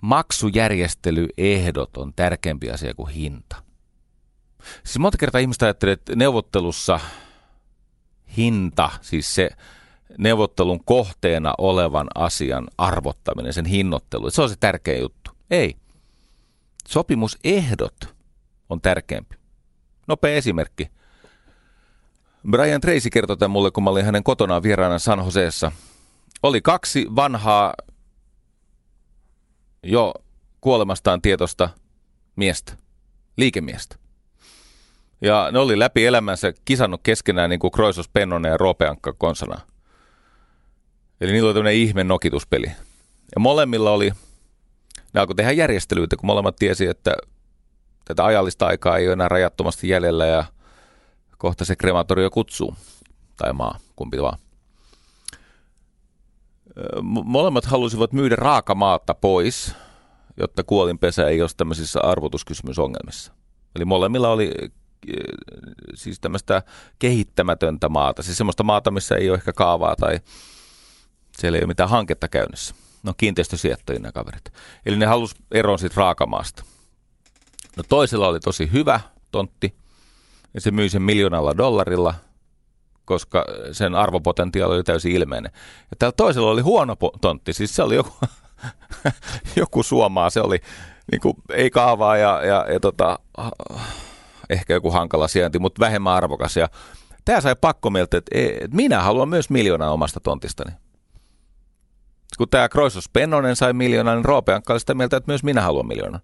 maksujärjestelyehdot 0.00 1.96
on 1.96 2.12
tärkeämpi 2.16 2.70
asia 2.70 2.94
kuin 2.94 3.08
hinta. 3.08 3.56
Siis 4.84 4.98
monta 4.98 5.18
kertaa 5.18 5.40
ihmistä 5.40 5.66
ajattelee, 5.66 5.92
että 5.92 6.16
neuvottelussa 6.16 7.00
hinta, 8.36 8.90
siis 9.00 9.34
se 9.34 9.50
neuvottelun 10.18 10.84
kohteena 10.84 11.54
olevan 11.58 12.06
asian 12.14 12.68
arvottaminen, 12.78 13.52
sen 13.52 13.64
hinnoittelu, 13.66 14.30
se 14.30 14.42
on 14.42 14.48
se 14.48 14.56
tärkeä 14.60 14.98
juttu. 14.98 15.30
Ei. 15.50 15.76
Sopimusehdot 16.88 18.14
on 18.70 18.80
tärkeämpi. 18.80 19.43
Nopea 20.06 20.34
esimerkki. 20.34 20.90
Brian 22.50 22.80
Tracy 22.80 23.10
kertoi 23.10 23.36
tämän 23.36 23.50
mulle, 23.50 23.70
kun 23.70 23.84
mä 23.84 23.90
olin 23.90 24.04
hänen 24.04 24.24
kotonaan 24.24 24.62
vieraana 24.62 24.98
San 24.98 25.18
Joseessa. 25.18 25.72
Oli 26.42 26.60
kaksi 26.60 27.06
vanhaa, 27.16 27.74
jo 29.82 30.14
kuolemastaan 30.60 31.22
tietosta 31.22 31.68
miestä, 32.36 32.72
liikemiestä. 33.36 33.96
Ja 35.20 35.48
ne 35.52 35.58
oli 35.58 35.78
läpi 35.78 36.06
elämänsä 36.06 36.52
kisannut 36.64 37.00
keskenään 37.02 37.50
niin 37.50 37.60
kuin 37.60 37.70
Kroisos 37.70 38.08
Pennonen 38.08 38.50
ja 38.50 38.56
Ropeankka 38.56 39.12
konsana. 39.12 39.60
Eli 41.20 41.32
niillä 41.32 41.46
oli 41.46 41.54
tämmöinen 41.54 41.80
ihme 41.80 42.04
nokituspeli. 42.04 42.66
Ja 43.34 43.40
molemmilla 43.40 43.90
oli, 43.90 44.12
ne 45.14 45.20
alkoi 45.20 45.34
tehdä 45.34 45.52
järjestelyitä, 45.52 46.16
kun 46.16 46.26
molemmat 46.26 46.56
tiesi, 46.56 46.86
että 46.86 47.16
tätä 48.04 48.24
ajallista 48.24 48.66
aikaa 48.66 48.96
ei 48.96 49.06
ole 49.06 49.12
enää 49.12 49.28
rajattomasti 49.28 49.88
jäljellä 49.88 50.26
ja 50.26 50.44
kohta 51.38 51.64
se 51.64 51.76
krematorio 51.76 52.30
kutsuu, 52.30 52.74
tai 53.36 53.52
maa, 53.52 53.78
kumpi 53.96 54.22
vaan. 54.22 54.38
Molemmat 57.24 57.64
halusivat 57.64 58.12
myydä 58.12 58.36
raakamaata 58.36 59.14
pois, 59.14 59.74
jotta 60.36 60.64
kuolinpesä 60.64 61.28
ei 61.28 61.40
olisi 61.40 61.56
tämmöisissä 61.56 62.00
arvotuskysymysongelmissa. 62.00 63.32
Eli 63.76 63.84
molemmilla 63.84 64.28
oli 64.28 64.54
siis 65.94 66.20
tämmöistä 66.20 66.62
kehittämätöntä 66.98 67.88
maata, 67.88 68.22
siis 68.22 68.38
semmoista 68.38 68.62
maata, 68.62 68.90
missä 68.90 69.16
ei 69.16 69.30
ole 69.30 69.38
ehkä 69.38 69.52
kaavaa 69.52 69.96
tai 69.96 70.20
siellä 71.38 71.58
ei 71.58 71.62
ole 71.62 71.68
mitään 71.68 71.88
hanketta 71.88 72.28
käynnissä. 72.28 72.74
No 73.02 73.14
kiinteistösijoittajia 73.16 74.00
nämä 74.00 74.12
kaverit. 74.12 74.52
Eli 74.86 74.96
ne 74.96 75.06
halusi 75.06 75.34
eroon 75.50 75.78
siitä 75.78 75.94
raakamaasta. 75.96 76.64
No 77.76 77.82
toisella 77.88 78.28
oli 78.28 78.40
tosi 78.40 78.72
hyvä 78.72 79.00
tontti 79.30 79.74
ja 80.54 80.60
se 80.60 80.70
myi 80.70 80.88
sen 80.88 81.02
miljoonalla 81.02 81.56
dollarilla, 81.56 82.14
koska 83.04 83.44
sen 83.72 83.94
arvopotentiaali 83.94 84.74
oli 84.74 84.84
täysin 84.84 85.12
ilmeinen. 85.12 85.52
Ja 85.90 85.96
tällä 85.98 86.12
toisella 86.16 86.50
oli 86.50 86.60
huono 86.60 86.96
tontti, 87.20 87.52
siis 87.52 87.76
se 87.76 87.82
oli 87.82 87.94
joku, 87.94 88.12
joku 89.56 89.82
suomaa, 89.82 90.30
se 90.30 90.40
oli 90.40 90.60
niin 91.12 91.20
kuin, 91.20 91.34
ei 91.50 91.70
kaavaa 91.70 92.16
ja, 92.16 92.44
ja, 92.44 92.66
ja 92.72 92.80
tota, 92.80 93.18
ehkä 94.50 94.74
joku 94.74 94.90
hankala 94.90 95.28
sijainti, 95.28 95.58
mutta 95.58 95.80
vähemmän 95.80 96.12
arvokas. 96.12 96.56
Ja 96.56 96.68
tämä 97.24 97.40
sai 97.40 97.56
pakko 97.60 97.90
mieltä, 97.90 98.16
että, 98.16 98.30
että 98.34 98.76
minä 98.76 99.02
haluan 99.02 99.28
myös 99.28 99.50
miljoonan 99.50 99.92
omasta 99.92 100.20
tontistani. 100.20 100.72
Kun 102.38 102.48
tämä 102.48 102.68
Kroisos 102.68 103.08
Pennonen 103.08 103.56
sai 103.56 103.72
miljoonan, 103.72 104.16
niin 104.16 104.24
Roope 104.24 104.54
Ankka 104.54 104.72
oli 104.72 104.80
sitä 104.80 104.94
mieltä, 104.94 105.16
että 105.16 105.30
myös 105.30 105.42
minä 105.42 105.62
haluan 105.62 105.86
miljoonan 105.86 106.20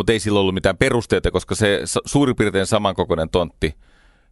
mutta 0.00 0.12
ei 0.12 0.20
sillä 0.20 0.40
ollut 0.40 0.54
mitään 0.54 0.76
perusteita, 0.76 1.30
koska 1.30 1.54
se 1.54 1.80
suurin 2.04 2.36
piirtein 2.36 2.66
samankokoinen 2.66 3.30
tontti, 3.30 3.74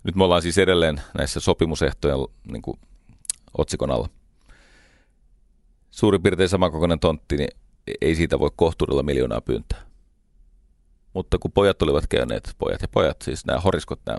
nyt 0.04 0.14
me 0.14 0.24
ollaan 0.24 0.42
siis 0.42 0.58
edelleen 0.58 1.00
näissä 1.18 1.40
sopimusehtojen 1.40 2.18
niin 2.52 2.62
kuin, 2.62 2.80
otsikon 3.58 3.90
alla. 3.90 4.08
Suurin 5.90 6.22
piirtein 6.22 6.48
samankokoinen 6.48 7.00
tontti, 7.00 7.36
niin 7.36 7.48
ei 8.00 8.14
siitä 8.14 8.38
voi 8.38 8.50
kohtuudella 8.56 9.02
miljoonaa 9.02 9.40
pyyntää. 9.40 9.82
Mutta 11.14 11.38
kun 11.38 11.52
pojat 11.52 11.82
olivat 11.82 12.06
käyneet, 12.06 12.54
pojat 12.58 12.82
ja 12.82 12.88
pojat, 12.88 13.22
siis 13.22 13.46
nämä 13.46 13.60
horiskot, 13.60 14.00
nämä 14.06 14.18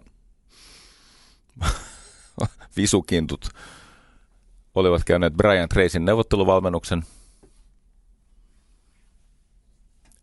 visukintut 2.77 3.49
olivat 4.75 5.03
käyneet 5.03 5.33
Brian 5.33 5.69
Tracyn 5.69 6.05
neuvotteluvalmennuksen. 6.05 7.03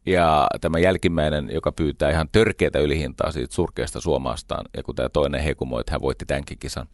Ja 0.07 0.47
tämä 0.61 0.79
jälkimmäinen, 0.79 1.51
joka 1.53 1.73
pyytää 1.73 2.11
ihan 2.11 2.29
törkeitä 2.33 2.79
ylihintaa 2.79 3.33
siitä 3.33 3.55
surkeasta 3.55 4.01
suomaastaan, 4.01 4.65
ja 4.77 4.83
kun 4.83 4.95
tämä 4.95 5.09
toinen 5.09 5.43
hekumoi, 5.43 5.81
että 5.81 5.93
hän 5.93 6.01
voitti 6.01 6.27
tämänkin 6.27 6.59
kisan. 6.59 6.89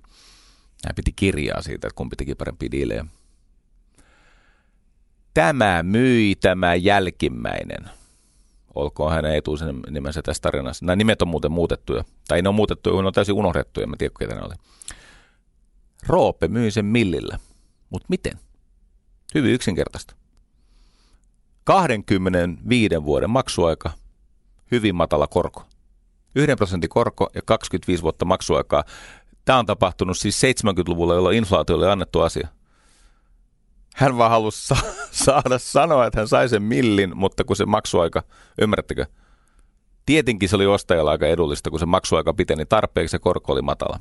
Hän 0.86 0.94
piti 0.96 1.12
kirjaa 1.12 1.62
siitä, 1.62 1.86
että 1.86 1.96
kumpi 1.96 2.16
teki 2.16 2.34
parempia 2.34 2.70
diilejä. 2.70 3.04
Tämä 5.34 5.82
myi 5.82 6.34
tämä 6.40 6.74
jälkimmäinen. 6.74 7.90
Olkoon 8.74 9.12
hänen 9.12 9.36
etuisen 9.36 9.80
nimensä 9.90 10.22
tässä 10.22 10.40
tarinassa. 10.40 10.84
Nämä 10.84 10.96
nimet 10.96 11.22
on 11.22 11.28
muuten 11.28 11.52
muutettuja. 11.52 12.04
Tai 12.28 12.42
ne 12.42 12.48
on 12.48 12.54
muutettuja, 12.54 13.02
ne 13.02 13.06
on 13.06 13.12
täysin 13.12 13.34
unohdettuja. 13.34 13.86
Mä 13.86 13.96
tiedän, 13.98 14.14
ketä 14.18 14.34
ne 14.34 14.42
oli. 14.42 14.54
Roope 16.06 16.48
myi 16.48 16.70
sen 16.70 16.84
millillä. 16.84 17.38
Mutta 17.90 18.06
miten? 18.08 18.38
Hyvin 19.34 19.52
yksinkertaista. 19.52 20.14
25 21.64 23.04
vuoden 23.04 23.30
maksuaika, 23.30 23.90
hyvin 24.70 24.94
matala 24.94 25.26
korko. 25.26 25.64
1 26.34 26.56
prosentin 26.56 26.90
korko 26.90 27.30
ja 27.34 27.42
25 27.44 28.02
vuotta 28.02 28.24
maksuaikaa. 28.24 28.84
Tämä 29.44 29.58
on 29.58 29.66
tapahtunut 29.66 30.18
siis 30.18 30.42
70-luvulla, 30.42 31.14
jolloin 31.14 31.36
inflaatio 31.36 31.76
oli 31.76 31.86
annettu 31.86 32.20
asia. 32.20 32.48
Hän 33.94 34.18
vaan 34.18 34.30
halusi 34.30 34.66
sa- 34.66 34.92
saada 35.24 35.58
sanoa, 35.58 36.06
että 36.06 36.20
hän 36.20 36.28
sai 36.28 36.48
sen 36.48 36.62
millin, 36.62 37.16
mutta 37.16 37.44
kun 37.44 37.56
se 37.56 37.66
maksuaika, 37.66 38.22
ymmärrättekö? 38.60 39.06
Tietenkin 40.06 40.48
se 40.48 40.56
oli 40.56 40.66
ostajalla 40.66 41.10
aika 41.10 41.26
edullista, 41.26 41.70
kun 41.70 41.78
se 41.78 41.86
maksuaika 41.86 42.34
piteni 42.34 42.66
tarpeeksi 42.66 43.16
ja 43.16 43.20
korko 43.20 43.52
oli 43.52 43.62
matala. 43.62 44.00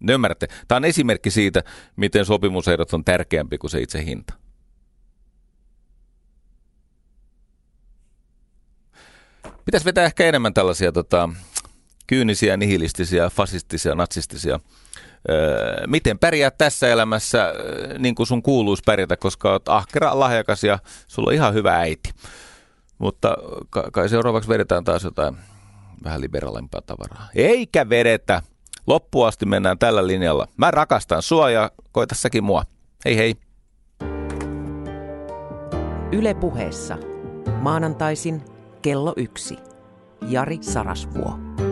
Ne 0.00 0.12
ymmärrätte. 0.12 0.46
Tämä 0.68 0.76
on 0.76 0.84
esimerkki 0.84 1.30
siitä, 1.30 1.62
miten 1.96 2.24
sopimusehdot 2.24 2.94
on 2.94 3.04
tärkeämpi 3.04 3.58
kuin 3.58 3.70
se 3.70 3.80
itse 3.80 4.04
hinta. 4.04 4.34
Pitäisi 9.66 9.84
vetää 9.84 10.04
ehkä 10.04 10.24
enemmän 10.24 10.54
tällaisia 10.54 10.92
tota, 10.92 11.28
kyynisiä, 12.06 12.56
nihilistisiä, 12.56 13.30
fasistisia, 13.30 13.94
natsistisia. 13.94 14.60
Öö, 15.30 15.86
miten 15.86 16.18
pärjää 16.18 16.50
tässä 16.50 16.88
elämässä 16.88 17.44
öö, 17.44 17.98
niin 17.98 18.14
kuin 18.14 18.26
sun 18.26 18.42
kuuluisi 18.42 18.82
pärjätä, 18.86 19.16
koska 19.16 19.52
olet 19.52 19.68
ahkera, 19.68 20.18
lahjakas 20.18 20.64
ja 20.64 20.78
sulla 21.06 21.28
on 21.28 21.34
ihan 21.34 21.54
hyvä 21.54 21.76
äiti. 21.76 22.10
Mutta 22.98 23.36
kai 23.92 24.08
seuraavaksi 24.08 24.48
vedetään 24.48 24.84
taas 24.84 25.04
jotain 25.04 25.36
vähän 26.04 26.20
liberaalempaa 26.20 26.80
tavaraa. 26.82 27.28
Eikä 27.34 27.88
vedetä. 27.88 28.42
Loppuun 28.86 29.28
asti 29.28 29.46
mennään 29.46 29.78
tällä 29.78 30.06
linjalla. 30.06 30.48
Mä 30.56 30.70
rakastan 30.70 31.22
sua 31.22 31.50
ja 31.50 31.70
koita 31.92 32.14
säkin 32.14 32.44
mua. 32.44 32.64
Hei 33.04 33.16
hei. 33.16 33.34
Yle 36.12 36.34
puheessa. 36.34 36.98
Maanantaisin 37.60 38.55
kello 38.86 39.12
yksi. 39.16 39.58
Jari 40.30 40.58
Sarasvuo. 40.62 41.65